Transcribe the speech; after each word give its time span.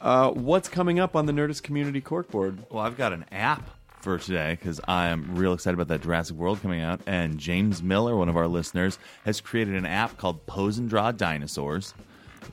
Uh, 0.00 0.30
what's 0.30 0.68
coming 0.68 0.98
up 0.98 1.14
on 1.14 1.26
the 1.26 1.32
Nerdist 1.32 1.62
Community 1.62 2.00
Corkboard? 2.00 2.58
Well, 2.70 2.82
I've 2.82 2.96
got 2.96 3.12
an 3.12 3.26
app 3.30 3.68
for 4.00 4.16
today 4.18 4.56
because 4.58 4.80
I 4.88 5.08
am 5.08 5.36
real 5.36 5.52
excited 5.52 5.74
about 5.74 5.88
that 5.88 6.02
Jurassic 6.02 6.36
World 6.36 6.62
coming 6.62 6.80
out. 6.80 7.00
And 7.06 7.38
James 7.38 7.82
Miller, 7.82 8.16
one 8.16 8.30
of 8.30 8.36
our 8.36 8.48
listeners, 8.48 8.98
has 9.26 9.42
created 9.42 9.74
an 9.74 9.84
app 9.84 10.16
called 10.16 10.46
Pose 10.46 10.78
and 10.78 10.88
Draw 10.88 11.12
Dinosaurs. 11.12 11.92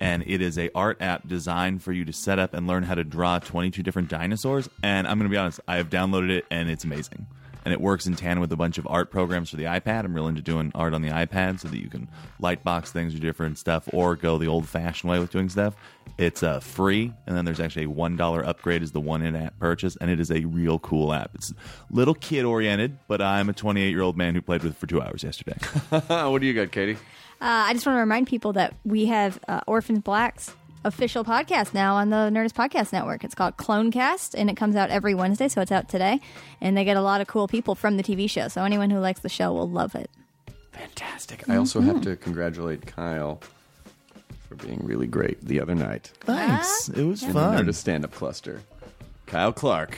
And 0.01 0.23
it 0.27 0.41
is 0.41 0.57
a 0.57 0.69
art 0.75 1.01
app 1.01 1.25
designed 1.25 1.81
for 1.81 1.93
you 1.93 2.03
to 2.03 2.11
set 2.11 2.37
up 2.37 2.53
and 2.53 2.67
learn 2.67 2.83
how 2.83 2.95
to 2.95 3.05
draw 3.05 3.39
22 3.39 3.81
different 3.81 4.09
dinosaurs. 4.09 4.69
And 4.83 5.07
I'm 5.07 5.17
going 5.17 5.29
to 5.29 5.33
be 5.33 5.37
honest, 5.37 5.61
I 5.69 5.77
have 5.77 5.89
downloaded 5.89 6.29
it 6.29 6.45
and 6.51 6.69
it's 6.69 6.83
amazing. 6.83 7.27
And 7.63 7.73
it 7.73 7.81
works 7.81 8.07
in 8.07 8.15
tandem 8.15 8.41
with 8.41 8.51
a 8.51 8.57
bunch 8.57 8.77
of 8.77 8.87
art 8.89 9.11
programs 9.11 9.49
for 9.49 9.57
the 9.57 9.65
iPad. 9.65 10.05
I'm 10.05 10.13
real 10.13 10.27
into 10.27 10.41
doing 10.41 10.71
art 10.75 10.93
on 10.93 11.01
the 11.01 11.09
iPad 11.09 11.59
so 11.59 11.67
that 11.67 11.77
you 11.77 11.89
can 11.89 12.07
lightbox 12.41 12.89
things 12.89 13.15
or 13.15 13.19
different 13.19 13.57
stuff 13.57 13.89
or 13.91 14.15
go 14.15 14.37
the 14.37 14.47
old 14.47 14.67
fashioned 14.69 15.11
way 15.11 15.19
with 15.19 15.31
doing 15.31 15.49
stuff. 15.49 15.75
It's 16.17 16.41
uh, 16.41 16.59
free, 16.59 17.13
and 17.27 17.37
then 17.37 17.45
there's 17.45 17.59
actually 17.59 17.85
a 17.85 17.89
$1 17.89 18.47
upgrade 18.47 18.81
as 18.81 18.91
the 18.91 18.99
one 18.99 19.21
in 19.21 19.35
app 19.35 19.57
purchase, 19.59 19.95
and 19.97 20.09
it 20.09 20.19
is 20.19 20.31
a 20.31 20.45
real 20.45 20.79
cool 20.79 21.13
app. 21.13 21.31
It's 21.35 21.53
little 21.91 22.15
kid 22.15 22.43
oriented, 22.43 22.97
but 23.07 23.21
I'm 23.21 23.49
a 23.49 23.53
28 23.53 23.89
year 23.89 24.01
old 24.01 24.17
man 24.17 24.33
who 24.33 24.41
played 24.41 24.63
with 24.63 24.73
it 24.73 24.77
for 24.77 24.87
two 24.87 25.01
hours 25.01 25.23
yesterday. 25.23 25.57
what 26.07 26.41
do 26.41 26.47
you 26.47 26.53
got, 26.53 26.71
Katie? 26.71 26.97
Uh, 27.39 27.69
I 27.69 27.73
just 27.73 27.85
want 27.85 27.97
to 27.97 27.99
remind 27.99 28.25
people 28.25 28.53
that 28.53 28.73
we 28.83 29.05
have 29.05 29.39
uh, 29.47 29.61
Orphan 29.67 29.99
Black's 29.99 30.55
official 30.83 31.23
podcast 31.23 31.73
now 31.73 31.95
on 31.95 32.09
the 32.09 32.31
Nerdist 32.31 32.53
Podcast 32.53 32.91
Network. 32.93 33.23
It's 33.23 33.35
called 33.35 33.57
Clonecast, 33.57 34.33
and 34.35 34.49
it 34.49 34.57
comes 34.57 34.75
out 34.75 34.89
every 34.89 35.13
Wednesday, 35.13 35.47
so 35.47 35.61
it's 35.61 35.71
out 35.71 35.87
today. 35.87 36.19
And 36.61 36.75
they 36.75 36.83
get 36.83 36.97
a 36.97 37.01
lot 37.01 37.21
of 37.21 37.27
cool 37.27 37.47
people 37.47 37.75
from 37.75 37.97
the 37.97 38.03
TV 38.03 38.27
show, 38.27 38.47
so 38.47 38.63
anyone 38.63 38.89
who 38.89 38.99
likes 38.99 39.19
the 39.19 39.29
show 39.29 39.53
will 39.53 39.69
love 39.69 39.93
it. 39.93 40.09
Fantastic. 40.71 41.47
I 41.47 41.57
also 41.57 41.81
have 41.81 42.01
to 42.01 42.15
congratulate 42.15 42.87
Kyle 42.87 43.41
for 44.47 44.55
being 44.55 44.79
really 44.83 45.07
great 45.07 45.39
the 45.41 45.59
other 45.59 45.75
night 45.75 46.11
Thanks. 46.21 46.89
It 46.89 47.03
was 47.03 47.21
in 47.23 47.29
the 47.29 47.33
fun. 47.33 47.65
Nerdist 47.65 47.75
stand 47.75 48.03
up 48.05 48.11
cluster. 48.13 48.61
Kyle 49.25 49.51
Clark 49.53 49.97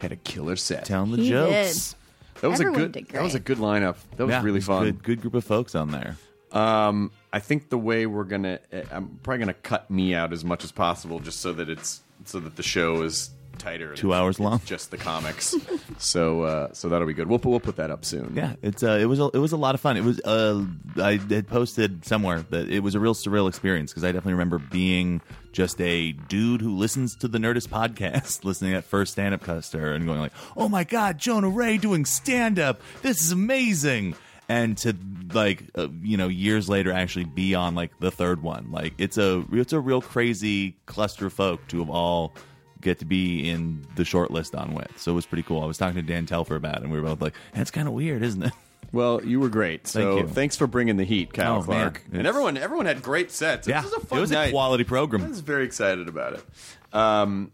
had 0.00 0.12
a 0.12 0.16
killer 0.16 0.56
set. 0.56 0.84
Telling 0.86 1.10
the 1.12 1.18
He 1.18 1.28
jokes. 1.28 1.94
that 2.40 2.48
was 2.48 2.60
Everyone 2.60 2.74
a 2.80 2.84
good 2.84 2.92
did 2.92 3.08
that 3.08 3.22
was 3.22 3.34
a 3.34 3.38
great. 3.40 3.58
good 3.58 3.64
lineup. 3.64 3.96
That 4.16 4.26
was 4.26 4.32
Yeah, 4.32 4.42
really 4.42 4.60
fun. 4.62 4.84
Good, 4.84 5.02
good 5.02 5.20
group 5.20 5.34
of 5.34 5.44
folks 5.44 5.74
on 5.74 5.90
there. 5.90 6.16
Um, 6.52 7.12
I 7.32 7.38
think 7.38 7.68
the 7.68 7.78
way 7.78 8.06
we're 8.06 8.24
gonna, 8.24 8.58
eh, 8.72 8.82
I'm 8.90 9.20
probably 9.22 9.38
gonna 9.40 9.54
cut 9.54 9.90
me 9.90 10.14
out 10.14 10.32
as 10.32 10.44
much 10.44 10.64
as 10.64 10.72
possible, 10.72 11.20
just 11.20 11.40
so 11.40 11.52
that 11.52 11.68
it's 11.68 12.00
so 12.24 12.40
that 12.40 12.56
the 12.56 12.62
show 12.62 13.02
is 13.02 13.30
tighter. 13.60 13.94
Two 13.94 14.12
hours 14.12 14.36
it's 14.36 14.40
long. 14.40 14.60
just 14.64 14.90
the 14.90 14.96
comics. 14.96 15.54
so, 15.98 16.42
uh, 16.42 16.72
so 16.72 16.88
that'll 16.88 17.06
be 17.06 17.14
good. 17.14 17.28
We'll 17.28 17.38
put, 17.38 17.50
we'll 17.50 17.60
put 17.60 17.76
that 17.76 17.90
up 17.90 18.04
soon. 18.04 18.32
Yeah, 18.34 18.54
it's 18.62 18.82
uh, 18.82 18.98
it 19.00 19.06
was 19.06 19.20
a, 19.20 19.30
it 19.34 19.38
was 19.38 19.52
a 19.52 19.56
lot 19.56 19.74
of 19.74 19.80
fun. 19.80 19.96
It 19.96 20.04
was 20.04 20.20
uh, 20.20 20.64
I 20.96 21.16
had 21.16 21.46
posted 21.46 22.04
somewhere 22.04 22.40
that 22.50 22.68
it 22.68 22.80
was 22.80 22.94
a 22.94 23.00
real 23.00 23.14
surreal 23.14 23.48
experience 23.48 23.92
because 23.92 24.04
I 24.04 24.08
definitely 24.08 24.32
remember 24.32 24.58
being 24.58 25.20
just 25.52 25.80
a 25.80 26.12
dude 26.12 26.60
who 26.60 26.76
listens 26.76 27.16
to 27.16 27.28
the 27.28 27.38
Nerdist 27.38 27.68
podcast, 27.68 28.44
listening 28.44 28.74
at 28.74 28.84
first 28.84 29.12
stand 29.12 29.34
up 29.34 29.42
cluster 29.42 29.92
and 29.92 30.06
going 30.06 30.20
like, 30.20 30.32
"Oh 30.56 30.68
my 30.68 30.84
god, 30.84 31.18
Jonah 31.18 31.48
Ray 31.48 31.78
doing 31.78 32.04
stand 32.04 32.58
up! 32.58 32.80
This 33.02 33.22
is 33.22 33.32
amazing!" 33.32 34.16
And 34.48 34.76
to 34.78 34.96
like 35.32 35.64
uh, 35.76 35.88
you 36.02 36.16
know 36.16 36.28
years 36.28 36.68
later 36.68 36.92
actually 36.92 37.24
be 37.26 37.54
on 37.54 37.74
like 37.74 37.98
the 38.00 38.10
third 38.10 38.42
one, 38.42 38.72
like 38.72 38.94
it's 38.98 39.18
a 39.18 39.44
it's 39.52 39.72
a 39.72 39.80
real 39.80 40.00
crazy 40.00 40.76
cluster 40.86 41.26
of 41.26 41.32
folk 41.32 41.68
to 41.68 41.78
have 41.78 41.90
all 41.90 42.34
get 42.80 42.98
to 43.00 43.04
be 43.04 43.48
in 43.50 43.86
the 43.96 44.04
short 44.04 44.30
list 44.30 44.54
on 44.54 44.74
with. 44.74 44.90
So 44.98 45.12
it 45.12 45.14
was 45.14 45.26
pretty 45.26 45.42
cool. 45.42 45.62
I 45.62 45.66
was 45.66 45.78
talking 45.78 45.96
to 45.96 46.02
Dan 46.02 46.26
Telfer 46.26 46.56
about 46.56 46.76
it, 46.76 46.82
and 46.82 46.90
we 46.92 47.00
were 47.00 47.06
both 47.06 47.20
like, 47.20 47.34
"That's 47.54 47.70
kind 47.70 47.86
of 47.88 47.94
weird, 47.94 48.22
isn't 48.22 48.42
it?" 48.42 48.52
Well, 48.92 49.24
you 49.24 49.38
were 49.38 49.48
great. 49.50 49.86
So 49.86 50.16
Thank 50.16 50.28
you. 50.30 50.34
thanks 50.34 50.56
for 50.56 50.66
bringing 50.66 50.96
the 50.96 51.04
heat, 51.04 51.32
Kyle 51.32 51.58
Oh, 51.58 51.62
Clark, 51.62 52.02
man. 52.10 52.18
and 52.20 52.26
everyone. 52.26 52.56
Everyone 52.56 52.86
had 52.86 53.02
great 53.02 53.30
sets. 53.30 53.68
Yeah, 53.68 53.82
this 53.82 53.92
was 53.92 54.02
a 54.02 54.06
fun 54.06 54.18
it 54.18 54.20
was 54.22 54.30
night. 54.32 54.48
a 54.48 54.50
quality 54.50 54.82
program. 54.82 55.20
I 55.20 55.26
program. 55.26 55.30
was 55.30 55.40
very 55.42 55.64
excited 55.64 56.08
about 56.08 56.32
it. 56.32 56.44
Um, 56.92 57.52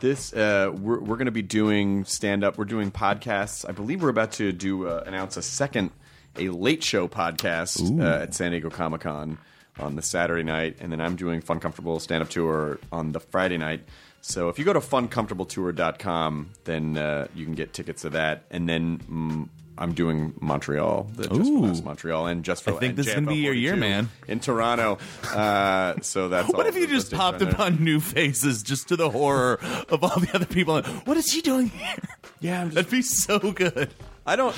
this 0.00 0.32
uh, 0.32 0.72
we're 0.74 0.98
we're 0.98 1.16
going 1.16 1.26
to 1.26 1.30
be 1.30 1.42
doing 1.42 2.04
stand 2.04 2.42
up. 2.42 2.58
We're 2.58 2.64
doing 2.64 2.90
podcasts. 2.90 3.64
I 3.68 3.72
believe 3.72 4.02
we're 4.02 4.08
about 4.08 4.32
to 4.32 4.50
do 4.50 4.88
uh, 4.88 5.04
announce 5.06 5.36
a 5.36 5.42
second 5.42 5.90
a 6.36 6.48
late 6.48 6.82
show 6.82 7.06
podcast 7.06 8.00
uh, 8.00 8.22
at 8.22 8.34
San 8.34 8.50
Diego 8.50 8.68
Comic 8.68 9.02
Con 9.02 9.38
on 9.78 9.94
the 9.94 10.02
Saturday 10.02 10.42
night, 10.42 10.78
and 10.80 10.90
then 10.90 11.00
I'm 11.00 11.14
doing 11.14 11.40
Fun 11.42 11.60
Comfortable 11.60 12.00
stand 12.00 12.22
up 12.24 12.28
tour 12.30 12.80
on 12.90 13.12
the 13.12 13.20
Friday 13.20 13.56
night. 13.58 13.84
So 14.28 14.48
if 14.48 14.58
you 14.58 14.64
go 14.64 14.72
to 14.72 14.80
funcomfortabletour.com, 14.80 16.50
then 16.64 16.96
uh, 16.96 17.28
you 17.34 17.44
can 17.44 17.54
get 17.54 17.72
tickets 17.72 18.02
to 18.02 18.10
that, 18.10 18.44
and 18.50 18.68
then. 18.68 18.98
Mm, 18.98 19.48
I'm 19.78 19.92
doing 19.92 20.32
Montreal, 20.40 21.06
the 21.16 21.28
Just 21.28 21.52
for. 21.82 21.84
Montreal, 21.84 22.28
and 22.28 22.42
just 22.42 22.62
for 22.64 22.70
I 22.72 22.78
think 22.78 22.90
and 22.92 22.98
this 22.98 23.08
is 23.08 23.14
gonna 23.14 23.26
be 23.26 23.34
your 23.36 23.52
year, 23.52 23.72
42 23.72 23.78
man. 23.90 24.08
in 24.26 24.40
Toronto. 24.40 24.96
Uh, 25.22 26.00
so 26.00 26.28
that's 26.30 26.48
What 26.48 26.60
all 26.60 26.66
if 26.66 26.76
you 26.76 26.86
just 26.86 27.12
popped 27.12 27.42
on 27.42 27.48
there. 27.48 27.52
upon 27.52 27.84
new 27.84 28.00
faces 28.00 28.62
just 28.62 28.88
to 28.88 28.96
the 28.96 29.10
horror 29.10 29.58
of 29.90 30.02
all 30.02 30.18
the 30.18 30.30
other 30.32 30.46
people? 30.46 30.80
What 30.80 31.18
is 31.18 31.30
he 31.30 31.42
doing 31.42 31.68
here? 31.68 31.94
Yeah, 32.40 32.62
I'm 32.62 32.68
just- 32.68 32.74
That'd 32.76 32.90
be 32.90 33.02
so 33.02 33.38
good. 33.38 33.90
I 34.24 34.34
don't, 34.34 34.56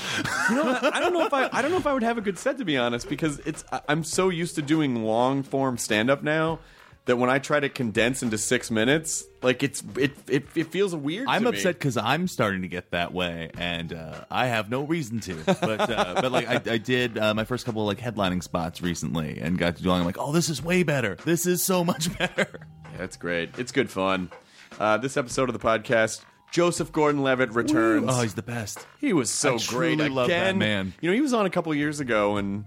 you 0.51 0.55
know, 0.55 0.67
what? 0.67 0.95
I 0.95 1.01
don't 1.01 1.13
know 1.13 1.27
if 1.27 1.35
I, 1.35 1.49
I 1.53 1.63
don't 1.63 1.73
know 1.73 1.79
if 1.79 1.87
I 1.89 1.95
would 1.95 2.05
have 2.05 2.17
a 2.17 2.21
good 2.21 2.39
set 2.39 2.59
to 2.59 2.65
be 2.65 2.77
honest, 2.79 3.09
because 3.09 3.41
it's 3.41 3.65
I- 3.73 3.81
I'm 3.89 4.05
so 4.05 4.29
used 4.29 4.55
to 4.55 4.63
doing 4.63 5.03
long 5.03 5.43
form 5.43 5.79
stand 5.79 6.11
up 6.11 6.23
now 6.23 6.61
that 7.09 7.17
when 7.17 7.31
I 7.31 7.39
try 7.39 7.59
to 7.59 7.71
condense 7.71 8.23
into 8.23 8.37
six 8.37 8.71
minutes, 8.71 9.25
like 9.43 9.63
it's 9.63 9.83
it 9.97 10.13
it, 10.29 10.45
it 10.55 10.67
feels 10.71 10.95
weird. 10.95 11.27
I'm 11.27 11.47
upset 11.47 11.75
because 11.75 11.97
I'm 11.97 12.29
starting 12.29 12.63
to 12.63 12.69
get 12.69 12.91
that 12.91 13.15
way, 13.15 13.51
and 13.57 13.95
uh, 13.95 14.25
I 14.31 14.47
have 14.47 14.69
no 14.69 14.83
reason 14.83 15.21
to. 15.21 15.35
But 15.47 15.91
uh, 15.91 16.15
but 16.21 16.31
like 16.31 16.47
I, 16.47 16.75
I 16.75 16.77
did 16.77 17.17
uh, 17.17 17.33
my 17.33 17.45
first 17.45 17.65
couple 17.65 17.81
of 17.81 17.89
like 17.89 17.99
headlining 17.99 18.43
spots 18.43 18.83
recently, 18.83 19.39
and 19.41 19.59
got 19.59 19.77
to 19.77 19.83
doing. 19.83 19.97
I'm 20.01 20.05
like, 20.05 20.19
oh, 20.19 20.33
this 20.33 20.51
is 20.51 20.63
way 20.63 20.83
better. 20.83 21.17
This 21.25 21.47
is 21.47 21.63
so 21.63 21.83
much 21.83 22.17
better. 22.19 22.61
Yeah, 22.95 23.05
it's 23.05 23.17
great. 23.17 23.59
It's 23.59 23.73
good 23.73 23.91
fun. 23.91 24.31
Uh, 24.79 24.99
this 24.99 25.17
episode 25.17 25.49
of 25.49 25.55
the 25.55 25.67
podcast, 25.67 26.27
Joseph 26.53 26.93
Gordon-Levitt 26.93 27.53
returns. 27.53 28.05
Oh, 28.07 28.21
he's 28.21 28.35
the 28.35 28.43
best. 28.43 28.87
He 29.01 29.15
was 29.15 29.31
so 29.31 29.55
I 29.55 29.59
great. 29.67 29.97
truly 29.97 30.09
love 30.11 30.29
that 30.29 30.57
man. 30.57 30.93
You 31.01 31.09
know, 31.09 31.15
he 31.15 31.23
was 31.23 31.33
on 31.33 31.47
a 31.47 31.51
couple 31.51 31.75
years 31.75 32.01
ago, 32.01 32.37
and 32.37 32.67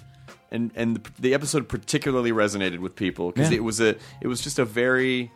and 0.51 0.71
and 0.75 0.97
the, 0.97 1.11
the 1.19 1.33
episode 1.33 1.67
particularly 1.69 2.31
resonated 2.31 2.79
with 2.79 2.95
people 2.95 3.31
because 3.31 3.49
Yeah. 3.51 3.57
it 3.57 3.63
was 3.63 3.79
a 3.79 3.95
it 4.21 4.27
was 4.27 4.41
just 4.41 4.59
a 4.59 4.65
very 4.65 5.31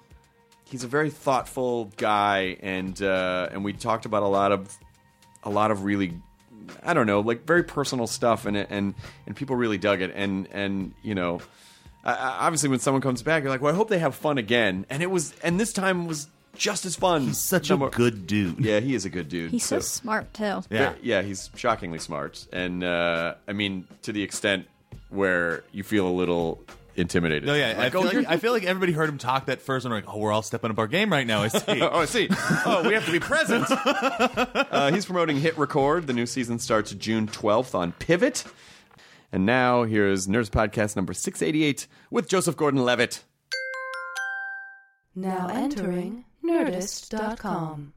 he's 0.69 0.83
a 0.83 0.87
very 0.87 1.09
thoughtful 1.09 1.91
guy, 1.97 2.57
and 2.61 3.01
uh, 3.01 3.49
and 3.51 3.63
we 3.63 3.73
talked 3.73 4.05
about 4.05 4.23
a 4.23 4.27
lot 4.27 4.51
of 4.51 4.75
a 5.43 5.49
lot 5.49 5.71
of 5.71 5.83
really 5.83 6.13
I 6.83 6.93
don't 6.93 7.05
know 7.07 7.19
like 7.21 7.45
very 7.45 7.63
personal 7.63 8.07
stuff, 8.07 8.45
and 8.45 8.57
and 8.57 8.95
and 9.27 9.35
people 9.35 9.55
really 9.55 9.77
dug 9.77 10.01
it, 10.01 10.11
and 10.15 10.47
and 10.51 10.93
you 11.01 11.15
know. 11.15 11.39
I- 12.03 12.13
I- 12.13 12.37
Obviously, 12.45 12.69
when 12.69 12.77
someone 12.77 13.01
comes 13.01 13.23
back, 13.23 13.41
you're 13.41 13.51
like, 13.51 13.61
"Well, 13.63 13.73
I 13.73 13.75
hope 13.75 13.89
they 13.89 13.97
have 13.97 14.13
fun 14.13 14.37
again." 14.37 14.85
And 14.91 15.01
it 15.01 15.09
was, 15.09 15.33
and 15.43 15.59
this 15.59 15.73
time 15.73 16.05
was 16.05 16.27
just 16.55 16.85
as 16.85 16.95
fun. 16.95 17.23
He's 17.23 17.39
such 17.39 17.71
Number- 17.71 17.87
a 17.87 17.89
good 17.89 18.27
dude. 18.27 18.59
Yeah, 18.63 18.79
he 18.79 18.93
is 18.93 19.05
a 19.05 19.09
good 19.09 19.27
dude. 19.27 19.49
He's 19.49 19.65
so 19.65 19.79
smart 19.79 20.31
too. 20.31 20.61
Yeah. 20.69 20.93
yeah, 21.01 21.23
he's 21.23 21.49
shockingly 21.55 21.97
smart, 21.97 22.45
and 22.53 22.83
uh, 22.83 23.33
I 23.47 23.53
mean 23.53 23.87
to 24.03 24.11
the 24.11 24.21
extent 24.21 24.67
where 25.15 25.63
you 25.71 25.83
feel 25.83 26.07
a 26.07 26.11
little 26.11 26.63
intimidated. 26.95 27.45
No, 27.45 27.53
yeah, 27.53 27.75
I, 27.77 27.89
feel 27.89 28.01
oh, 28.01 28.03
like, 28.03 28.27
I 28.27 28.37
feel 28.37 28.51
like 28.51 28.63
everybody 28.63 28.91
heard 28.91 29.09
him 29.09 29.17
talk 29.17 29.47
that 29.47 29.61
first, 29.61 29.85
and 29.85 29.91
they're 29.91 30.01
like, 30.01 30.13
"Oh, 30.13 30.17
we're 30.17 30.31
all 30.31 30.41
stepping 30.41 30.71
up 30.71 30.79
our 30.79 30.87
game 30.87 31.11
right 31.11 31.27
now." 31.27 31.41
I 31.41 31.47
see. 31.49 31.63
oh, 31.81 31.99
I 31.99 32.05
see. 32.05 32.27
Oh, 32.65 32.83
we 32.85 32.93
have 32.93 33.05
to 33.05 33.11
be 33.11 33.19
present. 33.19 33.65
uh, 33.69 34.91
he's 34.91 35.05
promoting 35.05 35.37
Hit 35.37 35.57
Record. 35.57 36.07
The 36.07 36.13
new 36.13 36.25
season 36.25 36.59
starts 36.59 36.93
June 36.93 37.27
12th 37.27 37.75
on 37.75 37.91
Pivot. 37.93 38.43
And 39.31 39.45
now 39.45 39.83
here's 39.83 40.27
Nerdist 40.27 40.51
Podcast 40.51 40.95
number 40.95 41.13
688 41.13 41.87
with 42.09 42.29
Joseph 42.29 42.55
Gordon 42.55 42.85
Levitt. 42.85 43.23
Now 45.13 45.47
entering 45.47 46.25
Nerdist.com. 46.43 47.94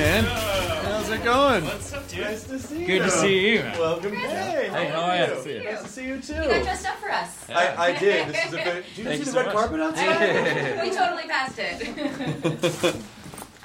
man. 0.00 0.24
How's 0.24 1.10
it 1.10 1.22
going? 1.22 1.62
What's 1.64 1.92
up, 1.92 2.08
dude? 2.08 2.86
Good 2.86 3.02
to 3.02 3.10
see 3.10 3.52
you. 3.52 3.60
Welcome. 3.78 4.14
Hey, 4.14 4.70
Hey, 4.72 4.86
how 4.86 5.02
are 5.02 5.16
you? 5.16 5.62
Nice 5.62 5.82
to 5.82 5.88
see 5.88 6.06
you, 6.06 6.20
too. 6.22 6.32
You 6.36 6.40
got 6.48 6.62
dressed 6.62 6.86
up 6.88 6.96
for 6.96 7.10
us. 7.10 7.50
I, 7.50 7.76
I 7.76 7.98
did. 7.98 8.28
This 8.28 8.46
is 8.46 8.52
a 8.54 8.56
bit. 8.64 8.84
Did 8.86 8.96
you 8.98 9.04
Thank 9.04 9.12
see 9.12 9.18
you 9.18 9.24
the 9.26 9.30
so 9.30 9.36
red 9.36 9.46
much. 9.46 9.54
carpet 9.56 9.80
outside? 9.80 10.82
We 10.82 10.90
totally 10.96 11.28
passed 11.28 11.58
it. 11.58 12.96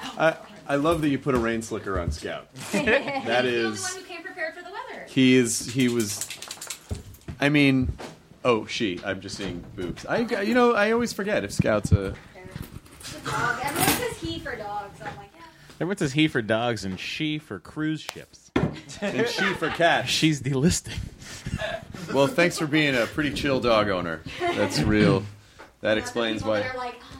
I, 0.18 0.36
I 0.68 0.76
love 0.76 1.00
that 1.00 1.08
you 1.08 1.18
put 1.18 1.34
a 1.34 1.38
rain 1.38 1.62
slicker 1.62 1.98
on 1.98 2.10
Scout. 2.10 2.52
that 2.72 3.46
is. 3.46 3.78
He's 3.78 3.94
the 3.94 3.94
only 3.94 3.94
one 3.94 3.94
who 3.94 4.02
came 4.02 4.22
prepared 4.22 4.54
for 4.54 4.62
the 4.62 4.70
weather. 4.70 5.06
He 5.08 5.36
is. 5.36 5.72
He 5.72 5.88
was. 5.88 6.28
I 7.40 7.48
mean, 7.48 7.96
oh, 8.44 8.66
she. 8.66 9.00
I'm 9.06 9.22
just 9.22 9.38
seeing 9.38 9.64
boobs. 9.74 10.04
I, 10.04 10.18
you 10.42 10.52
know, 10.52 10.74
I 10.74 10.92
always 10.92 11.14
forget 11.14 11.44
if 11.44 11.52
Scout's 11.52 11.92
a. 11.92 12.14
Dog. 13.24 13.58
Everyone 13.64 13.88
says 13.88 14.18
he 14.18 14.38
for 14.38 14.54
dogs. 14.54 15.00
I'm 15.00 15.16
like, 15.16 15.25
yeah. 15.25 15.25
Everyone 15.76 15.96
says 15.98 16.12
he 16.12 16.26
for 16.28 16.40
dogs 16.42 16.84
and 16.84 16.98
she 16.98 17.38
for 17.38 17.58
cruise 17.58 18.00
ships. 18.00 18.50
And 19.00 19.28
she 19.28 19.44
for 19.54 19.68
cat. 19.68 20.08
She's 20.08 20.40
delisting. 20.40 20.98
Well, 22.14 22.26
thanks 22.26 22.58
for 22.58 22.66
being 22.66 22.94
a 22.94 23.06
pretty 23.06 23.32
chill 23.32 23.60
dog 23.60 23.88
owner. 23.90 24.22
That's 24.40 24.80
real. 24.80 25.24
That 25.82 25.98
explains 25.98 26.42
why. 26.42 26.60
that 26.60 26.74
are 26.74 26.78
like, 26.78 26.96
oh, 27.12 27.18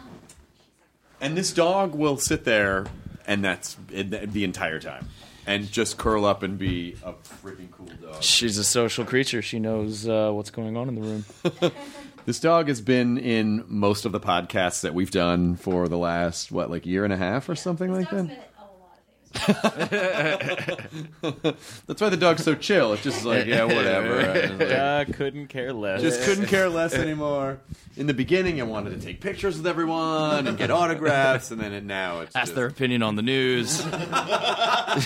And 1.21 1.37
this 1.37 1.53
dog 1.53 1.95
will 1.95 2.17
sit 2.17 2.45
there, 2.45 2.87
and 3.27 3.45
that's 3.45 3.77
it, 3.93 4.33
the 4.33 4.45
entire 4.45 4.81
time, 4.81 5.09
and 5.47 5.71
just 5.71 5.99
curl 5.99 6.25
up 6.25 6.43
and 6.43 6.59
be 6.59 6.97
a 7.05 7.13
freaking 7.13 7.71
cool 7.71 7.91
dog. 8.01 8.23
She's 8.23 8.57
a 8.59 8.65
social 8.65 9.05
creature. 9.05 9.43
She 9.43 9.59
knows 9.59 10.09
uh, 10.09 10.31
what's 10.33 10.51
going 10.51 10.77
on 10.77 10.89
in 10.89 10.95
the 10.95 11.03
room. 11.03 11.25
This 12.27 12.41
dog 12.41 12.67
has 12.67 12.81
been 12.81 13.19
in 13.19 13.65
most 13.69 14.05
of 14.05 14.11
the 14.11 14.19
podcasts 14.19 14.81
that 14.81 14.95
we've 14.95 15.13
done 15.13 15.55
for 15.55 15.87
the 15.87 15.97
last 15.97 16.51
what, 16.51 16.73
like 16.73 16.85
year 16.85 17.05
and 17.05 17.13
a 17.13 17.17
half 17.17 17.49
or 17.49 17.55
something 17.55 17.93
like 17.93 18.11
that. 18.11 18.53
That's 21.87 22.01
why 22.01 22.09
the 22.09 22.17
dog's 22.19 22.45
so 22.45 22.55
chill. 22.55 22.93
It's 22.95 23.03
just 23.03 23.25
like, 23.25 23.47
yeah, 23.47 23.65
whatever. 23.65 24.17
And 24.27 24.61
it's 24.63 24.71
like, 24.71 24.79
Uh, 24.79 25.05
couldn't 25.17 25.49
care 25.49 25.73
less. 25.73 26.01
just 26.03 26.23
couldn't 26.23 26.47
care 26.57 26.69
less 26.69 26.95
anymore. 26.95 27.59
In 27.97 28.07
the 28.07 28.15
beginning, 28.15 28.61
I 28.61 28.65
wanted 28.65 28.99
to 29.01 29.07
take 29.07 29.21
pictures 29.21 29.57
with 29.57 29.67
everyone 29.67 30.47
and 30.47 30.57
get 30.59 30.71
autographs, 30.71 31.51
and 31.51 31.61
then 31.61 31.73
it, 31.73 31.85
now 31.85 32.21
it's 32.21 32.37
Ask 32.37 32.47
just, 32.49 32.55
their 32.55 32.67
opinion 32.67 33.03
on 33.03 33.17
the 33.17 33.23
news. 33.23 33.85
now 33.87 34.97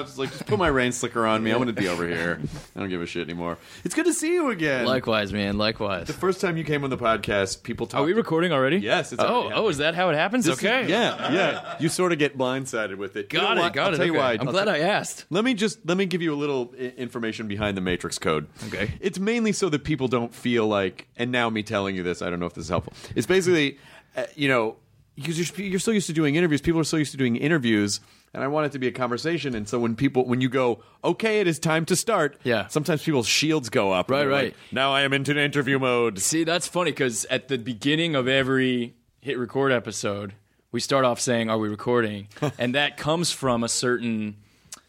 it's 0.00 0.16
like 0.18 0.30
just 0.30 0.46
put 0.46 0.58
my 0.58 0.68
rain 0.68 0.92
slicker 0.92 1.26
on 1.26 1.42
me. 1.42 1.50
I 1.52 1.56
want 1.56 1.68
to 1.68 1.72
be 1.74 1.88
over 1.88 2.06
here. 2.06 2.40
I 2.76 2.80
don't 2.80 2.88
give 2.90 3.02
a 3.02 3.06
shit 3.06 3.28
anymore. 3.28 3.58
It's 3.84 3.94
good 3.94 4.06
to 4.06 4.14
see 4.14 4.32
you 4.32 4.50
again. 4.50 4.86
likewise, 4.86 5.32
man. 5.32 5.58
Likewise. 5.58 6.06
the 6.06 6.12
first 6.12 6.40
time 6.40 6.56
you 6.56 6.64
came 6.64 6.84
on 6.84 6.90
the 6.90 6.96
podcast, 6.98 7.62
people 7.64 7.86
talked. 7.86 8.02
Are 8.02 8.04
we 8.04 8.12
recording 8.12 8.52
already? 8.52 8.78
Yes, 8.78 9.12
it's 9.12 9.22
oh, 9.22 9.26
already 9.26 9.54
oh, 9.56 9.68
is 9.68 9.78
that 9.78 9.94
how 9.96 10.10
it 10.10 10.14
happens? 10.14 10.44
This 10.44 10.58
is- 10.58 10.64
okay. 10.64 10.88
yeah, 10.88 11.32
yeah. 11.32 11.76
You 11.80 11.88
sort 11.88 12.12
of 12.12 12.18
get 12.18 12.38
blindsided 12.38 12.96
with 12.98 13.16
it. 13.16 13.19
You 13.22 13.38
Got 13.40 13.56
know 13.56 13.66
it. 13.66 13.72
Got 13.72 13.88
I'll 13.88 13.94
it. 13.94 13.96
Tell 13.98 14.06
you 14.06 14.12
okay. 14.12 14.18
why. 14.20 14.32
I'm 14.34 14.46
I'll 14.48 14.52
glad 14.52 14.64
tell- 14.66 14.74
I 14.74 14.78
asked. 14.80 15.26
Let 15.30 15.44
me 15.44 15.54
just 15.54 15.78
let 15.86 15.96
me 15.96 16.06
give 16.06 16.22
you 16.22 16.32
a 16.32 16.36
little 16.36 16.72
I- 16.78 16.94
information 16.96 17.48
behind 17.48 17.76
the 17.76 17.80
Matrix 17.80 18.18
code. 18.18 18.48
Okay. 18.68 18.92
It's 19.00 19.18
mainly 19.18 19.52
so 19.52 19.68
that 19.68 19.84
people 19.84 20.08
don't 20.08 20.34
feel 20.34 20.66
like, 20.66 21.08
and 21.16 21.30
now 21.32 21.50
me 21.50 21.62
telling 21.62 21.96
you 21.96 22.02
this, 22.02 22.22
I 22.22 22.30
don't 22.30 22.40
know 22.40 22.46
if 22.46 22.54
this 22.54 22.64
is 22.64 22.70
helpful. 22.70 22.92
It's 23.14 23.26
basically, 23.26 23.78
uh, 24.16 24.24
you 24.34 24.48
know, 24.48 24.76
because 25.16 25.38
you're, 25.58 25.66
you're 25.66 25.78
so 25.80 25.90
used 25.90 26.06
to 26.06 26.12
doing 26.14 26.36
interviews, 26.36 26.60
people 26.60 26.80
are 26.80 26.84
so 26.84 26.96
used 26.96 27.10
to 27.10 27.18
doing 27.18 27.36
interviews, 27.36 28.00
and 28.32 28.42
I 28.42 28.46
want 28.46 28.66
it 28.66 28.72
to 28.72 28.78
be 28.78 28.86
a 28.86 28.92
conversation. 28.92 29.54
And 29.54 29.68
so 29.68 29.78
when 29.78 29.94
people, 29.94 30.24
when 30.24 30.40
you 30.40 30.48
go, 30.48 30.82
okay, 31.04 31.40
it 31.40 31.46
is 31.46 31.58
time 31.58 31.84
to 31.86 31.96
start. 31.96 32.38
Yeah. 32.42 32.68
Sometimes 32.68 33.02
people's 33.02 33.26
shields 33.26 33.68
go 33.68 33.92
up. 33.92 34.10
Right, 34.10 34.24
right. 34.26 34.44
like, 34.44 34.56
now 34.72 34.92
I 34.94 35.02
am 35.02 35.12
into 35.12 35.32
an 35.32 35.38
interview 35.38 35.78
mode. 35.78 36.20
See, 36.20 36.44
that's 36.44 36.66
funny 36.68 36.92
because 36.92 37.26
at 37.26 37.48
the 37.48 37.58
beginning 37.58 38.14
of 38.14 38.28
every 38.28 38.94
hit 39.20 39.36
record 39.38 39.72
episode, 39.72 40.32
we 40.72 40.80
start 40.80 41.04
off 41.04 41.20
saying, 41.20 41.50
"Are 41.50 41.58
we 41.58 41.68
recording?" 41.68 42.28
and 42.58 42.74
that 42.74 42.96
comes 42.96 43.30
from 43.30 43.64
a 43.64 43.68
certain 43.68 44.36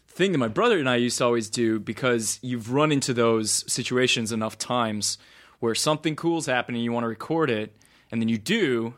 thing 0.08 0.32
that 0.32 0.38
my 0.38 0.48
brother 0.48 0.78
and 0.78 0.88
I 0.88 0.96
used 0.96 1.18
to 1.18 1.24
always 1.24 1.48
do 1.48 1.78
because 1.78 2.38
you've 2.42 2.72
run 2.72 2.92
into 2.92 3.14
those 3.14 3.70
situations 3.72 4.30
enough 4.30 4.58
times 4.58 5.18
where 5.60 5.74
something 5.74 6.16
cool's 6.16 6.46
happening, 6.46 6.82
you 6.82 6.92
want 6.92 7.04
to 7.04 7.08
record 7.08 7.50
it, 7.50 7.74
and 8.10 8.20
then 8.20 8.28
you 8.28 8.36
do, 8.36 8.94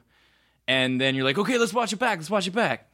and 0.66 1.00
then 1.00 1.14
you're 1.14 1.24
like, 1.24 1.38
"Okay, 1.38 1.58
let's 1.58 1.74
watch 1.74 1.92
it 1.92 1.98
back. 1.98 2.18
Let's 2.18 2.30
watch 2.30 2.46
it 2.46 2.54
back." 2.54 2.90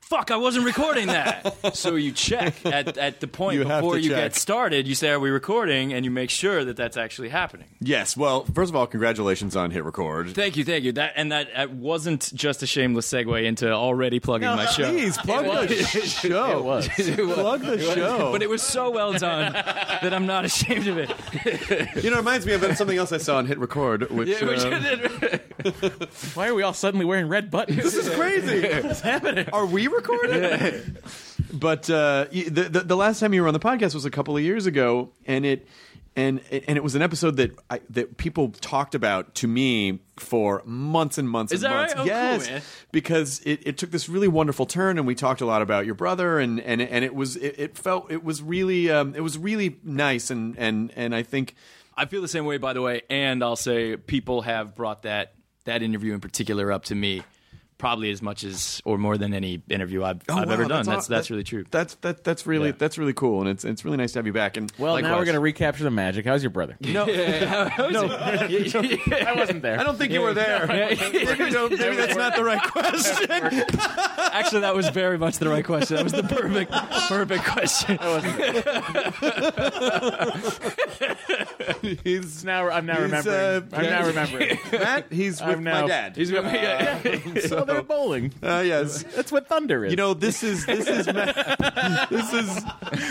Fuck, 0.00 0.30
I 0.30 0.36
wasn't 0.36 0.64
recording 0.64 1.08
that. 1.08 1.74
so 1.76 1.94
you 1.96 2.12
check 2.12 2.54
at, 2.64 2.96
at 2.96 3.20
the 3.20 3.26
point 3.28 3.58
You 3.58 3.66
have 3.66 3.82
before 3.82 3.96
to 3.96 4.00
you 4.00 4.08
check. 4.10 4.18
get 4.32 4.34
started. 4.36 4.88
You 4.88 4.94
say, 4.94 5.10
"Are 5.10 5.20
we 5.20 5.28
recording?" 5.28 5.92
and 5.92 6.02
you 6.02 6.10
make 6.10 6.30
sure 6.30 6.64
that 6.64 6.76
that's 6.78 6.96
actually 6.96 7.28
happening. 7.28 7.66
Yes. 7.80 8.16
Well, 8.16 8.44
first 8.54 8.70
of 8.70 8.76
all, 8.76 8.86
congratulations 8.86 9.54
on 9.54 9.70
hit 9.70 9.84
record. 9.84 10.34
Thank 10.34 10.56
you, 10.56 10.64
thank 10.64 10.84
you. 10.84 10.92
That 10.92 11.12
and 11.16 11.30
that, 11.32 11.48
that 11.54 11.72
wasn't 11.72 12.32
just 12.34 12.62
a 12.62 12.66
shameless 12.66 13.06
segue 13.12 13.44
into 13.44 13.70
already 13.70 14.18
plugging 14.18 14.48
my 14.48 14.64
show. 14.66 14.88
Please 14.90 15.18
plug 15.18 15.44
the 15.68 15.74
show. 15.84 16.28
It 16.58 16.64
was. 16.64 16.88
Plug 16.88 17.60
the 17.60 17.78
show. 17.78 18.32
But 18.32 18.42
it 18.42 18.48
was 18.48 18.62
so 18.62 18.90
well 18.90 19.12
done 19.12 19.52
that 19.52 20.14
I'm 20.14 20.26
not 20.26 20.44
ashamed 20.46 20.86
of 20.86 20.96
it. 20.98 21.10
You 22.02 22.10
know, 22.10 22.16
it 22.16 22.20
reminds 22.20 22.46
me 22.46 22.52
of 22.54 22.62
something 22.76 22.96
else 22.96 23.12
I 23.12 23.18
saw 23.18 23.36
on 23.38 23.46
Hit 23.46 23.58
Record, 23.58 24.10
which, 24.10 24.28
Yeah, 24.28 24.44
which- 24.44 24.60
um, 24.64 25.40
Why 26.34 26.48
are 26.48 26.54
we 26.54 26.62
all 26.62 26.72
suddenly 26.72 27.04
wearing 27.04 27.28
red 27.28 27.50
buttons? 27.50 27.76
this 27.82 27.94
is 27.94 28.08
crazy. 28.14 28.62
What's 28.86 29.00
happening? 29.00 29.48
Are 29.52 29.66
we 29.66 29.87
recording? 29.92 30.96
but 31.52 31.88
uh, 31.90 32.26
the, 32.30 32.68
the 32.70 32.80
the 32.80 32.96
last 32.96 33.20
time 33.20 33.34
you 33.34 33.42
were 33.42 33.48
on 33.48 33.54
the 33.54 33.60
podcast 33.60 33.94
was 33.94 34.04
a 34.04 34.10
couple 34.10 34.36
of 34.36 34.42
years 34.42 34.66
ago, 34.66 35.10
and 35.26 35.44
it 35.44 35.66
and 36.16 36.40
and 36.50 36.76
it 36.76 36.82
was 36.82 36.94
an 36.94 37.02
episode 37.02 37.36
that 37.36 37.56
I, 37.70 37.80
that 37.90 38.16
people 38.16 38.50
talked 38.60 38.94
about 38.94 39.36
to 39.36 39.46
me 39.46 40.00
for 40.16 40.62
months 40.64 41.16
and 41.16 41.30
months 41.30 41.52
Is 41.52 41.62
and 41.62 41.72
that 41.72 41.76
months. 41.76 41.94
right? 41.94 42.00
Oh, 42.00 42.02
cool, 42.02 42.06
yes, 42.08 42.50
man. 42.50 42.62
because 42.90 43.40
it, 43.44 43.60
it 43.64 43.78
took 43.78 43.92
this 43.92 44.08
really 44.08 44.28
wonderful 44.28 44.66
turn, 44.66 44.98
and 44.98 45.06
we 45.06 45.14
talked 45.14 45.40
a 45.40 45.46
lot 45.46 45.62
about 45.62 45.86
your 45.86 45.94
brother, 45.94 46.38
and 46.38 46.60
and 46.60 46.82
and 46.82 47.04
it 47.04 47.14
was 47.14 47.36
it, 47.36 47.54
it 47.58 47.78
felt 47.78 48.10
it 48.10 48.24
was 48.24 48.42
really 48.42 48.90
um, 48.90 49.14
it 49.14 49.20
was 49.20 49.38
really 49.38 49.78
nice, 49.84 50.30
and 50.30 50.58
and 50.58 50.92
and 50.96 51.14
I 51.14 51.22
think. 51.22 51.54
I 52.00 52.04
feel 52.06 52.22
the 52.22 52.28
same 52.28 52.44
way, 52.44 52.58
by 52.58 52.74
the 52.74 52.80
way. 52.80 53.02
And 53.10 53.42
I'll 53.42 53.56
say 53.56 53.96
people 53.96 54.42
have 54.42 54.76
brought 54.76 55.02
that 55.02 55.34
that 55.64 55.82
interview 55.82 56.14
in 56.14 56.20
particular 56.20 56.70
up 56.70 56.84
to 56.84 56.94
me, 56.94 57.24
probably 57.78 58.10
as 58.10 58.20
much 58.20 58.42
as 58.44 58.82
or 58.84 58.98
more 58.98 59.16
than 59.16 59.32
any 59.32 59.62
interview 59.70 60.02
I've, 60.04 60.20
Oh, 60.28 60.36
I've 60.38 60.48
wow, 60.48 60.52
ever 60.54 60.64
done. 60.64 60.80
aw- 60.88 60.90
That's 60.90 61.06
that's 61.06 61.28
that- 61.28 61.30
really 61.32 61.44
true. 61.44 61.64
That's 61.70 61.94
that 61.96 62.24
that's 62.24 62.46
really 62.46 62.70
Yeah. 62.70 62.74
that's 62.78 62.98
really 62.98 63.12
cool, 63.12 63.40
and 63.40 63.48
it's 63.48 63.64
it's 63.64 63.84
really 63.84 63.96
nice 63.96 64.12
to 64.12 64.18
have 64.18 64.26
you 64.26 64.32
back. 64.32 64.56
And 64.56 64.70
well, 64.78 64.94
now 64.96 65.02
Likewise. 65.02 65.18
we're 65.20 65.24
going 65.26 65.34
to 65.34 65.40
recapture 65.40 65.84
the 65.84 65.90
magic. 65.90 66.26
How's 66.26 66.42
your 66.42 66.50
brother? 66.50 66.76
no, 66.80 67.04
no, 67.06 68.08
I 68.10 69.32
wasn't 69.36 69.62
there. 69.62 69.78
I 69.78 69.84
don't 69.84 69.96
think 69.96 70.12
you 70.12 70.20
were 70.20 70.34
there. 70.34 70.66
maybe, 70.68 71.50
don't- 71.50 71.70
maybe 71.78 71.96
that's 71.96 72.16
not 72.16 72.34
the 72.36 72.44
right 72.44 72.62
question. 72.62 73.30
Actually, 74.32 74.60
that 74.62 74.74
was 74.74 74.88
very 74.90 75.16
much 75.18 75.38
the 75.38 75.48
right 75.48 75.64
question. 75.64 75.96
That 75.96 76.04
was 76.04 76.12
the 76.12 76.22
perfect 76.24 76.72
perfect 77.08 77.44
question. 77.44 77.98
he's 82.04 82.44
now 82.44 82.68
I'm 82.70 82.86
now 82.86 82.94
He's, 82.94 83.02
remembering. 83.02 83.36
uh, 83.36 83.76
I'm 83.76 83.82
now 83.84 84.06
remembering. 84.06 84.58
Matt. 84.72 85.12
He's 85.12 85.40
with 85.40 85.56
I'm 85.56 85.64
now- 85.64 85.82
my 85.82 85.88
dad. 85.88 86.16
He's 86.16 86.30
got 86.30 86.44
me. 86.44 87.40
so 87.48 87.64
they're 87.64 87.82
bowling. 87.82 88.32
uh, 88.42 88.62
yes. 88.64 89.02
That's 89.14 89.32
what 89.32 89.48
thunder 89.48 89.84
is. 89.84 89.92
You 89.92 89.96
know, 89.96 90.14
this 90.14 90.42
is 90.42 90.64
this 90.66 90.86
is 90.88 91.06
Matt. 91.06 92.08
This 92.10 92.32
is 92.32 92.64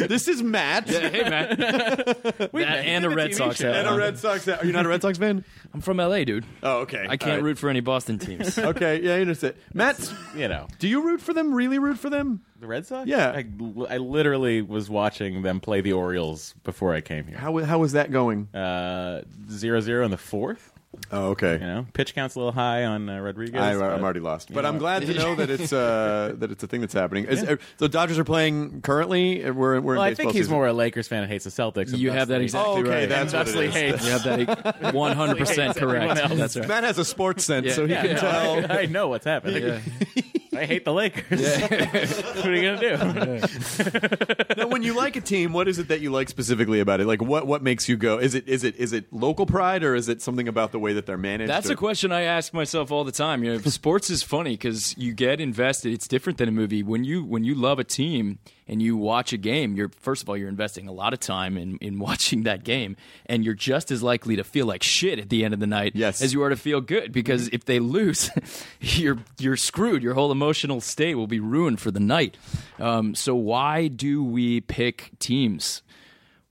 this 0.08 0.28
is 0.28 0.44
Matt. 0.44 0.88
hey 0.90 1.24
man, 1.30 1.56
that 1.58 2.50
and 2.54 3.06
a 3.06 3.10
Red 3.10 3.36
Sox 3.36 3.58
show. 3.58 3.72
hat. 3.72 3.86
And 3.86 3.96
a 3.96 3.98
Red 3.98 4.18
Sox. 4.18 4.48
Are 4.48 4.66
you 4.66 4.72
not 4.74 4.86
a 4.86 4.90
Red 4.90 5.02
Sox 5.02 5.18
fan? 5.18 5.44
I'm 5.74 5.82
from 5.82 5.98
LA, 5.98 6.24
dude. 6.24 6.46
Oh, 6.64 6.80
okay. 6.80 7.06
I 7.10 7.18
can't 7.18 7.44
root 7.44 7.58
for 7.58 7.70
any 7.70 7.82
Boston 7.82 8.20
teams. 8.20 8.58
Okay, 8.58 9.02
yeah, 9.02 9.16
I 9.16 9.22
understand. 9.22 9.56
Matt, 9.74 10.12
you 10.36 10.48
know 10.48 10.68
do 10.80 10.88
you 10.88 11.02
root 11.04 11.22
for 11.22 11.34
them? 11.34 11.54
Really 11.54 11.80
root 11.80 11.98
for 12.00 12.10
them? 12.10 12.42
The 12.60 12.68
Red 12.68 12.86
Sox. 12.86 13.08
Yeah. 13.08 13.30
I, 13.32 13.46
I 13.90 13.98
literally 13.98 14.62
was 14.62 14.90
watching 14.90 15.42
them 15.44 15.60
play 15.60 15.82
the 15.82 15.94
Orioles 15.94 16.54
before 16.64 16.94
I 16.94 17.02
came 17.02 17.26
here. 17.28 17.38
How 17.38 17.58
how 17.60 17.80
was 17.80 17.94
that 17.94 18.12
going? 18.12 18.48
Uh, 18.54 19.22
zero 19.50 19.80
zero 19.82 20.04
in 20.06 20.12
the 20.12 20.18
fourth. 20.18 20.74
Oh, 21.12 21.28
okay. 21.32 21.54
You 21.54 21.60
know, 21.68 21.86
pitch 21.94 22.16
count's 22.16 22.34
a 22.36 22.40
little 22.40 22.54
high 22.54 22.84
on 22.86 23.08
uh, 23.08 23.20
Rodriguez. 23.20 23.62
I, 23.62 23.76
but- 23.76 23.92
I'm 23.92 24.04
already 24.04 24.20
lost, 24.22 24.52
but 24.52 24.62
know. 24.62 24.70
I'm 24.70 24.80
glad 24.80 25.06
to 25.06 25.14
know 25.14 25.36
that 25.36 25.50
it's 25.50 25.72
uh, 25.72 26.34
that 26.38 26.50
it's 26.50 26.64
a 26.64 26.68
thing 26.68 26.82
that's 26.82 26.94
happening. 26.94 27.26
Is, 27.26 27.44
uh, 27.44 27.58
so 27.78 27.88
Dodgers 27.88 28.18
are 28.18 28.24
playing 28.24 28.82
currently. 28.82 29.44
Uh, 29.44 29.54
We're, 29.54 29.80
we're 29.80 29.94
in 29.94 30.00
Well, 30.00 30.02
I 30.02 30.16
think 30.16 30.32
he's 30.32 30.44
season. 30.46 30.54
more 30.54 30.66
a 30.66 30.74
Lakers 30.74 31.08
fan 31.08 31.22
and 31.22 31.32
hates 31.32 31.44
the 31.44 31.52
Celtics. 31.52 31.90
and 31.90 32.00
You 32.00 32.10
have 32.12 32.30
that 32.30 32.42
exactly 32.42 32.74
Oh, 32.74 32.80
okay, 32.80 33.02
right. 33.02 33.10
that's 33.10 33.34
what 33.34 33.48
it 33.50 33.70
hates. 33.72 34.04
You 34.06 34.12
have 34.12 34.24
that 34.24 34.94
100 34.94 35.38
percent 35.38 35.78
correct. 35.78 36.20
else. 36.20 36.34
That's 36.34 36.58
right. 36.58 36.68
Matt 36.68 36.84
has 36.86 36.98
a 36.98 37.06
sports 37.06 37.46
sense, 37.46 37.68
Yeah. 37.68 37.74
so 37.74 37.86
he 37.86 37.92
Yeah, 37.92 38.02
can 38.02 38.14
no, 38.16 38.20
tell. 38.22 38.72
I, 38.72 38.80
I 38.82 38.86
know 38.88 39.10
what's 39.10 39.26
happening. 39.26 39.82
I 40.58 40.66
hate 40.66 40.86
the 40.86 40.94
Lakers. 40.94 41.42
what 41.62 42.46
are 42.46 42.56
you 42.56 42.76
gonna 42.76 43.40
do? 43.40 44.56
now, 44.58 44.68
when 44.68 44.84
you 44.84 44.96
like 44.96 45.16
a 45.16 45.22
team, 45.22 45.54
what 45.54 45.68
is 45.68 45.80
it 45.80 45.88
that 45.90 46.02
you 46.02 46.12
like 46.12 46.30
specifically 46.30 46.80
about 46.80 47.00
it? 47.00 47.08
Like, 47.08 47.22
what 47.22 47.46
what 47.48 47.62
makes 47.62 47.88
you 47.88 47.98
go? 47.98 48.18
Is 48.18 48.34
it 48.36 48.48
is 48.48 48.64
it 48.64 48.76
is 48.78 48.94
it 48.94 49.12
local 49.14 49.46
pride 49.46 49.84
or 49.84 49.96
is 49.96 50.10
it 50.10 50.22
something 50.22 50.48
about 50.48 50.72
the 50.72 50.80
way 50.80 50.94
that 50.94 51.06
they're 51.06 51.18
managed? 51.18 51.50
That's 51.50 51.70
or- 51.70 51.74
a 51.74 51.78
question 51.78 52.12
I 52.12 52.22
ask 52.24 52.54
myself 52.54 52.92
all 52.92 53.04
the 53.04 53.12
time. 53.12 53.44
You 53.44 53.54
know, 53.54 53.60
sports 53.60 54.10
is 54.10 54.24
funny 54.24 54.52
because 54.52 54.98
you 54.98 55.14
get 55.14 55.40
invested. 55.40 55.94
It's 55.94 56.08
different 56.08 56.38
than 56.38 56.50
a 56.50 56.52
movie. 56.54 56.84
When 56.84 57.04
you 57.04 57.24
when 57.24 57.44
you 57.44 57.56
love 57.56 57.80
a 57.80 57.84
team 57.84 58.40
and 58.68 58.82
you 58.82 58.98
watch 58.98 59.34
a 59.34 59.38
game, 59.38 59.76
you're 59.76 59.90
first 60.00 60.24
of 60.24 60.30
all 60.30 60.36
you're 60.38 60.50
investing 60.50 60.88
a 60.88 60.92
lot 60.92 61.14
of 61.14 61.20
time 61.20 61.58
in 61.58 61.78
in 61.78 62.00
watching 62.08 62.44
that 62.44 62.64
game, 62.64 62.96
and 63.26 63.44
you're 63.46 63.54
just 63.54 63.92
as 63.92 64.04
likely 64.04 64.36
to 64.36 64.44
feel 64.44 64.66
like 64.66 64.84
shit 64.84 65.20
at 65.20 65.30
the 65.30 65.44
end 65.46 65.54
of 65.54 65.60
the 65.60 65.68
night 65.68 65.94
Yes. 65.96 66.22
as 66.22 66.34
you 66.34 66.44
are 66.44 66.50
to 66.50 66.56
feel 66.58 66.82
good. 66.82 67.12
Because 67.12 67.48
if 67.50 67.66
they 67.66 67.80
lose, 67.80 68.30
you're 68.82 69.18
you're 69.40 69.58
screwed. 69.58 70.04
Your 70.04 70.14
whole 70.14 70.32
emotional 70.32 70.82
state 70.82 71.16
will 71.16 71.28
be 71.28 71.40
ruined 71.40 71.80
for 71.80 71.92
the 71.92 72.00
night. 72.00 72.38
Um, 72.80 73.16
so 73.16 73.36
why 73.36 73.88
do 73.88 74.24
we 74.24 74.62
pick 74.62 75.12
teams? 75.20 75.82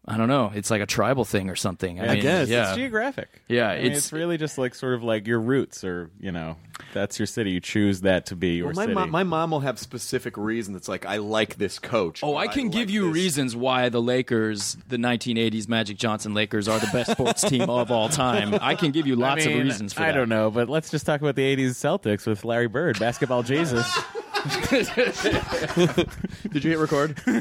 I 0.08 0.16
don't 0.16 0.28
know. 0.28 0.52
It's 0.54 0.70
like 0.70 0.80
a 0.80 0.86
tribal 0.86 1.24
thing 1.24 1.50
or 1.50 1.56
something. 1.56 2.00
I, 2.00 2.14
mean, 2.14 2.22
guess. 2.22 2.48
Yeah. 2.48 2.68
It's 2.68 2.76
geographic. 2.76 3.28
Yeah, 3.48 3.70
I 3.70 3.76
mean, 3.78 3.86
it's- 3.86 3.98
it's, 3.98 4.12
really 4.12 4.38
just 4.38 4.56
like 4.56 4.74
sort 4.76 4.94
of 4.94 5.02
like 5.02 5.26
your 5.26 5.40
roots, 5.40 5.82
or 5.82 6.10
you 6.20 6.30
know, 6.30 6.56
that's 6.94 7.18
your 7.18 7.26
city. 7.26 7.50
You 7.50 7.58
choose 7.60 8.02
that 8.02 8.26
to 8.26 8.36
be 8.36 8.50
your 8.54 8.66
Well, 8.66 8.74
my 8.76 8.82
city. 8.84 8.94
mom, 8.94 9.10
my 9.10 9.24
mom 9.24 9.50
will 9.50 9.60
have 9.60 9.80
specific 9.80 10.36
reason. 10.36 10.76
It's 10.76 10.88
like 10.88 11.06
I 11.06 11.16
like 11.16 11.56
this 11.56 11.80
coach. 11.80 12.20
Oh, 12.22 12.36
I 12.36 12.46
can 12.46 12.68
give 12.68 12.82
like 12.82 12.90
you 12.90 13.06
this- 13.06 13.14
reasons 13.14 13.56
why 13.56 13.88
the 13.88 14.00
Lakers, 14.00 14.76
the 14.88 14.96
1980s 14.96 15.68
Magic 15.68 15.96
Johnson 15.96 16.34
Lakers, 16.34 16.68
are 16.68 16.78
the 16.78 16.88
best 16.92 17.10
sports 17.10 17.42
team 17.42 17.68
of 17.68 17.90
all 17.90 18.08
time. 18.08 18.56
I 18.62 18.76
can 18.76 18.92
give 18.92 19.08
you 19.08 19.16
lots 19.16 19.44
I 19.44 19.48
mean, 19.48 19.58
of 19.58 19.64
reasons 19.64 19.92
for 19.92 20.02
I 20.02 20.12
don't 20.12 20.28
know, 20.28 20.52
but 20.52 20.68
let's 20.68 20.88
just 20.88 21.04
talk 21.04 21.20
about 21.20 21.34
the 21.34 21.56
'80s 21.56 21.70
Celtics 21.70 22.28
with 22.28 22.44
Larry 22.44 22.68
Bird, 22.68 22.96
basketball 23.00 23.42
Jesus. 23.42 23.92
Did 26.52 26.64
you 26.64 26.70
hit 26.70 26.78
record? 26.78 27.16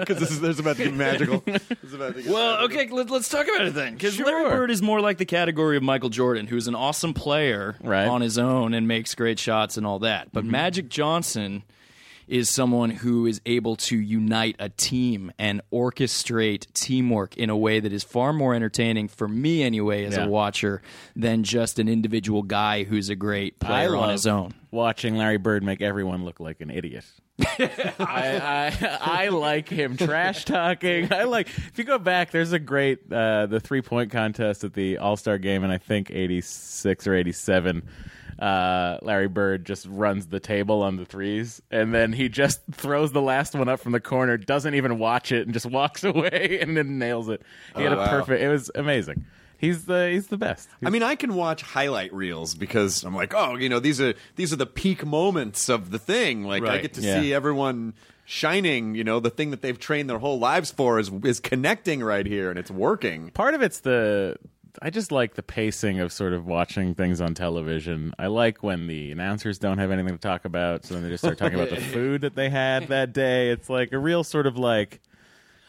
Because 0.00 0.18
this 0.18 0.30
is 0.30 0.40
there's 0.40 0.58
about 0.58 0.76
to 0.76 0.84
get 0.84 0.94
magical. 0.94 1.42
This 1.46 1.62
is 1.84 1.94
about 1.94 2.14
to 2.14 2.22
get 2.22 2.32
Well, 2.32 2.58
magical. 2.60 2.80
okay, 2.80 2.92
let, 2.92 3.10
us 3.10 3.28
talk 3.28 3.46
about 3.46 3.66
it 3.66 3.74
then. 3.74 3.94
Because 3.94 4.14
Sure. 4.14 4.26
Larry 4.26 4.50
Bird 4.50 4.70
is 4.70 4.82
more 4.82 5.00
like 5.00 5.18
the 5.18 5.24
category 5.24 5.76
of 5.76 5.82
Michael 5.82 6.08
Jordan, 6.10 6.46
who's 6.46 6.68
an 6.68 6.74
awesome 6.74 7.14
player 7.14 7.76
Right. 7.82 8.06
on 8.06 8.20
his 8.20 8.38
own 8.38 8.74
and 8.74 8.86
makes 8.88 9.14
great 9.14 9.38
shots 9.38 9.76
and 9.76 9.86
all 9.86 10.00
that. 10.00 10.32
But 10.32 10.42
mm-hmm. 10.44 10.52
Magic 10.52 10.88
Johnson 10.88 11.62
is 12.30 12.48
someone 12.48 12.90
who 12.90 13.26
is 13.26 13.40
able 13.44 13.76
to 13.76 13.98
unite 13.98 14.56
a 14.58 14.68
team 14.70 15.32
and 15.38 15.60
orchestrate 15.72 16.72
teamwork 16.72 17.36
in 17.36 17.50
a 17.50 17.56
way 17.56 17.80
that 17.80 17.92
is 17.92 18.04
far 18.04 18.32
more 18.32 18.54
entertaining 18.54 19.08
for 19.08 19.28
me 19.28 19.62
anyway 19.62 20.04
as 20.04 20.16
Yeah. 20.16 20.24
a 20.24 20.28
watcher 20.28 20.80
than 21.16 21.42
just 21.44 21.78
an 21.78 21.88
individual 21.88 22.42
guy 22.42 22.84
who's 22.84 23.08
a 23.08 23.16
great 23.16 23.58
player 23.58 23.96
on 23.96 24.10
his 24.10 24.26
own. 24.26 24.54
Watching 24.70 25.16
Larry 25.16 25.36
Bird 25.38 25.62
make 25.64 25.82
everyone 25.82 26.24
look 26.24 26.38
like 26.40 26.60
an 26.60 26.70
idiot. 26.70 27.04
I, 27.58 28.70
I 28.78 28.98
I 29.24 29.28
like 29.28 29.68
him 29.68 29.96
trash 29.96 30.44
talking. 30.44 31.12
I 31.12 31.24
like 31.24 31.48
if 31.48 31.78
you 31.78 31.84
go 31.84 31.98
back. 31.98 32.30
There's 32.30 32.52
a 32.52 32.58
great 32.58 33.10
uh, 33.10 33.46
the 33.46 33.60
three 33.60 33.80
point 33.82 34.10
contest 34.10 34.62
at 34.62 34.74
the 34.74 34.98
All 34.98 35.16
Star 35.16 35.38
game, 35.38 35.64
and 35.64 35.72
I 35.72 35.78
think 35.78 36.10
'86 36.10 37.06
or 37.06 37.14
'87. 37.14 37.82
Uh, 38.38 38.98
Larry 39.02 39.28
Bird 39.28 39.64
just 39.64 39.86
runs 39.88 40.26
the 40.26 40.40
table 40.40 40.82
on 40.82 40.96
the 40.96 41.04
threes, 41.04 41.60
and 41.70 41.94
then 41.94 42.12
he 42.12 42.28
just 42.28 42.60
throws 42.72 43.12
the 43.12 43.22
last 43.22 43.54
one 43.54 43.68
up 43.68 43.80
from 43.80 43.92
the 43.92 44.00
corner, 44.00 44.36
doesn't 44.36 44.74
even 44.74 44.98
watch 44.98 45.32
it, 45.32 45.42
and 45.46 45.52
just 45.52 45.66
walks 45.70 46.04
away, 46.04 46.58
and 46.60 46.76
then 46.76 46.98
nails 46.98 47.28
it. 47.28 47.42
He 47.76 47.82
had 47.82 47.92
a 47.92 47.96
wow. 47.96 48.08
perfect. 48.08 48.42
It 48.42 48.48
was 48.48 48.70
amazing. 48.74 49.24
He's 49.58 49.84
the 49.84 50.08
he's 50.10 50.28
the 50.28 50.38
best. 50.38 50.70
I 50.82 50.88
mean, 50.88 51.02
I 51.02 51.16
can 51.16 51.34
watch 51.34 51.60
highlight 51.60 52.14
reels 52.14 52.54
because 52.54 53.04
I'm 53.04 53.14
like, 53.14 53.34
oh, 53.34 53.56
you 53.56 53.68
know, 53.68 53.78
these 53.78 54.00
are 54.00 54.14
these 54.36 54.54
are 54.54 54.56
the 54.56 54.64
peak 54.64 55.04
moments 55.04 55.68
of 55.68 55.90
the 55.90 55.98
thing. 55.98 56.44
Like 56.44 56.64
I 56.64 56.78
get 56.78 56.94
to 56.94 57.02
Yeah. 57.02 57.20
see 57.20 57.34
everyone 57.34 57.92
shining. 58.24 58.94
You 58.94 59.04
know, 59.04 59.20
the 59.20 59.28
thing 59.28 59.50
that 59.50 59.60
they've 59.60 59.78
trained 59.78 60.08
their 60.08 60.18
whole 60.18 60.38
lives 60.38 60.70
for 60.70 60.98
is 60.98 61.10
is 61.24 61.40
connecting 61.40 62.02
right 62.02 62.24
here, 62.24 62.48
and 62.48 62.58
it's 62.58 62.70
working. 62.70 63.32
part 63.32 63.52
of 63.52 63.60
it's 63.60 63.80
the 63.80 64.36
I 64.82 64.90
just 64.90 65.10
like 65.12 65.34
the 65.34 65.42
pacing 65.42 66.00
of 66.00 66.12
sort 66.12 66.32
of 66.32 66.46
watching 66.46 66.94
things 66.94 67.20
on 67.20 67.34
television. 67.34 68.14
I 68.18 68.26
like 68.28 68.62
when 68.62 68.86
the 68.86 69.12
announcers 69.12 69.58
don't 69.58 69.78
have 69.78 69.90
anything 69.90 70.12
to 70.14 70.18
talk 70.20 70.44
about, 70.44 70.84
so 70.84 70.94
then 70.94 71.02
they 71.02 71.08
just 71.10 71.22
start 71.24 71.38
talking 71.38 71.54
about 71.58 71.70
the 71.70 71.80
food 71.92 72.20
that 72.22 72.34
they 72.34 72.50
had 72.50 72.88
that 72.88 73.12
day. 73.12 73.50
It's 73.50 73.68
like 73.68 73.92
a 73.92 73.98
real 73.98 74.22
sort 74.24 74.46
of 74.46 74.56
like, 74.56 75.00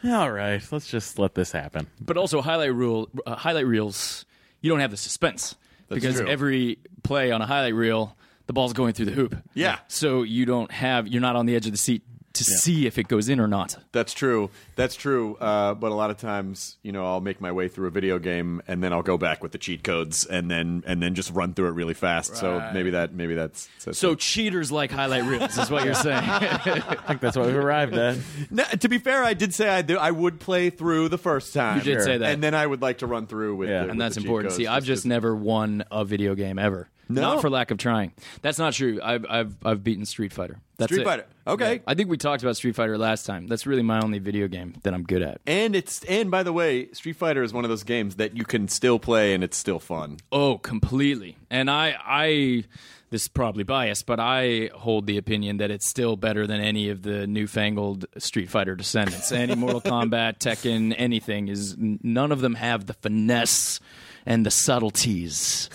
all 0.04 0.30
right, 0.30 0.62
let's 0.72 0.88
just 0.88 1.18
let 1.18 1.34
this 1.34 1.52
happen. 1.52 1.86
but 2.00 2.16
also 2.16 2.40
highlight 2.40 2.74
rule 2.74 3.08
uh, 3.26 3.36
highlight 3.36 3.66
reels 3.66 4.24
you 4.60 4.70
don't 4.70 4.80
have 4.80 4.90
the 4.90 4.96
suspense 4.96 5.56
because 5.88 6.16
true. 6.16 6.28
every 6.28 6.78
play 7.02 7.30
on 7.32 7.42
a 7.42 7.46
highlight 7.46 7.74
reel 7.74 8.16
the 8.46 8.52
ball's 8.52 8.72
going 8.72 8.92
through 8.94 9.06
the 9.06 9.12
hoop 9.12 9.36
Yeah. 9.54 9.78
so 9.88 10.22
you 10.22 10.44
don't 10.46 10.70
have 10.72 11.06
you're 11.08 11.20
not 11.20 11.36
on 11.36 11.46
the 11.46 11.54
edge 11.56 11.66
of 11.66 11.72
the 11.72 11.78
seat 11.78 12.02
to 12.34 12.44
see 12.44 12.86
if 12.86 12.98
it 12.98 13.08
goes 13.08 13.28
in 13.28 13.38
or 13.40 13.46
not 13.48 13.76
That's 13.92 14.12
true. 14.14 14.50
That's 14.76 14.94
true. 14.96 15.36
Uh, 15.36 15.74
but 15.74 15.92
a 15.92 15.94
lot 15.94 16.10
of 16.10 16.16
times, 16.16 16.76
you 16.82 16.92
know, 16.92 17.04
I'll 17.04 17.20
make 17.20 17.40
my 17.40 17.52
way 17.52 17.68
through 17.68 17.88
a 17.88 17.90
video 17.90 18.18
game, 18.18 18.62
and 18.66 18.82
then 18.82 18.92
I'll 18.92 19.02
go 19.02 19.18
back 19.18 19.42
with 19.42 19.52
the 19.52 19.58
cheat 19.58 19.84
codes, 19.84 20.24
and 20.24 20.50
then 20.50 20.82
and 20.86 21.02
then 21.02 21.14
just 21.14 21.30
run 21.32 21.52
through 21.54 21.68
it 21.68 21.72
really 21.72 21.94
fast. 21.94 22.36
So 22.36 22.70
maybe 22.72 22.90
that 22.90 23.12
maybe 23.12 23.34
that's, 23.34 23.68
that's 23.84 23.98
so 23.98 24.14
cheaters 24.14 24.72
like 24.72 24.90
highlight 24.90 25.24
reels 25.24 25.56
is 25.58 25.70
what 25.70 25.84
you're 25.84 25.94
saying 26.08 26.22
I 26.24 26.96
think 27.06 27.20
that's 27.20 27.36
what 27.36 27.46
we've 27.46 27.56
arrived 27.56 27.94
at. 27.94 28.16
No, 28.50 28.64
to 28.64 28.88
be 28.88 28.98
fair, 28.98 29.22
I 29.24 29.34
did 29.34 29.54
say 29.54 29.68
I 29.68 29.82
do, 29.82 29.96
I 29.98 30.10
would 30.10 30.40
play 30.40 30.70
through 30.70 31.08
the 31.08 31.18
first 31.18 31.54
time. 31.54 31.78
You 31.78 31.84
did 31.84 32.02
say 32.02 32.18
that. 32.18 32.32
and 32.32 32.42
then 32.42 32.54
I 32.54 32.66
would 32.66 32.82
like 32.82 32.98
to 32.98 33.06
run 33.06 33.26
through 33.26 33.56
with. 33.56 33.68
Yeah. 33.68 33.84
the, 33.84 33.90
And 33.90 33.90
with 33.92 33.98
that's 33.98 34.14
the 34.16 34.20
cheat 34.22 34.26
important 34.28 34.48
codes 34.50 34.56
see 34.56 34.66
i've 34.66 34.84
just 34.84 35.02
to- 35.02 35.08
never 35.08 35.34
won 35.36 35.84
a 35.90 36.04
video 36.04 36.34
game 36.34 36.58
ever 36.58 36.88
No? 37.08 37.20
not 37.20 37.40
for 37.40 37.48
lack 37.50 37.70
of 37.70 37.78
trying 37.78 38.12
that's 38.42 38.58
not 38.58 38.72
true 38.74 39.00
i've 39.02 39.24
i've, 39.28 39.54
I've 39.64 39.84
beaten 39.84 40.04
street 40.06 40.32
fighter 40.32 40.58
that's 40.82 40.92
Street 40.92 41.02
it. 41.02 41.04
Fighter. 41.04 41.26
Okay. 41.46 41.74
Yeah. 41.74 41.80
i 41.88 41.94
think 41.94 42.08
we 42.08 42.16
talked 42.16 42.42
about 42.44 42.56
street 42.56 42.76
fighter 42.76 42.96
last 42.96 43.26
time 43.26 43.48
that's 43.48 43.66
really 43.66 43.82
my 43.82 44.00
only 44.00 44.20
video 44.20 44.46
game 44.46 44.74
that 44.84 44.94
i'm 44.94 45.02
good 45.02 45.22
at 45.22 45.40
And 45.46 45.74
it's 45.74 46.04
and 46.04 46.30
by 46.30 46.42
the 46.44 46.52
way, 46.52 46.90
Street 46.92 47.16
Fighter 47.16 47.42
is 47.42 47.52
one 47.52 47.64
of 47.64 47.68
those 47.70 47.82
games 47.84 48.16
that 48.16 48.36
you 48.36 48.44
can 48.44 48.68
still 48.68 48.98
play 48.98 49.34
and 49.34 49.42
it's 49.42 49.56
still 49.56 49.78
fun. 49.80 50.18
Oh, 50.30 50.58
completely. 50.58 51.36
And 51.50 51.68
I, 51.70 51.96
I, 52.04 52.64
this 53.10 53.22
is 53.22 53.28
probably 53.28 53.64
biased, 53.64 54.06
but 54.06 54.20
I 54.20 54.70
hold 54.74 55.06
the 55.06 55.18
opinion 55.18 55.56
that 55.58 55.70
it's 55.70 55.88
still 55.88 56.16
better 56.16 56.46
than 56.46 56.60
any 56.60 56.90
of 56.90 57.02
the 57.02 57.26
newfangled 57.26 58.06
Street 58.18 58.50
Fighter 58.50 58.74
descendants. 58.76 59.32
any 59.32 59.54
Mortal 59.54 59.80
Kombat, 59.92 60.38
Tekken, 60.38 60.94
anything 60.96 61.48
is. 61.48 61.76
None 61.78 62.30
of 62.32 62.40
them 62.40 62.54
have 62.54 62.86
the 62.86 62.94
finesse 62.94 63.80
and 64.24 64.46
the 64.46 64.50
subtleties 64.50 65.68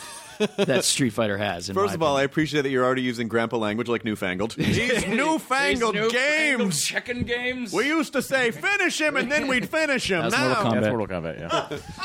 that 0.58 0.84
Street 0.86 1.12
Fighter 1.12 1.38
has. 1.38 1.70
In 1.70 1.76
First 1.76 1.92
my 1.92 1.96
of 1.96 2.02
all, 2.04 2.18
I 2.18 2.24
appreciate 2.24 2.62
that 2.62 2.70
you're 2.70 2.86
already 2.86 3.02
using 3.02 3.28
grandpa 3.28 3.58
language 3.58 3.88
like 3.88 4.04
newfangled. 4.06 4.52
These 4.58 5.08
newfangled 5.08 5.96
These 5.96 6.02
newfangled 6.04 6.12
games. 6.12 6.86
Tekken 6.90 7.26
games. 7.26 7.74
We 7.74 7.88
used 7.88 8.14
to 8.14 8.22
say 8.22 8.52
finish 8.52 9.00
him 9.00 9.16
and 9.18 9.32
then 9.32 9.48
we'd 9.48 9.70
finish 9.70 10.10
him. 10.10 10.22
That's 10.30 10.36
now 10.36 10.64
Mortal 10.64 10.66
Kombat. 10.68 10.80
That's 10.80 10.92
Mortal 10.94 11.08
Kombat. 11.08 11.40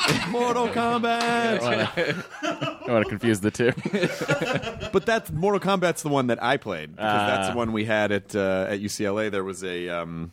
Yeah, 0.07 0.27
Mortal 0.29 0.67
Kombat. 0.69 1.61
I 2.87 2.91
want 2.91 3.05
to 3.05 3.09
confuse 3.09 3.39
the 3.39 3.51
two. 3.51 3.71
but 4.91 5.05
that's 5.05 5.31
Mortal 5.31 5.59
Kombat's 5.59 6.01
the 6.03 6.09
one 6.09 6.27
that 6.27 6.41
I 6.43 6.57
played 6.57 6.91
because 6.95 7.27
that's 7.27 7.47
Ah. 7.47 7.51
the 7.51 7.57
one 7.57 7.71
we 7.73 7.85
had 7.85 8.11
at 8.11 8.35
uh, 8.35 8.67
at 8.69 8.79
UCLA. 8.81 9.31
There 9.31 9.43
was 9.43 9.63
a 9.63 9.89
um, 9.89 10.31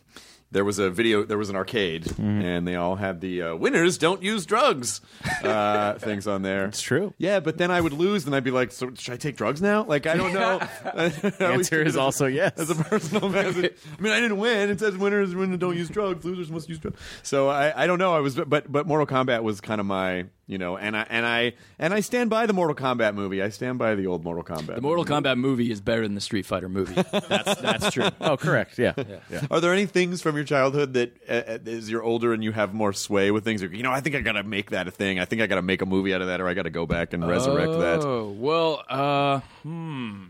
there 0.51 0.65
was 0.65 0.79
a 0.79 0.89
video, 0.89 1.23
there 1.23 1.37
was 1.37 1.49
an 1.49 1.55
arcade, 1.55 2.03
Mm-hmm. 2.05 2.41
and 2.41 2.67
they 2.67 2.75
all 2.75 2.95
had 2.95 3.21
the 3.21 3.41
uh, 3.41 3.55
winners 3.55 3.97
don't 3.97 4.21
use 4.21 4.45
drugs 4.45 5.01
uh, 5.43 5.93
things 5.99 6.27
on 6.27 6.41
there. 6.41 6.65
It's 6.65 6.81
true. 6.81 7.13
Yeah, 7.17 7.39
but 7.39 7.57
then 7.57 7.71
I 7.71 7.79
would 7.81 7.93
lose, 7.93 8.25
and 8.25 8.35
I'd 8.35 8.43
be 8.43 8.51
like, 8.51 8.71
so 8.71 8.91
should 8.95 9.13
I 9.13 9.17
take 9.17 9.35
drugs 9.37 9.61
now? 9.61 9.83
Like 9.83 10.07
I 10.07 10.15
don't 10.15 10.33
know. 10.33 10.59
The 11.31 11.47
answer 11.47 11.81
is 11.81 11.95
also 11.97 12.25
yes. 12.25 12.53
As 12.57 12.69
a 12.69 12.75
personal 12.75 13.29
message. 13.29 13.73
I 13.97 14.01
mean, 14.01 14.11
I 14.13 14.19
didn't 14.19 14.37
win. 14.37 14.69
It 14.69 14.79
says 14.79 14.97
winners 14.97 15.33
winners 15.35 15.57
don't 15.59 15.75
use 15.77 15.89
drugs, 15.89 16.23
losers 16.25 16.51
must 16.51 16.69
use 16.69 16.79
drugs. 16.79 16.99
So 17.23 17.49
I, 17.49 17.83
I 17.83 17.87
don't 17.87 17.99
know. 17.99 18.13
I 18.13 18.19
was, 18.19 18.35
but 18.35 18.71
but 18.71 18.85
Mortal 18.87 19.07
Kombat 19.07 19.43
was 19.43 19.61
kind 19.61 19.79
of 19.79 19.87
my, 19.87 20.25
you 20.51 20.57
know, 20.57 20.75
and 20.75 20.97
I 20.97 21.07
and 21.09 21.25
I 21.25 21.53
and 21.79 21.93
I 21.93 22.01
stand 22.01 22.29
by 22.29 22.45
the 22.45 22.51
Mortal 22.51 22.75
Kombat 22.75 23.15
movie. 23.15 23.41
I 23.41 23.47
stand 23.49 23.79
by 23.79 23.95
the 23.95 24.05
old 24.07 24.25
Mortal 24.25 24.43
Kombat. 24.43 24.75
The 24.75 24.81
Mortal 24.81 25.05
Kombat 25.05 25.37
movie 25.37 25.71
is 25.71 25.79
better 25.79 26.01
than 26.01 26.13
the 26.13 26.19
Street 26.19 26.45
Fighter 26.45 26.67
movie. 26.67 26.93
That's 27.29 27.61
that's 27.61 27.91
true. 27.91 28.09
Oh, 28.19 28.35
correct. 28.35 28.77
Yeah. 28.77 28.91
yeah. 28.97 29.45
Are 29.49 29.61
there 29.61 29.71
any 29.71 29.85
things 29.85 30.21
from 30.21 30.35
your 30.35 30.43
childhood 30.43 30.93
that, 30.95 31.15
uh, 31.29 31.31
uh, 31.31 31.69
as 31.69 31.89
you're 31.89 32.03
older 32.03 32.33
and 32.33 32.43
you 32.43 32.51
have 32.51 32.73
more 32.73 32.91
sway 32.91 33.31
with 33.31 33.45
things, 33.45 33.61
you 33.61 33.81
know, 33.81 33.91
I 33.91 34.01
think 34.01 34.17
I 34.17 34.19
gotta 34.19 34.43
make 34.43 34.71
that 34.71 34.89
a 34.89 34.91
thing. 34.91 35.19
I 35.19 35.25
think 35.25 35.41
I 35.41 35.47
gotta 35.47 35.61
make 35.61 35.81
a 35.81 35.85
movie 35.85 36.13
out 36.13 36.19
of 36.19 36.27
that, 36.27 36.41
or 36.41 36.49
I 36.49 36.53
gotta 36.53 36.69
go 36.69 36.85
back 36.85 37.13
and 37.13 37.25
resurrect 37.25 37.71
that. 37.71 38.03
Oh 38.03 38.35
well, 38.37 38.83
uh, 38.89 39.39
hmm. 39.63 40.23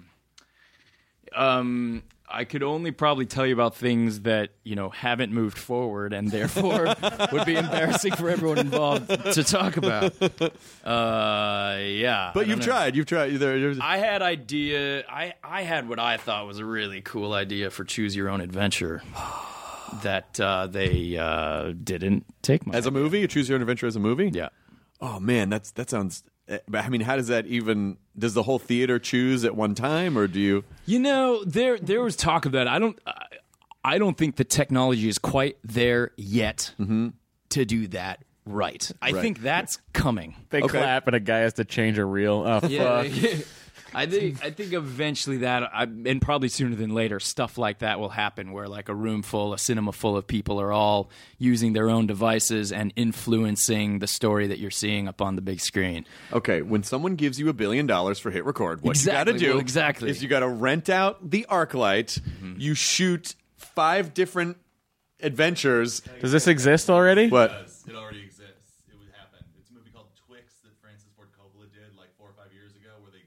Um, 1.33 2.03
I 2.33 2.45
could 2.45 2.63
only 2.63 2.91
probably 2.91 3.25
tell 3.25 3.45
you 3.45 3.53
about 3.53 3.75
things 3.75 4.21
that 4.21 4.51
you 4.63 4.75
know 4.75 4.89
haven't 4.89 5.31
moved 5.33 5.57
forward, 5.57 6.13
and 6.13 6.31
therefore 6.31 6.85
would 7.31 7.45
be 7.45 7.55
embarrassing 7.55 8.13
for 8.13 8.29
everyone 8.29 8.57
involved 8.59 9.09
to 9.33 9.43
talk 9.43 9.77
about. 9.77 10.13
Uh, 10.85 11.77
yeah, 11.79 12.31
But 12.33 12.47
you've 12.47 12.59
know. 12.59 12.65
tried. 12.65 12.95
You've 12.95 13.05
tried. 13.05 13.33
There, 13.35 13.59
there's- 13.59 13.77
I 13.81 13.97
had 13.97 14.21
idea. 14.21 15.03
I 15.09 15.33
I 15.43 15.61
had 15.63 15.87
what 15.87 15.99
I 15.99 16.17
thought 16.17 16.47
was 16.47 16.59
a 16.59 16.65
really 16.65 17.01
cool 17.01 17.33
idea 17.33 17.69
for 17.69 17.83
choose 17.83 18.15
your 18.15 18.29
own 18.29 18.41
adventure. 18.41 19.01
That 20.03 20.39
uh, 20.39 20.67
they 20.67 21.17
uh, 21.17 21.73
didn't 21.83 22.25
take 22.41 22.65
my 22.65 22.73
as 22.75 22.85
a 22.85 22.91
movie, 22.91 23.19
you 23.19 23.27
choose 23.27 23.49
your 23.49 23.57
own 23.57 23.61
adventure 23.61 23.87
as 23.87 23.97
a 23.97 23.99
movie. 23.99 24.29
yeah. 24.33 24.47
Oh 25.01 25.19
man, 25.19 25.49
that's 25.49 25.71
that 25.71 25.89
sounds. 25.89 26.23
But 26.67 26.83
I 26.85 26.89
mean, 26.89 27.01
how 27.01 27.15
does 27.15 27.27
that 27.27 27.45
even? 27.47 27.97
Does 28.17 28.33
the 28.33 28.43
whole 28.43 28.59
theater 28.59 28.99
choose 28.99 29.45
at 29.45 29.55
one 29.55 29.75
time, 29.75 30.17
or 30.17 30.27
do 30.27 30.39
you? 30.39 30.63
You 30.85 30.99
know, 30.99 31.43
there 31.45 31.77
there 31.77 32.01
was 32.01 32.15
talk 32.15 32.45
of 32.45 32.51
that. 32.53 32.67
I 32.67 32.79
don't 32.79 32.99
I, 33.05 33.25
I 33.83 33.97
don't 33.97 34.17
think 34.17 34.35
the 34.35 34.43
technology 34.43 35.07
is 35.07 35.17
quite 35.17 35.57
there 35.63 36.11
yet 36.17 36.73
mm-hmm. 36.79 37.09
to 37.49 37.65
do 37.65 37.87
that 37.87 38.23
right. 38.45 38.91
I 39.01 39.11
Right. 39.11 39.21
think 39.21 39.41
that's 39.41 39.79
coming. 39.93 40.35
They 40.49 40.61
Okay. 40.61 40.79
clap 40.79 41.07
and 41.07 41.15
a 41.15 41.19
guy 41.19 41.39
has 41.39 41.53
to 41.53 41.65
change 41.65 41.97
a 41.97 42.05
reel. 42.05 42.43
Oh 42.45 42.67
Yeah, 42.67 43.03
fuck! 43.03 43.45
I 43.93 44.05
think 44.05 44.43
I 44.43 44.51
think 44.51 44.73
eventually 44.73 45.37
that 45.37 45.63
I, 45.73 45.83
and 45.83 46.21
probably 46.21 46.47
sooner 46.47 46.75
than 46.75 46.93
later 46.93 47.19
stuff 47.19 47.57
like 47.57 47.79
that 47.79 47.99
will 47.99 48.09
happen 48.09 48.51
where 48.51 48.67
like 48.67 48.87
a 48.89 48.95
room 48.95 49.21
full 49.21 49.53
a 49.53 49.57
cinema 49.57 49.91
full 49.91 50.15
of 50.15 50.27
people 50.27 50.61
are 50.61 50.71
all 50.71 51.09
using 51.37 51.73
their 51.73 51.89
own 51.89 52.07
devices 52.07 52.71
and 52.71 52.93
influencing 52.95 53.99
the 53.99 54.07
story 54.07 54.47
that 54.47 54.59
you're 54.59 54.71
seeing 54.71 55.07
up 55.07 55.21
on 55.21 55.35
the 55.35 55.41
big 55.41 55.59
screen. 55.59 56.05
Okay, 56.31 56.61
when 56.61 56.83
someone 56.83 57.15
gives 57.15 57.39
you 57.39 57.49
a 57.49 57.53
billion 57.53 57.85
dollars 57.85 58.17
for 58.19 58.31
hit 58.31 58.45
record, 58.45 58.81
what 58.81 58.91
Exactly, 58.91 59.19
you 59.19 59.25
got 59.25 59.31
to 59.33 59.39
do 59.45 59.49
well, 59.51 59.59
exactly. 59.59 60.09
is 60.09 60.23
you 60.23 60.29
got 60.29 60.39
to 60.39 60.47
rent 60.47 60.89
out 60.89 61.29
the 61.29 61.45
ArcLight. 61.49 62.19
Mm-hmm. 62.21 62.53
You 62.59 62.73
shoot 62.73 63.35
five 63.57 64.13
different 64.13 64.57
adventures. 65.21 66.01
Does 66.19 66.31
this 66.31 66.47
exist 66.47 66.89
already? 66.89 67.29
What? 67.29 67.51
It 67.87 67.95
already 67.95 68.23
exists. 68.23 68.81
It 68.89 68.97
would 68.97 69.11
happen. 69.13 69.43
It's 69.59 69.69
a 69.69 69.73
movie 69.73 69.91
called 69.93 70.09
Twixt 70.27 70.63
that 70.63 70.73
Francis 70.81 71.09
Ford 71.15 71.29
Coppola 71.37 71.69
did 71.69 71.93
like 71.97 72.09
four 72.17 72.29
or 72.29 72.35
five 72.37 72.49
years 72.53 72.73
ago, 72.73 72.89
where 73.05 73.11
they 73.13 73.21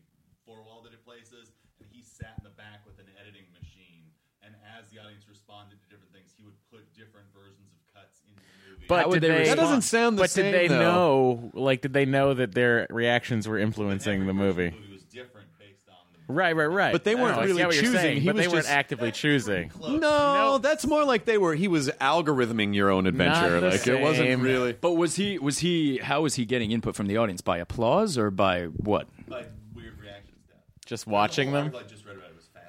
four 0.46 0.58
walled 0.66 0.86
it 0.90 0.92
at 0.94 1.02
places, 1.06 1.54
and 1.78 1.86
he 1.94 2.02
sat 2.02 2.34
in 2.38 2.44
the 2.44 2.54
back 2.58 2.82
with 2.82 2.98
an 2.98 3.06
editing 3.20 3.46
machine. 3.54 4.10
And 4.42 4.54
as 4.74 4.90
the 4.90 4.98
audience 4.98 5.26
responded 5.30 5.78
to 5.82 5.86
different 5.86 6.10
things, 6.10 6.34
he 6.34 6.42
would 6.42 6.56
put 6.70 6.82
different 6.98 7.30
versions 7.30 7.70
of 7.70 7.78
cuts 7.94 8.26
into 8.26 8.42
the 8.42 8.54
movie. 8.73 8.73
But 8.88 9.04
How 9.04 9.10
did 9.12 9.22
they 9.22 9.28
they. 9.28 9.44
That 9.46 9.56
doesn't 9.56 9.82
sound 9.82 10.18
the 10.18 10.22
but 10.22 10.30
same. 10.30 10.52
did 10.52 10.54
they 10.54 10.68
though. 10.68 10.80
know? 10.80 11.50
Like, 11.54 11.80
did 11.80 11.92
they 11.92 12.04
know 12.04 12.34
that 12.34 12.52
their 12.54 12.86
reactions 12.90 13.48
were 13.48 13.58
influencing 13.58 14.26
the 14.26 14.34
movie? 14.34 14.70
movie 14.72 14.92
was 14.92 15.02
different 15.04 15.46
based 15.58 15.80
on 15.88 15.94
the 16.26 16.32
Right, 16.32 16.54
right, 16.54 16.66
right. 16.66 16.92
But 16.92 17.04
they 17.04 17.14
weren't 17.14 17.36
No, 17.36 17.42
really 17.42 17.56
get 17.56 17.66
what 17.66 17.74
you're 17.76 17.84
choosing. 17.84 18.00
saying, 18.00 18.20
He 18.20 18.26
but 18.26 18.36
was 18.36 18.44
they 18.44 18.48
weren't 18.48 18.64
just- 18.64 18.74
actively 18.74 19.12
choosing. 19.12 19.70
No, 19.80 20.58
that's 20.58 20.86
more 20.86 21.04
like 21.04 21.24
they 21.24 21.38
were. 21.38 21.54
He 21.54 21.68
was 21.68 21.88
algorithming 22.00 22.74
your 22.74 22.90
own 22.90 23.06
adventure. 23.06 23.60
the 23.60 23.70
like 23.70 23.86
it 23.86 24.00
wasn't 24.00 24.40
really. 24.42 24.72
But 24.74 24.92
was 24.92 25.16
he 25.16 25.38
was 25.38 25.58
he 25.60 25.98
how 25.98 26.22
was 26.22 26.34
he 26.34 26.44
getting 26.44 26.70
input 26.70 26.94
from 26.94 27.06
the 27.06 27.16
audience 27.16 27.40
by 27.40 27.58
applause 27.58 28.18
or 28.18 28.30
by 28.30 28.64
what? 28.64 29.08
like 29.28 29.50
weird 29.74 29.98
reactions. 30.00 30.36
to. 30.48 30.54
Just 30.88 31.06
watching 31.06 31.52
them. 31.52 31.72
I 31.74 31.82
just 31.84 32.03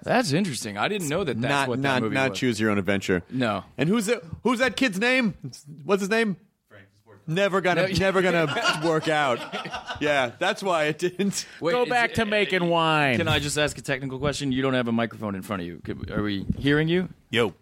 That's 0.05 0.31
interesting. 0.31 0.77
I 0.77 0.87
didn't 0.87 1.09
know 1.09 1.23
that 1.23 1.41
that's 1.41 1.51
not 1.51 1.67
what 1.67 1.81
that 1.81 1.87
not 1.87 2.01
movie 2.03 2.15
not 2.15 2.29
was. 2.29 2.39
choose 2.39 2.59
your 2.59 2.71
own 2.71 2.77
adventure. 2.77 3.23
No. 3.29 3.63
And 3.77 3.89
who's 3.89 4.05
that? 4.05 4.23
Who's 4.43 4.59
that 4.59 4.77
kid's 4.77 4.99
name? 4.99 5.33
What's 5.83 6.01
his 6.01 6.09
name? 6.09 6.37
Never 7.27 7.59
gonna 7.59 7.87
No. 7.87 7.93
never 7.97 8.21
gonna 8.21 8.81
work 8.85 9.07
out. 9.07 9.39
Yeah, 9.99 10.31
that's 10.37 10.61
why 10.61 10.83
it 10.85 10.99
didn't. 10.99 11.47
Wait, 11.59 11.71
Go 11.71 11.81
is 11.83 11.89
back 11.89 12.11
it- 12.11 12.15
to 12.17 12.25
making 12.25 12.69
wine. 12.69 13.17
Can 13.17 13.27
I 13.27 13.39
just 13.39 13.57
ask 13.57 13.75
a 13.79 13.81
technical 13.81 14.19
question? 14.19 14.51
You 14.51 14.61
don't 14.61 14.75
have 14.75 14.87
a 14.87 14.91
microphone 14.91 15.33
in 15.33 15.41
front 15.41 15.63
of 15.63 15.67
you. 15.67 15.81
Could- 15.83 16.11
Are 16.11 16.21
we 16.21 16.45
hearing 16.59 16.87
you? 16.87 17.09
Yo. 17.31 17.55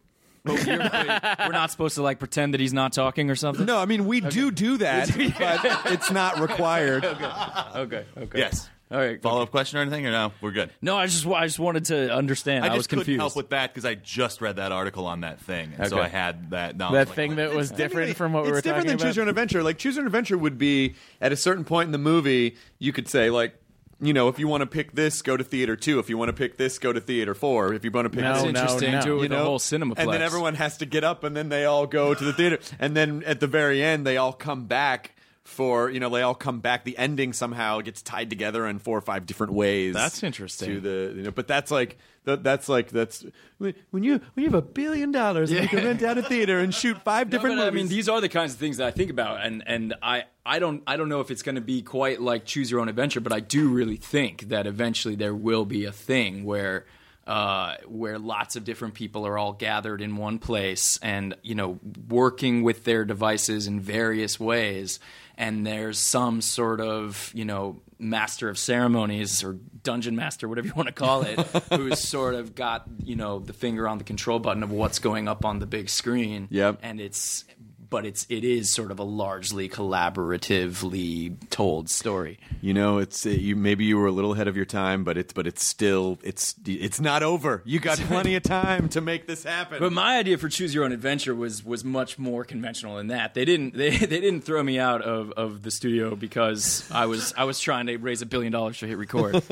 But 0.44 0.66
you're- 0.66 0.78
we're 0.80 1.54
not 1.54 1.72
supposed 1.72 1.96
to 1.96 2.02
like 2.04 2.20
pretend 2.20 2.54
that 2.56 2.60
he's 2.60 2.74
not 2.74 2.92
talking 2.92 3.30
or 3.30 3.36
something. 3.38 3.66
No, 3.66 3.78
I 3.80 3.86
mean 3.86 4.06
we 4.06 4.20
do 4.20 4.52
do 4.52 4.76
that, 4.80 5.08
but 5.40 5.94
it's 5.94 6.12
not 6.12 6.42
required. 6.42 7.06
Okay. 7.06 8.04
Okay. 8.18 8.38
Yes. 8.40 8.70
All 8.94 9.00
right. 9.00 9.20
Follow 9.22 9.38
okay. 9.38 9.44
up 9.44 9.52
question 9.52 9.80
or 9.80 9.82
anything, 9.82 10.06
or 10.06 10.12
no? 10.12 10.32
We're 10.40 10.52
good. 10.52 10.70
No, 10.82 10.96
I 10.96 11.08
just 11.08 11.26
I 11.26 11.46
just 11.48 11.58
wanted 11.60 11.86
to 11.86 12.14
understand. 12.14 12.64
I, 12.64 12.68
I 12.68 12.70
just 12.70 12.92
was 12.92 13.06
couldn't 13.06 13.16
help 13.18 13.36
with 13.36 13.50
that 13.50 13.74
because 13.74 13.86
I 13.86 13.96
just 13.96 14.40
read 14.40 14.58
that 14.58 14.72
article 14.72 15.08
on 15.08 15.22
that 15.22 15.40
thing, 15.40 15.74
and 15.78 15.90
so 15.90 16.00
I 16.00 16.08
had 16.08 16.52
that. 16.52 16.78
knowledge. 16.78 16.94
that 16.94 17.08
Like, 17.08 17.16
thing 17.16 17.36
that 17.38 17.54
was 17.54 17.72
different 17.72 18.16
from 18.16 18.34
what 18.34 18.44
we 18.44 18.52
were 18.52 18.62
talking 18.62 18.72
about. 18.72 18.78
it's 18.82 18.86
different 18.86 19.00
than 19.00 19.08
choose 19.10 19.16
your 19.16 19.24
own 19.24 19.30
adventure. 19.30 19.64
Like 19.64 19.78
choose 19.80 19.96
your 19.96 20.04
own 20.04 20.08
adventure 20.08 20.38
would 20.38 20.58
be 20.60 20.94
at 21.20 21.32
a 21.32 21.36
certain 21.36 21.64
point 21.66 21.88
in 21.88 21.92
the 21.92 21.98
movie, 21.98 22.56
you 22.80 22.94
could 22.94 23.08
say 23.08 23.30
like. 23.30 23.56
You 24.02 24.12
know, 24.12 24.28
if 24.28 24.38
you 24.38 24.50
want 24.50 24.62
to 24.62 24.68
pick 24.68 24.94
this, 24.96 25.22
go 25.22 25.38
to 25.38 25.46
theater 25.46 25.78
two. 25.78 25.98
If 26.00 26.10
you 26.10 26.18
want 26.18 26.28
to 26.28 26.34
pick 26.34 26.58
this, 26.58 26.78
go 26.78 26.92
to 26.92 27.00
theater 27.00 27.34
four. 27.34 27.74
If 27.74 27.86
you 27.86 27.92
want 27.92 28.06
to 28.06 28.10
pick 28.10 28.20
No, 28.22 28.34
this, 28.34 28.44
no, 28.44 28.50
interesting. 28.50 28.92
no. 28.92 29.02
Do 29.02 29.20
it 29.20 29.22
you 29.24 29.30
know, 29.30 29.38
the 29.38 29.44
whole 29.46 29.60
cinema. 29.60 29.94
and 29.98 30.12
then 30.12 30.22
everyone 30.22 30.56
has 30.56 30.78
to 30.80 30.86
get 30.86 31.06
up, 31.06 31.24
and 31.24 31.38
then 31.38 31.48
they 31.48 31.64
all 31.64 31.88
go 31.88 32.14
to 32.14 32.24
the 32.24 32.34
theater, 32.34 32.60
and 32.80 32.98
then 32.98 33.24
at 33.26 33.40
the 33.40 33.48
very 33.48 33.82
end, 33.82 34.06
they 34.06 34.18
all 34.18 34.34
come 34.34 34.66
back 34.66 35.12
for 35.44 35.90
you 35.90 36.00
know 36.00 36.10
they 36.10 36.22
all 36.22 36.36
come 36.36 36.60
back. 36.60 36.86
The 36.86 36.98
ending 36.98 37.34
somehow 37.34 37.82
gets 37.82 38.02
tied 38.02 38.30
together 38.30 38.66
in 38.68 38.80
four 38.80 38.98
or 38.98 39.02
five 39.02 39.26
different 39.26 39.54
ways. 39.54 39.94
That's 39.94 40.24
interesting. 40.24 40.70
To 40.70 40.80
the 40.80 41.14
you 41.16 41.24
know, 41.24 41.32
but 41.32 41.48
that's 41.48 41.70
like 41.70 41.98
that, 42.24 42.44
that's 42.44 42.70
like 42.70 42.90
that's 42.90 43.26
when 43.60 44.04
you 44.04 44.22
when 44.34 44.44
you 44.44 44.46
have 44.46 44.54
a 44.54 44.62
billion 44.62 45.12
dollars 45.12 45.52
and 45.52 45.62
you 45.62 45.68
can 45.68 45.84
rent 45.84 46.02
out 46.02 46.18
a 46.18 46.24
theater 46.24 46.60
and 46.60 46.74
shoot 46.74 47.02
five 47.04 47.28
No, 47.32 47.32
different 47.32 47.58
but, 47.58 47.68
I 47.68 47.72
mean, 47.72 47.90
these 47.90 48.08
are 48.08 48.22
the 48.22 48.30
kinds 48.30 48.54
of 48.54 48.60
things 48.60 48.78
that 48.78 48.88
I 48.88 48.92
think 48.92 49.10
about, 49.12 49.46
and 49.46 49.64
and 49.66 49.94
I 50.02 50.26
I 50.46 50.60
don't 50.60 50.82
I 50.88 50.96
don't 50.96 51.10
know 51.10 51.20
if 51.20 51.30
it's 51.30 51.44
going 51.44 51.56
to 51.56 51.62
be 51.62 51.82
quite 51.82 52.22
like 52.22 52.46
choose 52.46 52.72
your 52.72 52.80
own 52.80 52.88
adventure, 52.88 53.20
but 53.20 53.34
I 53.34 53.42
do 53.42 53.68
really 53.68 53.98
think 53.98 54.50
that 54.50 54.66
eventually 54.66 55.16
there 55.16 55.36
will 55.36 55.66
be 55.66 55.86
a 55.86 55.92
thing 55.92 56.44
where. 56.46 56.86
Uh, 57.26 57.78
where 57.88 58.20
lots 58.20 58.58
of 58.58 58.66
different 58.66 58.96
people 58.96 59.26
are 59.26 59.38
all 59.38 59.54
gathered 59.54 60.02
in 60.02 60.18
one 60.18 60.40
place 60.40 61.00
and 61.02 61.34
you 61.42 61.56
know 61.56 61.80
working 62.10 62.64
with 62.64 62.84
their 62.84 63.06
devices 63.06 63.66
in 63.66 63.80
various 63.80 64.38
ways 64.38 65.00
and 65.36 65.66
there's 65.66 66.00
some 66.00 66.42
sort 66.42 66.80
of 66.82 67.32
you 67.34 67.46
know 67.46 67.82
master 68.00 68.50
of 68.50 68.58
ceremonies 68.58 69.44
or 69.44 69.54
dungeon 69.84 70.16
master 70.16 70.48
whatever 70.50 70.68
you 70.68 70.74
want 70.74 70.88
to 70.88 70.94
call 70.94 71.22
it 71.24 71.40
who's 71.74 72.00
sort 72.00 72.36
of 72.36 72.54
got 72.56 72.84
you 73.04 73.16
know 73.16 73.40
the 73.40 73.54
finger 73.54 73.88
on 73.88 73.98
the 73.98 74.04
control 74.04 74.40
button 74.40 74.62
of 74.64 74.72
what's 74.72 75.00
going 75.00 75.28
up 75.28 75.46
on 75.46 75.60
the 75.60 75.66
big 75.66 75.90
screen 75.90 76.48
Yep. 76.52 76.80
and 76.84 77.00
it's 77.00 77.46
but 77.94 78.08
it's 78.08 78.26
it 78.28 78.44
is 78.44 78.74
sort 78.74 78.90
of 78.90 78.98
a 78.98 79.04
largely 79.04 79.70
collaboratively 79.70 81.38
told 81.52 81.92
story. 81.92 82.40
you 82.60 82.74
know, 82.74 82.98
it's 82.98 83.24
uh, 83.24 83.30
you. 83.30 83.56
Maybe 83.56 83.86
you 83.86 84.00
were 84.00 84.08
a 84.08 84.12
little 84.12 84.34
ahead 84.34 84.48
of 84.48 84.56
your 84.56 84.66
time, 84.66 85.04
but 85.04 85.16
it's 85.16 85.32
but 85.32 85.46
it's 85.46 85.64
still 85.64 86.18
it's 86.24 86.56
it's 86.66 87.00
not 87.00 87.22
over. 87.22 87.62
You 87.66 87.80
got 87.80 88.00
plenty 88.08 88.34
of 88.34 88.42
time 88.42 88.90
to 88.90 89.02
make 89.02 89.28
this 89.28 89.44
happen. 89.44 89.78
But 89.78 89.94
my 89.94 90.18
idea 90.18 90.40
for 90.40 90.50
choose 90.50 90.74
your 90.74 90.86
own 90.86 90.92
adventure 90.92 91.36
was 91.36 91.64
was 91.64 91.84
much 91.84 92.18
more 92.18 92.44
conventional 92.44 92.98
than 92.98 93.10
that. 93.10 93.36
They 93.36 93.46
didn't 93.46 93.78
they, 93.78 93.92
they 93.96 94.20
didn't 94.20 94.42
throw 94.42 94.64
me 94.64 94.80
out 94.80 95.04
of, 95.04 95.32
of 95.34 95.62
the 95.62 95.70
studio 95.70 96.16
because 96.16 96.90
I 96.92 97.06
was 97.06 97.32
I 97.38 97.44
was 97.44 97.60
trying 97.60 97.86
to 97.86 97.98
raise 97.98 98.24
a 98.24 98.26
billion 98.26 98.52
dollars 98.52 98.80
to 98.80 98.88
hit 98.88 98.98
record. 98.98 99.36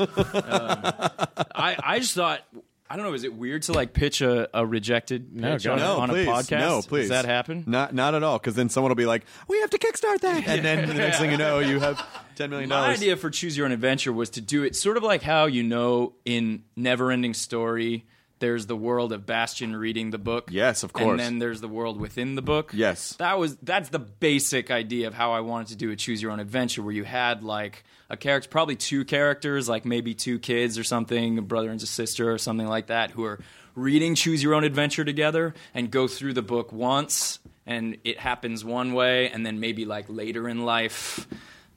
I 1.54 1.76
I 1.80 1.98
just 2.00 2.16
thought. 2.16 2.40
I 2.92 2.96
don't 2.96 3.06
know. 3.06 3.14
Is 3.14 3.24
it 3.24 3.32
weird 3.32 3.62
to 3.62 3.72
like 3.72 3.94
pitch 3.94 4.20
a, 4.20 4.50
a 4.52 4.66
rejected 4.66 5.34
No, 5.34 5.54
pitch 5.54 5.66
on, 5.66 5.78
a, 5.78 5.80
no, 5.82 5.96
on 5.96 6.08
please, 6.10 6.28
a 6.28 6.30
podcast? 6.30 6.58
no, 6.60 6.82
please. 6.82 7.00
Does 7.04 7.08
that 7.08 7.24
happen? 7.24 7.64
Not 7.66 7.94
not 7.94 8.14
at 8.14 8.22
all. 8.22 8.38
Because 8.38 8.54
then 8.54 8.68
someone 8.68 8.90
will 8.90 8.96
be 8.96 9.06
like, 9.06 9.24
"We 9.48 9.58
have 9.60 9.70
to 9.70 9.78
kickstart 9.78 10.20
that," 10.20 10.46
and 10.46 10.62
then 10.62 10.86
the 10.86 10.92
next 10.92 11.18
thing 11.18 11.30
you 11.30 11.38
know, 11.38 11.58
you 11.60 11.80
have 11.80 12.04
ten 12.34 12.50
million 12.50 12.68
My 12.68 12.82
dollars. 12.82 12.98
idea 12.98 13.16
for 13.16 13.30
choose 13.30 13.56
your 13.56 13.64
own 13.64 13.72
adventure 13.72 14.12
was 14.12 14.28
to 14.30 14.42
do 14.42 14.62
it 14.62 14.76
sort 14.76 14.98
of 14.98 15.02
like 15.02 15.22
how 15.22 15.46
you 15.46 15.62
know 15.62 16.12
in 16.26 16.64
Neverending 16.78 17.34
Story. 17.34 18.04
There's 18.42 18.66
the 18.66 18.74
world 18.74 19.12
of 19.12 19.24
Bastian 19.24 19.76
reading 19.76 20.10
the 20.10 20.18
book. 20.18 20.48
Yes, 20.50 20.82
of 20.82 20.92
course. 20.92 21.12
And 21.12 21.20
then 21.20 21.38
there's 21.38 21.60
the 21.60 21.68
world 21.68 22.00
within 22.00 22.34
the 22.34 22.42
book. 22.42 22.72
Yes. 22.74 23.12
That 23.20 23.38
was 23.38 23.56
that's 23.58 23.90
the 23.90 24.00
basic 24.00 24.72
idea 24.72 25.06
of 25.06 25.14
how 25.14 25.30
I 25.30 25.42
wanted 25.42 25.68
to 25.68 25.76
do 25.76 25.92
a 25.92 25.96
choose 25.96 26.20
your 26.20 26.32
own 26.32 26.40
adventure 26.40 26.82
where 26.82 26.92
you 26.92 27.04
had 27.04 27.44
like 27.44 27.84
a 28.10 28.16
character 28.16 28.48
probably 28.50 28.74
two 28.74 29.04
characters, 29.04 29.68
like 29.68 29.84
maybe 29.84 30.12
two 30.12 30.40
kids 30.40 30.76
or 30.76 30.82
something, 30.82 31.38
a 31.38 31.42
brother 31.42 31.70
and 31.70 31.80
a 31.80 31.86
sister 31.86 32.32
or 32.32 32.38
something 32.38 32.66
like 32.66 32.88
that, 32.88 33.12
who 33.12 33.22
are 33.22 33.38
reading 33.76 34.16
choose 34.16 34.42
your 34.42 34.54
own 34.54 34.64
adventure 34.64 35.04
together 35.04 35.54
and 35.72 35.92
go 35.92 36.08
through 36.08 36.32
the 36.32 36.42
book 36.42 36.72
once 36.72 37.38
and 37.64 37.96
it 38.02 38.18
happens 38.18 38.64
one 38.64 38.92
way 38.92 39.30
and 39.30 39.46
then 39.46 39.60
maybe 39.60 39.84
like 39.84 40.06
later 40.08 40.48
in 40.48 40.64
life 40.64 41.28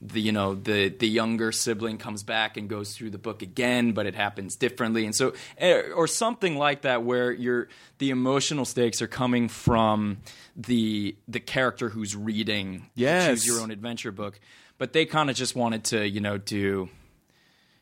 the 0.02 0.20
you 0.20 0.30
know 0.32 0.54
the 0.54 0.88
the 0.90 1.08
younger 1.08 1.50
sibling 1.52 1.96
comes 1.98 2.22
back 2.22 2.56
and 2.56 2.68
goes 2.68 2.94
through 2.94 3.08
the 3.10 3.18
book 3.18 3.40
again 3.42 3.92
but 3.92 4.04
it 4.06 4.14
happens 4.14 4.54
differently 4.56 5.06
and 5.06 5.14
so 5.14 5.32
eh, 5.58 5.82
or 5.94 6.06
something 6.06 6.56
like 6.56 6.82
that 6.82 7.02
where 7.02 7.32
you're 7.32 7.68
the 7.98 8.10
emotional 8.10 8.64
stakes 8.66 9.00
are 9.00 9.06
coming 9.06 9.48
from 9.48 10.18
the 10.54 11.16
the 11.26 11.40
character 11.40 11.88
who's 11.88 12.14
reading 12.14 12.86
Yes. 12.94 13.26
choose 13.28 13.46
your 13.46 13.60
own 13.60 13.70
adventure 13.70 14.12
book 14.12 14.38
but 14.78 14.92
they 14.92 15.06
kind 15.06 15.30
of 15.30 15.36
just 15.36 15.56
wanted 15.56 15.84
to 15.84 16.06
you 16.06 16.20
know 16.20 16.36
do 16.36 16.88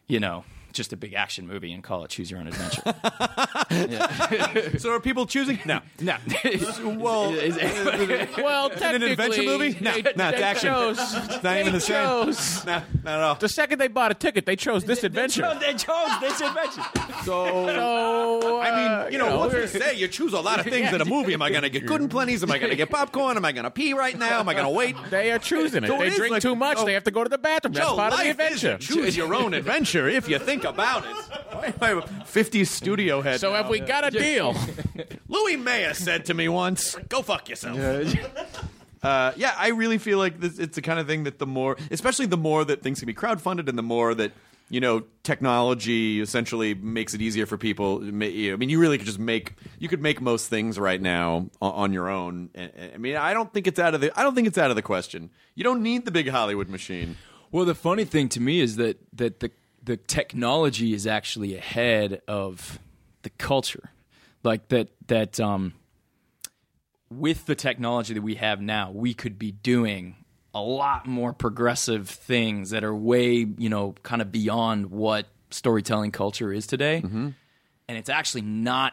you 0.07 0.21
know 0.21 0.45
just 0.75 0.93
a 0.93 0.97
big 0.97 1.15
action 1.15 1.47
movie 1.47 1.73
and 1.73 1.83
call 1.83 2.05
it 2.05 2.11
Choose 2.11 2.31
Your 2.31 2.41
Own 2.41 2.47
Adventure. 2.49 2.95
So 4.79 4.93
are 4.93 5.01
people 5.01 5.27
choosing? 5.27 5.59
No. 5.65 5.81
no, 6.01 6.17
Well, 6.85 6.99
Well, 7.01 7.31
is 7.35 7.57
it 7.57 8.83
an 8.83 9.03
adventure 9.03 9.43
movie? 9.43 9.77
No, 9.81 9.93
they, 9.93 10.03
no, 10.17 10.29
it's 10.29 10.39
they 10.39 10.43
action. 10.45 10.69
chose- 10.71 10.99
It's 11.01 11.13
not 11.15 11.43
they 11.43 11.61
even 11.61 11.73
the 11.73 11.81
same. 11.81 11.95
No, 12.67 12.83
not 13.05 13.15
at 13.19 13.21
all. 13.21 13.35
The 13.37 13.49
second 13.49 13.79
they 13.81 13.89
bought 13.89 14.11
a 14.11 14.15
ticket, 14.15 14.47
they 14.47 14.57
chose 14.57 14.85
this 14.85 15.03
adventure. 15.05 15.43
they 15.61 15.73
chose 15.75 16.11
this 16.21 16.41
adventure. 16.41 16.83
So, 17.25 17.45
So, 18.45 18.61
I 18.61 18.71
uh, 18.71 19.03
mean, 19.05 19.13
you 19.13 19.19
know, 19.19 19.39
what's 19.39 19.55
to 19.55 19.69
say? 19.69 19.95
You 19.97 20.09
choose 20.09 20.33
a 20.33 20.41
lot 20.41 20.61
of 20.61 20.67
things 20.67 20.93
in 20.93 21.01
a 21.01 21.05
movie. 21.05 21.35
Am 21.35 21.43
I 21.43 21.51
going 21.51 21.63
to 21.63 21.71
get 21.71 21.87
good 21.87 22.01
and 22.01 22.11
plenties? 22.11 22.43
Am 22.43 22.51
I 22.51 22.59
going 22.59 22.71
to 22.71 22.77
get 22.77 22.91
popcorn? 22.91 23.37
Am 23.37 23.45
I 23.45 23.53
going 23.53 23.65
to 23.65 23.71
pee 23.71 23.95
right 23.95 24.17
now? 24.19 24.41
Am 24.41 24.49
I 24.49 24.53
going 24.55 24.65
to 24.67 24.71
wait? 24.71 24.97
they 25.11 25.31
are 25.33 25.39
choosing 25.39 25.85
it. 25.85 25.89
So 25.89 25.99
they 25.99 26.09
is 26.09 26.17
drink 26.17 26.33
like- 26.33 26.43
too 26.43 26.55
much. 26.57 26.79
oh. 26.79 26.85
they 26.85 26.95
have 26.95 27.05
to 27.05 27.11
go 27.11 27.23
to 27.25 27.31
the 27.31 27.39
bathroom. 27.39 27.73
That's 27.75 27.87
Joe, 27.87 27.97
part 27.97 28.13
of 28.13 28.19
the 28.21 28.31
adventure. 28.31 28.77
choose 28.79 29.17
your 29.17 29.35
own 29.35 29.55
adventure 29.55 30.09
if 30.09 30.29
you 30.29 30.39
think 30.39 30.64
about 30.65 31.05
it. 31.05 31.11
50s 32.27 32.67
studio 32.67 33.21
head. 33.23 33.41
So 33.41 33.51
now. 33.51 33.57
have 33.57 33.69
we 33.69 33.81
got 33.81 34.05
a 34.07 34.11
deal? 34.11 34.55
Louis 35.29 35.57
Mayer 35.57 35.95
said 35.95 36.27
to 36.27 36.35
me 36.35 36.49
once, 36.49 36.97
"Go 37.09 37.23
fuck 37.23 37.49
yourself." 37.49 37.79
Uh, 39.03 39.33
yeah, 39.37 39.55
I 39.59 39.69
really 39.69 39.99
feel 39.99 40.17
like 40.17 40.41
this, 40.41 40.59
it's 40.59 40.77
the 40.77 40.81
kind 40.81 40.99
of 40.99 41.07
thing 41.07 41.25
that 41.25 41.39
the 41.39 41.45
more, 41.47 41.77
especially 41.91 42.25
the 42.25 42.39
more 42.39 42.65
that 42.65 42.83
things 42.83 43.01
can 43.01 43.07
be 43.07 43.13
crowdfunded, 43.13 43.69
and 43.69 43.77
the 43.77 43.83
more 43.83 44.15
that 44.15 44.33
you 44.71 44.81
know 44.81 45.05
technology 45.25 46.23
essentially 46.23 46.73
makes 46.73 47.13
it 47.13 47.21
easier 47.21 47.45
for 47.45 47.59
people. 47.59 48.01
Ma- 48.01 48.25
you 48.25 48.49
know, 48.49 48.55
I 48.55 48.57
mean, 48.57 48.71
you 48.71 48.81
really 48.81 48.97
could 48.97 49.07
just 49.07 49.19
make 49.19 49.57
you 49.79 49.89
could 49.91 50.01
make 50.01 50.23
most 50.23 50.49
things 50.49 50.79
right 50.79 51.03
now 51.03 51.51
on, 51.61 51.73
on 51.73 51.93
your 51.93 52.09
own. 52.09 52.49
And- 52.55 52.73
and- 52.75 52.93
I 52.95 52.97
mean, 52.97 53.17
I 53.17 53.35
don't 53.35 53.53
think 53.53 53.67
it's 53.67 53.79
out 53.79 53.95
of 53.95 54.01
the 54.01 54.19
I 54.19 54.23
don't 54.23 54.35
think 54.35 54.47
it's 54.49 54.57
out 54.57 54.71
of 54.71 54.77
the 54.77 54.81
question. 54.83 55.29
You 55.55 55.65
don't 55.65 55.83
need 55.83 56.07
the 56.07 56.11
big 56.11 56.31
Hollywood 56.31 56.71
machine. 56.71 57.19
Well, 57.53 57.67
the 57.67 57.75
funny 57.75 58.07
thing 58.07 58.31
to 58.31 58.41
me 58.41 58.61
is 58.61 58.77
that 58.77 58.97
that 59.13 59.41
the 59.41 59.51
the 59.85 59.97
technology 59.97 60.95
is 60.95 61.07
actually 61.07 61.57
ahead 61.57 62.23
of 62.27 62.79
the 63.23 63.31
culture. 63.31 63.91
Like 64.43 64.69
that 64.69 64.89
that 65.09 65.39
um 65.41 65.75
with 67.11 67.47
the 67.47 67.55
technology 67.55 68.15
that 68.15 68.23
we 68.23 68.37
have 68.37 68.61
now, 68.61 68.91
we 68.91 69.15
could 69.15 69.39
be 69.39 69.53
doing 69.53 70.17
a 70.55 70.61
lot 70.61 71.07
more 71.07 71.33
progressive 71.33 72.09
things 72.09 72.71
that 72.71 72.85
are 72.85 72.95
way, 72.95 73.47
you 73.59 73.69
know, 73.69 73.95
kind 74.03 74.23
of 74.23 74.31
beyond 74.33 74.91
what 74.91 75.27
storytelling 75.51 76.13
culture 76.13 76.53
is 76.53 76.67
today. 76.67 77.01
And 77.89 77.99
it's 77.99 78.09
actually 78.09 78.43
not 78.43 78.93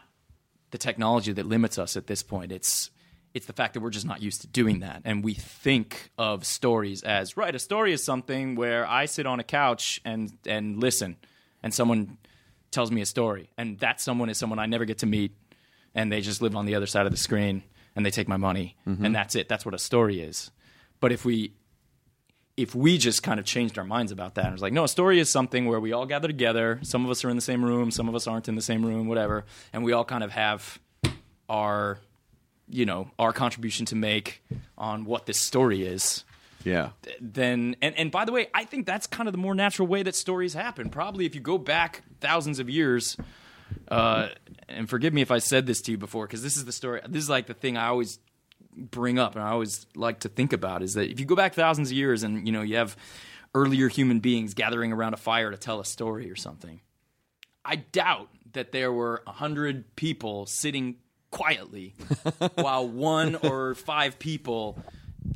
the 0.72 0.78
technology 0.78 1.32
that 1.34 1.46
limits 1.46 1.78
us 1.78 1.96
at 1.98 2.08
this 2.08 2.24
point. 2.24 2.52
It's 2.52 2.90
it's 3.34 3.46
the 3.46 3.54
fact 3.54 3.74
that 3.74 3.80
we're 3.80 3.92
just 3.92 4.06
not 4.06 4.22
used 4.22 4.42
to 4.42 4.48
doing 4.48 4.80
that, 4.80 5.02
and 5.06 5.24
we 5.24 5.34
think 5.34 6.12
of 6.18 6.46
stories 6.46 7.04
as 7.04 7.38
right. 7.38 7.54
A 7.54 7.60
story 7.60 7.94
is 7.94 8.04
something 8.04 8.56
where 8.56 8.88
I 8.88 9.06
sit 9.06 9.26
on 9.26 9.40
a 9.40 9.44
couch 9.44 10.02
and 10.06 10.32
and 10.46 10.80
listen, 10.80 11.18
and 11.64 11.74
someone 11.74 12.18
tells 12.72 12.92
me 12.92 13.02
a 13.02 13.06
story, 13.06 13.50
and 13.58 13.80
that 13.80 14.02
someone 14.02 14.30
is 14.30 14.38
someone 14.38 14.60
I 14.60 14.66
never 14.66 14.86
get 14.86 15.00
to 15.00 15.06
meet, 15.06 15.36
and 15.96 16.12
they 16.12 16.22
just 16.22 16.42
live 16.42 16.56
on 16.56 16.66
the 16.66 16.76
other 16.76 16.88
side 16.88 17.06
of 17.06 17.12
the 17.12 17.18
screen, 17.18 17.64
and 17.96 18.06
they 18.06 18.12
take 18.12 18.28
my 18.28 18.38
money, 18.38 18.76
mm-hmm. 18.88 19.06
and 19.06 19.16
that's 19.16 19.36
it. 19.36 19.50
That's 19.50 19.66
what 19.66 19.76
a 19.76 19.80
story 19.80 20.22
is. 20.22 20.52
But 21.00 21.12
if 21.12 21.26
we 21.26 21.54
if 22.58 22.76
we 22.76 22.98
just 22.98 23.24
kind 23.24 23.40
of 23.40 23.46
changed 23.46 23.78
our 23.78 23.86
minds 23.86 24.12
about 24.12 24.36
that 24.36 24.46
and 24.46 24.54
was 24.54 24.62
like, 24.62 24.74
no, 24.74 24.84
a 24.84 24.88
story 24.88 25.20
is 25.20 25.30
something 25.30 25.66
where 25.66 25.80
we 25.80 25.94
all 25.94 26.06
gather 26.06 26.28
together. 26.28 26.80
Some 26.84 27.06
of 27.06 27.12
us 27.12 27.24
are 27.24 27.30
in 27.30 27.36
the 27.36 27.42
same 27.42 27.64
room, 27.64 27.92
some 27.92 28.10
of 28.10 28.16
us 28.16 28.28
aren't 28.28 28.48
in 28.50 28.56
the 28.56 28.62
same 28.62 28.86
room, 28.86 29.08
whatever, 29.08 29.46
and 29.74 29.84
we 29.84 29.94
all 29.94 30.06
kind 30.06 30.24
of 30.24 30.32
have 30.32 30.80
our, 31.50 32.00
you 32.72 32.86
know, 32.86 33.12
our 33.20 33.34
contribution 33.34 33.86
to 33.88 33.96
make 33.96 34.44
on 34.78 35.06
what 35.06 35.26
this 35.26 35.38
story 35.38 35.84
is. 35.84 36.24
Yeah. 36.64 36.90
Then, 37.20 37.76
and, 37.82 37.96
and 37.98 38.12
by 38.12 38.26
the 38.26 38.32
way, 38.32 38.48
I 38.54 38.66
think 38.66 38.86
that's 38.86 39.08
kind 39.08 39.28
of 39.28 39.34
the 39.34 39.40
more 39.40 39.56
natural 39.56 39.88
way 39.88 40.04
that 40.04 40.16
stories 40.16 40.54
happen. 40.54 40.90
Probably 40.90 41.26
if 41.26 41.36
you 41.36 41.42
go 41.42 41.58
back 41.58 42.04
thousands 42.20 42.60
of 42.60 42.70
years, 42.70 43.18
uh, 43.88 44.30
and 44.70 44.90
forgive 44.90 45.14
me 45.14 45.22
if 45.22 45.32
I 45.32 45.40
said 45.40 45.66
this 45.66 45.82
to 45.84 45.92
you 45.92 45.98
before, 45.98 46.28
because 46.28 46.44
this 46.44 46.58
is 46.58 46.66
the 46.66 46.72
story. 46.72 47.02
This 47.08 47.24
is 47.24 47.30
like 47.30 47.48
the 47.48 47.54
thing 47.54 47.78
I 47.78 47.88
always 47.88 48.20
bring 48.74 49.20
up 49.20 49.36
and 49.36 49.44
I 49.44 49.50
always 49.50 49.86
like 49.96 50.22
to 50.22 50.30
think 50.30 50.54
about 50.54 50.82
is 50.82 50.94
that 50.94 51.12
if 51.12 51.20
you 51.20 51.26
go 51.26 51.36
back 51.36 51.54
thousands 51.54 51.92
of 51.92 51.98
years 51.98 52.24
and 52.24 52.48
you 52.48 52.54
know 52.54 52.62
you 52.62 52.78
have 52.78 52.96
earlier 53.54 53.90
human 53.90 54.22
beings 54.22 54.54
gathering 54.54 54.94
around 54.94 55.14
a 55.14 55.18
fire 55.18 55.52
to 55.52 55.58
tell 55.58 55.82
a 55.82 55.86
story 55.86 56.32
or 56.32 56.36
something, 56.36 56.80
I 57.66 57.78
doubt 57.78 58.30
that 58.54 58.72
there 58.72 58.92
were 58.92 59.24
a 59.28 59.32
hundred 59.32 59.96
people 59.96 60.46
sitting 60.46 60.98
quietly 61.32 61.96
while 62.56 62.88
one 62.88 63.36
or 63.36 63.74
five 63.76 64.20
people 64.20 64.78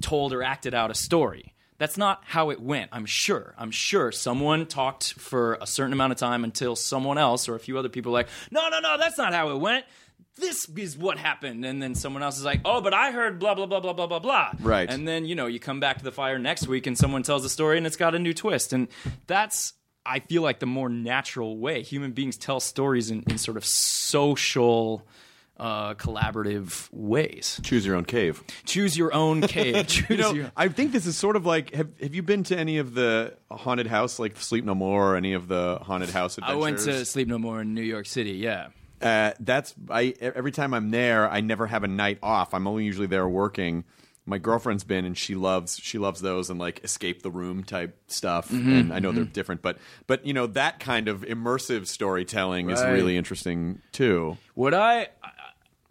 told 0.02 0.34
or 0.34 0.44
acted 0.44 0.74
out 0.74 0.92
a 0.92 0.96
story. 0.96 1.54
That's 1.78 1.98
not 1.98 2.22
how 2.26 2.52
it 2.52 2.62
went. 2.62 2.90
I'm 2.94 3.06
sure. 3.06 3.54
I'm 3.58 3.72
sure 3.72 4.12
someone 4.12 4.66
talked 4.66 5.14
for 5.14 5.56
a 5.60 5.68
certain 5.68 5.92
amount 5.92 6.14
of 6.14 6.18
time 6.18 6.44
until 6.44 6.76
someone 6.76 7.18
else 7.18 7.50
or 7.50 7.56
a 7.56 7.60
few 7.60 7.78
other 7.78 7.90
people 7.90 8.12
were 8.12 8.20
like, 8.20 8.30
no, 8.50 8.70
no, 8.70 8.80
no, 8.80 8.98
that's 8.98 9.18
not 9.18 9.34
how 9.34 9.50
it 9.50 9.58
went. 9.58 9.86
This 10.38 10.70
is 10.70 10.98
what 10.98 11.18
happened. 11.18 11.66
And 11.66 11.82
then 11.82 11.96
someone 11.96 12.24
else 12.24 12.38
is 12.38 12.46
like, 12.46 12.62
oh, 12.66 12.82
but 12.82 12.94
I 12.94 13.12
heard 13.12 13.40
blah, 13.40 13.56
blah, 13.56 13.66
blah, 13.66 13.80
blah, 13.80 13.94
blah, 13.94 14.08
blah, 14.08 14.20
blah. 14.20 14.52
Right. 14.62 14.90
And 14.90 15.08
then, 15.08 15.26
you 15.26 15.36
know, 15.36 15.48
you 15.48 15.60
come 15.60 15.80
back 15.80 15.98
to 15.98 16.04
the 16.04 16.12
fire 16.12 16.40
next 16.40 16.68
week 16.68 16.88
and 16.88 16.98
someone 16.98 17.24
tells 17.24 17.44
a 17.44 17.50
story 17.50 17.78
and 17.78 17.86
it's 17.86 17.96
got 17.98 18.16
a 18.16 18.20
new 18.20 18.34
twist. 18.34 18.72
And 18.72 18.88
that's, 19.28 19.74
I 20.06 20.20
feel 20.20 20.42
like, 20.42 20.60
the 20.60 20.66
more 20.66 20.90
natural 20.90 21.58
way. 21.58 21.84
Human 21.84 22.12
beings 22.12 22.38
tell 22.38 22.60
stories 22.60 23.12
in, 23.12 23.24
in 23.28 23.38
sort 23.38 23.58
of 23.58 23.66
social, 23.66 25.06
uh, 25.58 25.94
collaborative 25.96 26.90
ways. 26.92 27.60
Choose 27.64 27.86
your 27.86 27.96
own 27.96 28.06
cave. 28.06 28.44
Choose 28.66 28.98
your 28.98 29.14
own 29.14 29.42
cave. 29.42 29.88
Choose 29.88 30.10
You 30.10 30.18
know, 30.18 30.34
your- 30.34 30.52
I 30.58 30.68
think 30.68 30.92
this 30.92 31.06
is 31.06 31.16
sort 31.18 31.36
of 31.36 31.46
like 31.46 31.74
have 31.74 31.90
have 32.02 32.14
you 32.16 32.24
been 32.24 32.44
to 32.46 32.58
any 32.58 32.78
of 32.78 32.94
the 32.94 33.36
haunted 33.52 33.88
house 33.88 34.20
like 34.20 34.38
Sleep 34.38 34.66
No 34.66 34.76
More 34.76 35.14
or 35.14 35.16
any 35.16 35.34
of 35.34 35.48
the 35.48 35.80
haunted 35.82 36.10
house 36.10 36.38
I 36.42 36.56
went 36.56 36.80
to 36.80 37.06
Sleep 37.06 37.28
No 37.28 37.38
More 37.38 37.62
in 37.62 37.74
New 37.74 37.82
York 37.84 38.06
City. 38.06 38.32
Yeah. 38.34 38.68
Uh, 39.02 39.32
that's 39.40 39.74
I 39.90 40.14
every 40.20 40.52
time 40.52 40.74
I'm 40.74 40.90
there, 40.92 41.30
I 41.30 41.42
never 41.42 41.68
have 41.68 41.84
a 41.84 41.88
night 41.88 42.20
off. 42.24 42.54
I'm 42.54 42.66
only 42.68 42.86
usually 42.86 43.08
there 43.08 43.28
working. 43.28 43.84
My 44.28 44.40
girlfriend's 44.40 44.84
been 44.84 45.06
and 45.06 45.16
she 45.16 45.36
loves 45.36 45.78
she 45.80 46.00
loves 46.00 46.20
those 46.20 46.50
and 46.50 46.60
like 46.60 46.84
escape 46.84 47.22
the 47.22 47.30
room 47.30 47.64
type 47.64 47.96
stuff. 48.08 48.50
Mm-hmm, 48.50 48.72
And 48.74 48.94
I 48.94 48.98
know 48.98 49.12
they're 49.12 49.24
different, 49.24 49.62
but 49.62 49.78
but 50.08 50.26
you 50.26 50.34
know 50.34 50.48
that 50.48 50.80
kind 50.80 51.08
of 51.08 51.22
immersive 51.22 51.86
storytelling 51.86 52.72
is 52.72 52.82
really 52.82 53.18
interesting 53.18 53.82
too. 53.92 54.38
What 54.56 54.74
I, 54.74 55.10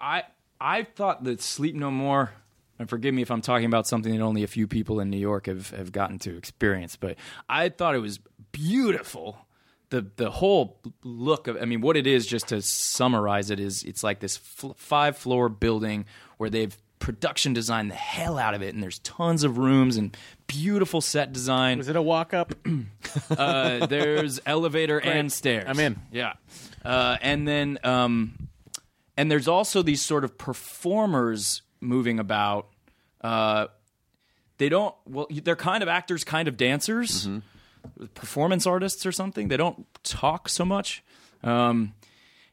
I, 0.04 0.24
I 0.60 0.82
thought 0.82 1.24
that 1.24 1.40
Sleep 1.40 1.74
No 1.74 1.90
More, 1.90 2.32
and 2.78 2.90
forgive 2.90 3.14
me 3.14 3.22
if 3.22 3.30
I'm 3.30 3.40
talking 3.40 3.64
about 3.64 3.86
something 3.86 4.14
that 4.14 4.22
only 4.22 4.42
a 4.42 4.46
few 4.46 4.68
people 4.68 5.00
in 5.00 5.08
New 5.08 5.18
York 5.18 5.46
have, 5.46 5.70
have 5.70 5.92
gotten 5.92 6.18
to 6.20 6.36
experience, 6.36 6.96
but 6.96 7.16
I 7.48 7.70
thought 7.70 7.94
it 7.94 8.00
was 8.00 8.20
beautiful. 8.52 9.46
The, 9.88 10.06
the 10.16 10.30
whole 10.30 10.78
look 11.02 11.48
of, 11.48 11.56
I 11.60 11.64
mean, 11.64 11.80
what 11.80 11.96
it 11.96 12.06
is, 12.06 12.26
just 12.26 12.48
to 12.48 12.60
summarize 12.60 13.50
it, 13.50 13.58
is 13.60 13.82
it's 13.82 14.02
like 14.02 14.20
this 14.20 14.36
fl- 14.36 14.72
five 14.76 15.16
floor 15.16 15.48
building 15.48 16.04
where 16.36 16.50
they've 16.50 16.76
production 16.98 17.52
designed 17.52 17.90
the 17.90 17.94
hell 17.94 18.38
out 18.38 18.54
of 18.54 18.62
it, 18.62 18.74
and 18.74 18.82
there's 18.82 18.98
tons 19.00 19.44
of 19.44 19.56
rooms 19.58 19.96
and 19.96 20.16
beautiful 20.46 21.00
set 21.00 21.32
design. 21.32 21.78
Is 21.78 21.88
it 21.88 21.96
a 21.96 22.02
walk 22.02 22.34
up? 22.34 22.54
Uh, 23.30 23.86
there's 23.86 24.40
elevator 24.44 24.98
and 24.98 25.32
stairs. 25.32 25.66
I'm 25.68 25.78
in. 25.78 26.00
Yeah, 26.10 26.32
uh, 26.84 27.16
and 27.22 27.46
then 27.46 27.78
um, 27.84 28.43
and 29.16 29.30
there's 29.30 29.48
also 29.48 29.82
these 29.82 30.02
sort 30.02 30.24
of 30.24 30.36
performers 30.38 31.62
moving 31.80 32.18
about. 32.18 32.68
Uh, 33.20 33.66
they 34.58 34.68
don't. 34.68 34.94
Well, 35.06 35.26
they're 35.30 35.56
kind 35.56 35.82
of 35.82 35.88
actors, 35.88 36.24
kind 36.24 36.48
of 36.48 36.56
dancers, 36.56 37.28
performance 38.14 38.66
artists 38.66 39.04
or 39.06 39.12
something. 39.12 39.48
They 39.48 39.56
don't 39.56 39.86
talk 40.04 40.48
so 40.48 40.64
much. 40.64 41.02
Um, 41.42 41.94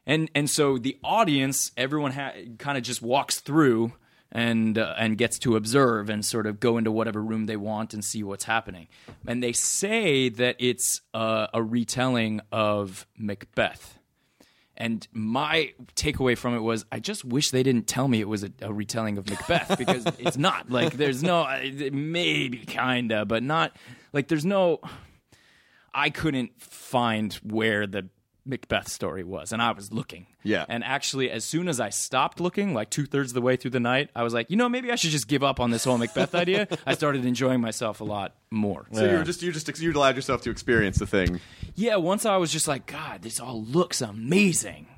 and 0.06 0.30
and 0.34 0.50
so 0.50 0.78
the 0.78 0.98
audience, 1.04 1.72
everyone 1.76 2.12
ha- 2.12 2.34
kind 2.58 2.76
of 2.76 2.84
just 2.84 3.02
walks 3.02 3.40
through 3.40 3.92
and 4.32 4.78
uh, 4.78 4.94
and 4.98 5.16
gets 5.16 5.38
to 5.40 5.56
observe 5.56 6.10
and 6.10 6.24
sort 6.24 6.46
of 6.46 6.58
go 6.58 6.78
into 6.78 6.90
whatever 6.90 7.22
room 7.22 7.46
they 7.46 7.56
want 7.56 7.94
and 7.94 8.04
see 8.04 8.22
what's 8.22 8.44
happening. 8.44 8.88
And 9.26 9.42
they 9.42 9.52
say 9.52 10.28
that 10.30 10.56
it's 10.58 11.02
uh, 11.14 11.48
a 11.54 11.62
retelling 11.62 12.40
of 12.50 13.06
Macbeth. 13.16 13.98
And 14.82 15.06
my 15.12 15.74
takeaway 15.94 16.36
from 16.36 16.56
it 16.56 16.58
was, 16.58 16.84
I 16.90 16.98
just 16.98 17.24
wish 17.24 17.52
they 17.52 17.62
didn't 17.62 17.86
tell 17.86 18.08
me 18.08 18.20
it 18.20 18.26
was 18.26 18.42
a, 18.42 18.50
a 18.62 18.72
retelling 18.72 19.16
of 19.16 19.30
Macbeth 19.30 19.78
because 19.78 20.04
it's 20.18 20.36
not. 20.36 20.72
Like, 20.72 20.94
there's 20.94 21.22
no, 21.22 21.46
maybe 21.92 22.58
kinda, 22.58 23.24
but 23.24 23.44
not. 23.44 23.76
Like, 24.12 24.26
there's 24.26 24.44
no. 24.44 24.80
I 25.94 26.10
couldn't 26.10 26.60
find 26.60 27.32
where 27.44 27.86
the 27.86 28.08
Macbeth 28.44 28.88
story 28.88 29.22
was, 29.22 29.52
and 29.52 29.62
I 29.62 29.70
was 29.72 29.92
looking. 29.92 30.26
Yeah. 30.42 30.64
And 30.68 30.82
actually, 30.82 31.30
as 31.30 31.44
soon 31.44 31.68
as 31.68 31.78
I 31.78 31.90
stopped 31.90 32.40
looking, 32.40 32.74
like 32.74 32.90
two 32.90 33.06
thirds 33.06 33.30
of 33.30 33.34
the 33.34 33.40
way 33.40 33.56
through 33.56 33.70
the 33.70 33.80
night, 33.80 34.10
I 34.16 34.22
was 34.22 34.34
like, 34.34 34.50
you 34.50 34.56
know, 34.56 34.68
maybe 34.68 34.90
I 34.90 34.96
should 34.96 35.10
just 35.10 35.28
give 35.28 35.44
up 35.44 35.60
on 35.60 35.70
this 35.70 35.84
whole 35.84 35.98
Macbeth 35.98 36.34
idea. 36.34 36.66
I 36.86 36.94
started 36.94 37.24
enjoying 37.24 37.60
myself 37.60 38.00
a 38.00 38.04
lot 38.04 38.34
more. 38.50 38.86
So 38.92 39.04
you 39.10 39.18
were 39.18 39.24
just 39.24 39.42
you 39.42 39.52
just 39.52 39.80
you 39.80 39.92
allowed 39.92 40.16
yourself 40.16 40.42
to 40.42 40.50
experience 40.50 40.98
the 40.98 41.06
thing. 41.06 41.40
Yeah, 41.74 41.96
once 41.96 42.26
I 42.26 42.36
was 42.36 42.52
just 42.52 42.68
like, 42.68 42.86
God, 42.86 43.22
this 43.22 43.40
all 43.40 43.62
looks 43.62 44.00
amazing. 44.00 44.88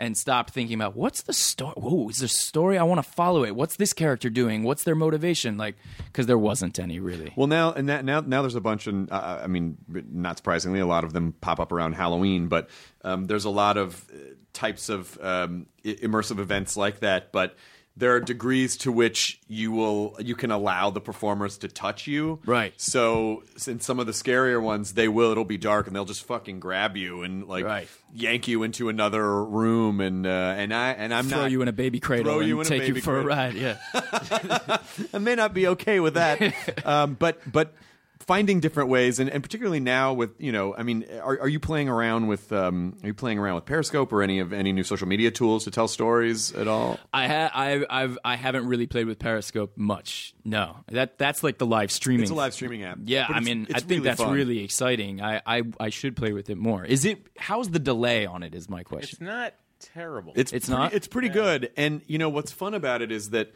And 0.00 0.16
stopped 0.16 0.50
thinking 0.50 0.74
about 0.74 0.96
what's 0.96 1.22
the 1.22 1.32
story. 1.34 1.74
Whoa, 1.76 2.08
is 2.08 2.18
there 2.18 2.26
a 2.26 2.28
story? 2.28 2.78
I 2.78 2.82
want 2.84 3.04
to 3.04 3.08
follow 3.08 3.44
it. 3.44 3.54
What's 3.54 3.76
this 3.76 3.92
character 3.92 4.30
doing? 4.30 4.62
What's 4.62 4.82
their 4.82 4.94
motivation? 4.94 5.58
Like, 5.58 5.76
because 6.06 6.26
there 6.26 6.38
wasn't 6.38 6.78
any 6.78 6.98
really. 6.98 7.34
Well, 7.36 7.46
now 7.46 7.72
and 7.72 7.88
that, 7.90 8.04
now 8.04 8.20
now 8.20 8.40
there's 8.40 8.54
a 8.54 8.62
bunch, 8.62 8.86
and 8.86 9.12
uh, 9.12 9.40
I 9.44 9.46
mean, 9.46 9.76
not 10.10 10.38
surprisingly, 10.38 10.80
a 10.80 10.86
lot 10.86 11.04
of 11.04 11.12
them 11.12 11.34
pop 11.42 11.60
up 11.60 11.70
around 11.70 11.92
Halloween. 11.92 12.48
But 12.48 12.70
um, 13.04 13.26
there's 13.26 13.44
a 13.44 13.50
lot 13.50 13.76
of 13.76 14.10
uh, 14.10 14.16
types 14.54 14.88
of 14.88 15.18
um, 15.20 15.66
immersive 15.84 16.38
events 16.38 16.78
like 16.78 17.00
that. 17.00 17.30
But 17.30 17.54
there 17.96 18.14
are 18.14 18.20
degrees 18.20 18.76
to 18.78 18.92
which 18.92 19.40
you 19.46 19.72
will 19.72 20.16
you 20.20 20.34
can 20.34 20.50
allow 20.50 20.90
the 20.90 21.00
performers 21.00 21.58
to 21.58 21.68
touch 21.68 22.06
you. 22.06 22.38
Right. 22.46 22.72
So 22.76 23.42
in 23.66 23.80
some 23.80 23.98
of 24.00 24.06
the 24.06 24.12
scarier 24.12 24.60
ones, 24.62 24.94
they 24.94 25.08
will. 25.08 25.30
It'll 25.32 25.44
be 25.44 25.58
dark, 25.58 25.86
and 25.86 25.94
they'll 25.94 26.04
just 26.04 26.24
fucking 26.24 26.60
grab 26.60 26.96
you 26.96 27.22
and 27.22 27.46
like 27.46 27.64
Right. 27.64 27.88
yank 28.14 28.48
you 28.48 28.62
into 28.62 28.88
another 28.88 29.44
room, 29.44 30.00
and 30.00 30.26
uh, 30.26 30.54
and 30.56 30.72
I 30.72 30.92
and 30.92 31.12
I'm 31.12 31.26
Throw 31.26 31.42
not 31.42 31.50
you 31.50 31.62
in 31.62 31.68
a 31.68 31.72
baby 31.72 32.00
cradle 32.00 32.32
throw 32.32 32.40
and 32.40 32.48
you 32.48 32.60
in 32.60 32.66
a 32.66 32.68
take 32.68 32.88
you 32.88 33.00
for 33.00 33.18
a 33.18 33.24
ride. 33.24 33.54
Yeah. 33.54 33.76
I 35.12 35.18
may 35.18 35.34
not 35.34 35.52
be 35.52 35.66
okay 35.68 36.00
with 36.00 36.14
that. 36.14 36.86
um, 36.86 37.14
but 37.18 37.40
but 37.50 37.74
finding 38.20 38.60
different 38.60 38.88
ways, 38.88 39.18
and, 39.18 39.28
and 39.28 39.42
particularly 39.42 39.80
now 39.80 40.12
with 40.12 40.30
you 40.38 40.52
know, 40.52 40.74
I 40.76 40.82
mean, 40.82 41.04
are, 41.22 41.40
are 41.40 41.48
you 41.48 41.58
playing 41.58 41.88
around 41.88 42.26
with 42.28 42.52
um, 42.52 42.96
are 43.02 43.08
you 43.08 43.14
playing 43.14 43.38
around 43.38 43.56
with 43.56 43.64
Periscope 43.66 44.12
or 44.12 44.22
any 44.22 44.38
of 44.38 44.52
any 44.52 44.72
new 44.72 44.84
social 44.84 45.08
media 45.08 45.30
tools 45.30 45.64
to 45.64 45.70
tell 45.70 45.88
stories 45.88 46.52
at 46.52 46.68
all? 46.68 46.98
I 47.12 47.26
ha- 47.26 47.50
I 47.54 47.84
I've 47.90 48.18
I 48.24 48.36
haven't 48.36 48.66
really 48.66 48.86
played 48.86 49.06
with 49.06 49.18
Periscope 49.18 49.76
much. 49.76 50.34
No, 50.44 50.76
that 50.88 51.18
that's 51.18 51.42
like 51.42 51.58
the 51.58 51.66
live 51.66 51.90
streaming. 51.90 52.22
It's 52.22 52.30
a 52.30 52.34
live 52.34 52.54
streaming 52.54 52.84
app. 52.84 52.98
Yeah, 53.04 53.26
I 53.28 53.40
mean, 53.40 53.66
I 53.74 53.80
think 53.80 53.90
really 53.90 54.02
that's 54.04 54.20
fun. 54.22 54.34
really 54.34 54.62
exciting. 54.62 55.20
I, 55.20 55.42
I 55.46 55.62
I 55.80 55.88
should 55.90 56.16
play 56.16 56.32
with 56.32 56.50
it 56.50 56.56
more. 56.56 56.84
Is 56.84 57.04
it? 57.04 57.26
How's 57.38 57.70
the 57.70 57.78
delay 57.80 58.26
on 58.26 58.42
it? 58.42 58.54
Is 58.54 58.68
my 58.68 58.82
question. 58.82 59.08
It's 59.12 59.20
not 59.20 59.54
terrible. 59.80 60.32
It's 60.36 60.52
It's 60.52 60.66
pretty, 60.66 60.78
not? 60.80 60.92
It's 60.92 61.08
pretty 61.08 61.28
good, 61.30 61.70
and 61.76 62.02
you 62.06 62.18
know 62.18 62.28
what's 62.28 62.52
fun 62.52 62.74
about 62.74 63.02
it 63.02 63.10
is 63.10 63.30
that. 63.30 63.52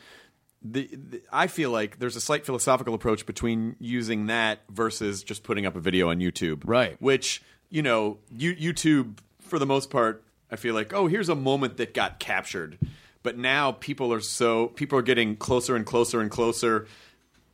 The, 0.65 0.89
the, 0.93 1.23
I 1.31 1.47
feel 1.47 1.71
like 1.71 1.99
there's 1.99 2.17
a 2.17 2.21
slight 2.21 2.47
philosophical 2.47 2.95
approach 2.95 3.27
between 3.27 3.77
using 3.79 4.27
that 4.27 4.61
versus 4.71 5.23
just 5.23 5.43
putting 5.43 5.67
up 5.67 5.77
a 5.77 5.81
video 5.81 6.09
on 6.11 6.19
YouTube. 6.19 6.63
Right. 6.65 7.01
Which, 7.01 7.43
you 7.69 7.83
know, 7.83 8.19
you, 8.31 8.55
YouTube, 8.55 9.19
for 9.41 9.59
the 9.59 9.67
most 9.67 9.91
part, 9.91 10.25
I 10.51 10.57
feel 10.57 10.75
like, 10.75 10.95
oh, 10.95 11.07
here's 11.07 11.29
a 11.29 11.35
moment 11.35 11.77
that 11.77 11.93
got 11.93 12.19
captured. 12.19 12.79
But 13.23 13.37
now 13.37 13.73
people 13.73 14.13
are 14.13 14.21
so, 14.21 14.69
people 14.69 14.99
are 14.99 15.03
getting 15.03 15.37
closer 15.37 15.77
and 15.77 15.85
closer 15.85 16.21
and 16.21 16.31
closer 16.31 16.87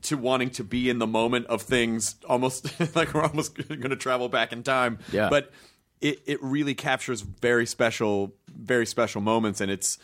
to 0.03 0.16
wanting 0.16 0.51
to 0.51 0.64
be 0.64 0.88
in 0.88 0.99
the 0.99 1.07
moment 1.07 1.46
of 1.46 1.62
things 1.62 2.16
almost 2.29 2.68
like 2.96 3.12
we're 3.12 3.23
almost 3.23 3.55
going 3.68 3.90
to 3.90 3.96
travel 3.96 4.29
back 4.29 4.53
in 4.53 4.62
time. 4.62 4.99
Yeah. 5.12 5.29
But 5.29 5.53
it, 6.01 6.20
it 6.27 6.42
really 6.42 6.75
captures 6.75 7.20
very 7.20 7.66
special 7.66 8.35
very 8.49 8.87
special 8.87 9.20
moments 9.20 9.61
and 9.61 9.70
it's 9.70 9.99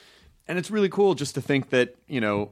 and 0.49 0.59
it's 0.59 0.71
really 0.71 0.89
cool 0.89 1.15
just 1.15 1.35
to 1.35 1.41
think 1.41 1.71
that 1.71 1.97
you 2.07 2.21
know 2.21 2.51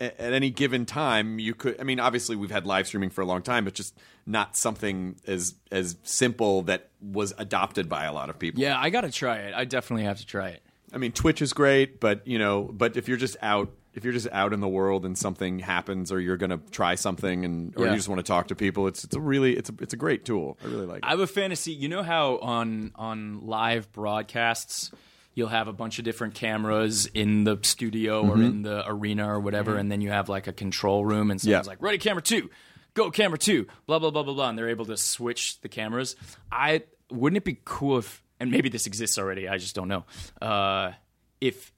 at, 0.00 0.18
any 0.20 0.50
given 0.50 0.86
time 0.86 1.38
you 1.38 1.54
could 1.54 1.80
i 1.80 1.84
mean 1.84 1.98
obviously 2.00 2.36
we've 2.36 2.50
had 2.50 2.66
live 2.66 2.86
streaming 2.86 3.10
for 3.10 3.20
a 3.22 3.26
long 3.26 3.42
time 3.42 3.64
but 3.64 3.74
just 3.74 3.94
not 4.26 4.56
something 4.56 5.16
as 5.26 5.54
as 5.72 5.96
simple 6.02 6.62
that 6.62 6.88
was 7.00 7.32
adopted 7.38 7.88
by 7.88 8.04
a 8.04 8.12
lot 8.12 8.28
of 8.30 8.38
people 8.38 8.60
yeah, 8.62 8.78
I 8.78 8.90
got 8.90 9.02
to 9.02 9.10
try 9.10 9.38
it. 9.38 9.54
I 9.54 9.64
definitely 9.64 10.04
have 10.04 10.18
to 10.18 10.26
try 10.26 10.48
it. 10.50 10.62
i 10.92 10.98
mean 10.98 11.12
twitch 11.12 11.40
is 11.42 11.52
great 11.52 11.98
but 12.00 12.26
you 12.26 12.38
know 12.38 12.62
but 12.62 12.96
if 12.96 13.08
you're 13.08 13.16
just 13.16 13.36
out 13.42 13.70
if 13.94 14.04
you're 14.04 14.12
just 14.12 14.28
out 14.30 14.52
in 14.52 14.60
the 14.60 14.68
world 14.68 15.04
and 15.04 15.18
something 15.18 15.58
happens 15.58 16.12
or 16.12 16.20
you're 16.20 16.36
going 16.36 16.50
to 16.50 16.60
try 16.70 16.94
something 16.94 17.44
and 17.44 17.74
or 17.76 17.84
Yeah. 17.86 17.90
you 17.90 17.96
just 17.96 18.08
want 18.08 18.20
to 18.20 18.22
talk 18.22 18.48
to 18.48 18.54
people 18.54 18.86
it's 18.86 19.02
it's 19.02 19.16
a 19.16 19.20
really 19.20 19.56
it's 19.56 19.70
a 19.70 19.74
it's 19.80 19.92
a 19.94 19.96
great 19.96 20.24
tool 20.24 20.56
i 20.62 20.66
really 20.68 20.86
like 20.86 20.98
it 20.98 21.04
I 21.04 21.10
have 21.10 21.20
a 21.20 21.26
fantasy. 21.26 21.72
You 21.72 21.88
know 21.88 22.02
how 22.04 22.38
on 22.38 22.92
on 22.94 23.40
live 23.46 23.90
broadcasts 23.92 24.92
you'll 25.38 25.48
have 25.48 25.68
a 25.68 25.72
bunch 25.72 26.00
of 26.00 26.04
different 26.04 26.34
cameras 26.34 27.06
in 27.06 27.44
the 27.44 27.56
studio 27.62 28.26
or 28.28 28.42
in 28.42 28.62
the 28.62 28.82
arena 28.88 29.32
or 29.32 29.38
whatever, 29.38 29.76
and 29.76 29.90
then 29.90 30.00
you 30.00 30.10
have 30.10 30.28
like 30.28 30.48
a 30.48 30.52
control 30.52 31.04
room, 31.06 31.30
and 31.30 31.40
someone's 31.40 31.66
Yeah. 31.66 31.70
like, 31.70 31.80
"Ready, 31.80 31.96
camera 31.98 32.20
two, 32.20 32.50
go, 32.94 33.10
camera 33.12 33.38
two, 33.38 33.68
blah 33.86 34.00
blah 34.00 34.10
blah 34.10 34.24
blah 34.24 34.34
blah," 34.34 34.48
and 34.48 34.58
they're 34.58 34.68
able 34.68 34.86
to 34.86 34.96
switch 34.96 35.60
the 35.60 35.68
cameras. 35.68 36.16
I 36.50 36.82
wouldn't 37.10 37.36
it 37.36 37.44
be 37.44 37.60
cool 37.64 37.98
if, 37.98 38.22
and 38.40 38.50
maybe 38.50 38.68
this 38.68 38.86
exists 38.88 39.16
already, 39.16 39.48
I 39.48 39.58
just 39.58 39.74
don't 39.76 39.88
know. 39.88 40.04
Uh, 40.42 40.92
if 41.40 41.72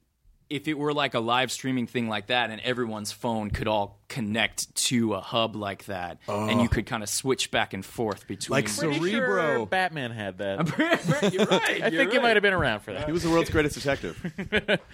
if 0.50 0.66
it 0.66 0.74
were 0.76 0.92
like 0.92 1.14
a 1.14 1.20
live 1.20 1.52
streaming 1.52 1.86
thing 1.86 2.08
like 2.08 2.26
that 2.26 2.50
and 2.50 2.60
everyone's 2.62 3.12
phone 3.12 3.50
could 3.50 3.68
all 3.68 4.00
connect 4.08 4.74
to 4.74 5.14
a 5.14 5.20
hub 5.20 5.54
like 5.54 5.84
that 5.84 6.18
and 6.26 6.60
you 6.60 6.68
could 6.68 6.84
kind 6.86 7.04
of 7.04 7.08
switch 7.08 7.52
back 7.52 7.72
and 7.72 7.84
forth 7.84 8.26
between 8.26 8.56
Like 8.56 8.68
Cerebro. 8.68 9.56
sure 9.58 9.66
Batman 9.66 10.10
had 10.10 10.38
that. 10.38 11.30
you're 11.32 11.46
right. 11.46 11.82
I 11.84 11.90
think 11.90 12.12
it 12.12 12.20
might 12.20 12.34
have 12.34 12.42
been 12.42 12.52
around 12.52 12.80
for 12.80 12.92
that. 12.92 13.06
He 13.06 13.12
was 13.12 13.22
the 13.22 13.30
world's 13.30 13.48
greatest 13.50 13.76
detective. 13.76 14.18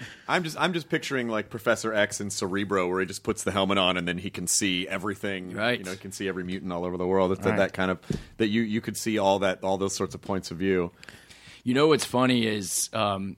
I'm 0.28 0.44
just 0.44 0.60
I'm 0.60 0.74
just 0.74 0.90
picturing 0.90 1.28
like 1.28 1.48
Professor 1.48 1.94
X 1.94 2.20
in 2.20 2.28
Cerebro, 2.28 2.86
where 2.88 3.00
he 3.00 3.06
just 3.06 3.22
puts 3.22 3.42
the 3.42 3.50
helmet 3.50 3.78
on 3.78 3.96
and 3.96 4.06
then 4.06 4.18
he 4.18 4.28
can 4.28 4.46
see 4.46 4.86
everything. 4.86 5.54
Right. 5.54 5.78
You 5.78 5.84
know, 5.86 5.92
he 5.92 5.96
can 5.96 6.12
see 6.12 6.28
every 6.28 6.44
mutant 6.44 6.70
all 6.72 6.84
over 6.84 6.98
the 6.98 7.06
world. 7.06 7.32
It's 7.32 7.40
that, 7.44 7.50
Right. 7.50 7.58
that 7.58 7.72
kind 7.72 7.90
of 7.90 7.98
that 8.36 8.48
you 8.48 8.60
you 8.60 8.82
could 8.82 8.98
see 8.98 9.16
all 9.18 9.38
that 9.38 9.64
all 9.64 9.78
those 9.78 9.94
sorts 9.94 10.14
of 10.14 10.20
points 10.20 10.50
of 10.50 10.58
view. 10.58 10.92
You 11.64 11.72
know 11.72 11.86
what's 11.88 12.04
funny 12.04 12.46
is 12.46 12.90
um, 12.92 13.36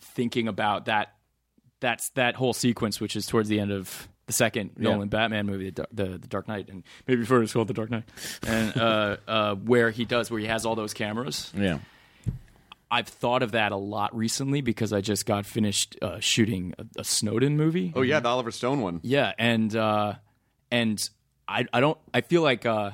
thinking 0.00 0.46
about 0.46 0.84
that 0.86 1.14
that's 1.82 2.08
that 2.10 2.36
whole 2.36 2.54
sequence, 2.54 3.00
which 3.00 3.16
is 3.16 3.26
towards 3.26 3.50
the 3.50 3.60
end 3.60 3.72
of 3.72 4.08
the 4.26 4.32
second 4.32 4.70
Nolan 4.78 5.08
Batman 5.08 5.46
movie, 5.46 5.70
the, 5.70 5.86
the 5.92 6.04
the 6.18 6.28
Dark 6.28 6.48
Knight, 6.48 6.68
and 6.70 6.84
maybe 7.06 7.20
before 7.20 7.38
it 7.38 7.40
was 7.40 7.52
called 7.52 7.68
the 7.68 7.74
Dark 7.74 7.90
Knight, 7.90 8.04
and 8.46 8.76
uh, 8.76 9.16
uh, 9.28 9.54
where 9.56 9.90
he 9.90 10.06
does 10.06 10.30
where 10.30 10.40
he 10.40 10.46
has 10.46 10.64
all 10.64 10.74
those 10.74 10.94
cameras. 10.94 11.52
Yeah. 11.54 11.80
I've 12.90 13.08
thought 13.08 13.42
of 13.42 13.52
that 13.52 13.72
a 13.72 13.76
lot 13.76 14.14
recently 14.14 14.60
because 14.60 14.92
I 14.92 15.00
just 15.00 15.24
got 15.24 15.46
finished 15.46 15.96
uh, 16.02 16.20
shooting 16.20 16.74
a, 16.78 17.00
a 17.00 17.04
Snowden 17.04 17.56
movie. 17.56 17.92
Oh 17.96 18.02
yeah, 18.02 18.20
the 18.20 18.28
Oliver 18.28 18.50
Stone 18.50 18.82
one. 18.82 19.00
Yeah, 19.02 19.32
and 19.38 19.74
uh, 19.74 20.14
and 20.70 21.08
I 21.48 21.66
I 21.72 21.80
don't 21.80 21.98
I 22.12 22.20
feel 22.20 22.42
like 22.42 22.66
uh, 22.66 22.92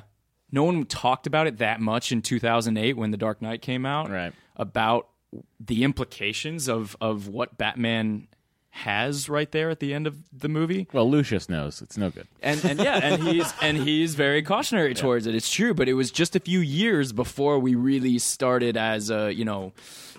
no 0.51 0.63
one 0.63 0.85
talked 0.85 1.27
about 1.27 1.47
it 1.47 1.57
that 1.57 1.81
much 1.81 2.11
in 2.11 2.21
2008 2.21 2.95
when 2.95 3.11
The 3.11 3.17
Dark 3.17 3.41
Knight 3.41 3.61
came 3.61 3.85
out. 3.85 4.09
Right. 4.09 4.33
About 4.55 5.09
the 5.59 5.83
implications 5.83 6.69
of 6.69 6.95
of 7.01 7.27
what 7.27 7.57
Batman 7.57 8.29
has 8.71 9.27
right 9.27 9.51
there 9.51 9.69
at 9.69 9.79
the 9.79 9.93
end 9.93 10.07
of 10.07 10.15
the 10.31 10.47
movie. 10.47 10.87
Well, 10.93 11.09
Lucius 11.09 11.49
knows 11.49 11.81
it's 11.81 11.97
no 11.97 12.09
good. 12.09 12.27
And 12.41 12.63
and 12.63 12.79
yeah, 12.79 12.99
and 13.03 13.23
he's 13.23 13.51
and 13.61 13.77
he's 13.77 14.15
very 14.15 14.41
cautionary 14.43 14.93
towards 14.93 15.25
it. 15.27 15.35
It's 15.35 15.49
true, 15.51 15.73
but 15.73 15.89
it 15.89 15.93
was 15.93 16.11
just 16.11 16.35
a 16.35 16.39
few 16.39 16.59
years 16.59 17.11
before 17.11 17.59
we 17.59 17.75
really 17.75 18.19
started 18.19 18.77
as 18.77 19.09
a 19.09 19.33
you 19.33 19.43
know 19.45 19.73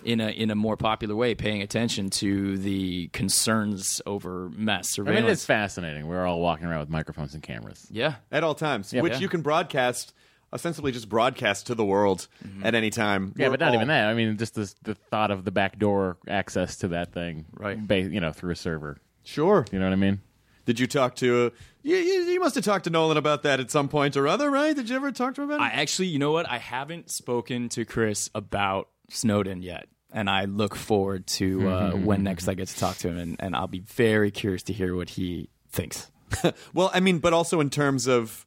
in 0.05 0.21
a 0.21 0.29
in 0.31 0.51
a 0.51 0.55
more 0.55 0.77
popular 0.77 1.15
way 1.15 1.35
paying 1.35 1.63
attention 1.63 2.11
to 2.11 2.59
the 2.59 3.09
concerns 3.13 4.03
over 4.07 4.51
mass 4.57 4.87
I 4.87 4.95
surveillance. 4.97 5.23
mean, 5.25 5.33
it's 5.33 5.45
fascinating. 5.47 6.07
We're 6.09 6.27
all 6.27 6.41
walking 6.41 6.67
around 6.67 6.81
with 6.81 6.91
microphones 6.91 7.35
and 7.35 7.43
cameras. 7.43 7.87
yeah. 7.91 8.15
At 8.33 8.43
all 8.45 8.55
times, 8.55 8.93
Yeah. 8.93 9.03
which 9.03 9.15
Yeah. 9.15 9.19
you 9.21 9.29
can 9.29 9.43
broadcast 9.43 10.13
ostensibly 10.53 10.93
just 10.93 11.09
broadcast 11.09 11.67
to 11.69 11.75
the 11.75 11.85
world 11.85 12.27
at 12.63 12.75
any 12.75 12.91
time. 12.91 13.33
Yeah, 13.37 13.47
We're 13.47 13.53
but 13.53 13.61
not 13.61 13.69
all- 13.71 13.75
even 13.77 13.89
that. 13.89 14.09
I 14.09 14.15
mean, 14.15 14.37
just 14.37 14.55
the, 14.55 14.73
the 14.83 14.95
thought 14.95 15.31
of 15.31 15.45
the 15.45 15.51
backdoor 15.51 16.17
access 16.29 16.77
to 16.79 16.89
that 16.89 17.13
thing, 17.13 17.47
Right. 17.55 17.79
Ba- 17.87 18.01
you 18.01 18.21
know, 18.21 18.33
through 18.33 18.53
a 18.53 18.57
server. 18.57 18.99
Sure. 19.25 19.65
You 19.71 19.79
know 19.79 19.87
what 19.87 19.93
I 19.93 19.97
mean? 19.97 20.21
Did 20.67 20.79
you 20.79 20.87
talk 20.87 21.17
to? 21.17 21.47
Uh, 21.47 21.51
you, 21.83 21.97
you, 21.97 22.21
you 22.33 22.41
must 22.41 22.55
have 22.55 22.65
talked 22.65 22.85
to 22.85 22.91
Nolan 22.91 23.17
about 23.17 23.43
that 23.45 23.61
at 23.61 23.71
some 23.71 23.89
point 23.89 24.17
or 24.17 24.29
other, 24.29 24.51
right? 24.51 24.75
Did 24.77 24.89
you 24.89 24.97
ever 24.97 25.11
talk 25.11 25.35
to 25.35 25.43
him 25.43 25.51
about 25.51 25.61
it? 25.65 25.65
I 25.73 25.81
actually, 25.81 26.09
you 26.09 26.19
know 26.19 26.33
what? 26.33 26.49
I 26.49 26.59
haven't 26.59 27.11
spoken 27.11 27.69
to 27.71 27.85
Chris 27.85 28.31
about 28.35 28.89
Snowden 29.09 29.63
yet. 29.63 29.87
And 30.13 30.29
I 30.29 30.45
look 30.47 30.75
forward 30.75 31.27
to 31.29 31.69
uh, 31.69 31.91
when 31.97 32.25
next 32.25 32.49
I 32.49 32.55
get 32.55 32.67
to 32.69 32.77
talk 32.77 32.97
to 32.99 33.09
him, 33.09 33.17
and, 33.19 33.37
and 33.39 33.55
I'll 33.57 33.69
be 33.69 33.79
very 33.81 34.31
curious 34.33 34.63
to 34.65 34.73
hear 34.73 34.95
what 34.97 35.11
he 35.11 35.49
thinks. 35.71 36.11
Well, 36.75 36.91
I 36.95 37.01
mean, 37.01 37.19
but 37.19 37.33
also 37.33 37.61
in 37.61 37.71
terms 37.71 38.07
of 38.07 38.47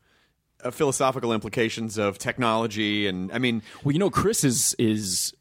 uh, 0.64 0.72
philosophical 0.72 1.34
implications 1.34 1.98
of 1.98 2.18
technology, 2.18 3.08
and 3.08 3.32
I 3.32 3.38
mean, 3.40 3.62
Well, 3.84 3.94
you 3.94 4.00
know, 4.00 4.10
Chris 4.10 4.44
is 4.44 4.76
is 4.80 5.34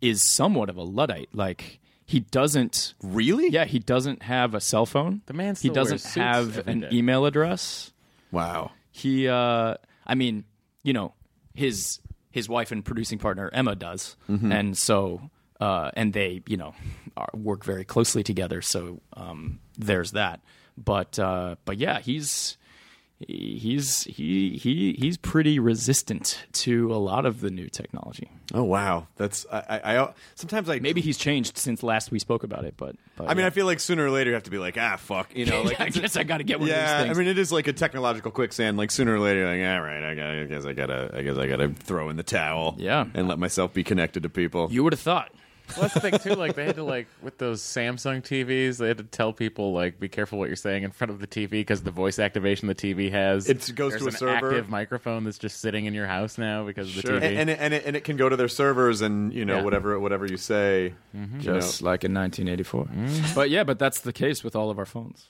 is 0.00 0.22
somewhat 0.34 0.68
of 0.68 0.76
a 0.76 0.82
luddite. 0.82 1.28
Like 1.32 1.80
he 2.04 2.20
doesn't 2.20 2.94
really, 3.02 3.48
Yeah, 3.48 3.64
he 3.64 3.78
doesn't 3.78 4.22
have 4.22 4.54
a 4.54 4.60
cell 4.60 4.86
phone. 4.86 5.22
The 5.26 5.32
man 5.32 5.54
he 5.60 5.68
doesn't 5.70 6.02
wears 6.04 6.14
have 6.14 6.58
every 6.58 6.72
an 6.72 6.80
day. 6.80 6.88
email 6.92 7.24
address. 7.26 7.92
wow, 8.30 8.72
He, 8.90 9.28
uh, 9.28 9.76
I 10.06 10.14
mean, 10.14 10.44
you 10.82 10.92
know, 10.92 11.14
his 11.54 12.00
his 12.30 12.48
wife 12.48 12.72
and 12.72 12.84
producing 12.84 13.18
partner 13.18 13.50
Emma 13.52 13.76
does, 13.76 14.16
and 14.28 14.76
so 14.76 15.30
uh, 15.60 15.90
and 15.94 16.12
they, 16.12 16.42
you 16.46 16.56
know, 16.56 16.74
are, 17.16 17.28
work 17.34 17.64
very 17.64 17.84
closely 17.84 18.22
together. 18.24 18.60
So 18.62 19.00
um, 19.16 19.60
there's 19.78 20.12
that. 20.12 20.40
But 20.76 21.18
uh, 21.18 21.56
but 21.64 21.78
yeah, 21.78 22.00
he's 22.00 22.56
he's 23.28 24.04
he 24.04 24.56
he 24.56 24.94
he's 24.98 25.16
pretty 25.16 25.58
resistant 25.58 26.44
to 26.52 26.92
a 26.94 26.96
lot 26.96 27.26
of 27.26 27.40
the 27.40 27.50
new 27.50 27.68
technology. 27.68 28.30
oh 28.54 28.62
wow, 28.64 29.06
that's 29.16 29.46
I, 29.50 29.80
I, 29.84 29.96
I 29.98 30.12
sometimes 30.34 30.68
I 30.68 30.78
Maybe 30.78 31.00
he's 31.00 31.16
changed 31.18 31.56
since 31.58 31.82
last 31.82 32.10
we 32.10 32.18
spoke 32.18 32.42
about 32.44 32.64
it, 32.64 32.74
but, 32.76 32.96
but 33.16 33.28
I 33.28 33.34
mean. 33.34 33.44
I 33.46 33.50
feel 33.50 33.66
like 33.66 33.78
sooner 33.80 34.04
or 34.04 34.10
later 34.10 34.30
you 34.30 34.34
have 34.34 34.42
to 34.44 34.50
be 34.50 34.58
like, 34.58 34.76
ah, 34.78 34.96
fuck, 34.96 35.34
you 35.36 35.46
know, 35.46 35.62
like 35.64 35.80
I 35.80 35.88
guess 35.88 36.16
I 36.16 36.24
got 36.24 36.38
to 36.38 36.44
get 36.44 36.58
one 36.60 36.68
yeah, 36.68 36.74
of 36.74 36.80
those 36.98 37.06
things. 37.06 37.18
I 37.18 37.20
mean, 37.20 37.28
it 37.30 37.38
is 37.38 37.52
like 37.52 37.66
a 37.68 37.72
technological 37.72 38.30
quicksand. 38.30 38.76
Like 38.76 38.90
sooner 38.90 39.14
or 39.14 39.20
later, 39.20 39.40
you're 39.40 39.48
like, 39.66 39.76
all 39.76 39.82
right, 39.82 40.02
I, 40.10 40.14
got, 40.14 40.30
I 40.30 40.44
guess 40.44 40.64
I 40.66 40.72
gotta, 40.72 41.10
I 41.14 41.22
guess 41.22 41.36
I 41.36 41.46
gotta 41.46 41.68
throw 41.68 42.08
in 42.10 42.16
the 42.16 42.22
towel, 42.22 42.74
Yeah. 42.78 43.06
and 43.14 43.28
let 43.28 43.38
myself 43.38 43.72
be 43.72 43.84
connected 43.84 44.22
to 44.24 44.28
people. 44.28 44.68
you 44.70 44.82
would 44.84 44.92
have 44.92 45.00
thought. 45.00 45.30
Well, 45.76 45.82
that's 45.82 45.94
the 45.94 46.00
thing 46.00 46.18
too. 46.18 46.34
Like 46.34 46.54
they 46.54 46.64
had 46.64 46.76
to 46.76 46.84
like 46.84 47.06
with 47.22 47.38
those 47.38 47.62
Samsung 47.62 48.22
TVs, 48.22 48.78
they 48.78 48.88
had 48.88 48.98
to 48.98 49.04
tell 49.04 49.32
people 49.32 49.72
like 49.72 49.98
be 50.00 50.08
careful 50.08 50.38
what 50.38 50.48
you're 50.48 50.56
saying 50.56 50.82
in 50.82 50.90
front 50.90 51.10
of 51.10 51.20
the 51.20 51.26
TV 51.26 51.50
because 51.50 51.82
the 51.82 51.90
voice 51.90 52.18
activation 52.18 52.68
the 52.68 52.74
TV 52.74 53.10
has. 53.10 53.48
It 53.48 53.72
goes 53.74 53.96
to 53.96 54.04
a 54.04 54.06
an 54.08 54.12
server. 54.12 54.48
active 54.50 54.68
microphone 54.68 55.24
that's 55.24 55.38
just 55.38 55.60
sitting 55.60 55.86
in 55.86 55.94
your 55.94 56.06
house 56.06 56.38
now 56.38 56.64
because 56.64 56.88
of 56.88 56.94
the 56.96 57.00
Sure. 57.02 57.20
TV. 57.20 57.22
And, 57.24 57.38
and, 57.38 57.50
it, 57.50 57.58
and, 57.60 57.74
it, 57.74 57.82
and 57.86 57.96
it 57.96 58.04
can 58.04 58.16
go 58.16 58.28
to 58.28 58.36
their 58.36 58.48
servers 58.48 59.00
and 59.00 59.32
you 59.32 59.44
know 59.44 59.56
Yeah. 59.56 59.62
whatever 59.62 59.98
whatever 60.00 60.26
you 60.26 60.36
say. 60.36 60.94
Mm-hmm. 61.16 61.40
you 61.40 61.46
know. 61.46 61.54
just 61.60 61.82
like 61.82 62.04
in 62.04 62.12
1984. 62.14 62.88
But 63.34 63.50
yeah, 63.50 63.64
but 63.64 63.78
that's 63.78 64.00
the 64.00 64.12
case 64.12 64.42
with 64.44 64.54
all 64.56 64.70
of 64.70 64.78
our 64.78 64.86
phones. 64.86 65.28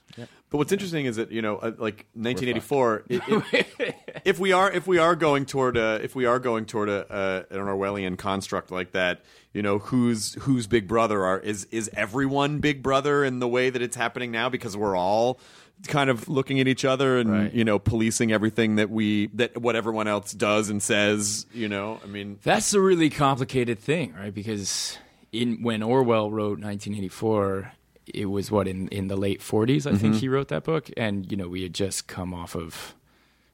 But 0.53 0.59
what's 0.59 0.71
interesting 0.71 1.07
is 1.07 1.17
that 1.17 1.33
you 1.33 1.41
know, 1.41 1.57
uh, 1.57 1.73
like 1.79 2.05
1984, 2.13 3.05
it, 3.09 3.23
it, 3.27 3.95
if 4.27 4.39
we 4.39 4.53
are 4.53 4.71
if 4.71 4.87
we 4.87 4.99
are 4.99 5.17
going 5.17 5.47
toward 5.47 5.79
a 5.79 5.99
if 6.05 6.15
we 6.15 6.27
are 6.27 6.39
going 6.39 6.67
toward 6.67 6.91
a, 6.91 7.47
a 7.51 7.59
an 7.59 7.65
Orwellian 7.67 8.19
construct 8.19 8.71
like 8.71 8.93
that, 8.93 9.23
you 9.55 9.63
know, 9.63 9.79
who's 9.79 10.35
who's 10.43 10.67
Big 10.67 10.87
Brother 10.87 11.25
are 11.25 11.41
is 11.41 11.65
is 11.71 11.91
everyone 11.95 12.59
Big 12.59 12.83
Brother 12.83 13.25
in 13.25 13.39
the 13.39 13.49
way 13.49 13.71
that 13.71 13.81
it's 13.81 13.97
happening 13.97 14.31
now 14.31 14.51
because 14.51 14.77
we're 14.77 14.95
all 14.95 15.41
kind 15.89 16.11
of 16.11 16.29
looking 16.29 16.61
at 16.61 16.69
each 16.69 16.85
other 16.85 17.19
and 17.19 17.31
Right. 17.33 17.53
you 17.55 17.65
know 17.65 17.79
policing 17.79 18.31
everything 18.31 18.77
that 18.77 18.91
we 18.91 19.29
that 19.29 19.57
what 19.61 19.75
everyone 19.75 20.07
else 20.07 20.33
does 20.35 20.69
and 20.69 20.83
says. 20.83 21.47
You 21.55 21.71
know, 21.71 21.99
I 22.05 22.07
mean, 22.09 22.39
That's 22.43 22.75
a 22.75 22.81
really 22.81 23.09
complicated 23.09 23.79
thing, 23.79 24.13
right? 24.13 24.35
Because 24.35 24.99
in 25.33 25.63
when 25.63 25.83
Orwell 25.83 26.31
wrote 26.31 26.61
1984, 26.61 27.73
it 28.07 28.27
was 28.27 28.51
what 28.51 28.69
in 28.69 28.89
in 28.89 29.09
the 29.09 29.17
late 29.17 29.41
40s, 29.41 29.91
I 29.91 29.97
think 29.97 30.17
he 30.17 30.29
wrote 30.29 30.49
that 30.49 30.65
book, 30.65 30.91
and 30.97 31.31
you 31.31 31.37
know 31.37 31.49
we 31.49 31.63
had 31.63 31.75
just 31.75 32.07
come 32.07 32.35
off 32.35 32.55
of 32.55 32.95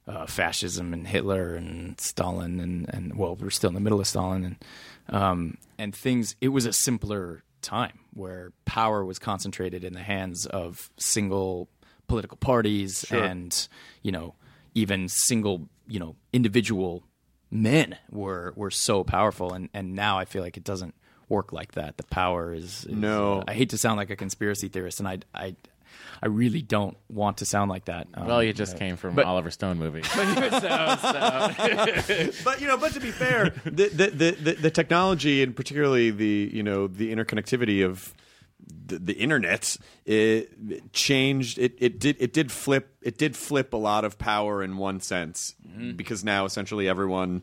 uh, 0.06 0.26
fascism 0.26 0.92
and 0.92 1.06
Hitler 1.06 1.54
and 1.54 2.00
Stalin, 2.00 2.60
and 2.60 2.88
and 2.92 3.16
well, 3.16 3.36
we're 3.36 3.50
still 3.50 3.68
in 3.68 3.74
the 3.74 3.80
middle 3.80 4.00
of 4.00 4.06
Stalin, 4.06 4.44
and 4.44 4.56
um, 5.14 5.58
and 5.78 5.94
things. 5.94 6.36
It 6.40 6.48
was 6.48 6.66
a 6.66 6.72
simpler 6.72 7.42
time 7.60 7.98
where 8.14 8.52
power 8.64 9.04
was 9.04 9.18
concentrated 9.18 9.84
in 9.84 9.92
the 9.92 10.02
hands 10.02 10.46
of 10.46 10.90
single 10.96 11.68
political 12.06 12.36
parties 12.36 13.04
and 13.10 13.68
you 14.02 14.12
know 14.12 14.34
even 14.74 15.08
single 15.08 15.68
you 15.88 15.98
know 15.98 16.14
individual 16.32 17.02
men 17.50 17.96
were 18.10 18.52
were 18.56 18.70
so 18.70 19.04
powerful. 19.04 19.52
And 19.52 19.68
and 19.74 19.94
now 19.94 20.18
I 20.18 20.24
feel 20.24 20.42
like 20.42 20.56
it 20.56 20.64
doesn't 20.64 20.94
work 21.28 21.52
like 21.52 21.72
that 21.72 21.96
the 21.96 22.04
power 22.04 22.52
is, 22.54 22.84
is 22.84 22.96
No. 22.96 23.40
uh, 23.40 23.44
I 23.48 23.54
hate 23.54 23.70
to 23.70 23.78
sound 23.78 23.96
like 23.98 24.10
a 24.10 24.16
conspiracy 24.16 24.68
theorist 24.68 24.98
and 25.00 25.08
I 25.08 25.18
I 25.34 25.56
I 26.20 26.26
really 26.26 26.62
don't 26.62 26.96
want 27.08 27.38
to 27.38 27.44
sound 27.46 27.70
like 27.70 27.84
that 27.86 28.08
um, 28.14 28.26
well, 28.26 28.42
you 28.42 28.52
just 28.52 28.76
came 28.76 28.96
from 28.96 29.14
but- 29.14 29.24
Oliver 29.24 29.50
Stone 29.50 29.78
movie. 29.78 30.02
but 32.44 32.60
you 32.60 32.66
know, 32.66 32.76
but 32.76 32.92
to 32.92 33.00
be 33.00 33.10
fair, 33.10 33.50
the 33.64 33.88
the, 33.88 34.06
the, 34.10 34.30
the 34.32 34.52
the 34.54 34.70
technology 34.70 35.42
and 35.42 35.54
particularly 35.54 36.10
the 36.10 36.50
you 36.52 36.62
know 36.62 36.86
the 36.86 37.14
interconnectivity 37.14 37.84
of 37.84 38.14
the, 38.86 38.98
the 38.98 39.12
internet 39.14 39.76
it, 40.04 40.50
it 40.68 40.92
changed 40.92 41.58
it, 41.58 41.74
it 41.78 41.98
did 41.98 42.16
it 42.18 42.32
did 42.32 42.50
flip 42.52 42.94
it 43.02 43.16
did 43.18 43.36
flip 43.36 43.72
a 43.72 43.76
lot 43.76 44.04
of 44.04 44.18
power 44.18 44.62
in 44.62 44.76
one 44.76 45.00
sense 45.00 45.54
because 45.96 46.24
now 46.24 46.44
essentially 46.44 46.88
everyone 46.88 47.42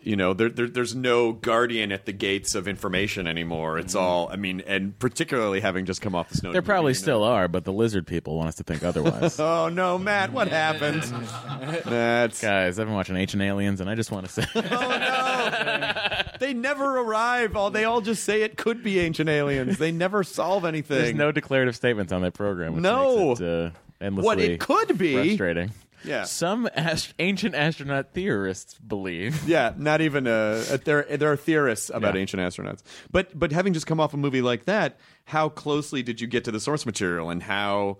you 0.00 0.16
know 0.16 0.34
there, 0.34 0.48
there 0.48 0.68
there's 0.68 0.94
no 0.94 1.32
guardian 1.32 1.90
at 1.92 2.04
the 2.06 2.12
gates 2.12 2.54
of 2.54 2.68
information 2.68 3.26
anymore 3.26 3.78
it's 3.78 3.94
all 3.94 4.28
i 4.30 4.36
mean 4.36 4.60
and 4.66 4.98
particularly 4.98 5.60
having 5.60 5.86
just 5.86 6.00
come 6.02 6.14
off 6.14 6.28
the 6.28 6.36
Snowden 6.36 6.62
probably 6.64 6.94
still 6.94 7.22
are, 7.22 7.48
but 7.48 7.64
the 7.64 7.72
lizard 7.72 8.06
people 8.06 8.36
want 8.36 8.48
us 8.48 8.54
to 8.56 8.62
think 8.64 8.82
otherwise. 8.82 9.38
oh 9.40 9.68
no 9.68 9.96
matt 9.98 10.32
what 10.32 10.48
happened 10.62 11.02
that's 11.84 12.40
Guys, 12.40 12.78
I've 12.78 12.86
been 12.86 12.94
watching 12.94 13.16
Ancient 13.16 13.42
Aliens, 13.42 13.80
and 13.80 13.88
I 13.88 13.94
just 13.94 14.10
want 14.10 14.26
to 14.26 14.32
say, 14.32 14.46
oh 14.54 14.60
no 14.60 16.22
They 16.40 16.52
never 16.52 16.98
arrive. 16.98 17.56
All 17.56 17.70
they 17.70 17.84
all 17.84 18.00
just 18.00 18.24
say 18.24 18.42
it 18.42 18.56
could 18.56 18.82
be 18.82 18.98
ancient 19.00 19.28
aliens. 19.28 19.78
They 19.78 19.92
never 19.92 20.22
solve 20.24 20.64
anything. 20.64 20.98
there's 20.98 21.14
no 21.14 21.32
declarative 21.32 21.76
statements 21.76 22.12
on 22.12 22.22
that 22.22 22.34
program. 22.34 22.74
Which 22.74 22.82
No. 22.82 23.28
makes 23.28 23.40
it, 23.40 23.46
uh, 23.48 23.70
endlessly 24.00 24.26
what 24.26 24.38
it 24.40 24.60
could 24.60 24.98
be. 24.98 25.14
frustrating. 25.14 25.70
Yeah. 26.04 26.24
Some 26.24 26.68
ast- 26.74 27.14
ancient 27.18 27.54
astronaut 27.54 28.12
theorists 28.12 28.78
believe. 28.78 29.48
Yeah, 29.48 29.72
not 29.76 30.00
even 30.00 30.26
uh, 30.26 30.64
uh, 30.70 30.76
there. 30.84 31.02
There 31.10 31.32
are 31.32 31.36
theorists 31.36 31.90
about 31.92 32.14
Yeah. 32.14 32.20
ancient 32.20 32.40
astronauts, 32.42 32.82
but 33.10 33.36
but 33.38 33.52
having 33.52 33.72
just 33.72 33.86
come 33.86 34.00
off 34.00 34.12
a 34.14 34.16
movie 34.16 34.42
like 34.42 34.66
that, 34.66 34.98
how 35.24 35.48
closely 35.48 36.02
did 36.02 36.20
you 36.20 36.26
get 36.26 36.44
to 36.44 36.52
the 36.52 36.60
source 36.60 36.84
material, 36.86 37.30
and 37.30 37.42
how 37.42 37.98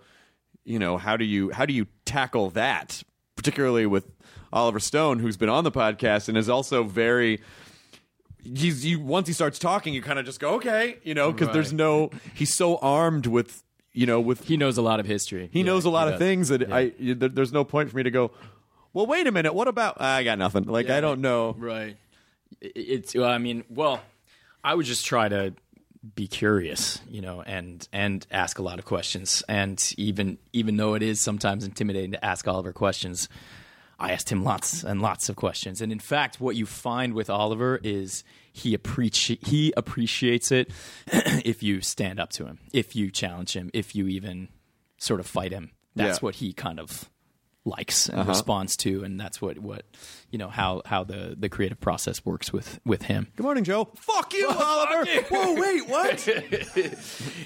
you 0.65 0.79
know 0.79 0.99
how 0.99 1.17
do 1.17 1.25
you 1.25 1.51
how 1.51 1.65
do 1.67 1.73
you 1.73 1.87
tackle 2.05 2.51
that, 2.51 3.03
particularly 3.37 3.87
with 3.87 4.07
Oliver 4.53 4.81
Stone, 4.81 5.19
who's 5.19 5.37
been 5.37 5.49
on 5.49 5.65
the 5.65 5.73
podcast 5.73 6.29
and 6.29 6.37
is 6.39 6.49
also 6.49 6.85
very. 6.85 7.41
He's 8.43 8.85
you 8.85 9.01
once 9.01 9.27
he 9.27 9.33
starts 9.33 9.59
talking, 9.59 9.95
you 9.95 10.03
kind 10.03 10.19
of 10.19 10.27
just 10.27 10.39
go 10.39 10.57
okay, 10.57 10.99
you 11.03 11.15
know, 11.15 11.33
because 11.33 11.49
there's 11.55 11.69
Right. 11.71 11.79
no. 11.79 12.11
He's 12.35 12.55
so 12.55 12.77
armed 12.77 13.27
with 13.27 13.64
you 13.95 14.05
know 14.07 14.21
with 14.21 14.45
he 14.47 14.57
knows 14.59 14.77
a 14.77 14.83
lot 14.83 15.01
of 15.01 15.07
history 15.07 15.49
He 15.53 15.61
Yeah, 15.61 15.67
knows 15.67 15.85
a 15.87 15.91
lot 15.91 16.09
of 16.09 16.15
does. 16.15 16.19
things 16.21 16.49
that 16.49 16.61
Yeah. 16.69 16.75
I. 16.75 16.93
there- 16.99 17.29
There's 17.31 17.53
no 17.53 17.65
point 17.65 17.91
for 17.91 17.97
me 17.97 18.03
to 18.03 18.11
go. 18.11 18.31
Well, 18.93 19.07
wait 19.07 19.27
a 19.27 19.33
minute. 19.33 19.55
What 19.55 19.67
about? 19.69 20.01
I 20.01 20.23
got 20.25 20.39
nothing. 20.39 20.65
Like 20.65 20.91
I 20.91 21.01
don't 21.01 21.21
know. 21.21 21.55
Right. 21.59 21.97
It's. 22.61 23.15
well, 23.15 23.31
I 23.31 23.39
mean, 23.39 23.65
well, 23.71 24.01
I 24.63 24.75
would 24.75 24.87
just 24.87 25.05
try 25.07 25.29
to 25.29 25.55
be 26.15 26.27
curious, 26.29 27.01
you 27.09 27.21
know, 27.23 27.43
and 27.43 27.89
and 27.93 28.27
ask 28.31 28.59
a 28.59 28.63
lot 28.63 28.79
of 28.79 28.85
questions. 28.85 29.43
And 29.49 29.83
even 29.97 30.39
even 30.53 30.77
though 30.77 30.95
it 30.95 31.03
is 31.03 31.21
sometimes 31.21 31.65
intimidating 31.65 32.13
to 32.13 32.25
ask 32.25 32.47
Oliver 32.47 32.73
questions, 32.73 33.29
I 33.99 34.13
asked 34.13 34.31
him 34.31 34.45
lots 34.45 34.85
and 34.85 35.01
lots 35.03 35.29
of 35.29 35.37
questions. 35.37 35.81
And 35.81 35.91
in 35.91 35.99
fact, 36.01 36.41
what 36.41 36.57
you 36.57 36.67
find 36.67 37.15
with 37.15 37.29
Oliver 37.31 37.81
is 37.83 38.23
he 38.55 38.75
appreci- 38.77 39.45
he 39.47 39.75
appreciates 39.77 40.51
it 40.53 40.71
if 41.13 41.63
you 41.63 41.81
stand 41.83 42.19
up 42.21 42.31
to 42.31 42.47
him, 42.47 42.61
if 42.73 42.95
you 42.97 43.11
challenge 43.11 43.55
him, 43.55 43.69
if 43.75 43.95
you 43.95 44.07
even 44.07 44.49
sort 44.97 45.19
of 45.21 45.27
fight 45.27 45.53
him. 45.53 45.73
That's 45.97 46.19
Yeah. 46.19 46.25
what 46.25 46.35
he 46.37 46.53
kind 46.53 46.81
of 46.81 47.11
likes 47.67 48.11
Uh-huh. 48.11 48.21
and 48.21 48.29
responds 48.29 48.77
to, 48.79 49.05
and 49.05 49.19
that's 49.19 49.41
what 49.41 49.59
what 49.59 49.85
you 50.31 50.39
know 50.39 50.49
how 50.49 50.83
how 50.85 51.03
the 51.05 51.35
the 51.39 51.49
creative 51.49 51.81
process 51.81 52.23
works 52.25 52.53
with 52.53 52.79
with 52.85 53.03
him. 53.03 53.29
Good 53.37 53.43
morning, 53.45 53.65
Joe. 53.65 53.89
Fuck 53.97 54.35
you, 54.35 54.49
Oliver. 54.51 55.05
Whoa, 55.31 55.55
wait, 55.55 55.89
what? 55.89 56.29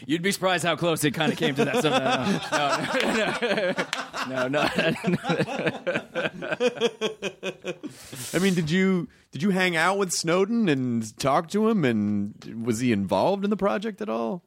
You'd 0.07 0.22
be 0.22 0.33
surprised 0.33 0.64
how 0.64 0.74
close 0.76 1.04
it 1.04 1.12
kind 1.12 1.31
of 1.33 1.38
came 1.38 1.54
to 1.54 1.64
that. 1.64 1.83
So, 1.83 1.90
no, 4.28 4.48
no, 4.48 4.48
no, 4.48 4.48
no, 4.48 4.68
no, 5.09 6.31
no. 6.35 7.72
I 8.35 8.38
mean, 8.40 8.54
did 8.54 8.70
you 8.70 9.09
did 9.33 9.42
you 9.42 9.50
hang 9.50 9.76
out 9.76 9.98
with 9.98 10.12
Snowden 10.12 10.68
and 10.68 11.16
talk 11.18 11.48
to 11.50 11.68
him? 11.68 11.85
And 11.85 12.62
was 12.64 12.81
he 12.81 12.92
involved 12.92 13.44
in 13.44 13.50
the 13.50 13.57
project 13.57 14.00
at 14.00 14.09
all? 14.09 14.42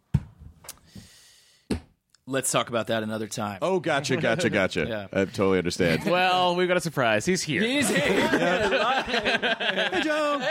Let's 2.32 2.50
talk 2.52 2.70
about 2.70 2.88
that 2.88 3.04
another 3.04 3.28
time. 3.28 3.60
Oh, 3.62 3.80
gotcha, 3.80 4.16
gotcha, 4.18 4.50
gotcha. 4.50 4.86
Yeah. 4.92 5.08
I 5.12 5.26
totally 5.26 5.58
understand. 5.58 6.04
Well, 6.12 6.56
we've 6.56 6.68
got 6.68 6.78
a 6.78 6.82
surprise. 6.82 7.26
He's 7.26 7.42
here. 7.42 7.62
He's 7.62 7.88
here. 7.90 8.00
hey, 8.28 10.02
Joe. 10.04 10.42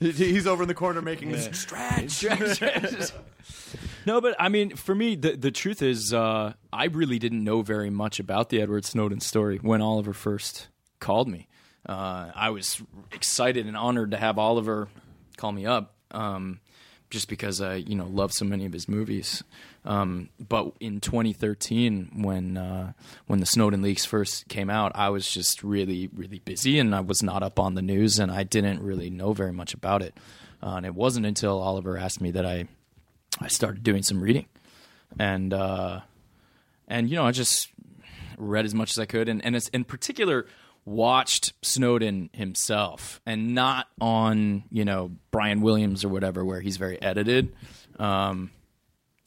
He's 0.00 0.46
over 0.46 0.62
in 0.62 0.68
the 0.68 0.74
corner 0.74 1.00
making 1.02 1.32
this 1.32 1.48
stretch. 1.58 2.24
no, 4.06 4.20
but 4.20 4.36
I 4.38 4.48
mean, 4.48 4.76
for 4.76 4.94
me, 4.94 5.14
the 5.16 5.36
the 5.36 5.50
truth 5.50 5.82
is, 5.82 6.12
uh, 6.12 6.52
I 6.72 6.84
really 6.86 7.18
didn't 7.18 7.42
know 7.44 7.62
very 7.62 7.90
much 7.90 8.20
about 8.20 8.50
the 8.50 8.60
Edward 8.60 8.84
Snowden 8.84 9.20
story 9.20 9.58
when 9.58 9.80
Oliver 9.80 10.12
first 10.12 10.68
called 11.00 11.28
me. 11.28 11.48
Uh, 11.86 12.30
I 12.34 12.50
was 12.50 12.82
excited 13.12 13.66
and 13.66 13.76
honored 13.76 14.10
to 14.12 14.16
have 14.16 14.38
Oliver 14.38 14.88
call 15.36 15.52
me 15.52 15.66
up, 15.66 15.94
um, 16.12 16.60
just 17.14 17.28
because 17.28 17.60
I, 17.60 17.76
you 17.76 17.94
know, 17.94 18.06
love 18.06 18.32
so 18.32 18.44
many 18.44 18.66
of 18.66 18.72
his 18.72 18.88
movies. 18.88 19.44
Um, 19.84 20.30
but 20.40 20.72
in 20.80 21.00
2013, 21.00 22.10
when 22.16 22.56
uh, 22.56 22.92
when 23.28 23.38
the 23.38 23.46
Snowden 23.46 23.82
leaks 23.82 24.04
first 24.04 24.48
came 24.48 24.68
out, 24.68 24.90
I 24.96 25.10
was 25.10 25.30
just 25.30 25.62
really, 25.62 26.10
really 26.12 26.40
busy, 26.40 26.80
and 26.80 26.92
I 26.92 27.00
was 27.00 27.22
not 27.22 27.44
up 27.44 27.60
on 27.60 27.74
the 27.74 27.82
news, 27.82 28.18
and 28.18 28.32
I 28.32 28.42
didn't 28.42 28.82
really 28.82 29.10
know 29.10 29.32
very 29.32 29.52
much 29.52 29.74
about 29.74 30.02
it. 30.02 30.14
Uh, 30.60 30.74
and 30.76 30.84
it 30.84 30.94
wasn't 30.94 31.24
until 31.24 31.62
Oliver 31.62 31.96
asked 31.96 32.20
me 32.20 32.32
that 32.32 32.44
I 32.44 32.66
I 33.40 33.46
started 33.46 33.84
doing 33.84 34.02
some 34.02 34.20
reading, 34.20 34.46
and 35.16 35.54
uh, 35.54 36.00
and 36.88 37.08
you 37.08 37.14
know 37.14 37.26
I 37.26 37.30
just 37.30 37.70
read 38.36 38.64
as 38.64 38.74
much 38.74 38.90
as 38.90 38.98
I 38.98 39.06
could, 39.06 39.28
and 39.28 39.42
and 39.44 39.54
it's, 39.54 39.68
in 39.68 39.84
particular 39.84 40.46
watched 40.84 41.52
Snowden 41.62 42.30
himself, 42.32 43.20
and 43.26 43.54
not 43.54 43.88
on 44.00 44.64
you 44.70 44.84
know 44.84 45.12
Brian 45.30 45.60
Williams 45.60 46.04
or 46.04 46.08
whatever, 46.08 46.44
where 46.44 46.60
he's 46.60 46.76
very 46.76 47.00
edited. 47.00 47.54
Um, 47.98 48.50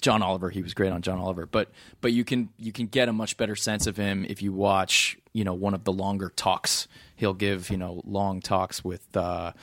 John 0.02 0.22
Oliver, 0.22 0.50
he 0.50 0.62
was 0.62 0.74
great 0.74 0.92
on 0.92 1.02
John 1.02 1.18
Oliver, 1.18 1.46
but 1.46 1.72
but 2.02 2.14
you 2.14 2.24
can 2.24 2.50
you 2.58 2.72
can 2.72 2.88
get 2.88 3.10
a 3.10 3.14
much 3.14 3.38
better 3.38 3.56
sense 3.56 3.88
of 3.88 3.98
him 3.98 4.26
if 4.30 4.42
you 4.42 4.54
watch 4.54 5.18
you 5.34 5.44
know 5.44 5.54
one 5.54 5.74
of 5.74 5.84
the 5.84 5.92
longer 5.92 6.32
talks. 6.36 6.88
He'll 7.16 7.34
give 7.34 7.70
you 7.70 7.78
know 7.78 8.02
long 8.06 8.42
talks 8.42 8.84
with 8.84 9.06
uh, 9.18 9.54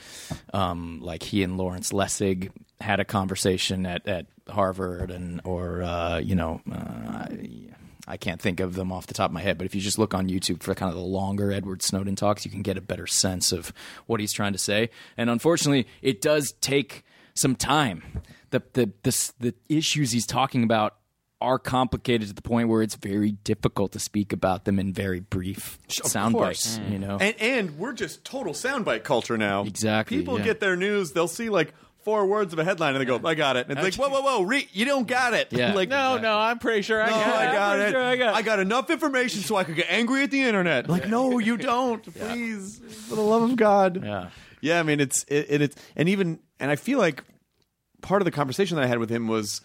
um, 0.53 0.99
like 1.01 1.23
he 1.23 1.43
and 1.43 1.57
Lawrence 1.57 1.91
Lessig 1.91 2.51
had 2.81 2.99
a 2.99 3.05
conversation 3.05 3.85
at, 3.85 4.05
at 4.07 4.25
Harvard 4.49 5.09
and 5.09 5.39
or 5.45 5.81
uh, 5.83 6.19
you 6.19 6.35
know 6.35 6.61
uh, 6.69 7.27
I 8.07 8.17
can't 8.17 8.41
think 8.41 8.59
of 8.59 8.75
them 8.75 8.91
off 8.91 9.07
the 9.07 9.13
top 9.13 9.29
of 9.29 9.33
my 9.33 9.41
head, 9.41 9.57
but 9.57 9.65
if 9.65 9.73
you 9.75 9.81
just 9.81 9.97
look 9.97 10.13
on 10.13 10.27
YouTube 10.29 10.61
for 10.63 10.75
kind 10.75 10.89
of 10.89 10.95
the 10.95 11.03
longer 11.03 11.51
Edward 11.51 11.81
Snowden 11.81 12.15
talks, 12.15 12.45
you 12.45 12.51
can 12.51 12.61
get 12.61 12.77
a 12.77 12.81
better 12.81 13.07
sense 13.07 13.51
of 13.51 13.73
what 14.05 14.19
he's 14.19 14.33
trying 14.33 14.53
to 14.53 14.59
say. 14.59 14.89
And 15.17 15.29
unfortunately, 15.29 15.87
it 16.01 16.21
does 16.21 16.53
take 16.61 17.03
some 17.33 17.55
time. 17.55 18.21
The 18.51 18.61
the 18.73 18.91
the, 19.03 19.31
the 19.39 19.53
issues 19.69 20.11
he's 20.11 20.27
talking 20.27 20.63
about 20.63 20.95
are 21.41 21.59
complicated 21.59 22.27
to 22.29 22.33
the 22.33 22.41
point 22.41 22.69
where 22.69 22.81
it's 22.81 22.95
very 22.95 23.31
difficult 23.31 23.91
to 23.91 23.99
speak 23.99 24.31
about 24.31 24.63
them 24.65 24.79
in 24.79 24.93
very 24.93 25.19
brief 25.19 25.77
sound 25.89 26.33
course. 26.33 26.77
bites. 26.77 26.91
You 26.91 26.97
know, 26.99 27.17
And 27.19 27.35
and 27.39 27.77
we're 27.77 27.93
just 27.93 28.23
total 28.23 28.53
soundbite 28.53 29.03
culture 29.03 29.37
now. 29.37 29.63
Exactly, 29.63 30.17
People 30.17 30.37
yeah. 30.39 30.45
get 30.45 30.59
their 30.61 30.75
news. 30.77 31.11
They'll 31.11 31.27
see 31.27 31.49
like 31.49 31.73
four 32.05 32.25
words 32.25 32.53
of 32.53 32.59
a 32.59 32.63
headline 32.63 32.93
and 32.95 33.01
they 33.01 33.05
go, 33.05 33.19
"I 33.27 33.35
got 33.35 33.57
it." 33.57 33.67
And 33.67 33.77
it's 33.77 33.97
like, 33.97 34.09
"Whoa, 34.09 34.13
whoa, 34.13 34.21
whoa! 34.21 34.43
Re- 34.43 34.69
you 34.71 34.85
don't 34.85 35.05
got 35.07 35.33
it." 35.33 35.49
Yeah. 35.51 35.73
like 35.73 35.89
No, 35.89 36.17
no, 36.17 36.37
I'm 36.39 36.59
pretty 36.59 36.81
sure 36.83 37.01
I 37.01 37.07
No, 37.07 37.11
got 37.11 37.27
it. 37.43 37.49
I 37.49 37.53
got 37.53 37.79
it. 37.79 37.91
sure 37.91 38.03
I 38.03 38.15
got, 38.15 38.35
I 38.35 38.41
got 38.41 38.59
enough 38.59 38.89
information 38.89 39.41
so 39.41 39.57
I 39.57 39.63
could 39.65 39.75
get 39.75 39.87
angry 39.89 40.23
at 40.23 40.31
the 40.31 40.41
internet. 40.41 40.87
Like, 40.89 41.09
no, 41.09 41.39
you 41.49 41.57
don't. 41.57 42.01
Please, 42.15 42.79
for 43.09 43.15
the 43.15 43.21
love 43.21 43.41
of 43.43 43.55
God. 43.57 44.01
Yeah. 44.05 44.29
yeah. 44.61 44.79
I 44.79 44.83
mean, 44.83 44.99
it's 45.01 45.23
it, 45.25 45.47
it, 45.49 45.61
it's 45.61 45.75
and 45.97 46.07
even 46.07 46.39
and 46.59 46.71
I 46.71 46.77
feel 46.77 46.99
like 46.99 47.23
part 48.01 48.21
of 48.21 48.25
the 48.25 48.31
conversation 48.31 48.77
that 48.77 48.83
I 48.83 48.87
had 48.87 48.99
with 48.99 49.09
him 49.09 49.27
was, 49.27 49.61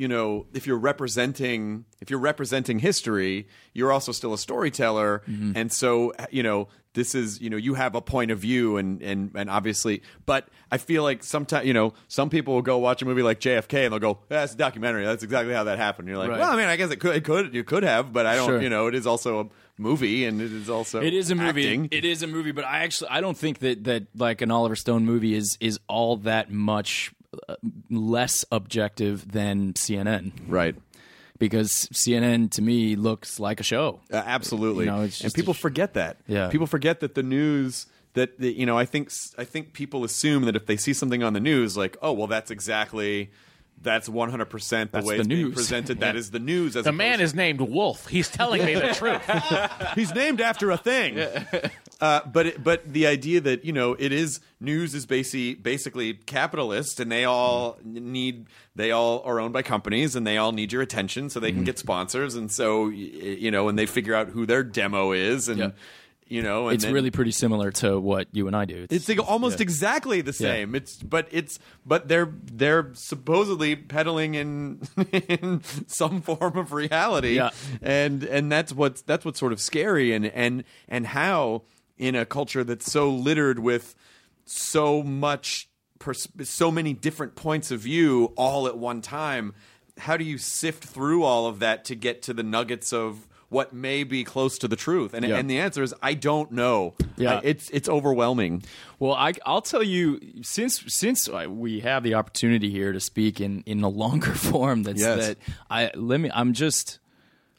you 0.00 0.08
know, 0.08 0.46
if 0.54 0.66
you're 0.66 0.78
representing 0.78 1.84
if 2.00 2.08
you're 2.10 2.18
representing 2.32 2.78
history, 2.78 3.46
you're 3.74 3.92
also 3.92 4.12
still 4.12 4.32
a 4.32 4.38
storyteller, 4.38 5.22
Mm-hmm. 5.28 5.52
and 5.56 5.70
so 5.72 6.12
you 6.30 6.42
know 6.42 6.68
this 6.94 7.14
is 7.14 7.40
you 7.40 7.50
know 7.50 7.56
you 7.56 7.74
have 7.74 7.94
a 7.94 8.00
point 8.00 8.30
of 8.30 8.38
view 8.38 8.76
and 8.78 9.02
and 9.02 9.30
and 9.34 9.50
obviously, 9.50 10.02
but 10.26 10.48
I 10.72 10.78
feel 10.78 11.02
like 11.02 11.22
sometimes 11.22 11.66
you 11.66 11.74
know 11.74 11.92
some 12.08 12.30
people 12.30 12.54
will 12.54 12.62
go 12.62 12.78
watch 12.78 13.02
a 13.02 13.04
movie 13.04 13.22
like 13.22 13.40
JFK 13.40 13.84
and 13.84 13.92
they'll 13.92 13.98
go, 14.14 14.18
"That's 14.28 14.54
a 14.54 14.56
documentary. 14.56 15.04
That's 15.04 15.22
exactly 15.22 15.52
how 15.54 15.64
that 15.64 15.78
happened." 15.78 16.08
You're 16.08 16.18
like, 16.18 16.30
Right. 16.30 16.40
well, 16.40 16.50
I 16.52 16.56
mean, 16.56 16.66
I 16.66 16.76
guess 16.76 16.90
it 16.90 16.98
could 17.00 17.14
it 17.16 17.24
could 17.24 17.54
you 17.54 17.62
could 17.64 17.82
have, 17.84 18.12
but 18.12 18.24
I 18.26 18.34
don't. 18.36 18.48
Sure. 18.48 18.62
You 18.62 18.70
know, 18.70 18.86
it 18.88 18.94
is 18.94 19.06
also 19.06 19.40
a 19.40 19.46
movie 19.78 20.24
and 20.26 20.40
it 20.42 20.52
is 20.52 20.68
also 20.68 21.00
It 21.00 21.14
is 21.14 21.30
a 21.30 21.34
movie. 21.34 21.66
acting. 21.66 21.88
It 21.90 22.04
is 22.04 22.22
a 22.22 22.26
movie, 22.26 22.52
but 22.52 22.64
I 22.64 22.80
actually 22.84 23.10
I 23.10 23.20
don't 23.20 23.36
think 23.38 23.58
that 23.60 23.84
that 23.84 24.02
like 24.16 24.40
an 24.42 24.50
Oliver 24.50 24.76
Stone 24.76 25.04
movie 25.04 25.34
is 25.34 25.56
is 25.60 25.78
all 25.88 26.16
that 26.18 26.50
much 26.50 27.12
less 27.90 28.44
objective 28.50 29.30
than 29.30 29.72
CNN 29.74 30.32
right. 30.48 30.74
because 31.38 31.88
CNN 31.92 32.50
to 32.52 32.62
me 32.62 32.96
looks 32.96 33.38
like 33.38 33.60
a 33.60 33.62
show. 33.62 34.00
Uh, 34.12 34.22
absolutely. 34.24 34.86
You 34.86 34.90
know, 34.90 35.00
and 35.02 35.34
people 35.34 35.54
sh- 35.54 35.60
forget 35.60 35.94
that. 35.94 36.18
Yeah. 36.26 36.48
People 36.48 36.66
forget 36.66 37.00
that 37.00 37.14
the 37.14 37.22
news 37.22 37.86
that 38.14 38.38
the, 38.38 38.52
you 38.52 38.66
know, 38.66 38.76
I 38.76 38.84
think 38.84 39.10
I 39.38 39.44
think 39.44 39.72
people 39.72 40.04
assume 40.04 40.44
that 40.44 40.56
if 40.56 40.66
they 40.66 40.76
see 40.76 40.92
something 40.92 41.22
on 41.22 41.32
the 41.32 41.40
news 41.40 41.76
like, 41.76 41.96
"Oh, 42.02 42.12
well 42.12 42.26
that's 42.26 42.50
exactly 42.50 43.30
that's 43.82 44.08
100% 44.08 44.50
the 44.50 44.88
That's 44.92 45.06
way 45.06 45.14
the 45.16 45.20
it's 45.20 45.28
being 45.28 45.42
news. 45.46 45.54
presented. 45.54 46.00
That 46.00 46.16
is 46.16 46.30
the 46.30 46.38
news 46.38 46.76
as 46.76 46.84
The 46.84 46.92
man 46.92 47.14
opposed- 47.14 47.22
is 47.22 47.34
named 47.34 47.60
Wolf. 47.60 48.06
He's 48.08 48.28
telling 48.28 48.64
me 48.64 48.74
the 48.74 48.94
truth. 48.94 49.22
He's 49.94 50.14
named 50.14 50.40
after 50.40 50.70
a 50.70 50.76
thing. 50.76 51.18
Uh, 52.00 52.20
but 52.26 52.46
it, 52.46 52.64
but 52.64 52.90
the 52.90 53.06
idea 53.06 53.40
that 53.42 53.64
you 53.64 53.72
know 53.72 53.94
it 53.98 54.10
is 54.12 54.40
news 54.58 54.94
is 54.94 55.04
basically 55.06 55.54
basically 55.54 56.14
capitalist, 56.14 56.98
and 57.00 57.12
they 57.12 57.24
all 57.24 57.78
need 57.84 58.46
they 58.74 58.90
all 58.90 59.22
are 59.24 59.38
owned 59.38 59.52
by 59.52 59.60
companies, 59.62 60.16
and 60.16 60.26
they 60.26 60.38
all 60.38 60.52
need 60.52 60.72
your 60.72 60.80
attention 60.80 61.28
so 61.28 61.38
they 61.40 61.52
can 61.52 61.64
get 61.64 61.78
sponsors, 61.78 62.34
and 62.36 62.50
so 62.50 62.88
you 62.88 63.50
know, 63.50 63.68
and 63.68 63.78
they 63.78 63.84
figure 63.86 64.14
out 64.14 64.28
who 64.28 64.46
their 64.46 64.62
demo 64.64 65.12
is, 65.12 65.48
and 65.48 65.58
Yeah. 65.58 65.70
You 66.30 66.42
know, 66.42 66.68
and 66.68 66.76
It's 66.76 66.84
then- 66.84 66.94
really 66.94 67.10
pretty 67.10 67.32
similar 67.32 67.70
to 67.72 67.98
what 68.00 68.28
you 68.32 68.46
and 68.46 68.54
I 68.56 68.64
do. 68.64 68.86
It's 68.88 69.08
like 69.08 69.18
almost 69.28 69.60
exactly 69.60 70.20
the 70.22 70.32
same. 70.32 70.74
It's 70.74 70.96
but 70.96 71.26
it's 71.30 71.58
but 71.84 72.08
they're 72.08 72.32
they're 72.44 72.90
supposedly 72.94 73.76
peddling 73.76 74.34
in 74.36 74.80
in 75.12 75.60
some 75.88 76.22
form 76.22 76.56
of 76.56 76.72
reality. 76.72 77.34
Yeah. 77.34 77.50
And 77.82 78.22
and 78.22 78.50
that's 78.50 78.72
what's 78.72 79.02
that's 79.02 79.24
what's 79.24 79.40
sort 79.40 79.52
of 79.52 79.60
scary 79.60 80.12
and 80.12 80.24
and 80.26 80.64
and 80.88 81.08
how 81.08 81.62
in 81.98 82.14
a 82.14 82.24
culture 82.24 82.64
that's 82.64 82.90
so 82.90 83.10
littered 83.10 83.58
with 83.58 83.94
so 84.46 85.02
much 85.02 85.68
pers- 85.98 86.28
so 86.44 86.70
many 86.70 86.92
different 86.92 87.34
points 87.34 87.70
of 87.70 87.80
view 87.80 88.32
all 88.36 88.66
at 88.66 88.78
one 88.78 89.02
time, 89.02 89.52
how 89.98 90.16
do 90.16 90.24
you 90.24 90.38
sift 90.38 90.84
through 90.84 91.24
all 91.24 91.46
of 91.46 91.58
that 91.58 91.84
to 91.86 91.94
get 91.94 92.22
to 92.22 92.32
the 92.32 92.42
nuggets 92.42 92.92
of 92.92 93.26
what 93.50 93.72
may 93.74 94.02
be 94.04 94.24
close 94.24 94.56
to 94.58 94.66
the 94.68 94.76
truth? 94.76 95.12
And 95.12 95.24
Yeah. 95.26 95.36
and 95.36 95.50
the 95.50 95.58
answer 95.58 95.82
is 95.82 95.92
I 96.02 96.14
don't 96.14 96.50
know. 96.52 96.94
Yeah. 97.16 97.34
I- 97.36 97.40
it's 97.44 97.68
it's 97.70 97.88
overwhelming. 97.88 98.62
Well, 98.98 99.12
I, 99.12 99.34
I'll 99.44 99.60
tell 99.60 99.82
you 99.82 100.18
since 100.42 100.82
since 100.88 101.28
I- 101.28 101.46
we 101.46 101.80
have 101.80 102.02
the 102.02 102.14
opportunity 102.14 102.70
here 102.70 102.92
to 102.92 103.00
speak 103.00 103.40
in 103.40 103.62
in 103.66 103.82
a 103.82 103.88
longer 103.88 104.34
form. 104.48 104.84
That's 104.84 105.00
Yes. 105.00 105.26
that 105.26 105.38
I 105.68 105.90
let 105.94 106.18
me. 106.20 106.30
I'm 106.32 106.54
just. 106.54 106.98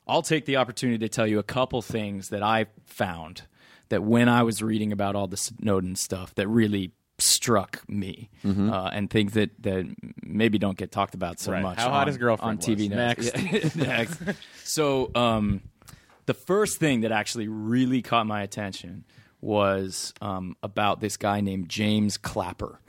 I'll 0.07 0.23
take 0.23 0.45
the 0.45 0.57
opportunity 0.57 0.97
to 0.99 1.09
tell 1.09 1.27
you 1.27 1.37
a 1.39 1.43
couple 1.43 1.81
things 1.81 2.29
that 2.29 2.41
I 2.43 2.65
found 2.85 3.43
that 3.89 4.03
when 4.03 4.27
I 4.27 4.43
was 4.43 4.61
reading 4.61 4.91
about 4.91 5.15
all 5.15 5.27
the 5.27 5.37
Snowden 5.37 5.95
stuff 5.95 6.33
that 6.35 6.47
really 6.47 6.91
struck 7.17 7.87
me, 7.87 8.29
uh, 8.43 8.89
and 8.91 9.09
things 9.09 9.33
that 9.33 9.51
that 9.61 9.85
maybe 10.23 10.57
don't 10.57 10.75
get 10.77 10.91
talked 10.91 11.13
about 11.13 11.39
so 11.39 11.51
Right. 11.51 11.61
much. 11.61 11.77
How 11.77 11.89
hot 11.91 12.07
his 12.07 12.17
girlfriend 12.17 12.49
on 12.51 12.57
TV 12.57 12.89
was. 12.89 12.97
next. 12.97 13.35
Next. 13.35 13.75
next. 14.25 14.39
So, 14.63 15.11
um, 15.15 15.61
the 16.32 16.38
first 16.38 16.77
thing 16.77 17.01
that 17.01 17.11
actually 17.11 17.49
really 17.49 18.01
caught 18.01 18.25
my 18.25 18.41
attention 18.41 19.03
was 19.41 20.13
um, 20.21 20.55
about 20.63 21.01
this 21.01 21.17
guy 21.17 21.41
named 21.41 21.67
James 21.67 22.17
Clapper, 22.17 22.79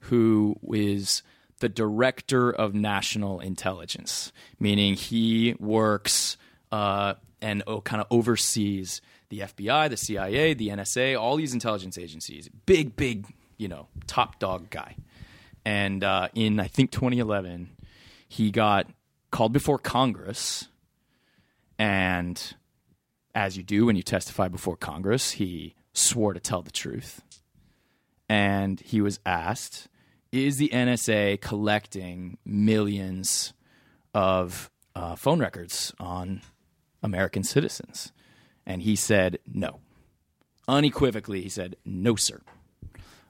who 0.00 0.54
is 0.70 1.22
the 1.60 1.70
director 1.70 2.50
of 2.50 2.74
national 2.74 3.40
intelligence, 3.40 4.32
meaning 4.58 4.96
he 4.96 5.54
works 5.58 6.36
uh, 6.72 7.14
and 7.40 7.62
oh, 7.66 7.80
kind 7.80 8.02
of 8.02 8.06
oversees 8.10 9.00
the 9.30 9.40
FBI, 9.40 9.88
the 9.88 9.96
CIA, 9.96 10.52
the 10.52 10.68
NSA, 10.68 11.18
all 11.18 11.36
these 11.36 11.54
intelligence 11.54 11.96
agencies. 11.96 12.50
Big, 12.66 12.96
big, 12.96 13.24
you 13.56 13.68
know, 13.68 13.88
top 14.08 14.38
dog 14.38 14.68
guy. 14.68 14.94
And 15.64 16.04
uh, 16.04 16.28
in 16.34 16.60
I 16.60 16.66
think 16.66 16.90
2011, 16.90 17.70
he 18.28 18.50
got 18.50 18.88
called 19.30 19.54
before 19.54 19.78
Congress, 19.78 20.68
and 21.78 22.54
as 23.34 23.56
you 23.56 23.62
do 23.62 23.86
when 23.86 23.96
you 23.96 24.02
testify 24.02 24.48
before 24.48 24.76
Congress, 24.76 25.32
he 25.32 25.74
swore 25.92 26.34
to 26.34 26.40
tell 26.40 26.62
the 26.62 26.70
truth. 26.70 27.22
And 28.28 28.80
he 28.80 29.00
was 29.00 29.18
asked, 29.26 29.88
Is 30.32 30.56
the 30.56 30.68
NSA 30.68 31.40
collecting 31.40 32.38
millions 32.44 33.52
of 34.14 34.70
uh, 34.94 35.16
phone 35.16 35.40
records 35.40 35.92
on 35.98 36.42
American 37.02 37.42
citizens? 37.42 38.12
And 38.66 38.82
he 38.82 38.94
said, 38.96 39.38
No. 39.52 39.80
Unequivocally, 40.68 41.42
he 41.42 41.48
said, 41.48 41.76
No, 41.84 42.14
sir. 42.14 42.40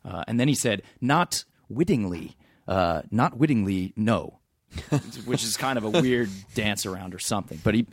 Uh, 0.04 0.24
and 0.26 0.38
then 0.38 0.48
he 0.48 0.54
said, 0.54 0.82
Not 1.00 1.44
wittingly, 1.68 2.36
uh, 2.68 3.02
not 3.10 3.36
wittingly, 3.36 3.92
no. 3.96 4.40
Which 5.24 5.42
is 5.42 5.56
kind 5.56 5.78
of 5.78 5.84
a 5.84 5.90
weird 5.90 6.30
dance 6.54 6.86
around 6.86 7.14
or 7.14 7.18
something. 7.18 7.58
But 7.64 7.74
he 7.74 7.86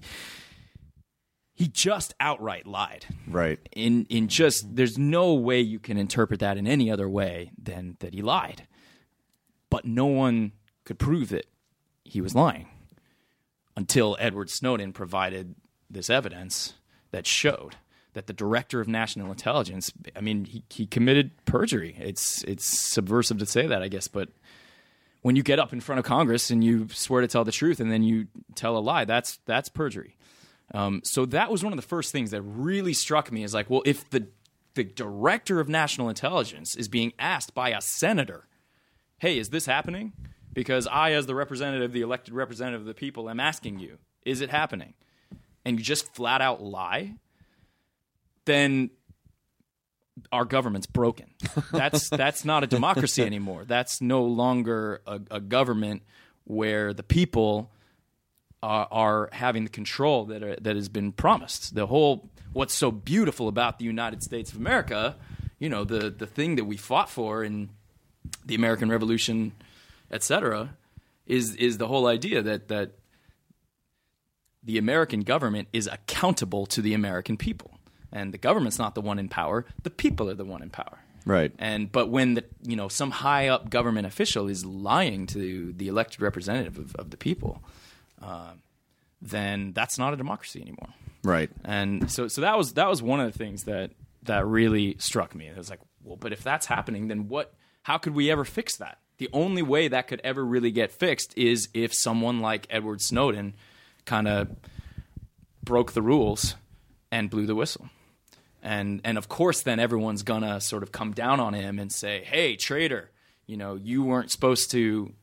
he 1.57 1.67
just 1.67 2.13
outright 2.19 2.67
lied. 2.67 3.07
Right. 3.27 3.59
in 3.75 4.05
in 4.09 4.27
just 4.27 4.75
there's 4.75 4.97
no 4.97 5.33
way 5.33 5.59
you 5.59 5.79
can 5.79 5.97
interpret 5.97 6.39
that 6.39 6.55
in 6.55 6.67
any 6.67 6.91
other 6.91 7.09
way 7.09 7.51
than 7.61 7.97
that 7.99 8.13
he 8.13 8.21
lied. 8.21 8.67
But 9.71 9.83
no 9.83 10.05
one 10.05 10.51
could 10.85 10.99
prove 10.99 11.29
that 11.29 11.47
he 12.05 12.21
was 12.21 12.35
lying 12.35 12.67
until 13.75 14.15
Edward 14.19 14.51
Snowden 14.51 14.93
provided 14.93 15.55
this 15.89 16.11
evidence 16.11 16.75
that 17.09 17.25
showed 17.25 17.75
that 18.13 18.27
the 18.27 18.33
director 18.33 18.79
of 18.79 18.87
national 18.87 19.31
intelligence 19.31 19.91
I 20.15 20.21
mean 20.21 20.45
he, 20.45 20.63
he 20.69 20.85
committed 20.85 21.31
perjury. 21.45 21.95
It's 21.99 22.43
it's 22.43 22.79
subversive 22.79 23.39
to 23.39 23.47
say 23.47 23.65
that 23.65 23.81
I 23.81 23.87
guess 23.87 24.07
but 24.07 24.29
when 25.23 25.35
you 25.35 25.41
get 25.41 25.57
up 25.57 25.73
in 25.73 25.79
front 25.81 25.97
of 25.97 26.05
Congress 26.05 26.51
and 26.51 26.63
you 26.63 26.87
swear 26.89 27.21
to 27.21 27.27
tell 27.27 27.43
the 27.43 27.51
truth 27.51 27.79
and 27.79 27.91
then 27.91 28.03
you 28.03 28.27
tell 28.53 28.77
a 28.77 28.79
lie 28.79 29.05
that's 29.05 29.39
that's 29.47 29.69
perjury 29.69 30.16
um, 30.73 31.01
so 31.03 31.25
that 31.27 31.49
was 31.51 31.63
one 31.63 31.73
of 31.73 31.77
the 31.77 31.87
first 31.87 32.11
things 32.11 32.31
that 32.31 32.41
really 32.41 32.93
struck 32.93 33.31
me 33.31 33.43
is 33.43 33.53
like, 33.53 33.69
well, 33.69 33.83
if 33.85 34.09
the 34.09 34.27
the 34.73 34.83
director 34.83 35.59
of 35.59 35.67
national 35.67 36.07
intelligence 36.07 36.75
is 36.75 36.87
being 36.87 37.11
asked 37.17 37.55
by 37.55 37.69
a 37.69 37.81
senator, 37.81 38.47
"Hey, 39.17 39.39
is 39.39 39.49
this 39.49 39.65
happening?" 39.65 40.13
Because 40.53 40.87
I, 40.87 41.11
as 41.11 41.25
the 41.25 41.35
representative, 41.35 41.93
the 41.93 42.01
elected 42.01 42.33
representative 42.33 42.81
of 42.81 42.87
the 42.87 42.93
people, 42.93 43.29
am 43.29 43.39
asking 43.39 43.79
you, 43.79 43.97
"Is 44.23 44.41
it 44.41 44.49
happening?" 44.49 44.93
And 45.65 45.79
you 45.79 45.83
just 45.83 46.13
flat 46.13 46.41
out 46.41 46.61
lie, 46.61 47.15
then 48.45 48.91
our 50.31 50.45
government's 50.45 50.87
broken. 50.87 51.27
That's 51.71 52.09
that's 52.23 52.45
not 52.45 52.63
a 52.63 52.67
democracy 52.67 53.23
anymore. 53.23 53.65
That's 53.65 54.01
no 54.01 54.23
longer 54.23 55.01
a, 55.07 55.19
a 55.31 55.39
government 55.39 56.03
where 56.43 56.93
the 56.93 57.03
people 57.03 57.71
are, 58.67 58.87
are 58.91 59.29
having 59.31 59.63
the 59.63 59.69
control 59.69 60.25
that 60.25 60.43
are, 60.43 60.55
that 60.57 60.75
has 60.75 60.89
been 60.89 61.13
promised. 61.13 61.73
The 61.73 61.87
whole 61.87 62.29
what's 62.51 62.75
so 62.75 62.91
beautiful 62.91 63.47
about 63.47 63.79
the 63.79 63.85
United 63.85 64.21
States 64.23 64.51
of 64.51 64.57
America, 64.57 65.15
you 65.57 65.69
know, 65.69 65.85
the 65.85 66.09
the 66.09 66.27
thing 66.27 66.57
that 66.57 66.65
we 66.65 66.75
fought 66.75 67.09
for 67.09 67.43
in 67.43 67.69
the 68.45 68.55
American 68.55 68.89
Revolution, 68.89 69.53
et 70.11 70.23
cetera, 70.23 70.75
is 71.25 71.55
is 71.55 71.77
the 71.77 71.87
whole 71.87 72.07
idea 72.07 72.41
that 72.41 72.67
that 72.67 72.91
the 74.63 74.77
American 74.77 75.21
government 75.21 75.69
is 75.71 75.87
accountable 75.87 76.65
to 76.65 76.81
the 76.81 76.93
American 76.93 77.37
people. 77.37 77.71
And 78.11 78.33
the 78.33 78.37
government's 78.37 78.79
not 78.79 78.95
the 78.95 79.01
one 79.01 79.19
in 79.19 79.29
power, 79.29 79.65
the 79.83 79.89
people 79.89 80.29
are 80.29 80.35
the 80.35 80.45
one 80.45 80.61
in 80.61 80.69
power. 80.69 80.99
Right. 81.25 81.51
And 81.59 81.91
but 81.91 82.09
when 82.09 82.35
the 82.35 82.43
you 82.63 82.75
know 82.75 82.89
some 82.89 83.11
high 83.11 83.47
up 83.47 83.69
government 83.69 84.07
official 84.07 84.49
is 84.49 84.65
lying 84.65 85.25
to 85.27 85.73
the 85.73 85.87
elected 85.87 86.21
representative 86.21 86.77
of, 86.77 86.95
of 86.95 87.11
the 87.11 87.17
people, 87.17 87.63
uh, 88.21 88.53
then 89.21 89.73
that's 89.73 89.97
not 89.97 90.13
a 90.13 90.17
democracy 90.17 90.61
anymore. 90.61 90.89
Right. 91.23 91.49
And 91.65 92.09
so 92.11 92.27
so 92.27 92.41
that 92.41 92.57
was 92.57 92.73
that 92.73 92.89
was 92.89 93.01
one 93.01 93.19
of 93.19 93.31
the 93.31 93.37
things 93.37 93.63
that 93.63 93.91
that 94.23 94.45
really 94.45 94.95
struck 94.99 95.35
me. 95.35 95.47
It 95.47 95.57
was 95.57 95.69
like, 95.69 95.79
well, 96.03 96.15
but 96.15 96.31
if 96.31 96.43
that's 96.43 96.65
happening, 96.65 97.07
then 97.07 97.27
what? 97.27 97.53
How 97.83 97.97
could 97.97 98.13
we 98.13 98.29
ever 98.29 98.45
fix 98.45 98.77
that? 98.77 98.99
The 99.17 99.29
only 99.33 99.61
way 99.61 99.87
that 99.87 100.07
could 100.07 100.21
ever 100.23 100.45
really 100.45 100.71
get 100.71 100.91
fixed 100.91 101.35
is 101.37 101.69
if 101.73 101.93
someone 101.93 102.39
like 102.39 102.67
Edward 102.69 103.01
Snowden 103.01 103.55
kind 104.05 104.27
of 104.27 104.49
broke 105.63 105.93
the 105.93 106.01
rules 106.01 106.55
and 107.11 107.29
blew 107.29 107.45
the 107.45 107.55
whistle. 107.55 107.89
And 108.61 109.01
and 109.03 109.17
of 109.17 109.27
course 109.27 109.61
then 109.61 109.79
everyone's 109.79 110.23
gonna 110.23 110.61
sort 110.61 110.83
of 110.83 110.91
come 110.91 111.13
down 111.13 111.39
on 111.39 111.53
him 111.53 111.79
and 111.79 111.91
say, 111.91 112.23
"Hey, 112.23 112.55
traitor, 112.55 113.09
you 113.47 113.57
know, 113.57 113.75
you 113.75 114.03
weren't 114.03 114.31
supposed 114.31 114.71
to, 114.71 115.13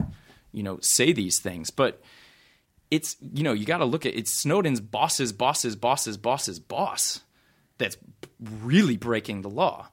you 0.52 0.62
know, 0.62 0.78
say 0.82 1.12
these 1.12 1.40
things." 1.40 1.70
But 1.70 2.02
it's 2.90 3.16
you 3.20 3.42
know, 3.42 3.52
you 3.52 3.64
got 3.64 3.78
to 3.78 3.84
look 3.84 4.06
at 4.06 4.14
it's 4.14 4.32
Snowden's 4.32 4.80
boss's 4.80 5.32
boss's 5.32 5.76
boss's 5.76 6.16
boss's 6.16 6.58
boss 6.58 7.20
that's 7.78 7.96
really 8.40 8.96
breaking 8.96 9.42
the 9.42 9.50
law. 9.50 9.88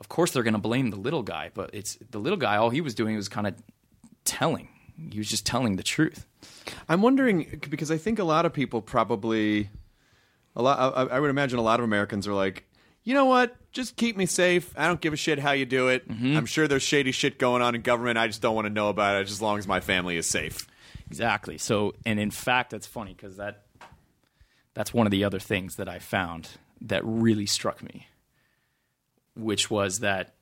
Of 0.00 0.08
course 0.08 0.32
they're 0.32 0.42
going 0.42 0.54
to 0.54 0.58
blame 0.58 0.90
the 0.90 0.96
little 0.96 1.22
guy, 1.22 1.50
but 1.54 1.70
it's 1.72 1.96
the 2.10 2.18
little 2.18 2.38
guy 2.38 2.56
all 2.56 2.70
he 2.70 2.80
was 2.80 2.94
doing 2.94 3.16
was 3.16 3.28
kind 3.28 3.46
of 3.46 3.54
telling. 4.24 4.68
He 5.10 5.18
was 5.18 5.28
just 5.28 5.46
telling 5.46 5.76
the 5.76 5.82
truth. 5.82 6.26
I'm 6.88 7.02
wondering 7.02 7.60
because 7.68 7.90
I 7.90 7.98
think 7.98 8.18
a 8.18 8.24
lot 8.24 8.46
of 8.46 8.52
people 8.52 8.82
probably 8.82 9.70
a 10.54 10.62
lot. 10.62 10.78
I, 10.96 11.16
I 11.16 11.20
would 11.20 11.30
imagine 11.30 11.58
a 11.58 11.62
lot 11.62 11.80
of 11.80 11.84
Americans 11.84 12.26
are 12.26 12.34
like, 12.34 12.64
you 13.04 13.14
know 13.14 13.26
what? 13.26 13.56
Just 13.72 13.96
keep 13.96 14.16
me 14.16 14.26
safe. 14.26 14.72
I 14.76 14.86
don't 14.86 15.00
give 15.00 15.12
a 15.12 15.16
shit 15.16 15.38
how 15.38 15.52
you 15.52 15.66
do 15.66 15.88
it. 15.88 16.08
Mm-hmm. 16.08 16.36
I'm 16.36 16.46
sure 16.46 16.66
there's 16.66 16.82
shady 16.82 17.12
shit 17.12 17.38
going 17.38 17.62
on 17.62 17.74
in 17.74 17.82
government. 17.82 18.18
I 18.18 18.26
just 18.26 18.42
don't 18.42 18.54
want 18.54 18.66
to 18.66 18.72
know 18.72 18.88
about 18.88 19.20
it 19.20 19.30
as 19.30 19.40
long 19.40 19.58
as 19.58 19.68
my 19.68 19.80
family 19.80 20.16
is 20.16 20.28
safe. 20.28 20.66
Exactly. 21.06 21.58
So, 21.58 21.94
and 22.04 22.18
in 22.18 22.30
fact, 22.30 22.70
that's 22.70 22.86
funny 22.86 23.14
because 23.14 23.36
that 23.36 23.62
that's 24.74 24.92
one 24.92 25.06
of 25.06 25.10
the 25.10 25.24
other 25.24 25.38
things 25.38 25.76
that 25.76 25.88
I 25.88 25.98
found 25.98 26.50
that 26.82 27.02
really 27.04 27.46
struck 27.46 27.82
me, 27.82 28.08
which 29.34 29.70
was 29.70 30.00
that 30.00 30.34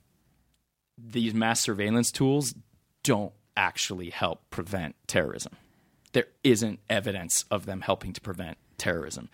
these 0.98 1.34
mass 1.34 1.60
surveillance 1.60 2.10
tools 2.10 2.54
don't 3.02 3.32
actually 3.56 4.10
help 4.10 4.48
prevent 4.50 4.96
terrorism. 5.06 5.52
There 6.12 6.26
isn't 6.42 6.80
evidence 6.88 7.44
of 7.50 7.66
them 7.66 7.82
helping 7.82 8.12
to 8.12 8.20
prevent 8.20 8.58
terrorism. 8.78 9.28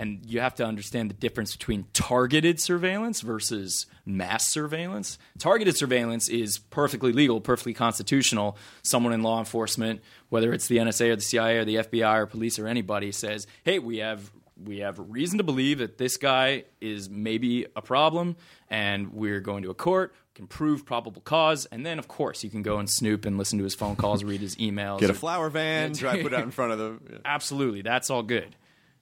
And 0.00 0.24
you 0.24 0.38
have 0.38 0.54
to 0.54 0.64
understand 0.64 1.10
the 1.10 1.14
difference 1.14 1.56
between 1.56 1.86
targeted 1.92 2.60
surveillance 2.60 3.20
versus 3.20 3.86
mass 4.06 4.48
surveillance. 4.48 5.18
Targeted 5.40 5.76
surveillance 5.76 6.28
is 6.28 6.58
perfectly 6.58 7.12
legal, 7.12 7.40
perfectly 7.40 7.74
constitutional. 7.74 8.56
Someone 8.82 9.12
in 9.12 9.24
law 9.24 9.40
enforcement, 9.40 10.00
whether 10.28 10.52
it's 10.52 10.68
the 10.68 10.76
NSA 10.76 11.10
or 11.10 11.16
the 11.16 11.22
CIA 11.22 11.58
or 11.58 11.64
the 11.64 11.74
FBI 11.74 12.16
or 12.16 12.26
police 12.26 12.60
or 12.60 12.68
anybody, 12.68 13.10
says, 13.10 13.48
"Hey, 13.64 13.80
we 13.80 13.96
have 13.98 14.30
we 14.56 14.78
have 14.78 14.98
reason 14.98 15.38
to 15.38 15.44
believe 15.44 15.78
that 15.78 15.98
this 15.98 16.16
guy 16.16 16.64
is 16.80 17.10
maybe 17.10 17.66
a 17.74 17.82
problem, 17.82 18.36
and 18.70 19.12
we're 19.12 19.40
going 19.40 19.64
to 19.64 19.70
a 19.70 19.74
court." 19.74 20.14
Can 20.34 20.46
prove 20.46 20.86
probable 20.86 21.20
cause, 21.22 21.66
and 21.66 21.84
then 21.84 21.98
of 21.98 22.06
course 22.06 22.44
you 22.44 22.50
can 22.50 22.62
go 22.62 22.78
and 22.78 22.88
snoop 22.88 23.24
and 23.24 23.36
listen 23.36 23.58
to 23.58 23.64
his 23.64 23.74
phone 23.74 23.96
calls, 23.96 24.22
read 24.22 24.40
his 24.40 24.54
emails, 24.54 25.00
Get 25.00 25.10
a 25.10 25.12
or- 25.12 25.16
flower 25.16 25.50
van, 25.50 25.90
drive 25.90 26.22
put 26.22 26.32
it 26.32 26.36
out 26.38 26.44
in 26.44 26.52
front 26.52 26.70
of 26.70 26.78
the. 26.78 27.20
Absolutely, 27.24 27.82
that's 27.82 28.08
all 28.08 28.22
good. 28.22 28.54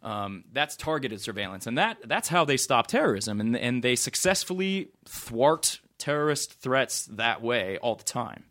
Um, 0.07 0.44
that's 0.52 0.76
targeted 0.76 1.20
surveillance, 1.20 1.66
and 1.66 1.78
that 1.78 1.98
that's 2.04 2.28
how 2.28 2.44
they 2.44 2.57
stop 2.57 2.86
terrorism, 2.86 3.40
and 3.40 3.57
and 3.57 3.82
they 3.82 3.96
successfully 3.96 4.90
thwart 5.04 5.80
terrorist 5.98 6.52
threats 6.61 7.07
that 7.07 7.42
way 7.42 7.76
all 7.78 7.96
the 7.96 8.04
time. 8.04 8.44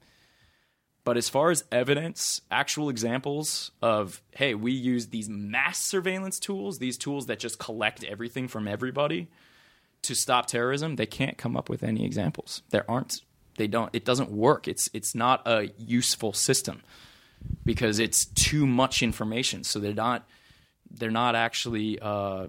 But 1.06 1.16
as 1.16 1.30
far 1.30 1.52
as 1.52 1.64
evidence, 1.72 2.42
actual 2.52 2.90
examples 2.90 3.72
of 3.82 4.22
hey, 4.32 4.54
we 4.54 4.74
use 4.74 5.08
these 5.08 5.30
mass 5.30 5.80
surveillance 5.80 6.40
tools, 6.40 6.80
these 6.80 6.98
tools 6.98 7.28
that 7.28 7.40
just 7.40 7.58
collect 7.58 8.04
everything 8.04 8.50
from 8.50 8.68
everybody 8.68 9.30
to 10.02 10.14
stop 10.14 10.48
terrorism, 10.48 10.98
they 10.98 11.06
can't 11.06 11.38
come 11.38 11.56
up 11.56 11.70
with 11.70 11.84
any 11.84 12.06
examples. 12.06 12.64
There 12.72 12.90
aren't. 12.92 13.22
They 13.58 13.68
don't. 13.68 13.90
It 13.96 14.04
doesn't 14.04 14.30
work. 14.30 14.68
It's 14.68 14.90
it's 14.94 15.16
not 15.16 15.48
a 15.48 15.70
useful 15.78 16.34
system 16.34 16.82
because 17.64 18.00
it's 18.00 18.26
too 18.26 18.68
much 18.68 19.02
information. 19.02 19.64
So 19.64 19.80
they're 19.80 19.94
not 19.94 20.28
they're 20.92 21.12
not 21.12 21.36
actually 21.36 22.00
uh, 22.00 22.48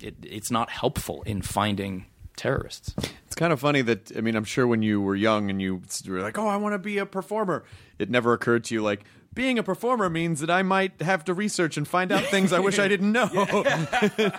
it, 0.00 0.16
it's 0.22 0.50
not 0.50 0.70
helpful 0.70 1.22
in 1.22 1.42
finding 1.42 2.06
terrorists. 2.36 2.94
It's 3.26 3.34
kind 3.34 3.52
of 3.52 3.60
funny 3.60 3.82
that 3.82 4.16
I 4.16 4.20
mean 4.20 4.36
I'm 4.36 4.44
sure 4.44 4.66
when 4.66 4.82
you 4.82 5.00
were 5.00 5.16
young 5.16 5.50
and 5.50 5.60
you 5.60 5.82
were 6.06 6.20
like, 6.20 6.38
oh, 6.38 6.46
I 6.46 6.56
want 6.56 6.74
to 6.74 6.78
be 6.78 6.98
a 6.98 7.06
performer, 7.06 7.64
it 7.98 8.10
never 8.10 8.32
occurred 8.32 8.64
to 8.64 8.74
you 8.74 8.82
like. 8.82 9.04
Being 9.36 9.58
a 9.58 9.62
performer 9.62 10.08
means 10.08 10.40
that 10.40 10.48
I 10.48 10.62
might 10.62 11.00
have 11.02 11.26
to 11.26 11.34
research 11.34 11.76
and 11.76 11.86
find 11.86 12.10
out 12.10 12.24
things 12.24 12.54
I 12.54 12.58
wish 12.58 12.78
I 12.78 12.88
didn't 12.88 13.12
know, 13.12 13.28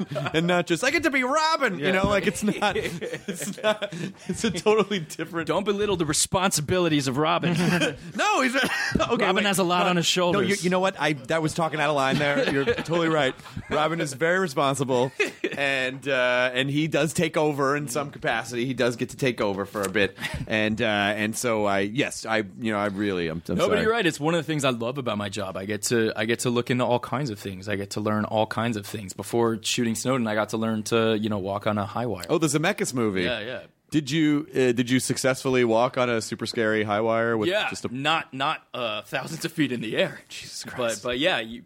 and 0.33 0.47
not 0.47 0.65
just 0.65 0.83
I 0.83 0.89
get 0.89 1.03
to 1.03 1.11
be 1.11 1.23
Robin. 1.23 1.77
You 1.77 1.91
know, 1.91 2.07
like 2.07 2.25
it's 2.25 2.41
not, 2.43 2.75
it's 2.75 3.61
not, 3.61 3.93
it's 4.27 4.43
a 4.43 4.49
totally 4.49 4.99
different. 5.01 5.47
Don't 5.49 5.65
belittle 5.65 5.97
the 5.97 6.05
responsibilities 6.07 7.07
of 7.07 7.17
Robin. 7.17 7.55
No, 8.15 8.41
he's 8.41 8.55
okay. 8.55 8.67
Robin 9.07 9.35
wait. 9.35 9.45
has 9.45 9.59
a 9.59 9.63
lot 9.63 9.85
on 9.87 9.97
his 9.97 10.05
No, 10.05 10.09
shoulders. 10.09 10.49
you, 10.49 10.55
you 10.63 10.69
know 10.71 10.79
what? 10.79 10.99
I 10.99 11.13
that 11.13 11.43
was 11.43 11.53
talking 11.53 11.79
out 11.79 11.89
of 11.91 11.95
line 11.95 12.17
there. 12.17 12.49
You're 12.51 12.65
totally 12.65 13.09
right. 13.09 13.35
Robin 13.69 14.01
is 14.01 14.13
very 14.13 14.39
responsible, 14.39 15.11
and 15.57 16.07
uh, 16.07 16.51
and 16.53 16.69
he 16.69 16.87
does 16.87 17.13
take 17.13 17.37
over 17.37 17.75
in 17.75 17.87
some 17.87 18.11
capacity. 18.11 18.65
He 18.65 18.73
does 18.73 18.95
get 18.95 19.09
to 19.09 19.17
take 19.17 19.41
over 19.41 19.65
for 19.65 19.81
a 19.81 19.89
bit, 19.89 20.17
and 20.47 20.81
uh, 20.81 20.85
and 20.85 21.35
so 21.35 21.65
I 21.65 21.79
yes 21.79 22.25
I 22.25 22.37
you 22.59 22.71
know 22.71 22.77
I 22.77 22.87
really 22.87 23.27
I'm 23.27 23.41
No, 23.47 23.69
but 23.69 23.81
you're 23.81 23.91
right. 23.91 24.05
It's 24.05 24.19
one 24.19 24.33
of 24.33 24.39
the 24.39 24.47
things 24.47 24.65
I 24.65 24.71
love 24.71 24.97
about 24.97 25.17
my 25.17 25.29
job. 25.29 25.57
I 25.57 25.65
get 25.65 25.83
to 25.83 26.11
I 26.15 26.25
get 26.25 26.39
to 26.39 26.49
look 26.49 26.69
into 26.71 26.85
all 26.85 26.99
kinds 26.99 27.29
of 27.29 27.39
things. 27.39 27.69
I 27.69 27.75
get 27.75 27.91
to 27.91 28.01
learn 28.01 28.25
all 28.25 28.47
kinds 28.47 28.77
of 28.77 28.85
things. 28.85 29.13
Before 29.13 29.61
shooting 29.61 29.95
Snowden, 29.95 30.27
I 30.27 30.35
got 30.35 30.49
to 30.49 30.57
learn 30.57 30.83
to 30.83 31.17
you 31.17 31.29
know 31.29 31.39
walk 31.39 31.67
on 31.67 31.77
a 31.77 31.85
high 31.85 32.05
wire. 32.05 32.25
Oh, 32.29 32.37
the 32.37 32.47
Zemeckis 32.47 32.93
movie. 32.93 33.23
yeah, 33.23 33.39
yeah. 33.39 33.59
Did 33.89 34.11
you 34.11 34.47
uh, 34.53 34.73
did 34.73 34.89
you 34.89 34.99
successfully 34.99 35.63
walk 35.63 35.97
on 35.97 36.09
a 36.09 36.21
super 36.21 36.45
scary 36.45 36.83
high 36.83 36.99
wire 36.99 37.37
with 37.37 37.47
yeah, 37.47 37.69
just 37.69 37.85
a 37.85 37.95
not 37.95 38.33
not 38.33 38.61
uh, 38.73 39.01
thousands 39.03 39.45
of 39.45 39.53
feet 39.53 39.71
in 39.71 39.79
the 39.79 39.95
air. 39.95 40.19
Jesus 40.27 40.65
Christ. 40.65 41.03
But 41.03 41.09
but 41.09 41.19
yeah, 41.19 41.39
you, 41.39 41.63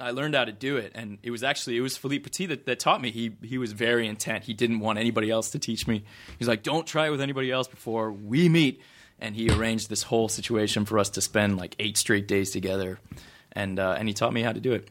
I 0.00 0.10
learned 0.10 0.34
how 0.34 0.44
to 0.44 0.52
do 0.52 0.76
it, 0.76 0.92
and 0.94 1.18
it 1.22 1.30
was 1.30 1.42
actually 1.42 1.76
it 1.76 1.80
was 1.80 1.96
Philippe 1.96 2.24
Petit 2.24 2.46
that, 2.46 2.66
that 2.66 2.80
taught 2.80 3.00
me. 3.00 3.10
He 3.10 3.32
he 3.42 3.58
was 3.58 3.72
very 3.72 4.06
intent. 4.06 4.44
He 4.44 4.54
didn't 4.54 4.80
want 4.80 4.98
anybody 4.98 5.30
else 5.30 5.50
to 5.50 5.58
teach 5.58 5.86
me. 5.86 6.04
He's 6.38 6.48
like, 6.48 6.62
don't 6.62 6.86
try 6.86 7.06
it 7.06 7.10
with 7.10 7.20
anybody 7.20 7.50
else 7.50 7.68
before 7.68 8.10
we 8.12 8.48
meet. 8.48 8.80
And 9.22 9.36
he 9.36 9.50
arranged 9.50 9.90
this 9.90 10.02
whole 10.02 10.30
situation 10.30 10.86
for 10.86 10.98
us 10.98 11.10
to 11.10 11.20
spend 11.20 11.58
like 11.58 11.76
eight 11.78 11.98
straight 11.98 12.26
days 12.26 12.50
together, 12.50 12.98
and 13.52 13.78
uh, 13.78 13.96
and 13.98 14.08
he 14.08 14.14
taught 14.14 14.32
me 14.32 14.42
how 14.42 14.52
to 14.52 14.60
do 14.60 14.72
it. 14.72 14.88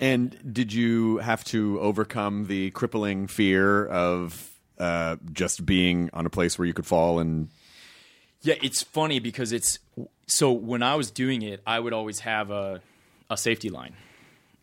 And 0.00 0.36
did 0.52 0.72
you 0.72 1.18
have 1.18 1.44
to 1.44 1.80
overcome 1.80 2.46
the 2.46 2.70
crippling 2.72 3.26
fear 3.26 3.86
of 3.86 4.50
uh, 4.78 5.16
just 5.32 5.64
being 5.64 6.10
on 6.12 6.26
a 6.26 6.30
place 6.30 6.58
where 6.58 6.66
you 6.66 6.74
could 6.74 6.86
fall 6.86 7.20
and 7.20 7.48
Yeah, 8.42 8.56
it's 8.62 8.82
funny 8.82 9.20
because 9.20 9.52
it's 9.52 9.78
so 10.26 10.52
when 10.52 10.82
I 10.82 10.96
was 10.96 11.10
doing 11.10 11.42
it, 11.42 11.62
I 11.66 11.78
would 11.78 11.92
always 11.92 12.20
have 12.20 12.50
a 12.50 12.82
a 13.30 13.36
safety 13.36 13.70
line, 13.70 13.94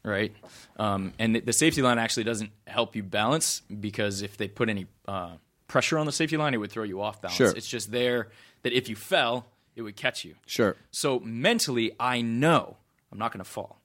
right? 0.03 0.33
Um, 0.77 1.13
and 1.19 1.35
the, 1.35 1.39
the 1.41 1.53
safety 1.53 1.81
line 1.81 1.97
actually 1.99 2.23
doesn't 2.23 2.51
help 2.67 2.95
you 2.95 3.03
balance 3.03 3.61
because 3.79 4.21
if 4.21 4.37
they 4.37 4.47
put 4.47 4.69
any 4.69 4.87
uh, 5.07 5.31
pressure 5.67 5.97
on 5.97 6.05
the 6.05 6.11
safety 6.11 6.37
line, 6.37 6.53
it 6.53 6.57
would 6.57 6.71
throw 6.71 6.83
you 6.83 7.01
off 7.01 7.21
balance. 7.21 7.37
Sure. 7.37 7.53
It's 7.55 7.67
just 7.67 7.91
there 7.91 8.29
that 8.63 8.73
if 8.73 8.89
you 8.89 8.95
fell, 8.95 9.47
it 9.75 9.81
would 9.81 9.95
catch 9.95 10.25
you. 10.25 10.35
sure 10.45 10.75
So 10.91 11.19
mentally, 11.21 11.93
I 11.99 12.21
know 12.21 12.77
I'm 13.11 13.17
not 13.17 13.31
going 13.31 13.43
to 13.43 13.49
fall, 13.49 13.79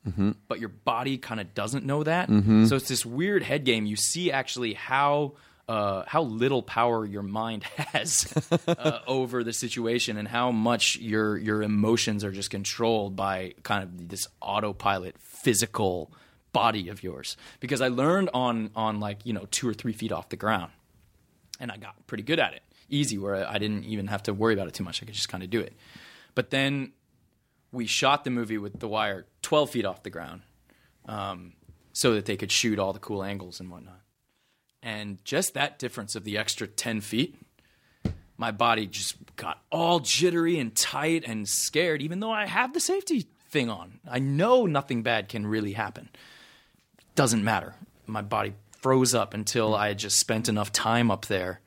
but 0.49 0.61
your 0.61 0.69
body 0.69 1.19
kind 1.19 1.41
of 1.41 1.55
doesn't 1.55 1.85
know 1.85 2.03
that. 2.05 2.29
So 2.29 2.77
it's 2.77 2.89
this 2.89 3.05
weird 3.07 3.43
head 3.43 3.65
game. 3.65 3.87
You 3.87 3.97
see 3.97 4.31
actually 4.33 4.75
how 4.75 5.33
uh, 5.69 6.05
how 6.07 6.23
little 6.23 6.63
power 6.63 7.05
your 7.05 7.23
mind 7.23 7.65
has 7.77 8.33
uh, 8.69 9.01
over 9.07 9.43
the 9.43 9.53
situation, 9.53 10.17
and 10.17 10.29
how 10.29 10.51
much 10.51 10.97
your 10.97 11.37
your 11.37 11.63
emotions 11.63 12.25
are 12.25 12.33
just 12.33 12.51
controlled 12.51 13.17
by 13.17 13.55
kind 13.63 13.83
of 13.83 14.09
this 14.09 14.29
autopilot 14.41 15.17
physical 15.19 16.13
body 16.53 16.89
of 16.89 17.03
yours. 17.03 17.37
Because 17.61 17.81
I 17.81 17.89
learned 17.89 18.31
on 18.33 18.71
on 18.75 19.01
like 19.01 19.25
you 19.25 19.33
know 19.33 19.47
two 19.51 19.69
or 19.69 19.75
three 19.75 19.93
feet 19.93 20.13
off 20.13 20.29
the 20.29 20.37
ground 20.37 20.71
and 21.61 21.71
I 21.71 21.77
got 21.77 22.07
pretty 22.07 22.23
good 22.23 22.39
at 22.39 22.55
it. 22.55 22.63
Easy, 22.89 23.19
where 23.19 23.49
I 23.49 23.59
didn't 23.59 23.85
even 23.85 24.07
have 24.09 24.23
to 24.25 24.35
worry 24.35 24.55
about 24.55 24.69
it 24.69 24.75
too 24.75 24.85
much. 24.85 25.03
I 25.03 25.07
could 25.07 25.15
just 25.15 25.29
kind 25.29 25.43
of 25.43 25.51
do 25.51 25.61
it. 25.61 25.73
But 26.35 26.51
then 26.51 26.93
we 27.73 27.87
shot 27.87 28.25
the 28.25 28.31
movie 28.31 28.59
with 28.59 28.79
the 28.79 28.89
wire 28.89 29.27
12 29.43 29.71
feet 29.71 29.85
off 29.85 30.03
the 30.03 30.11
ground 30.11 30.43
um, 31.07 31.55
so 31.93 32.15
that 32.15 32.27
they 32.27 32.37
could 32.37 32.53
shoot 32.53 32.79
all 32.79 32.93
the 32.93 32.99
cool 32.99 33.25
angles 33.25 33.59
and 33.59 33.71
whatnot. 33.71 34.01
And 34.83 35.19
just 35.25 35.55
that 35.55 35.79
difference 35.79 36.15
of 36.15 36.25
the 36.25 36.39
extra 36.39 36.67
10 36.67 37.01
feet, 37.01 37.37
my 38.37 38.51
body 38.51 38.87
just 38.87 39.17
got 39.37 39.63
all 39.71 40.01
jittery 40.01 40.59
and 40.59 40.75
tight 40.75 41.25
and 41.27 41.49
scared, 41.49 42.03
even 42.03 42.21
though 42.21 42.31
I 42.31 42.47
have 42.47 42.73
the 42.73 42.81
safety 42.81 43.27
thing 43.49 43.71
on. 43.71 44.01
I 44.09 44.19
know 44.19 44.67
nothing 44.67 45.03
bad 45.03 45.29
can 45.29 45.47
really 45.47 45.73
happen 45.73 46.09
doesn't 47.17 47.43
matter. 47.43 47.75
My 48.07 48.23
body 48.23 48.53
froze 48.81 49.15
up 49.15 49.35
until 49.35 49.75
I 49.75 49.89
had 49.89 49.99
just 49.99 50.21
spent 50.21 50.49
enough 50.49 50.71
time 50.71 51.11
up 51.11 51.27
there 51.27 51.61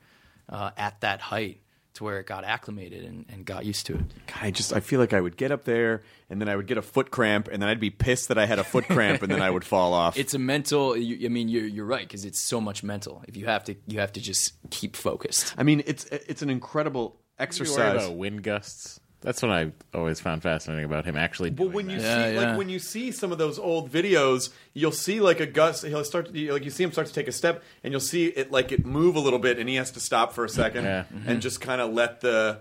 uh, 0.48 0.70
at 0.78 1.00
that 1.02 1.20
height 1.20 1.60
to 1.94 2.04
where 2.04 2.20
it 2.20 2.26
got 2.26 2.44
acclimated 2.44 3.04
and, 3.04 3.26
and 3.28 3.44
got 3.44 3.64
used 3.64 3.86
to 3.86 3.94
it. 3.94 4.04
God, 4.28 4.36
I 4.42 4.50
just 4.50 4.72
I 4.72 4.80
feel 4.80 5.00
like 5.00 5.12
I 5.12 5.20
would 5.20 5.36
get 5.36 5.50
up 5.50 5.64
there 5.64 6.02
and 6.28 6.40
then 6.40 6.48
I 6.48 6.54
would 6.56 6.66
get 6.66 6.78
a 6.78 6.82
foot 6.82 7.10
cramp 7.10 7.48
and 7.50 7.60
then 7.60 7.68
I'd 7.68 7.80
be 7.80 7.90
pissed 7.90 8.28
that 8.28 8.38
I 8.38 8.46
had 8.46 8.58
a 8.58 8.64
foot 8.64 8.84
cramp 8.86 9.22
and 9.22 9.32
then 9.32 9.42
I 9.42 9.50
would 9.50 9.64
fall 9.64 9.92
off. 9.92 10.16
It's 10.20 10.34
a 10.34 10.38
mental. 10.38 10.96
You, 10.96 11.26
I 11.26 11.28
mean, 11.30 11.48
you're 11.48 11.66
you're 11.66 11.84
right 11.86 12.06
because 12.06 12.24
it's 12.24 12.38
so 12.38 12.60
much 12.60 12.82
mental. 12.84 13.24
If 13.26 13.36
you 13.36 13.46
have 13.46 13.64
to, 13.64 13.74
you 13.86 13.98
have 14.00 14.12
to 14.12 14.20
just 14.20 14.52
keep 14.70 14.94
focused. 14.94 15.54
I 15.58 15.62
mean, 15.64 15.82
it's 15.86 16.04
it's 16.04 16.42
an 16.42 16.50
incredible 16.50 17.16
You 17.38 17.44
exercise. 17.44 18.04
about 18.04 18.16
wind 18.16 18.42
gusts. 18.44 18.99
That's 19.22 19.42
what 19.42 19.50
I 19.50 19.72
always 19.92 20.18
found 20.18 20.42
fascinating 20.42 20.84
about 20.84 21.04
him 21.04 21.16
actually. 21.16 21.50
Well, 21.50 21.68
doing 21.68 21.72
when 21.72 21.90
you. 21.90 21.98
Yeah, 21.98 22.28
see 22.28 22.34
yeah. 22.34 22.40
like 22.40 22.58
when 22.58 22.68
you 22.70 22.78
see 22.78 23.12
some 23.12 23.32
of 23.32 23.38
those 23.38 23.58
old 23.58 23.90
videos, 23.90 24.50
you'll 24.72 24.92
see 24.92 25.20
like 25.20 25.40
a 25.40 25.46
gust. 25.46 25.84
He'll 25.84 26.04
start 26.04 26.32
to, 26.32 26.52
like 26.52 26.64
you 26.64 26.70
see 26.70 26.84
him 26.84 26.92
start 26.92 27.06
to 27.08 27.12
take 27.12 27.28
a 27.28 27.32
step, 27.32 27.62
and 27.84 27.92
you'll 27.92 28.00
see 28.00 28.26
it 28.26 28.50
like 28.50 28.72
it 28.72 28.86
move 28.86 29.16
a 29.16 29.20
little 29.20 29.38
bit, 29.38 29.58
and 29.58 29.68
he 29.68 29.74
has 29.74 29.90
to 29.92 30.00
stop 30.00 30.32
for 30.32 30.44
a 30.44 30.48
second 30.48 30.84
Yeah. 30.84 31.04
Mm-hmm. 31.12 31.28
and 31.28 31.42
just 31.42 31.60
kind 31.60 31.80
of 31.80 31.92
let 31.92 32.22
the 32.22 32.60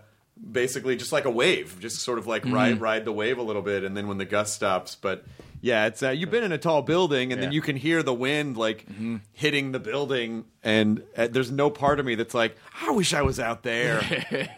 basically 0.51 0.97
just 0.97 1.13
like 1.13 1.25
a 1.25 1.31
wave, 1.31 1.77
just 1.79 1.99
sort 1.99 2.19
of 2.19 2.27
like 2.27 2.43
ride 2.45 2.75
mm-hmm. 2.75 2.83
ride 2.83 3.05
the 3.05 3.13
wave 3.13 3.37
a 3.37 3.43
little 3.43 3.61
bit, 3.61 3.85
and 3.85 3.95
then 3.95 4.07
when 4.07 4.17
the 4.17 4.25
gust 4.25 4.53
stops, 4.53 4.95
but. 4.95 5.23
Yeah, 5.61 5.87
it's 5.87 6.01
uh, 6.01 6.11
you've 6.11 6.31
been 6.31 6.45
in 6.45 6.53
a 6.53 6.57
tall 6.57 6.83
building, 6.83 7.33
and 7.33 7.43
then 7.43 7.51
you 7.51 7.59
can 7.59 7.75
hear 7.75 8.01
the 8.01 8.13
wind 8.13 8.55
like 8.55 8.85
mm-hmm. 8.85 9.17
hitting 9.33 9.73
the 9.73 9.79
building, 9.79 10.45
and 10.63 11.03
uh, 11.15 11.27
there's 11.27 11.51
no 11.51 11.69
part 11.69 11.99
of 11.99 12.05
me 12.05 12.15
that's 12.15 12.33
like, 12.33 12.57
I 12.81 12.91
wish 12.91 13.13
I 13.13 13.21
was 13.21 13.39
out 13.39 13.63
there. 13.63 13.99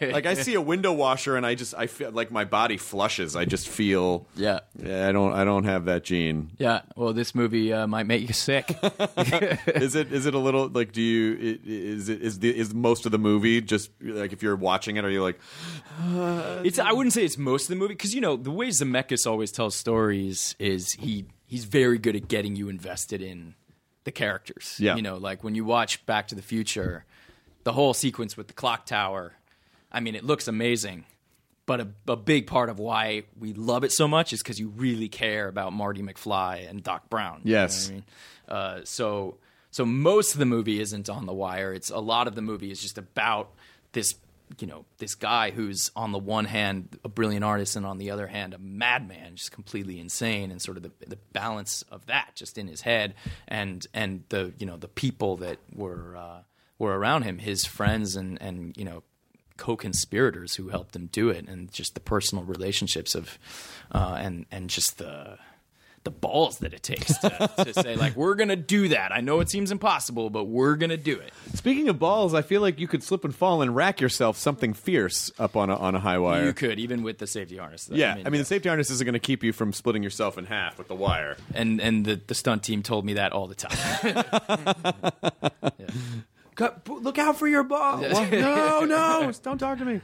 like 0.00 0.26
I 0.26 0.34
see 0.34 0.54
a 0.54 0.60
window 0.60 0.92
washer, 0.92 1.36
and 1.36 1.46
I 1.46 1.54
just 1.54 1.74
I 1.76 1.86
feel 1.86 2.10
like 2.10 2.30
my 2.30 2.44
body 2.44 2.76
flushes. 2.76 3.36
I 3.36 3.44
just 3.44 3.68
feel 3.68 4.26
Yeah. 4.34 4.60
yeah, 4.82 5.08
I 5.08 5.12
don't. 5.12 5.32
I 5.32 5.44
don't 5.44 5.64
have 5.64 5.84
that 5.84 6.04
gene. 6.04 6.50
Yeah. 6.58 6.82
Well, 6.96 7.12
this 7.12 7.34
movie 7.34 7.72
uh, 7.72 7.86
might 7.86 8.06
make 8.06 8.26
you 8.26 8.34
sick. 8.34 8.76
is 9.16 9.94
it? 9.94 10.12
Is 10.12 10.26
it 10.26 10.34
a 10.34 10.38
little 10.38 10.68
like? 10.68 10.92
Do 10.92 11.00
you? 11.00 11.58
Is 11.64 12.08
it? 12.08 12.22
Is 12.22 12.38
the? 12.40 12.56
Is 12.56 12.74
most 12.74 13.06
of 13.06 13.12
the 13.12 13.18
movie 13.18 13.60
just 13.60 13.90
like 14.00 14.32
if 14.32 14.42
you're 14.42 14.56
watching 14.56 14.96
it? 14.96 15.04
Are 15.04 15.10
you 15.10 15.22
like? 15.22 15.38
It's 16.64 16.78
I 16.78 16.92
wouldn't 16.92 17.12
say 17.12 17.24
it's 17.24 17.38
most 17.38 17.64
of 17.64 17.68
the 17.68 17.76
movie 17.76 17.94
because 17.94 18.14
you 18.14 18.20
know 18.20 18.36
the 18.36 18.50
way 18.50 18.68
Zemeckis 18.68 19.26
always 19.26 19.52
tells 19.52 19.74
stories 19.74 20.56
is 20.58 20.92
he 20.94 21.26
he's 21.46 21.64
very 21.64 21.98
good 21.98 22.16
at 22.16 22.28
getting 22.28 22.56
you 22.56 22.68
invested 22.68 23.20
in 23.22 23.54
the 24.04 24.12
characters. 24.12 24.76
Yeah. 24.78 24.96
you 24.96 25.02
know, 25.02 25.16
like 25.16 25.42
when 25.44 25.54
you 25.54 25.64
watch 25.64 26.04
Back 26.06 26.28
to 26.28 26.34
the 26.34 26.42
Future, 26.42 27.04
the 27.64 27.72
whole 27.72 27.94
sequence 27.94 28.36
with 28.36 28.48
the 28.48 28.52
clock 28.54 28.86
tower. 28.86 29.32
I 29.90 30.00
mean, 30.00 30.14
it 30.14 30.24
looks 30.24 30.48
amazing, 30.48 31.04
but 31.66 31.80
a, 31.80 31.88
a 32.08 32.16
big 32.16 32.46
part 32.46 32.68
of 32.70 32.78
why 32.78 33.24
we 33.38 33.52
love 33.52 33.84
it 33.84 33.92
so 33.92 34.08
much 34.08 34.32
is 34.32 34.42
because 34.42 34.58
you 34.58 34.68
really 34.68 35.08
care 35.08 35.48
about 35.48 35.72
Marty 35.72 36.02
McFly 36.02 36.68
and 36.68 36.82
Doc 36.82 37.08
Brown. 37.10 37.42
You 37.44 37.52
know 37.52 37.60
Yes. 37.60 37.88
I 37.88 37.92
mean? 37.92 38.04
Uh, 38.48 38.80
so 38.84 39.36
so 39.70 39.84
most 39.86 40.32
of 40.32 40.38
the 40.38 40.46
movie 40.46 40.80
isn't 40.80 41.08
on 41.08 41.26
the 41.26 41.32
wire. 41.32 41.72
It's 41.72 41.90
a 41.90 41.98
lot 41.98 42.26
of 42.26 42.34
the 42.34 42.42
movie 42.42 42.70
is 42.70 42.80
just 42.80 42.98
about 42.98 43.50
this 43.92 44.14
you 44.58 44.66
know 44.66 44.84
this 44.98 45.14
guy 45.14 45.50
who's 45.50 45.90
on 45.96 46.12
the 46.12 46.18
one 46.18 46.44
hand 46.44 46.98
a 47.04 47.08
brilliant 47.08 47.44
artist 47.44 47.76
and 47.76 47.86
on 47.86 47.98
the 47.98 48.10
other 48.10 48.26
hand 48.26 48.54
a 48.54 48.58
madman, 48.58 49.36
just 49.36 49.52
completely 49.52 50.00
insane, 50.00 50.50
and 50.50 50.60
sort 50.60 50.76
of 50.76 50.82
the, 50.82 50.92
the 51.06 51.18
balance 51.32 51.82
of 51.90 52.06
that 52.06 52.32
just 52.34 52.58
in 52.58 52.68
his 52.68 52.82
head 52.82 53.14
and 53.48 53.86
and 53.94 54.24
the 54.28 54.52
you 54.58 54.66
know 54.66 54.76
the 54.76 54.88
people 54.88 55.36
that 55.38 55.58
were 55.74 56.16
uh, 56.16 56.40
were 56.78 56.98
around 56.98 57.22
him, 57.22 57.38
his 57.38 57.64
friends 57.64 58.16
and 58.16 58.40
and 58.40 58.76
you 58.76 58.84
know 58.84 59.02
co-conspirators 59.56 60.56
who 60.56 60.68
helped 60.68 60.96
him 60.96 61.08
do 61.12 61.28
it, 61.28 61.46
and 61.48 61.72
just 61.72 61.94
the 61.94 62.00
personal 62.00 62.44
relationships 62.44 63.14
of 63.14 63.38
uh, 63.92 64.16
and 64.18 64.46
and 64.50 64.70
just 64.70 64.98
the 64.98 65.38
the 66.04 66.10
balls 66.10 66.58
that 66.58 66.74
it 66.74 66.82
takes 66.82 67.16
to, 67.18 67.50
to 67.64 67.74
say 67.74 67.96
like 67.96 68.16
we're 68.16 68.34
gonna 68.34 68.56
do 68.56 68.88
that. 68.88 69.12
I 69.12 69.20
know 69.20 69.40
it 69.40 69.50
seems 69.50 69.70
impossible, 69.70 70.30
but 70.30 70.44
we're 70.44 70.76
gonna 70.76 70.96
do 70.96 71.18
it. 71.18 71.32
Speaking 71.54 71.88
of 71.88 71.98
balls, 71.98 72.34
I 72.34 72.42
feel 72.42 72.60
like 72.60 72.78
you 72.78 72.88
could 72.88 73.02
slip 73.02 73.24
and 73.24 73.34
fall 73.34 73.62
and 73.62 73.74
rack 73.74 74.00
yourself 74.00 74.36
something 74.36 74.74
fierce 74.74 75.30
up 75.38 75.56
on 75.56 75.70
a 75.70 75.76
on 75.76 75.94
a 75.94 76.00
high 76.00 76.18
wire. 76.18 76.44
You 76.44 76.52
could 76.52 76.78
even 76.78 77.02
with 77.02 77.18
the 77.18 77.26
safety 77.26 77.56
harness. 77.56 77.86
though. 77.86 77.96
yeah, 77.96 78.16
I 78.24 78.30
mean, 78.30 78.40
the 78.40 78.44
safety 78.44 78.68
harness 78.68 78.90
isn't 78.90 79.04
going 79.04 79.12
to 79.14 79.18
keep 79.18 79.44
you 79.44 79.52
from 79.52 79.72
splitting 79.72 80.02
yourself 80.02 80.38
in 80.38 80.46
half 80.46 80.78
with 80.78 80.88
the 80.88 80.94
wire. 80.94 81.36
and 81.54 81.80
and 81.80 82.04
the, 82.04 82.20
the 82.26 82.34
stunt 82.34 82.62
team 82.62 82.82
told 82.82 83.04
me 83.04 83.14
that 83.14 83.32
all 83.32 83.46
the 83.46 83.54
time. 83.54 84.24
look 86.88 87.18
out 87.18 87.38
for 87.38 87.48
your 87.48 87.64
ball. 87.64 87.98
no, 88.30 88.84
no, 88.84 89.32
don't 89.42 89.58
talk 89.58 89.78
to 89.78 89.84
me. 89.84 90.00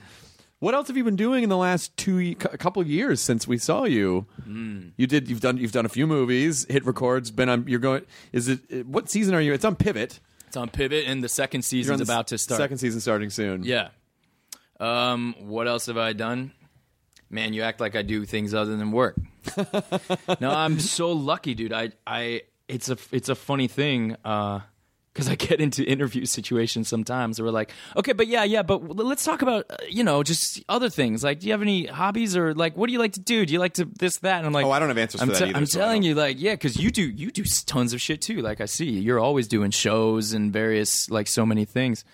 What 0.61 0.75
else 0.75 0.89
have 0.89 0.97
you 0.97 1.05
been 1.05 1.15
doing 1.17 1.45
in 1.45 1.49
the 1.49 1.57
last 1.57 1.97
two 1.97 2.35
cou- 2.35 2.57
couple 2.57 2.85
years 2.85 3.21
since 3.21 3.47
we 3.47 3.59
saw 3.59 3.85
you? 3.85 4.27
You 4.47 5.07
did. 5.07 5.29
You've 5.29 5.41
done. 5.41 5.57
You've 5.59 5.73
done 5.73 5.87
a 5.87 5.89
few 5.89 6.07
movies. 6.07 6.67
Hit 6.69 6.85
records. 6.85 7.31
Been 7.31 7.49
on. 7.49 7.67
You're 7.69 7.79
going. 7.79 8.03
Is 8.33 8.49
it? 8.49 8.87
What 8.87 9.09
season 9.09 9.35
are 9.35 9.41
you? 9.41 9.53
It's 9.53 9.65
on 9.65 9.77
Pivot. 9.77 10.19
it's 10.49 10.57
on 10.57 10.69
pivot, 10.69 11.05
and 11.07 11.23
the 11.23 11.29
second 11.29 11.63
season's 11.63 11.99
the 11.99 12.05
about 12.05 12.27
to 12.29 12.39
start. 12.39 12.59
Second 12.59 12.79
season 12.79 13.01
starting 13.01 13.31
soon. 13.31 13.63
Yeah. 13.63 13.89
Um, 14.81 15.35
what 15.41 15.69
else 15.69 15.87
have 15.87 15.97
I 15.99 16.13
done? 16.13 16.53
Man, 17.31 17.53
you 17.53 17.63
act 17.63 17.79
like 17.81 17.95
I 17.95 18.03
do 18.03 18.25
things 18.25 18.55
other 18.55 18.77
than 18.77 18.91
work. 18.91 19.17
no, 20.41 20.51
I'm 20.51 20.81
so 20.81 21.13
lucky, 21.13 21.55
dude. 21.55 21.73
I, 21.75 21.91
I, 22.07 22.43
it's 22.69 22.89
a, 22.89 22.97
it's 23.13 23.29
a 23.29 23.35
funny 23.35 23.69
thing. 23.69 24.17
Uh, 24.25 24.61
because 25.19 25.29
I 25.29 25.35
get 25.35 25.61
into 25.61 25.83
interview 25.83 26.25
situations 26.27 26.87
sometimes 26.87 27.41
where 27.41 27.47
we're 27.47 27.53
like, 27.53 27.73
okay, 27.97 28.13
but 28.13 28.29
yeah, 28.29 28.45
yeah, 28.45 28.63
but 28.63 28.97
let's 28.97 29.25
talk 29.25 29.43
about, 29.43 29.67
uh, 29.69 29.77
you 29.91 30.05
know, 30.05 30.23
just 30.23 30.63
other 30.69 30.89
things. 30.89 31.25
Like, 31.25 31.41
do 31.41 31.49
you 31.49 31.53
have 31.53 31.61
any 31.61 31.87
hobbies 31.87 32.37
or 32.37 32.55
like, 32.55 32.77
what 32.77 32.87
do 32.87 32.93
you 32.93 33.01
like 33.01 33.15
to 33.15 33.21
do? 33.21 33.45
Do 33.45 33.53
you 33.53 33.59
like 33.59 33.75
to 33.75 33.85
this, 33.99 34.19
that? 34.19 34.39
And 34.39 34.47
I'm 34.47 34.53
like, 34.53 34.65
Oh, 34.65 34.71
I 34.71 34.79
don't 34.79 34.87
have 34.87 34.97
answers 34.97 35.21
I'm 35.21 35.27
for 35.27 35.35
that 35.35 35.49
either, 35.49 35.59
I'm 35.59 35.67
so 35.67 35.81
telling 35.81 36.05
you, 36.05 36.15
like, 36.15 36.41
yeah, 36.41 36.53
because 36.53 36.77
you 36.77 36.93
do, 36.93 37.03
you 37.03 37.33
do 37.33 37.43
tons 37.67 37.93
of 37.93 38.01
shit 38.01 38.23
too. 38.23 38.43
Like, 38.43 38.61
I 38.61 38.67
see 38.67 38.89
you're 38.89 39.19
always 39.19 39.49
doing 39.49 39.73
shows 39.73 40.33
and 40.33 40.53
various, 40.53 41.11
like, 41.11 41.27
so 41.27 41.45
many 41.45 41.65
things. 41.65 42.05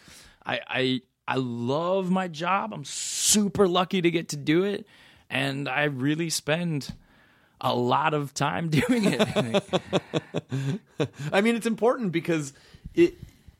I, 0.47 0.61
I, 0.67 1.01
I 1.29 1.37
love 1.37 2.11
my 2.11 2.27
job. 2.29 2.73
I'm 2.73 2.87
super 2.87 3.69
lucky 3.69 4.01
to 4.01 4.11
get 4.11 4.31
to 4.31 4.39
do 4.39 4.65
it, 4.65 4.87
and 5.29 5.69
I 5.69 5.85
really 5.85 6.31
spend 6.31 6.95
a 7.61 7.75
lot 7.75 8.15
of 8.15 8.33
time 8.33 8.69
doing 8.71 9.05
it. 9.05 9.65
I 11.33 11.43
mean, 11.43 11.55
it's 11.55 11.67
important 11.67 12.13
because 12.13 12.55
it. 12.95 13.15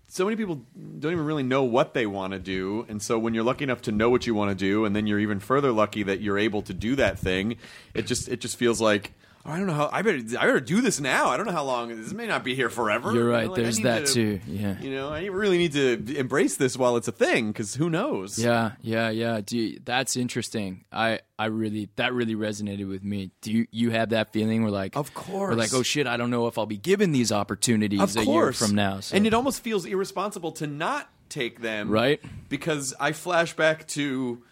So 0.09 0.25
many 0.25 0.37
people 0.37 0.61
don't 1.01 1.13
even 1.13 1.25
really 1.25 1.43
know 1.43 1.65
what 1.65 1.93
they 1.93 2.07
want 2.07 2.35
to 2.35 2.39
do, 2.39 2.87
and 2.89 3.03
so 3.03 3.19
when 3.19 3.35
you're 3.35 3.43
lucky 3.43 3.65
enough 3.65 3.83
to 3.83 3.93
know 3.93 4.11
what 4.11 4.29
you 4.29 4.35
want 4.35 4.51
to 4.51 4.55
do, 4.55 4.85
and 4.85 4.95
then 4.95 5.09
you're 5.09 5.19
even 5.19 5.41
further 5.41 5.73
lucky 5.73 6.05
that 6.05 6.21
you're 6.21 6.39
able 6.39 6.63
to 6.63 6.73
do 6.73 6.95
that 6.97 7.19
thing, 7.19 7.57
it 7.95 8.07
just 8.07 8.29
it 8.29 8.41
just 8.41 8.57
feels 8.57 8.81
like 8.81 9.13
oh, 9.47 9.51
I 9.53 9.59
don't 9.59 9.67
know 9.67 9.73
how 9.75 9.91
I 9.93 10.03
better 10.03 10.19
I 10.39 10.47
better 10.47 10.61
do 10.61 10.81
this 10.81 11.01
now. 11.01 11.29
I 11.29 11.37
don't 11.37 11.47
know 11.47 11.53
how 11.53 11.65
long 11.65 11.89
this 11.89 12.13
may 12.13 12.27
not 12.27 12.45
be 12.45 12.55
here 12.55 12.71
forever. 12.71 13.13
You're 13.13 13.25
You 13.25 13.29
know, 13.29 13.33
right. 13.37 13.49
like, 13.49 13.57
There's 13.63 13.79
that 13.81 14.07
to- 14.07 14.13
too. 14.39 14.41
Yeah. 14.47 14.81
You 14.81 14.91
know, 14.91 15.11
I 15.11 15.25
really 15.27 15.59
need 15.59 15.73
to 15.73 16.17
embrace 16.17 16.57
this 16.57 16.77
while 16.77 16.97
it's 16.97 17.09
a 17.09 17.13
thing 17.13 17.49
because 17.49 17.75
who 17.75 17.91
knows? 17.91 18.39
Yeah, 18.39 18.73
yeah, 18.81 19.11
yeah. 19.11 19.41
Do 19.45 19.59
you, 19.59 19.81
that's 19.85 20.17
interesting. 20.17 20.85
I, 20.93 21.21
I 21.39 21.47
really 21.47 21.89
that 21.97 22.13
really 22.13 22.35
resonated 22.35 22.89
with 22.89 23.03
me. 23.05 23.31
Do 23.43 23.53
you 23.53 23.67
you 23.71 23.91
have 23.91 24.11
that 24.11 24.33
feeling 24.33 24.63
where 24.63 24.73
like 24.73 24.97
Of 24.97 25.13
course. 25.15 25.51
we're 25.51 25.57
like 25.57 25.75
oh 25.75 25.83
shit 25.83 26.07
I 26.07 26.17
don't 26.17 26.31
know 26.31 26.47
if 26.47 26.57
I'll 26.59 26.67
be 26.67 26.79
given 26.79 27.13
these 27.13 27.33
opportunities 27.33 28.01
of 28.01 28.17
a 28.17 28.25
course 28.25 28.61
year 28.61 28.67
from 28.69 28.75
now. 28.77 29.01
So. 29.01 29.17
and 29.17 29.27
it 29.27 29.35
almost 29.35 29.63
feels 29.63 29.85
irresponsible 29.85 30.53
to 30.53 30.67
not 30.67 31.09
take 31.31 31.61
them 31.61 31.89
Right. 31.91 32.21
because 32.49 32.95
i 33.01 33.11
flash 33.13 33.55
back 33.57 33.89
to 33.89 34.43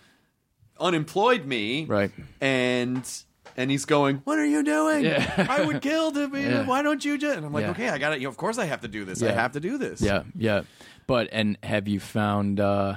unemployed 0.81 1.45
me 1.47 1.85
Right. 1.85 2.11
and 2.41 3.09
and 3.57 3.71
he's 3.71 3.85
going 3.85 4.19
what 4.25 4.39
are 4.39 4.45
you 4.47 4.63
doing 4.63 5.05
Yeah. 5.05 5.47
i 5.49 5.65
would 5.65 5.81
kill 5.83 6.13
to 6.13 6.29
be 6.29 6.41
Yeah. 6.43 6.65
why 6.67 6.83
don't 6.83 7.05
you 7.05 7.19
just 7.19 7.37
and 7.37 7.47
i'm 7.47 7.53
like 7.53 7.65
Yeah. 7.65 7.71
okay 7.73 7.89
i 7.91 7.99
got 7.99 8.13
it 8.13 8.21
you 8.21 8.25
know, 8.27 8.31
of 8.31 8.37
course 8.37 8.59
i 8.59 8.65
have 8.67 8.81
to 8.83 8.89
do 8.89 9.05
this 9.05 9.23
i 9.23 9.27
Yeah. 9.27 9.33
have 9.35 9.53
to 9.53 9.61
do 9.61 9.79
this 9.79 10.01
yeah, 10.01 10.23
yeah. 10.37 10.63
But 11.07 11.29
and 11.33 11.59
have 11.63 11.89
you 11.89 11.99
found 12.01 12.61
uh 12.61 12.97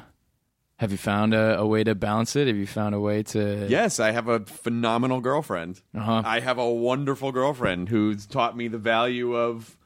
have 0.78 0.92
you 0.92 0.98
found 0.98 1.34
a, 1.34 1.58
a 1.60 1.66
way 1.66 1.84
to 1.86 1.96
balance 1.96 2.36
it? 2.36 2.48
Have 2.48 2.58
you 2.58 2.68
found 2.68 2.94
a 2.94 3.00
way 3.00 3.24
to 3.24 3.66
Yes, 3.70 4.00
I 4.00 4.12
have 4.12 4.28
a 4.28 4.42
phenomenal 4.42 5.22
girlfriend. 5.22 5.82
Uh-huh. 5.96 6.22
I 6.26 6.42
have 6.42 6.58
a 6.58 6.70
wonderful 6.70 7.32
girlfriend 7.32 7.88
who's 7.90 8.26
taught 8.26 8.56
me 8.58 8.68
the 8.68 8.78
value 8.78 9.36
of 9.36 9.78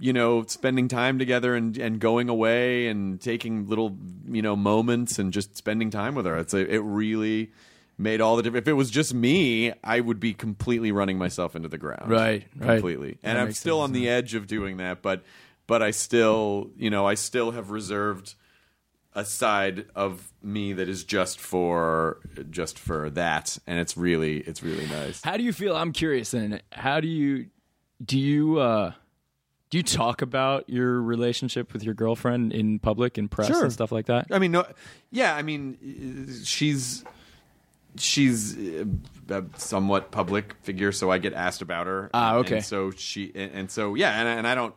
you 0.00 0.12
know 0.12 0.44
spending 0.46 0.88
time 0.88 1.18
together 1.18 1.54
and 1.54 1.76
and 1.78 2.00
going 2.00 2.28
away 2.28 2.86
and 2.88 3.20
taking 3.20 3.66
little 3.68 3.96
you 4.26 4.42
know 4.42 4.56
moments 4.56 5.18
and 5.18 5.32
just 5.32 5.56
spending 5.56 5.90
time 5.90 6.14
with 6.14 6.26
her. 6.26 6.36
It's 6.38 6.54
a, 6.54 6.60
it 6.74 6.78
really 6.78 7.52
made 7.96 8.20
all 8.20 8.36
the 8.36 8.42
difference. 8.42 8.64
If 8.64 8.68
it 8.68 8.72
was 8.74 8.90
just 8.90 9.14
me, 9.14 9.72
I 9.84 10.00
would 10.00 10.20
be 10.20 10.34
completely 10.34 10.92
running 10.92 11.18
myself 11.18 11.54
into 11.56 11.68
the 11.68 11.78
ground. 11.78 12.10
Right, 12.10 12.44
right. 12.56 12.74
completely. 12.74 13.18
And 13.22 13.36
That 13.38 13.42
I'm 13.42 13.52
still 13.52 13.78
sense, 13.78 13.84
on 13.88 13.92
the 13.92 14.08
edge 14.08 14.34
of 14.34 14.46
doing 14.46 14.78
that, 14.78 15.02
but 15.02 15.22
but 15.66 15.82
I 15.82 15.92
still, 15.92 16.70
you 16.76 16.90
know, 16.90 17.06
I 17.06 17.14
still 17.14 17.52
have 17.52 17.70
reserved 17.70 18.34
a 19.14 19.24
side 19.24 19.86
of 19.94 20.32
me 20.42 20.72
that 20.72 20.88
is 20.88 21.04
just 21.04 21.38
for 21.40 22.18
just 22.50 22.78
for 22.80 23.10
that 23.10 23.56
and 23.64 23.78
it's 23.78 23.96
really 23.96 24.38
it's 24.38 24.60
really 24.60 24.86
nice 24.88 25.22
How 25.22 25.36
do 25.36 25.44
you 25.44 25.52
feel? 25.52 25.76
I'm 25.76 25.92
curious. 25.92 26.32
Then, 26.32 26.60
how 26.72 26.98
do 27.00 27.06
you 27.06 27.46
do 28.04 28.18
you 28.18 28.58
uh, 28.58 28.92
do 29.70 29.78
you 29.78 29.84
talk 29.84 30.20
about 30.20 30.68
your 30.68 31.00
relationship 31.00 31.72
with 31.72 31.84
your 31.84 31.94
girlfriend 31.94 32.52
in 32.52 32.80
public, 32.80 33.16
in 33.16 33.28
press, 33.28 33.46
Sure. 33.46 33.62
and 33.62 33.72
stuff 33.72 33.92
like 33.92 34.06
that? 34.06 34.26
i 34.32 34.38
mean 34.40 34.50
no 34.50 34.66
yeah 35.12 35.36
i 35.36 35.42
mean 35.42 36.28
she's 36.44 37.04
she's 37.98 38.56
uh, 38.56 38.84
a 39.28 39.44
somewhat 39.56 40.10
public 40.10 40.54
figure, 40.62 40.92
so 40.92 41.10
I 41.10 41.18
get 41.18 41.32
asked 41.32 41.62
about 41.62 41.86
her. 41.86 42.10
Ah, 42.14 42.30
And- 42.30 42.46
okay. 42.46 42.56
And 42.56 42.64
so 42.64 42.90
she, 42.90 43.32
and, 43.34 43.70
so 43.70 43.94
yeah, 43.94 44.18
and, 44.20 44.28
I- 44.28 44.32
and 44.32 44.46
I 44.46 44.54
don't. 44.54 44.74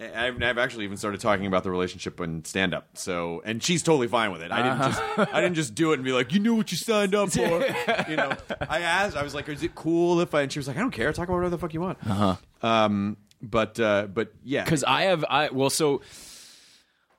I've, 0.00 0.40
I've 0.40 0.58
actually 0.58 0.84
even 0.84 0.96
started 0.96 1.20
talking 1.20 1.46
about 1.46 1.64
the 1.64 1.72
relationship 1.72 2.20
in 2.20 2.44
stand 2.44 2.72
up. 2.72 2.90
So, 2.96 3.42
and 3.44 3.60
she's 3.60 3.82
totally 3.82 4.06
fine 4.06 4.30
with 4.30 4.42
it. 4.42 4.52
I 4.52 4.58
didn't 4.58 4.80
Uh-huh. 4.80 5.16
just, 5.24 5.34
I 5.34 5.40
didn't 5.40 5.56
just 5.56 5.74
do 5.74 5.90
it 5.90 5.94
and 5.94 6.04
be 6.04 6.12
like, 6.12 6.32
you 6.32 6.38
knew 6.38 6.54
what 6.54 6.70
you 6.70 6.78
signed 6.78 7.16
up 7.16 7.30
for. 7.32 7.40
you 8.08 8.14
know, 8.14 8.30
I 8.70 8.82
asked, 8.82 9.16
I 9.16 9.24
was 9.24 9.34
like, 9.34 9.48
is 9.48 9.64
it 9.64 9.74
cool 9.74 10.20
if 10.20 10.36
I, 10.36 10.42
and 10.42 10.52
she 10.52 10.60
was 10.60 10.68
like, 10.68 10.76
I 10.76 10.80
don't 10.80 10.92
care. 10.92 11.12
Talk 11.12 11.26
about 11.26 11.38
whatever 11.38 11.50
the 11.50 11.58
fuck 11.58 11.74
you 11.74 11.80
want. 11.80 11.98
Uh-huh. 12.08 12.36
Um, 12.62 13.16
but, 13.42 13.80
uh, 13.80 14.06
but 14.06 14.32
yeah. 14.44 14.62
because 14.62 14.84
I 14.84 15.02
have 15.02 15.24
I 15.28 15.48
well 15.50 15.70
so 15.70 16.02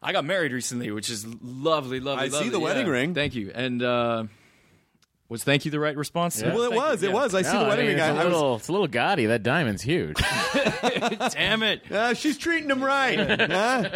I 0.02 0.14
got 0.14 0.24
married 0.24 0.54
recently, 0.54 0.90
which 0.92 1.10
is 1.10 1.26
lovely, 1.42 2.00
lovely. 2.00 2.28
I 2.28 2.30
see 2.30 2.48
the 2.48 2.60
wedding 2.62 2.86
yeah. 2.86 2.92
ring. 2.94 3.14
Thank 3.14 3.36
you. 3.36 3.52
And 3.54 3.84
uh, 3.84 4.24
was 5.30 5.44
thank 5.44 5.64
you 5.64 5.72
the 5.72 5.80
right 5.80 5.96
response? 5.96 6.42
well, 6.42 6.64
it 6.64 6.74
was, 6.74 7.04
it 7.04 7.14
was. 7.14 7.34
I 7.36 7.44
see 7.44 7.54
No, 7.54 7.60
the 7.60 7.66
I 7.66 7.70
wedding 7.70 7.86
mean, 7.88 7.96
ring. 7.98 8.04
it's, 8.10 8.20
I, 8.20 8.24
a 8.24 8.26
I 8.28 8.30
was, 8.32 8.62
it's 8.62 8.68
a 8.68 8.72
little 8.72 8.88
gaudy. 8.88 9.28
That 9.28 9.44
diamond's 9.44 9.82
huge. 9.84 10.18
Damn 11.32 11.64
it! 11.64 11.90
uh, 11.92 12.14
she's 12.16 12.38
treating 12.38 12.70
him 12.70 12.84
right. 12.84 13.18
huh? 13.52 13.90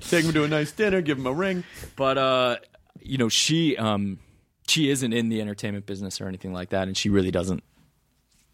Take 0.00 0.24
him 0.26 0.32
to 0.32 0.44
a 0.44 0.48
nice 0.48 0.70
dinner, 0.72 1.00
give 1.00 1.18
him 1.18 1.26
a 1.26 1.32
ring. 1.32 1.64
But 1.96 2.18
uh, 2.18 2.56
you 3.00 3.18
know, 3.18 3.28
she 3.28 3.76
um, 3.76 4.18
she 4.68 4.90
isn't 4.90 5.12
in 5.12 5.28
the 5.30 5.40
entertainment 5.40 5.86
business 5.86 6.20
or 6.20 6.28
anything 6.28 6.52
like 6.52 6.70
that, 6.70 6.86
and 6.88 6.96
she 6.96 7.08
really 7.08 7.30
doesn't 7.30 7.62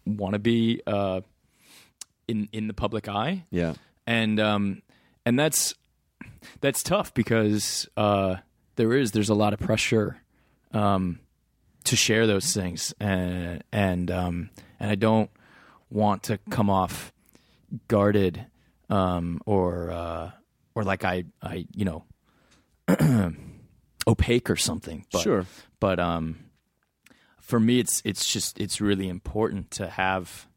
want 0.05 0.33
to 0.33 0.39
be 0.39 0.81
uh, 0.87 1.21
in 2.27 2.47
in 2.53 2.67
the 2.67 2.73
public 2.73 3.07
eye. 3.09 3.43
Yeah. 3.51 3.73
and 4.05 4.39
um, 4.39 4.81
and 5.25 5.37
that's 5.37 5.75
that's 6.61 6.81
tough 6.83 7.13
because 7.13 7.87
uh, 7.97 8.37
there 8.77 8.93
is 8.93 9.11
there's 9.11 9.29
a 9.29 9.35
lot 9.35 9.51
of 9.53 9.59
pressure 9.59 10.17
um, 10.73 11.19
to 11.87 11.95
share 11.95 12.27
those 12.27 12.53
things, 12.53 12.93
and 12.99 13.63
and 13.71 14.09
um, 14.11 14.49
and 14.79 14.89
I 14.91 14.95
don't 14.95 15.29
want 15.89 16.23
to 16.23 16.37
come 16.49 16.69
off 16.69 17.11
guarded 17.87 18.45
um, 18.89 19.41
or 19.45 19.91
uh, 19.91 20.31
or 20.75 20.83
like 20.83 21.03
I 21.03 21.25
I 21.41 21.65
you 21.75 21.85
know 21.85 22.03
opaque 24.07 24.49
or 24.49 24.55
something. 24.55 25.05
But, 25.11 25.21
Sure. 25.21 25.45
but 25.79 25.99
um, 25.99 26.39
for 27.41 27.59
me, 27.59 27.79
it's 27.79 28.01
it's 28.05 28.31
just 28.31 28.59
it's 28.59 28.81
really 28.81 29.09
important 29.09 29.71
to 29.71 29.87
have 29.87 30.47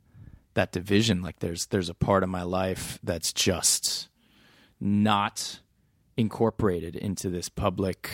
that 0.55 0.73
division. 0.73 1.23
Like 1.23 1.39
there's 1.41 1.67
there's 1.67 1.89
a 1.89 1.95
part 1.95 2.23
of 2.23 2.29
my 2.29 2.43
life 2.43 2.99
that's 3.03 3.33
just 3.33 4.09
not 4.81 5.61
incorporated 6.17 6.97
into 6.97 7.31
this 7.31 7.49
public 7.49 8.11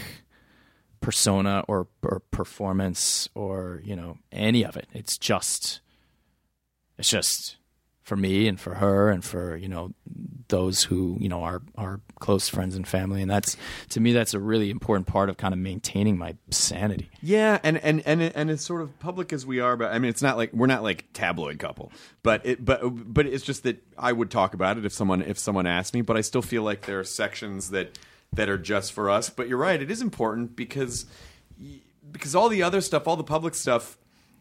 persona 1.01 1.65
or, 1.69 1.89
or 2.03 2.21
performance 2.31 3.29
or 3.35 3.81
you 3.85 3.97
know 3.97 4.19
any 4.33 4.65
of 4.65 4.77
it. 4.77 4.89
It's 4.93 5.19
just 5.19 5.81
it's 6.99 7.09
just 7.09 7.57
for 8.07 8.17
me 8.17 8.47
and 8.47 8.61
for 8.61 8.77
her 8.77 9.11
and 9.11 9.25
for 9.25 9.57
you 9.57 9.69
know 9.69 9.93
those 10.47 10.85
who 10.85 11.17
you 11.21 11.29
know 11.29 11.43
are 11.43 11.61
are 11.77 12.01
close 12.21 12.49
friends 12.49 12.77
and 12.77 12.87
family. 12.87 13.21
And 13.21 13.31
that's 13.31 13.57
to 13.91 14.01
me 14.01 14.13
that's 14.13 14.33
a 14.33 14.39
really 14.39 14.71
important 14.71 15.09
part 15.09 15.29
of 15.29 15.37
kind 15.37 15.53
of 15.53 15.59
maintaining 15.59 16.17
my 16.17 16.37
sanity. 16.51 17.11
Yeah, 17.21 17.59
and 17.65 17.79
and 17.79 18.03
and 18.07 18.23
and 18.23 18.49
as 18.49 18.61
sort 18.61 18.83
of 18.83 18.97
public 19.01 19.33
as 19.33 19.45
we 19.45 19.59
are, 19.59 19.77
but 19.77 19.93
I 19.93 19.99
mean, 19.99 20.09
it's 20.09 20.23
not 20.23 20.37
like 20.37 20.53
we're 20.53 20.69
not 20.69 20.85
like 20.85 21.13
tabloid 21.15 21.59
couple, 21.59 21.91
but 22.23 22.47
it 22.47 22.65
but 22.65 22.81
but 23.13 23.27
it's 23.27 23.45
just 23.45 23.65
that 23.65 23.83
I 23.99 24.13
would 24.13 24.31
talk 24.31 24.55
about 24.55 24.79
it 24.79 24.87
if 24.87 24.93
someone 24.93 25.23
if 25.23 25.39
someone 25.39 25.67
asked 25.67 25.93
me, 25.93 26.03
but 26.03 26.17
I 26.17 26.21
still 26.21 26.43
feel 26.43 26.63
like 26.63 26.83
there 26.83 27.01
are 27.01 27.05
sections 27.05 27.71
that 27.71 27.99
that 28.33 28.49
are 28.49 28.59
just 28.59 28.93
for 28.93 29.11
us. 29.11 29.31
But 29.31 29.49
you're 29.49 29.59
right, 29.59 29.81
it 29.81 29.91
is 29.91 30.03
important 30.03 30.57
because 30.57 31.07
because 32.11 32.35
all 32.35 32.49
the 32.49 32.63
other 32.63 32.81
stuff, 32.81 33.07
all 33.07 33.17
the 33.17 33.25
public 33.25 33.55
stuff, 33.55 33.99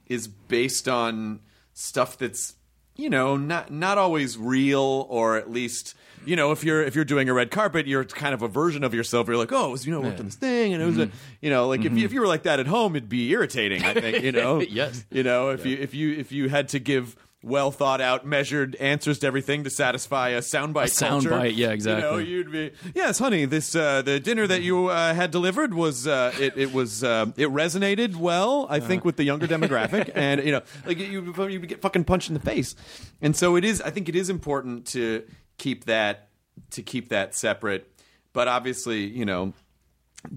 is 0.07 0.27
based 0.27 0.87
on 0.87 1.39
stuff 1.73 2.17
that's 2.17 2.55
you 2.95 3.09
know 3.09 3.35
not 3.35 3.71
not 3.71 3.97
always 3.97 4.37
real 4.37 5.05
or 5.09 5.35
at 5.35 5.51
least 5.51 5.93
you 6.25 6.35
know 6.35 6.51
if 6.51 6.63
you're 6.63 6.81
if 6.81 6.95
you're 6.95 7.03
doing 7.03 7.27
a 7.27 7.33
red 7.33 7.51
carpet 7.51 7.85
you're 7.85 8.05
kind 8.05 8.33
of 8.33 8.41
a 8.41 8.47
version 8.47 8.83
of 8.83 8.93
yourself. 8.93 9.27
You're 9.27 9.37
like 9.37 9.51
oh 9.51 9.67
it 9.67 9.71
was, 9.71 9.85
you 9.85 9.91
know 9.91 10.01
I 10.01 10.05
worked 10.05 10.19
on 10.19 10.25
this 10.27 10.35
thing 10.35 10.73
and 10.73 10.81
it 10.81 10.85
was 10.85 10.97
a 10.97 11.07
mm-hmm. 11.07 11.15
you 11.41 11.49
know 11.49 11.67
like 11.67 11.79
if, 11.79 11.85
you, 11.85 11.89
mm-hmm. 11.89 12.05
if 12.05 12.13
you 12.13 12.21
were 12.21 12.27
like 12.27 12.43
that 12.43 12.59
at 12.59 12.67
home 12.67 12.95
it'd 12.95 13.09
be 13.09 13.29
irritating 13.31 13.83
i 13.83 13.93
think 13.93 14.23
you 14.23 14.31
know? 14.31 14.61
Yes. 14.69 15.05
you 15.11 15.23
know 15.23 15.49
if 15.49 15.65
you 15.65 15.77
if 15.77 15.93
you 15.93 16.13
if 16.13 16.31
you 16.31 16.49
had 16.49 16.69
to 16.69 16.79
give 16.79 17.15
well 17.45 17.69
thought 17.71 18.01
out 18.01 18.25
measured 18.25 18.75
answers 18.77 19.19
to 19.19 19.27
everything 19.27 19.63
to 19.63 19.69
satisfy 19.69 20.29
a 20.29 20.39
soundbite 20.39 20.85
A 20.85 21.05
soundbite, 21.05 21.55
yeah, 21.55 21.57
you 21.57 21.67
know 21.67 21.73
exactly. 21.73 22.25
you'd 22.25 22.51
be 22.51 22.71
yes 22.95 23.19
honey 23.19 23.45
this 23.45 23.75
uh 23.75 24.01
the 24.01 24.19
dinner 24.19 24.47
that 24.47 24.63
you 24.63 24.87
uh, 24.87 25.13
had 25.13 25.29
delivered 25.29 25.73
was 25.73 26.07
uh 26.07 26.33
it, 26.39 26.57
it 26.57 26.73
was 26.73 27.03
uh, 27.03 27.27
it 27.37 27.49
resonated 27.49 28.15
well 28.15 28.65
i 28.69 28.79
think 28.79 29.05
with 29.05 29.15
the 29.15 29.23
younger 29.23 29.47
demographic. 29.47 30.11
And 30.15 30.43
you 30.43 30.51
know 30.51 30.61
like 30.85 30.97
you 30.97 31.33
you 31.47 31.59
get 31.59 31.81
fucking 31.81 32.05
punched 32.05 32.29
in 32.29 32.33
the 32.33 32.39
face. 32.39 32.75
And 33.21 33.35
so 33.35 33.55
it 33.55 33.63
is 33.63 33.81
i 33.81 33.89
think 33.91 34.09
it 34.09 34.15
is 34.15 34.29
important 34.29 34.87
to 34.87 35.23
keep 35.57 35.85
that 35.85 36.29
to 36.71 36.81
keep 36.81 37.09
that 37.09 37.35
separate. 37.35 37.91
But 38.33 38.47
obviously 38.47 39.05
you 39.05 39.25
know 39.25 39.53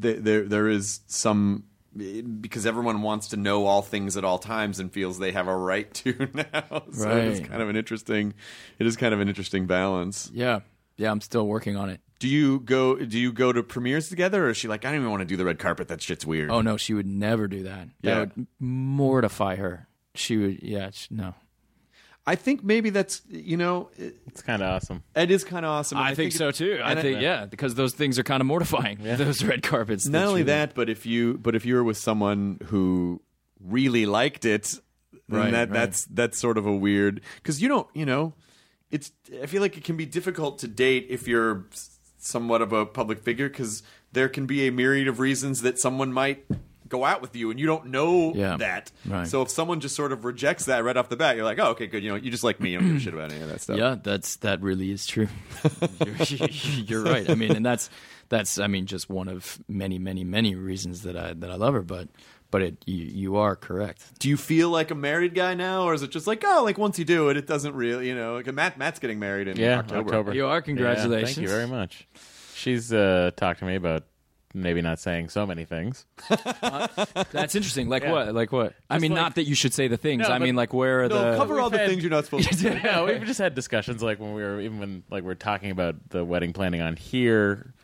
th- 0.00 0.18
there 0.20 0.42
there 0.44 0.68
is 0.68 1.00
some 1.06 1.64
because 2.40 2.64
everyone 2.66 3.02
wants 3.02 3.28
to 3.28 3.36
know 3.36 3.66
all 3.66 3.82
things 3.82 4.16
at 4.16 4.24
all 4.24 4.38
times 4.38 4.78
and 4.80 4.92
feels 4.92 5.18
they 5.18 5.32
have 5.32 5.48
a 5.48 5.56
right 5.56 5.92
to 5.94 6.28
now. 6.34 6.82
so 6.92 7.10
it's 7.16 7.40
kind 7.46 7.60
of 7.62 7.68
an 7.68 7.76
interesting 7.76 8.34
it 8.78 8.86
is 8.86 8.96
kind 8.96 9.12
of 9.12 9.20
an 9.20 9.28
interesting 9.28 9.66
balance. 9.66 10.30
yeah 10.32 10.60
yeah 10.96 11.10
i'm 11.10 11.20
still 11.20 11.46
working 11.46 11.76
on 11.76 11.88
it 11.90 12.00
Do 12.18 12.28
you 12.28 12.60
go 12.60 12.96
do 12.96 13.18
you 13.18 13.32
go 13.32 13.52
to 13.52 13.62
premieres 13.62 14.08
together 14.08 14.46
or 14.46 14.50
is 14.50 14.56
she 14.56 14.68
like 14.68 14.84
I 14.84 14.90
don't 14.90 15.00
even 15.00 15.10
want 15.10 15.20
to 15.20 15.26
do 15.26 15.36
the 15.36 15.44
red 15.44 15.58
carpet 15.58 15.88
that 15.88 16.00
shit's 16.02 16.24
weird. 16.26 16.50
oh 16.50 16.60
no 16.60 16.76
she 16.76 16.94
would 16.94 17.06
never 17.06 17.46
do 17.48 17.62
that 17.64 17.88
that 18.02 18.08
Yeah. 18.10 18.18
would 18.20 18.46
mortify 18.58 19.56
her 19.56 19.88
she 20.14 20.36
would 20.36 20.62
yeah 20.62 20.90
sh 20.90 21.08
no 21.10 21.34
I 22.32 22.34
think 22.36 22.62
maybe 22.62 22.90
that's 22.90 23.22
you 23.28 23.56
know 23.56 23.88
it, 23.96 24.16
It's 24.26 24.42
kind 24.42 24.62
of 24.62 24.68
awesome. 24.68 25.02
it 25.16 25.30
is 25.30 25.44
kind 25.44 25.64
of 25.64 25.70
awesome. 25.70 25.98
and 25.98 26.06
I, 26.06 26.14
think, 26.14 26.32
so 26.32 26.50
too. 26.50 26.80
I 26.84 26.92
and 26.92 27.00
think 27.00 27.20
yeah, 27.22 27.46
because 27.46 27.74
those 27.74 27.94
things 27.94 28.18
are 28.18 28.22
kind 28.24 28.40
of 28.40 28.46
mortifying. 28.46 28.98
Yeah. 29.02 29.16
Those 29.16 29.42
red 29.44 29.62
carpets. 29.62 30.06
not 30.06 30.12
That's 30.18 30.28
only 30.28 30.42
really- 30.42 30.52
that, 30.52 30.74
but 30.74 30.88
if 30.90 31.06
you 31.06 31.38
but 31.38 31.54
if 31.54 31.64
you 31.66 31.74
were 31.76 31.84
with 31.84 31.96
someone 31.96 32.58
who 32.66 33.20
really 33.60 34.04
liked 34.06 34.44
it, 34.44 34.78
then 35.28 35.40
Right, 35.40 35.50
that 35.52 35.68
right. 35.70 35.72
that's 35.72 36.04
that's 36.06 36.38
sort 36.38 36.58
of 36.58 36.66
a 36.66 36.74
weird 36.76 37.20
because 37.36 37.60
you 37.62 37.68
don't 37.68 37.86
you 37.94 38.06
know 38.06 38.34
it's 38.90 39.12
I 39.42 39.46
feel 39.46 39.60
like 39.62 39.76
it 39.76 39.84
can 39.84 39.96
be 39.96 40.06
difficult 40.06 40.58
to 40.60 40.68
date 40.68 41.06
if 41.10 41.28
you're 41.28 41.66
somewhat 42.18 42.62
of 42.62 42.72
a 42.72 42.84
public 42.86 43.20
figure 43.22 43.48
because 43.48 43.82
there 44.12 44.28
can 44.28 44.46
be 44.46 44.66
a 44.66 44.72
myriad 44.72 45.08
of 45.08 45.18
reasons 45.20 45.62
that 45.62 45.78
someone 45.78 46.12
might 46.12 46.44
go 46.88 47.04
out 47.04 47.20
with 47.22 47.34
you 47.36 47.50
and 47.50 47.58
you 47.60 47.66
don't 47.66 47.86
know 47.86 48.32
Yeah, 48.34 48.56
that. 48.58 48.90
right. 49.06 49.26
So 49.26 49.42
if 49.42 49.50
someone 49.50 49.80
just 49.80 49.94
sort 49.96 50.12
of 50.12 50.24
rejects 50.24 50.64
that 50.66 50.84
right 50.84 50.96
off 50.96 51.08
the 51.08 51.16
bat, 51.16 51.36
you're 51.36 51.44
like, 51.44 51.58
oh, 51.58 51.68
okay, 51.70 51.86
good. 51.86 52.02
You 52.02 52.10
know, 52.10 52.16
you 52.16 52.30
just 52.30 52.44
like 52.44 52.60
me. 52.60 52.70
You 52.70 52.78
don't 52.78 52.88
give 52.88 52.96
a 52.96 53.00
shit 53.00 53.14
about 53.14 53.32
any 53.32 53.40
of 53.42 53.48
that 53.48 53.60
stuff. 53.60 53.76
Yeah, 53.78 53.96
that's 54.02 54.36
that 54.36 54.60
really 54.62 54.90
is 54.90 55.06
true. 55.06 55.28
you're, 56.04 56.48
you're 56.48 57.02
right. 57.02 57.28
I 57.28 57.34
mean, 57.34 57.54
and 57.54 57.64
that's 57.64 57.90
that's 58.28 58.58
I 58.58 58.66
mean 58.66 58.86
just 58.86 59.08
one 59.08 59.28
of 59.28 59.58
many, 59.68 59.98
many, 59.98 60.24
many 60.24 60.54
reasons 60.54 61.02
that 61.02 61.16
I 61.16 61.32
that 61.34 61.50
I 61.50 61.54
love 61.56 61.74
her. 61.74 61.82
But 61.82 62.08
but 62.50 62.62
it 62.62 62.82
you, 62.86 63.04
you 63.04 63.36
are 63.36 63.56
correct. 63.56 64.18
Do 64.18 64.28
you 64.28 64.36
feel 64.36 64.70
like 64.70 64.90
a 64.90 64.94
married 64.94 65.34
guy 65.34 65.54
now, 65.54 65.82
or 65.84 65.94
is 65.94 66.02
it 66.02 66.10
just 66.10 66.26
like, 66.26 66.42
oh, 66.46 66.62
like 66.64 66.78
once 66.78 66.98
you 66.98 67.04
do 67.04 67.28
it, 67.28 67.36
it 67.36 67.46
doesn't 67.46 67.74
really, 67.74 68.08
you 68.08 68.14
know? 68.14 68.34
Like 68.36 68.52
Matt, 68.54 68.78
Matt's 68.78 68.98
getting 68.98 69.18
married 69.18 69.48
in 69.48 69.56
Yeah, 69.58 69.80
October. 69.80 70.00
October. 70.08 70.34
You 70.34 70.46
are. 70.46 70.56
Yeah, 70.56 70.60
Congratulations. 70.62 71.34
thank 71.36 71.42
you 71.42 71.48
very 71.48 71.66
much. 71.66 72.08
She's 72.54 72.92
uh, 72.92 73.30
talked 73.36 73.60
to 73.60 73.66
me 73.66 73.74
about 73.76 74.04
maybe 74.54 74.80
not 74.82 74.98
saying 74.98 75.28
so 75.28 75.46
many 75.46 75.64
things. 75.64 76.06
That's 76.28 77.54
interesting. 77.54 77.88
Like 77.88 78.02
Yeah. 78.02 78.12
what? 78.12 78.34
Like 78.34 78.52
what? 78.52 78.74
I 78.90 78.98
mean, 78.98 79.12
like- 79.12 79.20
not 79.20 79.34
that 79.36 79.44
you 79.44 79.54
should 79.54 79.74
say 79.74 79.88
the 79.88 79.96
things. 79.96 80.22
No, 80.22 80.34
I 80.34 80.38
but- 80.38 80.44
mean, 80.44 80.56
like 80.56 80.72
where 80.72 81.04
are 81.04 81.08
No, 81.08 81.32
the 81.32 81.36
cover 81.36 81.60
all 81.60 81.70
the 81.70 81.78
had- 81.78 81.88
things 81.88 82.02
you're 82.02 82.10
not 82.10 82.24
supposed 82.24 82.48
to. 82.48 82.54
say. 82.56 82.80
yeah, 82.82 83.04
we've 83.04 83.24
just 83.24 83.38
had 83.38 83.54
discussions 83.54 84.02
like 84.02 84.18
when 84.20 84.34
we 84.34 84.42
were 84.42 84.60
even 84.60 84.78
when 84.80 85.02
like 85.10 85.22
we're 85.24 85.34
talking 85.34 85.70
about 85.70 85.96
the 86.10 86.24
wedding 86.24 86.52
planning 86.52 86.80
on 86.80 86.96
here, 86.96 87.74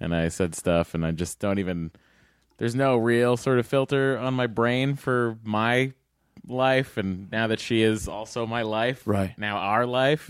and 0.00 0.14
I 0.14 0.28
said 0.28 0.54
stuff, 0.54 0.94
and 0.94 1.04
I 1.04 1.10
just 1.12 1.38
don't 1.38 1.58
even. 1.58 1.90
There's 2.58 2.74
no 2.74 2.96
real 2.96 3.36
sort 3.36 3.60
of 3.60 3.66
filter 3.66 4.18
on 4.18 4.34
my 4.34 4.48
brain 4.48 4.96
for 4.96 5.38
my 5.44 5.92
life, 6.46 6.96
and 6.96 7.30
now 7.30 7.46
that 7.46 7.60
she 7.60 7.82
is 7.82 8.08
also 8.08 8.46
my 8.46 8.62
life, 8.62 9.02
Right. 9.06 9.38
now 9.38 9.58
our 9.58 9.86
life. 9.86 10.28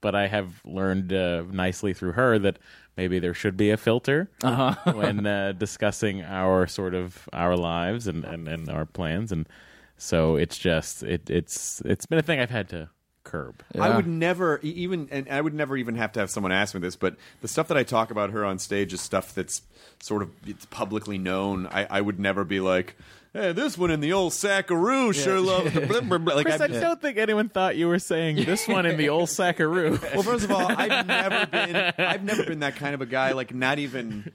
But 0.00 0.14
I 0.14 0.26
have 0.28 0.62
learned 0.64 1.12
uh, 1.12 1.44
nicely 1.50 1.92
through 1.92 2.12
her 2.12 2.38
that 2.40 2.58
maybe 2.96 3.18
there 3.18 3.34
should 3.34 3.56
be 3.56 3.70
a 3.70 3.76
filter 3.76 4.30
when 4.84 5.26
uh, 5.26 5.52
discussing 5.52 6.22
our 6.22 6.66
sort 6.66 6.94
of 6.94 7.28
our 7.32 7.56
lives 7.56 8.06
and, 8.06 8.24
and, 8.24 8.48
and 8.48 8.68
our 8.68 8.86
plans, 8.86 9.32
and 9.32 9.48
so 9.96 10.36
it's 10.36 10.58
just 10.58 11.02
it 11.02 11.28
it's 11.28 11.82
it's 11.84 12.06
been 12.06 12.18
a 12.18 12.22
thing 12.22 12.40
I've 12.40 12.50
had 12.50 12.68
to 12.70 12.90
curb. 13.22 13.62
I 13.78 13.94
would 13.94 14.06
never 14.06 14.60
e- 14.62 14.70
even, 14.70 15.08
and 15.10 15.28
I 15.28 15.40
would 15.40 15.54
never 15.54 15.76
even 15.76 15.94
have 15.96 16.12
to 16.12 16.20
have 16.20 16.30
someone 16.30 16.52
ask 16.52 16.74
me 16.74 16.80
this, 16.80 16.96
but 16.96 17.16
the 17.42 17.48
stuff 17.48 17.68
that 17.68 17.76
I 17.76 17.82
talk 17.82 18.10
about 18.10 18.30
her 18.30 18.44
on 18.44 18.58
stage 18.58 18.92
is 18.92 19.00
stuff 19.00 19.34
that's 19.34 19.62
sort 20.00 20.22
of 20.22 20.30
it's 20.46 20.64
publicly 20.66 21.18
known. 21.18 21.66
I, 21.66 21.86
I 21.90 22.00
would 22.00 22.18
never 22.18 22.44
be 22.44 22.60
like, 22.60 22.96
hey, 23.32 23.52
this 23.52 23.76
one 23.78 23.90
in 23.90 24.00
the 24.00 24.12
old 24.12 24.32
Sackaroo 24.32 25.14
sure 25.14 25.40
loves 25.40 25.72
the 25.72 25.80
blah, 25.86 26.00
blah, 26.00 26.18
blah. 26.18 26.34
like. 26.34 26.46
Chris, 26.46 26.60
I 26.60 26.64
I've- 26.64 26.80
don't 26.80 27.00
think 27.00 27.18
anyone 27.18 27.48
thought 27.48 27.76
you 27.76 27.88
were 27.88 27.98
saying 27.98 28.36
this 28.44 28.66
one 28.68 28.86
in 28.86 28.96
the 28.96 29.08
old 29.08 29.28
Sackaroo. 29.28 30.00
Well, 30.14 30.22
first 30.22 30.44
of 30.44 30.50
all, 30.50 30.66
I've 30.70 31.06
never 31.06 31.46
been 31.46 31.76
I've 31.98 32.24
never 32.24 32.44
been 32.44 32.60
that 32.60 32.76
kind 32.76 32.94
of 32.94 33.00
a 33.00 33.06
guy. 33.06 33.32
Like 33.32 33.54
not 33.54 33.78
even 33.78 34.32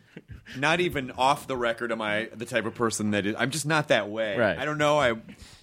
not 0.58 0.80
even 0.80 1.12
off 1.12 1.48
the 1.48 1.58
record 1.58 1.92
am 1.92 2.02
I 2.02 2.30
the 2.34 2.46
type 2.46 2.66
of 2.66 2.76
person 2.76 3.12
that 3.12 3.26
is. 3.26 3.36
I'm 3.38 3.52
just 3.52 3.66
not 3.66 3.88
that 3.90 4.10
way. 4.10 4.38
Right. 4.38 4.58
I 4.58 4.66
don't 4.66 4.78
know. 4.78 4.98
I 5.00 5.12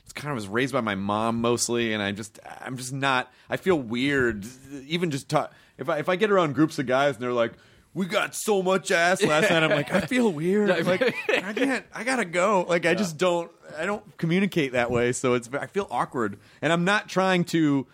it's 0.04 0.12
kind 0.12 0.30
of 0.30 0.34
was 0.34 0.48
raised 0.48 0.72
by 0.72 0.80
my 0.80 0.94
mom 0.96 1.40
mostly, 1.40 1.92
and 1.94 2.02
I'm 2.02 2.16
just 2.16 2.38
I'm 2.60 2.76
just 2.76 2.92
not. 2.92 3.32
I 3.48 3.56
feel 3.56 3.76
weird 3.78 4.44
even 4.86 5.10
just 5.10 5.28
talk. 5.28 5.52
If 5.78 5.88
I 5.88 5.98
if 5.98 6.08
I 6.08 6.16
get 6.16 6.30
around 6.30 6.54
groups 6.54 6.78
of 6.78 6.86
guys 6.86 7.14
and 7.14 7.22
they're 7.22 7.32
like. 7.32 7.52
We 7.94 8.06
got 8.06 8.34
so 8.34 8.62
much 8.62 8.90
ass 8.90 9.22
last 9.22 9.50
night. 9.50 9.62
I'm 9.62 9.70
like, 9.70 9.92
I 9.92 10.00
feel 10.00 10.32
weird. 10.32 10.70
I'm 10.70 10.84
Like, 10.86 11.02
I 11.28 11.52
can't. 11.52 11.84
I 11.94 12.04
gotta 12.04 12.24
go. 12.24 12.64
Like, 12.68 12.86
I 12.86 12.94
just 12.94 13.18
don't. 13.18 13.50
I 13.78 13.84
don't 13.86 14.02
communicate 14.16 14.72
that 14.72 14.90
way. 14.90 15.12
So 15.12 15.34
it's. 15.34 15.48
I 15.52 15.66
feel 15.66 15.86
awkward, 15.90 16.38
and 16.62 16.72
I'm 16.72 16.84
not 16.84 17.08
trying 17.08 17.44
to 17.46 17.86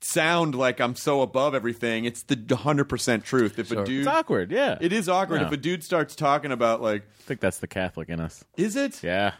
sound 0.00 0.54
like 0.54 0.80
I'm 0.80 0.96
so 0.96 1.22
above 1.22 1.54
everything. 1.54 2.04
It's 2.04 2.22
the 2.24 2.34
100 2.36 2.84
percent 2.86 3.24
truth. 3.24 3.58
If 3.58 3.70
a 3.70 3.84
dude, 3.84 4.00
It's 4.00 4.08
awkward. 4.08 4.50
Yeah, 4.50 4.76
it 4.80 4.92
is 4.92 5.08
awkward 5.08 5.40
No. 5.40 5.46
if 5.46 5.52
a 5.52 5.56
dude 5.56 5.84
starts 5.84 6.16
talking 6.16 6.50
about 6.52 6.82
like, 6.82 7.02
I 7.02 7.22
think 7.22 7.40
that's 7.40 7.58
the 7.58 7.66
Catholic 7.68 8.08
in 8.08 8.18
us. 8.20 8.44
is 8.56 8.74
it? 8.76 9.02
Yeah. 9.04 9.34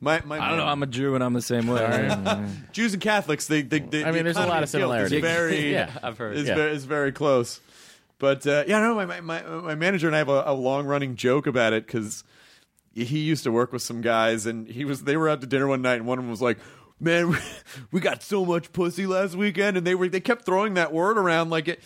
My, 0.00 0.20
my 0.24 0.36
I 0.44 0.48
don't 0.48 0.58
know. 0.58 0.66
I'm 0.66 0.82
a 0.82 0.86
Jew 0.88 1.14
and 1.14 1.22
I'm 1.22 1.32
the 1.32 1.40
same 1.40 1.68
way. 1.68 2.10
Jews 2.72 2.92
and 2.92 3.00
Catholics. 3.00 3.46
They, 3.46 3.62
they, 3.62 3.78
they 3.78 4.02
I 4.02 4.06
mean, 4.06 4.24
the 4.24 4.32
there's 4.32 4.36
a 4.36 4.40
lot 4.48 4.64
economy 4.64 4.64
of 4.64 4.72
guilt 4.72 4.96
is 4.96 5.10
similarities. 5.10 5.20
Very, 5.22 5.72
Yeah, 5.74 5.90
I've 6.02 6.18
heard. 6.18 6.36
is 6.36 6.48
Yeah. 6.48 6.56
very, 6.56 6.72
is 6.72 6.84
very 6.86 7.12
close. 7.12 7.60
But 8.22 8.46
uh, 8.46 8.62
yeah, 8.68 8.78
no, 8.78 8.94
my, 8.94 9.04
my 9.04 9.20
my 9.20 9.42
my 9.42 9.74
manager 9.74 10.06
and 10.06 10.14
I 10.14 10.18
have 10.20 10.28
a, 10.28 10.44
a 10.46 10.54
long 10.54 10.86
running 10.86 11.16
joke 11.16 11.48
about 11.48 11.72
it 11.72 11.88
because 11.88 12.22
he 12.94 13.18
used 13.18 13.42
to 13.42 13.50
work 13.50 13.72
with 13.72 13.82
some 13.82 14.00
guys, 14.00 14.46
and 14.46 14.68
he 14.68 14.84
was 14.84 15.02
they 15.02 15.16
were 15.16 15.28
out 15.28 15.40
to 15.40 15.46
dinner 15.48 15.66
one 15.66 15.82
night, 15.82 15.96
and 15.96 16.06
one 16.06 16.20
of 16.20 16.24
them 16.24 16.30
was 16.30 16.40
like. 16.40 16.58
Man, 17.00 17.30
we, 17.30 17.36
we 17.90 17.98
got 17.98 18.22
so 18.22 18.44
much 18.44 18.72
pussy 18.72 19.06
last 19.06 19.34
weekend, 19.34 19.76
and 19.76 19.84
they 19.84 19.96
were 19.96 20.08
they 20.08 20.20
kept 20.20 20.46
throwing 20.46 20.74
that 20.74 20.92
word 20.92 21.18
around 21.18 21.50
like 21.50 21.66
it, 21.66 21.82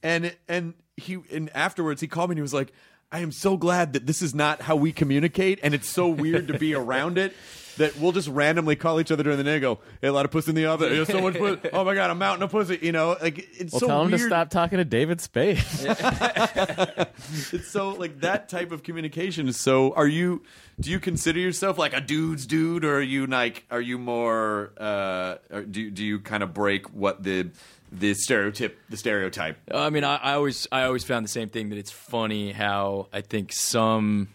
and 0.00 0.36
and 0.48 0.74
he 0.96 1.18
and 1.32 1.50
afterwards 1.56 2.00
he 2.00 2.06
called 2.06 2.30
me 2.30 2.34
and 2.34 2.38
he 2.38 2.42
was 2.42 2.54
like, 2.54 2.72
I 3.10 3.18
am 3.18 3.32
so 3.32 3.56
glad 3.56 3.94
that 3.94 4.06
this 4.06 4.22
is 4.22 4.32
not 4.32 4.62
how 4.62 4.76
we 4.76 4.92
communicate, 4.92 5.58
and 5.64 5.74
it's 5.74 5.88
so 5.88 6.06
weird 6.06 6.46
to 6.46 6.56
be 6.56 6.72
around 6.76 7.18
it 7.18 7.34
that 7.78 7.96
we'll 7.98 8.12
just 8.12 8.28
randomly 8.28 8.76
call 8.76 9.00
each 9.00 9.10
other 9.10 9.22
during 9.22 9.38
the 9.38 9.44
day 9.44 9.54
and 9.54 9.60
go, 9.62 9.78
hey, 10.00 10.08
a 10.08 10.12
lot 10.12 10.24
of 10.24 10.30
puss 10.30 10.48
in 10.48 10.54
the 10.54 10.66
oven. 10.66 10.90
There's 10.92 11.08
so 11.08 11.20
much 11.20 11.34
pussy. 11.34 11.68
Oh 11.72 11.84
my 11.84 11.94
god, 11.94 12.10
a 12.10 12.14
mountain 12.14 12.42
of 12.42 12.50
pussy. 12.50 12.78
You 12.82 12.92
know, 12.92 13.16
like 13.22 13.38
it's 13.58 13.72
Well, 13.72 13.80
so 13.80 13.86
tell 13.86 14.02
him 14.02 14.08
weird. 14.10 14.20
to 14.20 14.26
stop 14.26 14.50
talking 14.50 14.78
to 14.78 14.84
David 14.84 15.20
Spade. 15.20 15.62
It's 17.52 17.68
so 17.68 17.90
like 17.90 18.20
that 18.20 18.48
type 18.48 18.72
of 18.72 18.82
communication 18.82 19.48
is 19.48 19.58
so. 19.58 19.92
Are 19.94 20.06
you? 20.06 20.42
Do 20.80 20.90
you 20.90 20.98
consider 21.00 21.38
yourself 21.38 21.78
like 21.78 21.92
a 21.92 22.00
dude's 22.00 22.46
dude, 22.46 22.84
or 22.84 22.96
are 22.96 23.02
you 23.02 23.26
like? 23.26 23.64
Are 23.70 23.80
you 23.80 23.98
more? 23.98 24.72
Uh, 24.78 25.36
or 25.50 25.62
do 25.62 25.90
do 25.90 26.04
you 26.04 26.20
kind 26.20 26.42
of 26.42 26.54
break 26.54 26.92
what 26.92 27.22
the 27.22 27.50
the 27.92 28.14
stereotype 28.14 28.78
the 28.88 28.96
stereotype? 28.96 29.58
I 29.72 29.90
mean, 29.90 30.04
I, 30.04 30.16
I 30.16 30.32
always 30.34 30.66
I 30.72 30.84
always 30.84 31.04
found 31.04 31.24
the 31.24 31.28
same 31.30 31.48
thing 31.48 31.68
that 31.70 31.78
it's 31.78 31.90
funny 31.92 32.52
how 32.52 33.08
I 33.12 33.20
think 33.20 33.52
some 33.52 34.28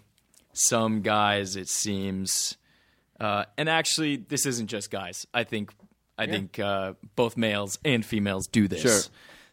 some 0.53 1.01
guys 1.01 1.55
it 1.55 1.67
seems, 1.67 2.55
uh, 3.19 3.45
and 3.57 3.69
actually 3.69 4.17
this 4.17 4.45
isn't 4.45 4.67
just 4.67 4.91
guys. 4.91 5.25
I 5.33 5.43
think 5.43 5.71
I 6.17 6.27
think 6.27 6.59
uh, 6.59 6.93
both 7.15 7.35
males 7.37 7.77
and 7.83 8.05
females 8.05 8.47
do 8.47 8.67
this. 8.67 8.81
Sure. 8.81 8.99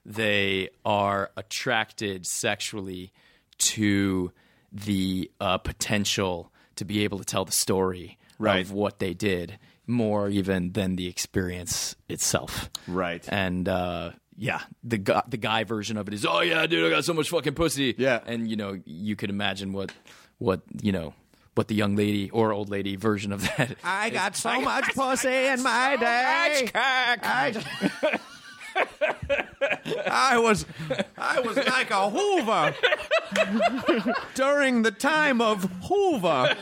They 0.04 0.70
are 0.84 1.30
attracted 1.36 2.26
sexually 2.26 3.12
to 3.58 4.32
the 4.72 5.30
uh, 5.40 5.58
potential 5.58 6.52
to 6.76 6.84
be 6.84 7.04
able 7.04 7.18
to 7.18 7.24
tell 7.24 7.44
the 7.44 7.52
story 7.52 8.18
Right. 8.38 8.64
of 8.64 8.72
what 8.72 8.98
they 8.98 9.14
did 9.14 9.58
more 9.86 10.28
even 10.28 10.72
than 10.72 10.96
the 10.96 11.06
experience 11.06 11.94
itself. 12.08 12.70
Right. 12.88 13.24
And 13.28 13.68
uh, 13.68 14.12
yeah, 14.36 14.62
the 14.82 14.98
guy, 14.98 15.22
the 15.28 15.36
guy 15.36 15.62
version 15.62 15.96
of 15.96 16.08
it 16.08 16.14
is, 16.14 16.26
oh 16.26 16.40
yeah, 16.40 16.66
dude, 16.66 16.84
I 16.86 16.90
got 16.96 17.04
so 17.04 17.12
much 17.14 17.28
fucking 17.28 17.54
pussy. 17.54 17.94
Yeah. 17.96 18.18
and 18.26 18.48
you 18.50 18.56
know, 18.56 18.80
you 18.84 19.14
could 19.14 19.30
imagine 19.30 19.72
what 19.72 19.92
what 20.38 20.62
you 20.80 20.90
know 20.90 21.14
what 21.54 21.68
the 21.68 21.74
young 21.74 21.96
lady 21.96 22.30
or 22.30 22.52
old 22.52 22.70
lady 22.70 22.96
version 22.96 23.32
of 23.32 23.42
that. 23.42 23.76
I 23.84 24.10
got 24.10 24.36
so 24.36 24.60
much 24.60 24.94
pussy 24.94 25.28
in 25.28 25.62
my 25.62 25.96
day. 25.96 26.70
I, 26.74 27.54
I 30.06 30.38
was 30.38 30.64
I 31.18 31.40
was 31.40 31.56
like 31.56 31.90
a 31.90 32.08
Hoover 32.10 32.74
during 34.34 34.82
the 34.82 34.90
time 34.90 35.40
of 35.40 35.64
Hoover. 35.84 36.56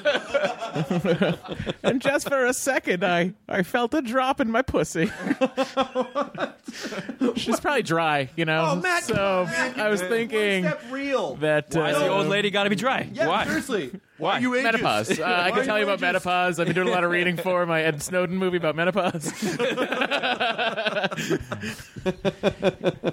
and 1.83 2.01
just 2.01 2.29
for 2.29 2.45
a 2.47 2.53
second, 2.53 3.05
I, 3.05 3.35
I 3.49 3.63
felt 3.63 3.95
a 3.95 4.03
drop 4.03 4.41
in 4.41 4.51
my 4.51 4.63
pussy. 4.63 5.11
She's 7.37 7.61
probably 7.61 7.83
dry, 7.83 8.29
you 8.37 8.45
know. 8.45 8.71
Oh, 8.73 8.77
Matt, 8.77 9.05
so 9.05 9.47
Matt, 9.49 9.79
I 9.79 9.89
was 9.89 10.03
thinking 10.03 10.65
step 10.65 10.83
real. 10.91 11.37
that 11.37 11.75
Why 11.75 11.93
uh, 11.93 11.95
is 11.95 11.99
the 11.99 12.09
old 12.09 12.27
lady 12.27 12.51
got 12.51 12.65
to 12.65 12.71
be 12.71 12.77
dry? 12.77 13.09
Yeah, 13.13 13.29
Why? 13.29 13.45
seriously. 13.45 13.93
Why? 14.21 14.39
Are 14.39 14.41
you 14.41 14.51
ageist? 14.51 14.63
menopause. 14.63 15.19
Uh, 15.19 15.25
I 15.25 15.51
can 15.51 15.65
tell 15.65 15.79
you 15.79 15.85
about 15.85 15.99
ageist? 15.99 16.03
menopause. 16.03 16.61
I've 16.61 16.67
been 16.67 16.75
doing 16.75 16.89
a 16.89 16.93
lot 16.93 17.05
of 17.05 17.11
reading 17.11 17.37
for 17.43 17.67
my 17.67 17.83
Ed 17.83 18.03
Snowden 18.03 18.37
movie 18.37 18.59
about 18.59 18.77
menopause. 18.77 19.33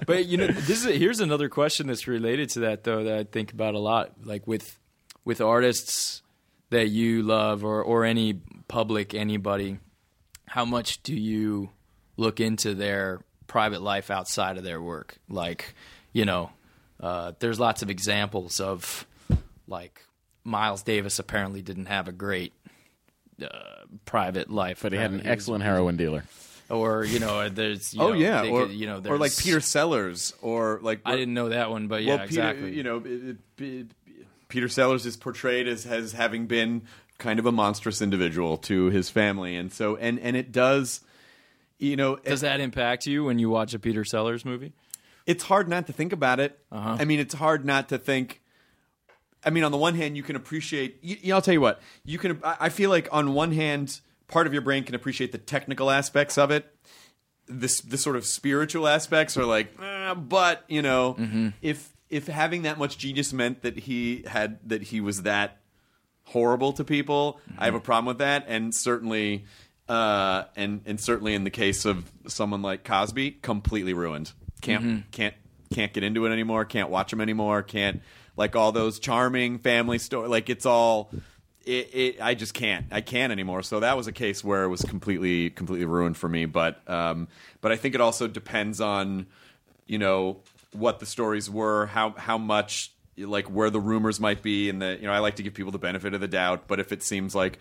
But 0.05 0.26
you 0.26 0.38
know, 0.38 0.47
this 0.47 0.86
is 0.86 0.97
here's 0.97 1.20
another 1.20 1.49
question 1.49 1.88
that's 1.88 2.08
related 2.08 2.49
to 2.51 2.62
that 2.62 2.84
though 2.84 3.03
that 3.03 3.18
I 3.18 3.24
think 3.24 3.51
about 3.53 3.76
a 3.76 3.80
lot. 3.80 4.14
Like 4.24 4.47
with 4.47 4.78
with 5.26 5.41
artists 5.41 6.22
that 6.70 6.89
you 6.89 7.24
love 7.24 7.64
or 7.64 7.84
or 7.84 8.05
any 8.05 8.41
public 8.68 9.14
anybody, 9.14 9.80
how 10.47 10.66
much 10.66 11.01
do 11.03 11.16
you 11.16 11.70
look 12.16 12.39
into 12.39 12.74
their 12.74 13.22
private 13.47 13.82
life 13.82 14.10
outside 14.10 14.58
of 14.58 14.64
their 14.64 14.82
work? 14.82 15.18
Like, 15.30 15.76
you 16.14 16.26
know, 16.26 16.51
uh, 16.99 17.34
there's 17.39 17.60
lots 17.60 17.82
of 17.82 17.89
examples 17.89 18.60
of 18.60 19.05
like 19.68 20.01
Miles 20.47 20.81
Davis 20.83 21.19
apparently 21.19 21.61
didn't 21.61 21.85
have 21.87 22.07
a 22.07 22.11
great 22.11 22.53
uh, 23.41 23.47
private 24.05 24.49
life, 24.49 24.79
but 24.81 24.91
he 24.93 24.97
had 24.97 25.11
an 25.11 25.19
Apparently 25.19 25.29
was- 25.29 25.33
excellent 25.33 25.63
heroin 25.63 25.97
dealer. 25.97 26.23
Or 26.69 27.05
you 27.05 27.19
know, 27.19 27.47
there's 27.47 27.93
you 27.93 28.01
Oh 28.01 28.09
know, 28.09 28.13
yeah, 28.15 28.41
they 28.41 28.49
or 28.49 28.65
could- 28.65 28.75
you 28.75 28.87
know, 28.87 29.01
or 29.05 29.17
like 29.17 29.35
Peter 29.37 29.61
Sellers, 29.61 30.33
or 30.41 30.79
like 30.81 30.99
I 31.05 31.15
didn't 31.15 31.33
know 31.33 31.49
that 31.49 31.69
one, 31.69 31.87
but 31.87 32.03
yeah, 32.03 32.15
well, 32.15 32.27
Peter, 32.27 32.41
exactly. 32.41 32.73
you 32.75 32.83
know, 32.83 33.01
it- 33.05 33.37
it- 33.59 33.91
Peter 34.49 34.67
Sellers 34.67 35.05
is 35.05 35.15
portrayed 35.15 35.67
as 35.67 35.85
as 35.85 36.11
having 36.13 36.45
been 36.47 36.81
kind 37.19 37.39
of 37.39 37.45
a 37.45 37.51
monstrous 37.53 38.01
individual 38.01 38.57
to 38.57 38.85
his 38.87 39.09
family, 39.09 39.55
and 39.55 39.71
so 39.71 39.95
and 39.95 40.19
and 40.19 40.35
it 40.35 40.51
does, 40.51 41.01
you 41.79 41.95
know, 41.95 42.17
Does 42.17 42.41
that 42.41 42.59
impact 42.59 43.05
you 43.05 43.23
when 43.23 43.39
you 43.39 43.49
watch 43.49 43.73
a 43.73 43.79
Peter 43.79 44.03
Sellers 44.03 44.43
movie? 44.43 44.73
it's 45.25 45.43
hard 45.43 45.67
not 45.69 45.87
to 45.87 45.93
think 45.93 46.11
about 46.13 46.39
it. 46.41 46.57
Uh-huh. 46.71 46.97
I 46.99 47.05
mean, 47.05 47.19
it's 47.19 47.33
hard 47.33 47.65
not 47.65 47.89
to 47.89 47.97
think. 47.97 48.41
I 49.47 49.49
mean, 49.49 49.63
on 49.63 49.71
the 49.71 49.77
one 49.77 49.95
hand, 49.95 50.17
you 50.17 50.23
can 50.23 50.35
appreciate. 50.35 50.99
You, 51.01 51.17
you 51.21 51.29
know, 51.29 51.35
I'll 51.35 51.41
tell 51.41 51.53
you 51.53 51.61
what. 51.61 51.81
You 52.05 52.17
can. 52.19 52.39
I 52.43 52.57
I 52.61 52.69
feel 52.69 52.89
like 52.89 53.07
on 53.11 53.33
one 53.33 53.51
hand, 53.53 53.99
part 54.27 54.45
of 54.47 54.53
your 54.53 54.61
brain 54.61 54.83
can 54.83 54.93
appreciate 54.95 55.31
the 55.31 55.37
technical 55.37 55.89
aspects 55.89 56.37
of 56.37 56.51
it. 56.51 56.65
This 57.47 57.79
the 57.81 57.97
sort 57.97 58.15
of 58.17 58.25
spiritual 58.25 58.87
aspects 58.87 59.37
are 59.37 59.45
like, 59.45 59.73
eh, 59.81 60.13
but 60.13 60.63
you 60.67 60.81
know, 60.81 61.15
Mm-hmm. 61.17 61.49
if 61.61 61.93
if 62.09 62.27
having 62.27 62.63
that 62.63 62.77
much 62.77 62.97
genius 62.97 63.31
meant 63.33 63.61
that 63.61 63.77
he 63.79 64.23
had 64.27 64.59
that 64.69 64.81
he 64.83 64.99
was 65.01 65.23
that 65.23 65.57
horrible 66.25 66.73
to 66.73 66.83
people, 66.83 67.39
I 67.57 67.65
have 67.65 67.75
a 67.75 67.79
problem 67.79 68.05
with 68.05 68.17
that, 68.19 68.45
and 68.47 68.73
certainly. 68.75 69.45
Uh, 69.89 70.43
and 70.57 70.81
and 70.85 70.99
certainly 70.99 71.33
in 71.33 71.45
the 71.45 71.49
case 71.49 71.85
of 71.85 72.11
someone 72.27 72.61
like 72.61 72.83
Cosby, 72.83 73.31
completely 73.41 73.93
ruined. 73.93 74.33
Can't 74.59 75.09
can't 75.13 75.33
can't 75.73 75.93
get 75.93 76.03
into 76.03 76.25
it 76.25 76.31
anymore. 76.33 76.65
Can't 76.65 76.89
watch 76.89 77.13
him 77.13 77.21
anymore. 77.21 77.63
Can't 77.63 78.01
like 78.38 78.55
all 78.55 78.71
those 78.71 78.99
charming 78.99 79.59
family 79.59 79.97
story. 79.97 80.29
Like 80.29 80.49
it's 80.49 80.65
all. 80.65 81.09
It, 81.65 81.93
it, 81.93 82.21
I 82.21 82.33
just 82.33 82.53
can't. 82.53 82.85
I 82.91 83.01
can't 83.01 83.33
anymore. 83.33 83.61
So 83.61 83.81
that 83.81 83.97
was 83.97 84.07
a 84.07 84.13
case 84.13 84.41
where 84.41 84.63
it 84.63 84.69
was 84.69 84.81
completely, 84.83 85.49
completely 85.49 85.85
ruined 85.85 86.15
for 86.15 86.29
me. 86.29 86.45
But, 86.45 86.79
um, 86.89 87.27
but 87.59 87.73
I 87.73 87.75
think 87.75 87.93
it 87.93 87.99
also 87.99 88.25
depends 88.25 88.79
on, 88.79 89.27
you 89.85 89.97
know, 89.97 90.38
what 90.71 91.01
the 91.01 91.05
stories 91.05 91.49
were, 91.49 91.88
how 91.88 92.11
how 92.11 92.38
much, 92.38 92.93
like 93.17 93.47
where 93.47 93.69
the 93.69 93.81
rumors 93.81 94.17
might 94.19 94.41
be, 94.41 94.69
and 94.69 94.81
the 94.81 94.95
you 94.95 95.07
know, 95.07 95.11
I 95.11 95.19
like 95.19 95.35
to 95.35 95.43
give 95.43 95.55
people 95.55 95.73
the 95.73 95.77
benefit 95.77 96.13
of 96.13 96.21
the 96.21 96.27
doubt. 96.29 96.69
But 96.69 96.79
if 96.79 96.93
it 96.93 97.03
seems 97.03 97.35
like 97.35 97.59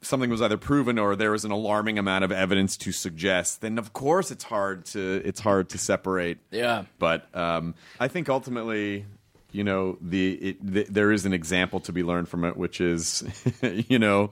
something 0.00 0.30
was 0.30 0.40
either 0.40 0.56
proven 0.56 0.98
or 0.98 1.16
there 1.16 1.32
was 1.32 1.44
an 1.44 1.50
alarming 1.50 1.98
amount 1.98 2.24
of 2.24 2.32
evidence 2.32 2.76
to 2.78 2.92
suggest, 2.92 3.60
then 3.60 3.78
of 3.78 3.92
course 3.92 4.30
it's 4.30 4.44
hard 4.44 4.84
to 4.86 5.20
it's 5.24 5.40
hard 5.40 5.68
to 5.70 5.78
separate. 5.78 6.38
Yeah. 6.50 6.84
But 6.98 7.34
um, 7.34 7.74
I 7.98 8.08
think 8.08 8.28
ultimately, 8.28 9.04
you 9.52 9.64
know, 9.64 9.98
the, 10.00 10.34
it, 10.34 10.72
th 10.74 10.86
there 10.88 11.12
is 11.12 11.24
an 11.26 11.32
example 11.32 11.80
to 11.80 11.92
be 11.92 12.02
learned 12.02 12.28
from 12.28 12.44
it, 12.44 12.56
which 12.56 12.80
is, 12.80 13.24
you 13.62 13.98
know, 13.98 14.30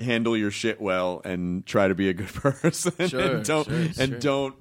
handle 0.00 0.36
your 0.36 0.50
shit 0.50 0.80
well 0.80 1.20
and 1.24 1.66
try 1.66 1.88
to 1.88 1.94
be 1.94 2.08
a 2.08 2.14
good 2.14 2.28
person, 2.34 3.08
Sure, 3.08 3.20
and 3.20 3.44
don't 3.44 3.66
sure, 3.66 3.76
and 3.76 3.94
sure. 3.96 4.18
don't, 4.18 4.54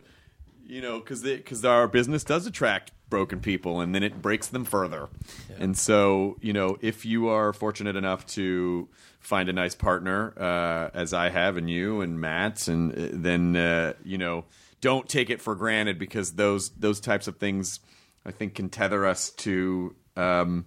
you 0.67 0.81
know, 0.81 0.99
because 0.99 1.23
because 1.23 1.63
our 1.65 1.87
business 1.87 2.23
does 2.23 2.45
attract 2.45 2.91
broken 3.09 3.39
people, 3.39 3.81
and 3.81 3.95
then 3.95 4.03
it 4.03 4.21
breaks 4.21 4.47
them 4.47 4.65
further. 4.65 5.09
And 5.57 5.75
so, 5.75 6.37
you 6.41 6.53
know, 6.53 6.77
if 6.81 7.05
you 7.05 7.27
are 7.29 7.53
fortunate 7.53 7.95
enough 7.95 8.25
to 8.27 8.87
find 9.19 9.49
a 9.49 9.53
nice 9.53 9.73
partner, 9.75 10.33
uh, 10.37 10.89
as 10.93 11.11
I 11.13 11.29
have, 11.29 11.57
and 11.57 11.69
you 11.69 12.01
and 12.01 12.19
Matt, 12.21 12.67
and 12.67 12.91
uh, 12.91 13.07
then 13.13 13.55
uh, 13.55 13.93
you 14.03 14.17
know, 14.17 14.45
don't 14.81 15.09
take 15.09 15.29
it 15.29 15.41
for 15.41 15.55
granted 15.55 15.97
because 15.97 16.33
those 16.33 16.69
those 16.69 16.99
types 16.99 17.27
of 17.27 17.37
things, 17.37 17.79
I 18.25 18.31
think, 18.31 18.55
can 18.55 18.69
tether 18.69 19.05
us 19.05 19.31
to. 19.31 19.95
Um, 20.15 20.65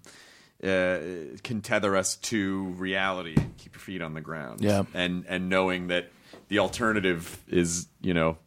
uh, 0.62 0.98
can 1.42 1.60
tether 1.60 1.96
us 1.96 2.16
to 2.16 2.66
reality. 2.76 3.34
And 3.36 3.56
keep 3.56 3.74
your 3.74 3.80
feet 3.80 4.00
on 4.00 4.14
the 4.14 4.20
ground. 4.20 4.60
Yeah. 4.60 4.84
and 4.94 5.24
and 5.28 5.48
knowing 5.48 5.88
that 5.88 6.10
the 6.48 6.60
alternative 6.60 7.42
is 7.48 7.88
you 8.00 8.14
know 8.14 8.38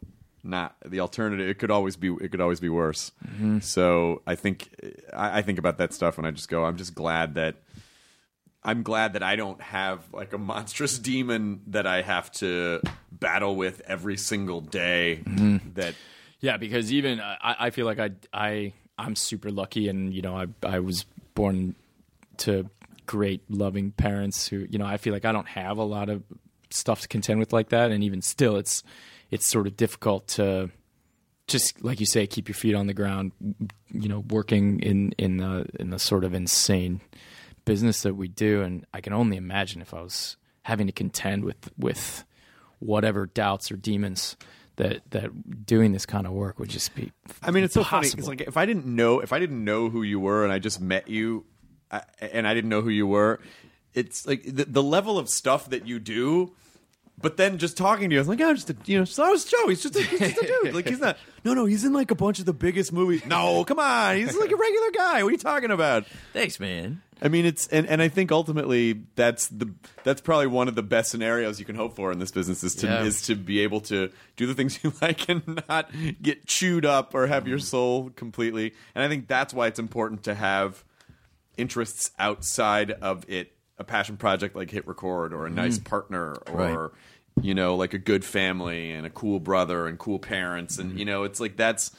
not 0.42 0.76
the 0.84 1.00
alternative. 1.00 1.48
It 1.48 1.58
could 1.58 1.70
always 1.70 1.96
be 1.96 2.08
it 2.20 2.30
could 2.30 2.40
always 2.40 2.60
be 2.60 2.68
worse. 2.68 3.12
So 3.60 4.22
I 4.26 4.34
think 4.34 4.68
I, 5.12 5.38
I 5.38 5.42
think 5.42 5.58
about 5.58 5.78
that 5.78 5.92
stuff 5.92 6.18
and 6.18 6.26
I 6.26 6.30
just 6.30 6.48
go. 6.48 6.64
I'm 6.64 6.76
just 6.76 6.94
glad 6.94 7.34
that. 7.34 7.56
I'm 8.62 8.82
glad 8.82 9.12
that 9.12 9.22
I 9.22 9.36
don't 9.36 9.60
have 9.60 10.02
like 10.12 10.32
a 10.32 10.38
monstrous 10.38 10.98
demon 11.10 11.60
that 11.68 11.86
I 11.86 12.02
have 12.02 12.32
to 12.32 12.80
battle 13.12 13.54
with 13.54 13.80
every 13.86 14.16
single 14.16 14.60
day. 14.60 15.22
That 15.74 15.94
Yeah, 16.40 16.56
because 16.56 16.92
even 16.92 17.20
uh, 17.20 17.36
I, 17.40 17.56
I 17.66 17.70
feel 17.70 17.86
like 17.86 17.98
I, 18.00 18.10
I, 18.32 18.72
I'm 18.98 19.16
super 19.16 19.50
lucky, 19.50 19.88
and 19.88 20.14
you 20.14 20.22
know, 20.22 20.36
I, 20.36 20.46
I 20.62 20.78
was 20.80 21.04
born 21.34 21.74
to 22.38 22.68
great, 23.06 23.42
loving 23.48 23.92
parents 23.92 24.48
who, 24.48 24.66
you 24.68 24.78
know, 24.78 24.86
I 24.86 24.96
feel 24.96 25.12
like 25.12 25.24
I 25.24 25.32
don't 25.32 25.48
have 25.48 25.78
a 25.78 25.84
lot 25.84 26.08
of 26.08 26.22
stuff 26.70 27.02
to 27.02 27.08
contend 27.08 27.38
with 27.38 27.52
like 27.52 27.70
that, 27.70 27.90
and 27.90 28.02
even 28.02 28.22
still, 28.22 28.56
it's, 28.56 28.82
it's 29.30 29.48
sort 29.48 29.66
of 29.66 29.76
difficult 29.76 30.26
to, 30.28 30.70
just 31.46 31.82
like 31.84 32.00
you 32.00 32.06
say, 32.06 32.26
keep 32.26 32.48
your 32.48 32.54
feet 32.54 32.74
on 32.74 32.86
the 32.86 32.94
ground. 32.94 33.32
You 33.90 34.08
know, 34.08 34.24
working 34.30 34.80
in 34.80 35.12
in 35.12 35.36
the 35.38 35.66
in 35.78 35.90
the 35.90 35.98
sort 35.98 36.24
of 36.24 36.34
insane 36.34 37.00
business 37.64 38.02
that 38.02 38.14
we 38.14 38.28
do, 38.28 38.62
and 38.62 38.84
I 38.92 39.00
can 39.00 39.12
only 39.12 39.36
imagine 39.36 39.80
if 39.80 39.94
I 39.94 40.02
was 40.02 40.36
having 40.62 40.86
to 40.86 40.92
contend 40.92 41.44
with 41.44 41.70
with 41.78 42.24
whatever 42.78 43.26
doubts 43.26 43.70
or 43.70 43.76
demons 43.76 44.36
that 44.76 45.10
that 45.10 45.66
doing 45.66 45.92
this 45.92 46.06
kind 46.06 46.26
of 46.26 46.32
work 46.32 46.58
would 46.58 46.68
just 46.68 46.94
be. 46.94 47.12
I 47.42 47.50
mean, 47.50 47.64
it's 47.64 47.74
so 47.74 47.84
funny. 47.84 48.08
It's 48.08 48.28
like 48.28 48.42
if 48.42 48.56
I 48.56 48.66
didn't 48.66 48.86
know 48.86 49.20
if 49.20 49.32
I 49.32 49.38
didn't 49.38 49.64
know 49.64 49.88
who 49.90 50.02
you 50.02 50.20
were 50.20 50.44
and 50.44 50.52
I 50.52 50.58
just 50.58 50.80
met 50.80 51.08
you, 51.08 51.44
I, 51.90 52.02
and 52.20 52.46
I 52.46 52.54
didn't 52.54 52.70
know 52.70 52.82
who 52.82 52.90
you 52.90 53.06
were, 53.06 53.40
it's 53.94 54.26
like 54.26 54.42
the, 54.44 54.64
the 54.64 54.82
level 54.82 55.18
of 55.18 55.28
stuff 55.28 55.70
that 55.70 55.86
you 55.86 55.98
do. 55.98 56.54
But 57.18 57.38
then 57.38 57.56
just 57.56 57.78
talking 57.78 58.10
to 58.10 58.14
you, 58.14 58.20
I 58.20 58.22
was 58.22 58.28
like, 58.28 58.42
oh, 58.42 58.52
just 58.52 58.68
a, 58.68 58.76
you 58.84 58.98
know, 58.98 59.06
so 59.06 59.30
was 59.30 59.46
Joe. 59.46 59.68
He's 59.68 59.82
just 59.82 59.96
a, 59.96 60.02
he's 60.02 60.20
just 60.20 60.36
a 60.36 60.46
dude. 60.62 60.74
Like 60.74 60.86
he's 60.86 61.00
not. 61.00 61.16
No, 61.44 61.54
no, 61.54 61.64
he's 61.64 61.82
in 61.82 61.94
like 61.94 62.10
a 62.10 62.14
bunch 62.14 62.40
of 62.40 62.44
the 62.44 62.52
biggest 62.52 62.92
movies. 62.92 63.24
No, 63.24 63.64
come 63.64 63.78
on, 63.78 64.16
he's 64.16 64.36
like 64.36 64.50
a 64.50 64.56
regular 64.56 64.90
guy. 64.90 65.22
What 65.22 65.30
are 65.30 65.32
you 65.32 65.38
talking 65.38 65.70
about? 65.70 66.04
Thanks, 66.34 66.60
man. 66.60 67.00
I 67.22 67.28
mean, 67.28 67.46
it's 67.46 67.66
and, 67.68 67.86
and 67.86 68.02
I 68.02 68.08
think 68.08 68.30
ultimately 68.30 69.04
that's 69.14 69.48
the 69.48 69.72
that's 70.04 70.20
probably 70.20 70.48
one 70.48 70.68
of 70.68 70.74
the 70.74 70.82
best 70.82 71.10
scenarios 71.10 71.58
you 71.58 71.64
can 71.64 71.74
hope 71.74 71.96
for 71.96 72.12
in 72.12 72.18
this 72.18 72.30
business 72.30 72.62
is 72.62 72.74
to 72.76 72.86
Yeah. 72.86 73.04
is 73.04 73.22
to 73.22 73.34
be 73.34 73.60
able 73.60 73.80
to 73.82 74.10
do 74.36 74.46
the 74.46 74.54
things 74.54 74.78
you 74.84 74.92
like 75.00 75.28
and 75.28 75.62
not 75.68 75.90
get 76.20 76.46
chewed 76.46 76.84
up 76.84 77.14
or 77.14 77.26
have 77.26 77.48
your 77.48 77.58
mm-hmm. 77.58 77.64
soul 77.64 78.10
completely. 78.10 78.74
And 78.94 79.02
I 79.02 79.08
think 79.08 79.28
that's 79.28 79.54
why 79.54 79.66
it's 79.66 79.78
important 79.78 80.24
to 80.24 80.34
have 80.34 80.84
interests 81.56 82.10
outside 82.18 82.90
of 82.90 83.24
it, 83.28 83.52
a 83.78 83.84
passion 83.84 84.18
project 84.18 84.54
like 84.54 84.70
Hit 84.70 84.86
Record 84.86 85.32
or 85.32 85.46
a 85.46 85.48
mm-hmm. 85.48 85.56
nice 85.56 85.78
partner 85.78 86.34
or 86.52 86.92
you 87.40 87.54
know 87.54 87.76
like 87.76 87.94
a 87.94 87.98
good 87.98 88.24
family 88.24 88.90
and 88.92 89.06
a 89.06 89.10
cool 89.10 89.40
brother 89.40 89.86
and 89.86 89.98
cool 89.98 90.18
parents. 90.18 90.78
And 90.78 90.90
mm-hmm. 90.90 90.98
you 90.98 91.04
know 91.06 91.22
it's 91.24 91.40
like 91.40 91.56
that's 91.56 91.92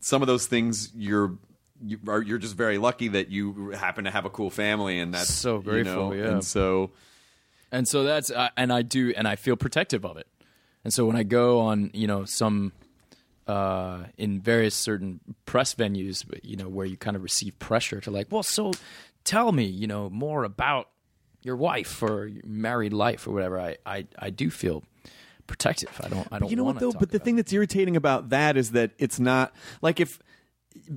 some 0.00 0.22
of 0.22 0.28
those 0.28 0.46
things 0.46 0.90
you're 0.94 1.36
you 1.84 1.98
are 2.08 2.22
you're 2.22 2.38
just 2.38 2.56
very 2.56 2.78
lucky 2.78 3.08
that 3.08 3.30
you 3.30 3.70
happen 3.70 4.04
to 4.04 4.10
have 4.10 4.24
a 4.24 4.30
cool 4.30 4.50
family 4.50 4.98
and 4.98 5.14
that's 5.14 5.32
So 5.32 5.54
you 5.54 5.84
know, 5.84 6.08
grateful, 6.08 6.16
yeah. 6.16 6.30
and 6.32 6.44
so 6.44 6.90
and 7.72 7.86
so 7.86 8.04
that's 8.04 8.30
uh, 8.30 8.48
and 8.56 8.72
I 8.72 8.82
do 8.82 9.12
and 9.16 9.26
I 9.26 9.36
feel 9.36 9.56
protective 9.56 10.04
of 10.04 10.16
it. 10.16 10.26
And 10.84 10.92
so 10.92 11.04
when 11.04 11.16
I 11.16 11.24
go 11.24 11.60
on, 11.60 11.90
you 11.94 12.06
know, 12.06 12.24
some 12.24 12.72
uh, 13.46 14.04
in 14.16 14.40
various 14.40 14.74
certain 14.74 15.20
press 15.44 15.74
venues, 15.74 16.24
you 16.42 16.56
know, 16.56 16.68
where 16.68 16.86
you 16.86 16.96
kind 16.96 17.16
of 17.16 17.22
receive 17.22 17.58
pressure 17.58 18.00
to 18.00 18.10
like, 18.10 18.28
well, 18.30 18.42
so 18.42 18.72
tell 19.24 19.52
me, 19.52 19.64
you 19.64 19.86
know, 19.86 20.08
more 20.10 20.44
about 20.44 20.88
your 21.42 21.56
wife 21.56 22.02
or 22.02 22.26
your 22.26 22.42
married 22.46 22.92
life 22.92 23.26
or 23.26 23.32
whatever. 23.32 23.60
I 23.60 23.76
I, 23.84 24.06
I 24.18 24.30
do 24.30 24.50
feel 24.50 24.84
protective. 25.46 26.00
I 26.02 26.08
don't 26.08 26.28
I 26.30 26.38
don't. 26.38 26.50
you 26.50 26.56
know 26.56 26.64
what 26.64 26.76
wanna 26.76 26.92
though 26.92 26.98
but 26.98 27.10
the 27.10 27.16
about 27.16 27.24
thing 27.24 27.36
that's 27.36 27.52
irritating 27.52 27.96
about 27.96 28.30
that 28.30 28.56
is 28.56 28.72
that 28.72 28.92
it's 28.98 29.20
not 29.20 29.54
like 29.82 30.00
if 30.00 30.18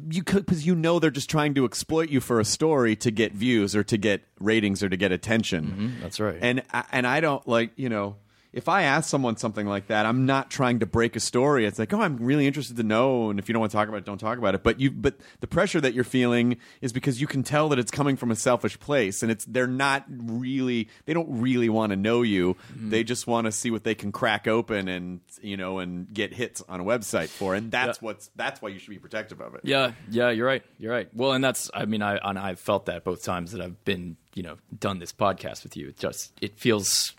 you 0.10 0.24
because 0.24 0.66
you 0.66 0.76
know 0.76 1.00
they're 1.00 1.12
just 1.12 1.30
trying 1.30 1.54
to 1.56 1.66
exploit 1.66 2.10
you 2.10 2.20
for 2.20 2.40
a 2.40 2.46
story 2.46 2.96
to 2.98 3.12
get 3.12 3.34
views 3.34 3.76
or 3.76 3.84
to 3.84 3.98
get 3.98 4.22
ratings 4.40 4.84
or 4.84 4.90
to 4.90 4.98
get 4.98 5.12
attention 5.12 5.96
it. 6.00 6.02
That's 6.02 6.20
right. 6.20 6.38
and 6.42 6.64
and 6.92 7.08
I 7.08 7.20
don't 7.20 7.48
like 7.48 7.72
you 7.76 7.90
know 7.90 8.16
if 8.52 8.68
I 8.68 8.82
ask 8.84 9.08
someone 9.10 9.38
something 9.38 9.68
like 9.68 9.88
that, 9.88 10.06
I'm 10.08 10.26
not 10.26 10.50
trying 10.50 10.80
to 10.80 10.86
break 10.88 11.16
a 11.16 11.20
story. 11.20 11.66
It's 11.66 11.78
like, 11.78 11.94
oh, 11.94 12.02
I'm 12.02 12.18
really 12.18 12.48
interested 12.48 12.78
to 12.78 12.84
know, 12.84 13.30
and 13.30 13.38
if 13.38 13.48
you 13.48 13.54
don't 13.54 13.60
want 13.60 13.72
to 13.72 13.78
talk 13.78 13.88
about 13.88 13.98
it, 13.98 14.06
don't 14.06 14.18
talk 14.18 14.38
about 14.40 14.56
it. 14.56 14.64
But 14.64 14.80
you, 14.80 14.90
but 14.90 15.16
the 15.40 15.48
pressure 15.48 15.80
that 15.82 15.94
you're 15.94 16.04
feeling 16.04 16.58
is 16.82 16.92
because 16.92 17.22
you 17.22 17.28
can 17.28 17.44
tell 17.44 17.70
that 17.70 17.78
it's 17.80 17.92
coming 17.92 18.16
from 18.18 18.32
a 18.32 18.36
selfish 18.36 18.80
place, 18.80 19.22
and 19.22 19.32
it's 19.32 19.46
they're 19.46 19.68
not 19.68 20.06
really, 20.10 20.90
they 21.06 21.14
don't 21.14 21.28
really 21.42 21.70
want 21.70 21.92
to 21.92 21.96
know 21.96 22.22
you. 22.24 22.56
Mm-hmm. 22.74 22.90
They 22.90 23.04
just 23.04 23.28
want 23.28 23.46
to 23.46 23.52
see 23.52 23.70
what 23.70 23.84
they 23.84 23.94
can 23.96 24.12
crack 24.12 24.48
open 24.48 24.88
and 24.88 25.20
you 25.42 25.56
know 25.58 25.78
and 25.80 26.12
get 26.14 26.34
hits 26.34 26.64
on 26.68 26.80
a 26.80 26.84
website 26.84 27.28
for, 27.30 27.54
and 27.54 27.72
that's 27.72 28.00
Yeah. 28.02 28.06
what's 28.08 28.32
that's 28.36 28.62
why 28.62 28.70
you 28.70 28.80
should 28.80 28.90
be 28.90 28.98
protective 29.00 29.42
of 29.42 29.54
it. 29.56 29.62
Yeah, 29.64 29.92
yeah, 30.10 30.32
you're 30.32 30.48
right. 30.48 30.64
You're 30.80 30.92
right. 30.92 31.08
Well, 31.14 31.34
and 31.34 31.44
that's 31.44 31.70
I 31.74 31.86
mean 31.86 32.02
I 32.02 32.18
and 32.18 32.40
I've 32.40 32.60
felt 32.60 32.88
that 32.88 33.04
both 33.04 33.24
times 33.24 33.52
that 33.52 33.62
I've 33.62 33.84
been, 33.86 34.18
you 34.34 34.42
know, 34.42 34.58
done 34.80 34.98
this 35.00 35.14
podcast 35.14 35.64
with 35.64 35.78
you. 35.78 35.90
It 35.90 35.98
just 36.00 36.32
it 36.42 36.58
feels 36.58 37.14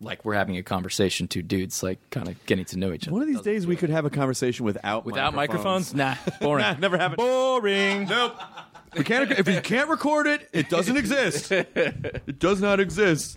like 0.00 0.24
we're 0.24 0.34
having 0.34 0.56
a 0.56 0.62
conversation 0.62 1.28
two 1.28 1.42
dudes 1.42 1.82
like 1.82 1.98
kind 2.10 2.28
of 2.28 2.46
getting 2.46 2.64
to 2.66 2.78
know 2.78 2.92
each 2.92 3.06
other. 3.06 3.12
One 3.12 3.22
of 3.22 3.28
these 3.28 3.40
days, 3.40 3.66
we 3.66 3.76
could 3.76 3.90
have 3.90 4.04
a 4.04 4.10
conversation 4.10 4.64
without 4.64 5.04
without 5.04 5.34
microphones? 5.34 5.94
Nah, 5.94 6.16
boring. 6.40 6.62
Nah, 6.62 6.74
never 6.74 6.98
happened. 6.98 7.16
Boring. 7.18 8.06
Nope. 8.06 8.34
We 8.96 9.04
can't. 9.04 9.30
If 9.30 9.48
you 9.48 9.60
can't 9.60 9.88
record 9.88 10.26
it, 10.26 10.48
it 10.52 10.68
doesn't 10.68 10.96
exist. 10.96 11.50
It 11.50 12.38
does 12.38 12.60
not 12.60 12.80
exist. 12.80 13.36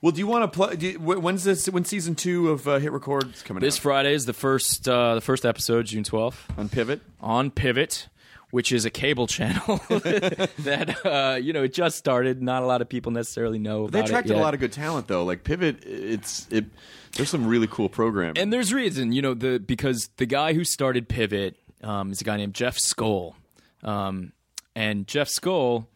Well, 0.00 0.12
do 0.12 0.18
you 0.20 0.26
want 0.28 0.50
to 0.52 0.56
play? 0.56 0.76
Do 0.76 0.86
you, 0.86 0.98
when's 0.98 1.42
this? 1.44 1.66
When 1.68 1.84
season 1.84 2.14
two 2.14 2.50
of 2.50 2.68
uh, 2.68 2.78
Hit 2.78 2.92
Records 2.92 3.42
coming 3.42 3.60
This 3.60 3.76
out? 3.78 3.82
Friday 3.82 4.14
is 4.14 4.26
the 4.26 4.32
first 4.32 4.88
uh, 4.88 5.16
the 5.16 5.20
first 5.20 5.44
episode, 5.44 5.86
June 5.86 6.04
12th, 6.04 6.36
on 6.56 6.68
Pivot. 6.68 7.00
on 7.20 7.50
Pivot, 7.50 8.08
which 8.50 8.72
is 8.72 8.84
a 8.84 8.90
cable 8.90 9.26
channel 9.26 9.76
that 9.88 10.96
uh, 11.04 11.36
you 11.36 11.52
know 11.52 11.62
it 11.62 11.72
just 11.72 11.98
started. 11.98 12.42
Not 12.42 12.62
a 12.62 12.66
lot 12.66 12.80
of 12.80 12.88
people 12.88 13.12
necessarily 13.12 13.58
know. 13.58 13.88
They 13.88 14.00
attracted 14.00 14.36
a 14.36 14.40
lot 14.40 14.54
of 14.54 14.60
good 14.60 14.72
talent, 14.72 15.08
though. 15.08 15.24
Like 15.24 15.44
Pivot, 15.44 15.84
it's 15.84 16.46
it. 16.50 16.66
There's 17.12 17.30
some 17.30 17.46
really 17.46 17.66
cool 17.66 17.88
programming. 17.88 18.38
And 18.38 18.52
there's 18.52 18.72
reason, 18.72 19.12
you 19.12 19.22
know, 19.22 19.34
the 19.34 19.58
because 19.58 20.08
the 20.16 20.26
guy 20.26 20.52
who 20.52 20.64
started 20.64 21.08
Pivot 21.08 21.56
um, 21.82 22.12
is 22.12 22.20
a 22.20 22.24
guy 22.24 22.36
named 22.36 22.54
Jeff 22.54 22.76
Skoll, 22.76 23.34
um, 23.82 24.32
and 24.74 25.06
Jeff 25.06 25.28
Skoll, 25.28 25.86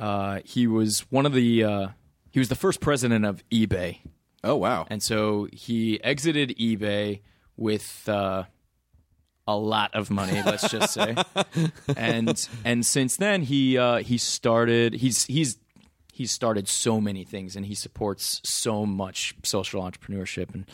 uh, 0.00 0.40
he 0.44 0.66
was 0.66 1.00
one 1.10 1.26
of 1.26 1.32
the 1.32 1.64
uh, 1.64 1.88
he 2.30 2.38
was 2.38 2.48
the 2.48 2.56
first 2.56 2.80
president 2.80 3.24
of 3.24 3.42
eBay, 3.50 3.98
oh 4.44 4.56
wow! 4.56 4.86
and 4.90 5.02
so 5.02 5.48
he 5.52 6.02
exited 6.02 6.56
eBay 6.58 7.20
with 7.56 8.08
uh, 8.08 8.44
a 9.46 9.56
lot 9.56 9.94
of 9.94 10.10
money, 10.10 10.40
let's 10.44 10.68
just 10.68 10.92
say, 10.92 11.16
and 11.96 12.48
and 12.64 12.86
since 12.86 13.16
then 13.16 13.42
he 13.42 13.76
uh, 13.76 13.98
he 13.98 14.18
started 14.18 14.94
he's 14.94 15.24
he's 15.24 15.58
he's 16.12 16.30
started 16.30 16.68
so 16.68 17.00
many 17.00 17.24
things 17.24 17.56
and 17.56 17.66
he 17.66 17.74
supports 17.74 18.40
so 18.44 18.86
much 18.86 19.34
social 19.42 19.82
entrepreneurship. 19.82 20.54
And 20.54 20.66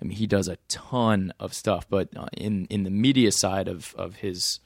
I 0.00 0.04
mean 0.04 0.16
he 0.16 0.26
does 0.26 0.48
a 0.48 0.58
ton 0.68 1.32
of 1.40 1.54
stuff 1.54 1.88
but 1.88 2.08
uh, 2.16 2.26
in 2.36 2.66
in 2.66 2.84
the 2.84 2.90
media 2.90 3.32
side 3.32 3.66
of 3.68 3.94
of 3.96 4.16
his 4.16 4.60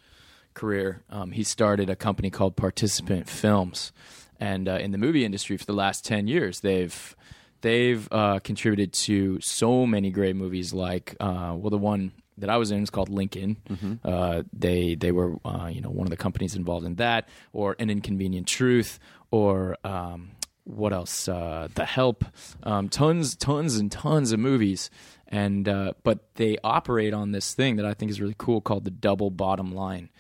career 0.53 1.03
um, 1.09 1.31
he 1.31 1.45
started 1.45 1.89
a 1.89 1.97
company 1.97 2.29
called 2.31 2.57
Participant 2.57 3.29
Films. 3.29 3.93
And 4.39 4.69
uh, 4.69 4.73
in 4.73 4.91
the 4.91 4.99
movie 4.99 5.25
industry 5.25 5.57
for 5.57 5.65
the 5.65 5.73
last 5.73 6.05
10 6.05 6.27
years 6.27 6.61
they've 6.61 7.17
they've 7.63 8.07
uh, 8.13 8.41
contributed 8.41 8.93
to 8.93 9.41
so 9.41 9.87
many 9.87 10.11
great 10.11 10.37
movies 10.37 10.75
like 10.75 11.17
uh, 11.21 11.55
well 11.57 11.71
the 11.71 11.79
one 11.79 12.13
that 12.39 12.51
I 12.51 12.57
was 12.57 12.71
in 12.71 12.83
is 12.83 12.91
called 12.91 13.09
Lincoln. 13.09 13.57
Uh, 14.05 14.43
they 14.53 14.95
they 14.95 15.13
were 15.13 15.37
uh, 15.45 15.71
you 15.73 15.81
know 15.81 15.91
one 15.91 16.07
of 16.07 16.11
the 16.11 16.17
companies 16.17 16.55
involved 16.55 16.87
in 16.87 16.97
that, 16.97 17.29
or 17.53 17.77
An 17.79 17.91
Inconvenient 17.91 18.47
Truth, 18.47 18.99
or 19.31 19.77
um, 19.85 20.33
what 20.65 20.93
else? 20.93 21.29
Uh, 21.29 21.69
the 21.75 21.85
Help. 21.85 22.25
Um, 22.63 22.89
tons, 22.89 23.37
tons, 23.37 23.77
and 23.77 23.91
tons 23.91 24.33
of 24.33 24.41
movies, 24.41 24.91
and 25.29 25.69
uh, 25.69 25.93
but 26.03 26.35
they 26.35 26.59
operate 26.63 27.15
on 27.15 27.33
this 27.33 27.55
thing 27.55 27.77
that 27.77 27.87
I 27.87 27.95
think 27.95 28.11
is 28.11 28.21
really 28.21 28.35
cool 28.37 28.61
called 28.61 28.85
the 28.85 28.91
double 28.91 29.31
bottom 29.31 29.73
line, 29.75 30.11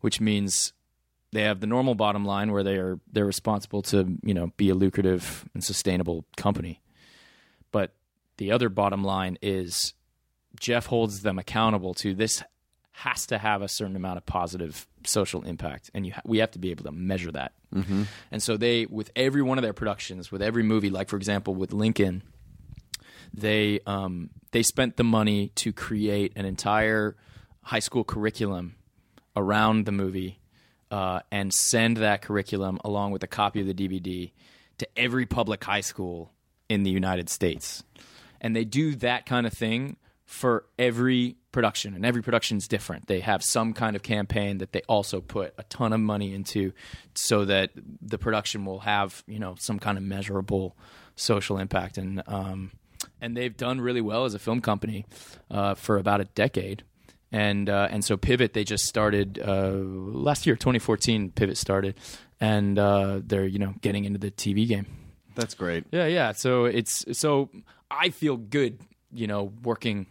which 0.00 0.20
means 0.20 0.72
they 1.32 1.42
have 1.42 1.60
the 1.60 1.66
normal 1.66 1.94
bottom 1.94 2.24
line 2.24 2.52
where 2.52 2.62
they 2.62 2.76
are 2.76 3.00
they're 3.12 3.24
responsible 3.26 3.82
to 3.82 4.18
you 4.22 4.34
know 4.34 4.52
be 4.56 4.68
a 4.68 4.74
lucrative 4.74 5.48
and 5.54 5.64
sustainable 5.64 6.24
company, 6.36 6.80
but 7.72 7.94
the 8.36 8.52
other 8.52 8.68
bottom 8.68 9.02
line 9.02 9.36
is 9.42 9.94
Jeff 10.60 10.86
holds 10.86 11.22
them 11.22 11.38
accountable 11.38 11.94
to 11.94 12.14
this 12.14 12.42
has 12.92 13.26
to 13.26 13.38
have 13.38 13.62
a 13.62 13.68
certain 13.68 13.94
amount 13.94 14.16
of 14.16 14.26
positive 14.26 14.86
social 15.04 15.42
impact, 15.44 15.90
and 15.94 16.04
you 16.04 16.12
ha- 16.12 16.22
we 16.24 16.38
have 16.38 16.50
to 16.50 16.58
be 16.58 16.70
able 16.70 16.84
to 16.84 16.90
measure 16.90 17.30
that. 17.30 17.52
Mm-hmm. 17.72 18.02
And 18.32 18.42
so 18.42 18.56
they, 18.56 18.86
with 18.86 19.10
every 19.14 19.40
one 19.40 19.56
of 19.56 19.62
their 19.62 19.72
productions, 19.72 20.32
with 20.32 20.42
every 20.42 20.64
movie, 20.64 20.90
like 20.90 21.08
for 21.08 21.16
example 21.16 21.54
with 21.54 21.72
Lincoln, 21.72 22.22
they 23.32 23.80
um, 23.86 24.30
they 24.50 24.62
spent 24.62 24.96
the 24.96 25.04
money 25.04 25.52
to 25.56 25.72
create 25.72 26.32
an 26.34 26.44
entire 26.44 27.16
high 27.62 27.78
school 27.78 28.02
curriculum 28.02 28.74
around 29.36 29.86
the 29.86 29.92
movie 29.92 30.40
uh, 30.90 31.20
and 31.30 31.52
send 31.52 31.98
that 31.98 32.22
curriculum 32.22 32.80
along 32.84 33.12
with 33.12 33.22
a 33.22 33.26
copy 33.26 33.60
of 33.60 33.66
the 33.66 33.74
DVD 33.74 34.32
to 34.78 34.88
every 34.96 35.26
public 35.26 35.62
high 35.62 35.82
school 35.82 36.32
in 36.68 36.82
the 36.82 36.90
United 36.90 37.28
States. 37.28 37.84
And 38.40 38.56
they 38.56 38.64
do 38.64 38.94
that 38.96 39.26
kind 39.26 39.46
of 39.46 39.52
thing 39.52 39.96
for 40.28 40.66
every 40.78 41.36
production, 41.52 41.94
and 41.94 42.04
every 42.04 42.22
production 42.22 42.58
is 42.58 42.68
different. 42.68 43.06
They 43.06 43.20
have 43.20 43.42
some 43.42 43.72
kind 43.72 43.96
of 43.96 44.02
campaign 44.02 44.58
that 44.58 44.72
they 44.72 44.82
also 44.82 45.22
put 45.22 45.54
a 45.56 45.62
ton 45.64 45.94
of 45.94 46.00
money 46.00 46.34
into 46.34 46.72
so 47.14 47.46
that 47.46 47.70
the 48.02 48.18
production 48.18 48.66
will 48.66 48.80
have, 48.80 49.24
you 49.26 49.38
know, 49.38 49.54
some 49.58 49.78
kind 49.78 49.96
of 49.96 50.04
measurable 50.04 50.76
social 51.16 51.56
impact. 51.56 51.96
And, 51.96 52.22
um, 52.26 52.72
and 53.22 53.34
they've 53.34 53.56
done 53.56 53.80
really 53.80 54.02
well 54.02 54.26
as 54.26 54.34
a 54.34 54.38
film 54.38 54.60
company 54.60 55.06
uh, 55.50 55.74
for 55.74 55.96
about 55.96 56.20
a 56.20 56.26
decade. 56.26 56.84
And 57.32 57.70
uh, 57.70 57.88
and 57.90 58.04
so 58.04 58.18
Pivot 58.18 58.52
they 58.52 58.64
just 58.64 58.84
started 58.84 59.38
uh, 59.38 59.70
last 59.72 60.46
year, 60.46 60.56
2014. 60.56 61.30
Pivot 61.32 61.58
started, 61.58 61.96
and 62.40 62.78
uh, 62.78 63.20
they're 63.22 63.44
you 63.44 63.58
know 63.58 63.74
getting 63.82 64.06
into 64.06 64.18
the 64.18 64.30
TV 64.30 64.66
game. 64.66 64.86
That's 65.34 65.52
great. 65.52 65.84
Yeah, 65.90 66.06
yeah. 66.06 66.32
So 66.32 66.64
it's 66.64 67.04
so 67.18 67.50
I 67.90 68.08
feel 68.08 68.38
good, 68.38 68.80
you 69.12 69.26
know, 69.26 69.52
working 69.62 70.06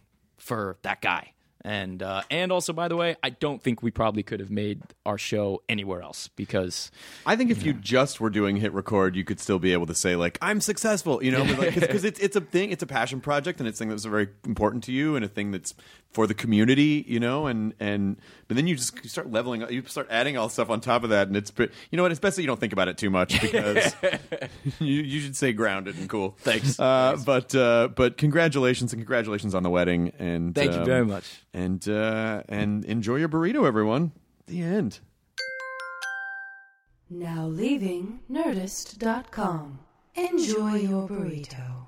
for 0.47 0.77
that 0.81 1.01
guy. 1.01 1.33
And 1.67 2.01
uh, 2.01 2.21
and 2.31 2.49
also, 2.49 2.71
by 2.71 2.87
the 2.87 2.95
way, 2.95 3.17
I 3.21 3.29
don't 3.29 3.61
think 3.61 3.83
we 3.83 3.91
probably 3.91 4.23
could 4.23 4.39
have 4.39 4.49
made 4.49 4.81
our 5.05 5.17
show 5.17 5.63
anywhere 5.67 6.01
else 6.01 6.29
because 6.29 6.91
I 7.25 7.35
think 7.35 7.51
if 7.51 7.65
you 7.65 7.73
just 7.73 8.21
were 8.21 8.29
doing 8.29 8.55
hit 8.55 8.71
record, 8.71 9.17
you 9.17 9.25
could 9.25 9.41
still 9.41 9.59
be 9.59 9.73
able 9.73 9.85
to 9.87 9.93
say 9.93 10.15
like 10.15 10.37
I'm 10.41 10.61
successful, 10.61 11.21
you 11.21 11.29
know, 11.29 11.43
because 11.59 12.05
it's 12.05 12.21
it's 12.21 12.37
a 12.37 12.41
thing, 12.41 12.71
it's 12.71 12.83
a 12.83 12.87
passion 12.87 13.19
project, 13.19 13.59
and 13.59 13.67
it's 13.67 13.77
thing 13.77 13.89
that's 13.89 14.05
very 14.05 14.29
important 14.45 14.85
to 14.85 14.93
you, 14.93 15.17
and 15.17 15.25
a 15.25 15.27
thing 15.27 15.51
that's 15.51 15.73
for 16.11 16.25
the 16.25 16.33
community, 16.33 17.03
you 17.07 17.19
know, 17.19 17.47
and 17.47 17.73
and 17.79 18.17
but 18.47 18.55
then 18.55 18.65
you 18.65 18.75
just 18.75 19.03
you 19.03 19.09
start 19.09 19.29
leveling, 19.29 19.61
up, 19.61 19.69
you 19.69 19.83
start 19.87 20.07
adding 20.09 20.37
all 20.37 20.49
stuff 20.49 20.69
on 20.69 20.79
top 20.79 21.03
of 21.03 21.09
that, 21.09 21.27
and 21.27 21.35
it's 21.35 21.51
you 21.57 21.97
know 21.97 22.03
what, 22.03 22.11
it's 22.11 22.19
best 22.19 22.37
that 22.37 22.43
you 22.43 22.47
don't 22.47 22.59
think 22.59 22.73
about 22.73 22.87
it 22.87 22.97
too 22.97 23.09
much 23.09 23.41
because 23.41 23.93
you 24.79 25.01
you 25.01 25.19
should 25.19 25.35
stay 25.35 25.51
grounded 25.51 25.97
and 25.97 26.09
cool. 26.09 26.35
Thanks. 26.39 26.79
uh, 26.79 27.17
but 27.25 27.53
uh, 27.53 27.89
but 27.89 28.17
congratulations 28.17 28.93
and 28.93 29.01
congratulations 29.01 29.53
on 29.53 29.63
the 29.63 29.69
wedding, 29.69 30.13
and 30.17 30.55
Thank 30.55 30.73
you 30.73 30.79
um, 30.79 30.85
very 30.85 31.05
much. 31.05 31.41
And 31.57 31.89
uh, 31.89 32.43
and 32.47 32.85
enjoy 32.85 33.15
your 33.15 33.29
burrito, 33.29 33.67
everyone. 33.67 34.11
The 34.45 34.61
end. 34.61 34.99
Now 37.09 37.47
leaving 37.47 38.19
Nerdist.com. 38.29 39.79
Enjoy 40.15 40.75
your 40.75 41.07
burrito. 41.07 41.87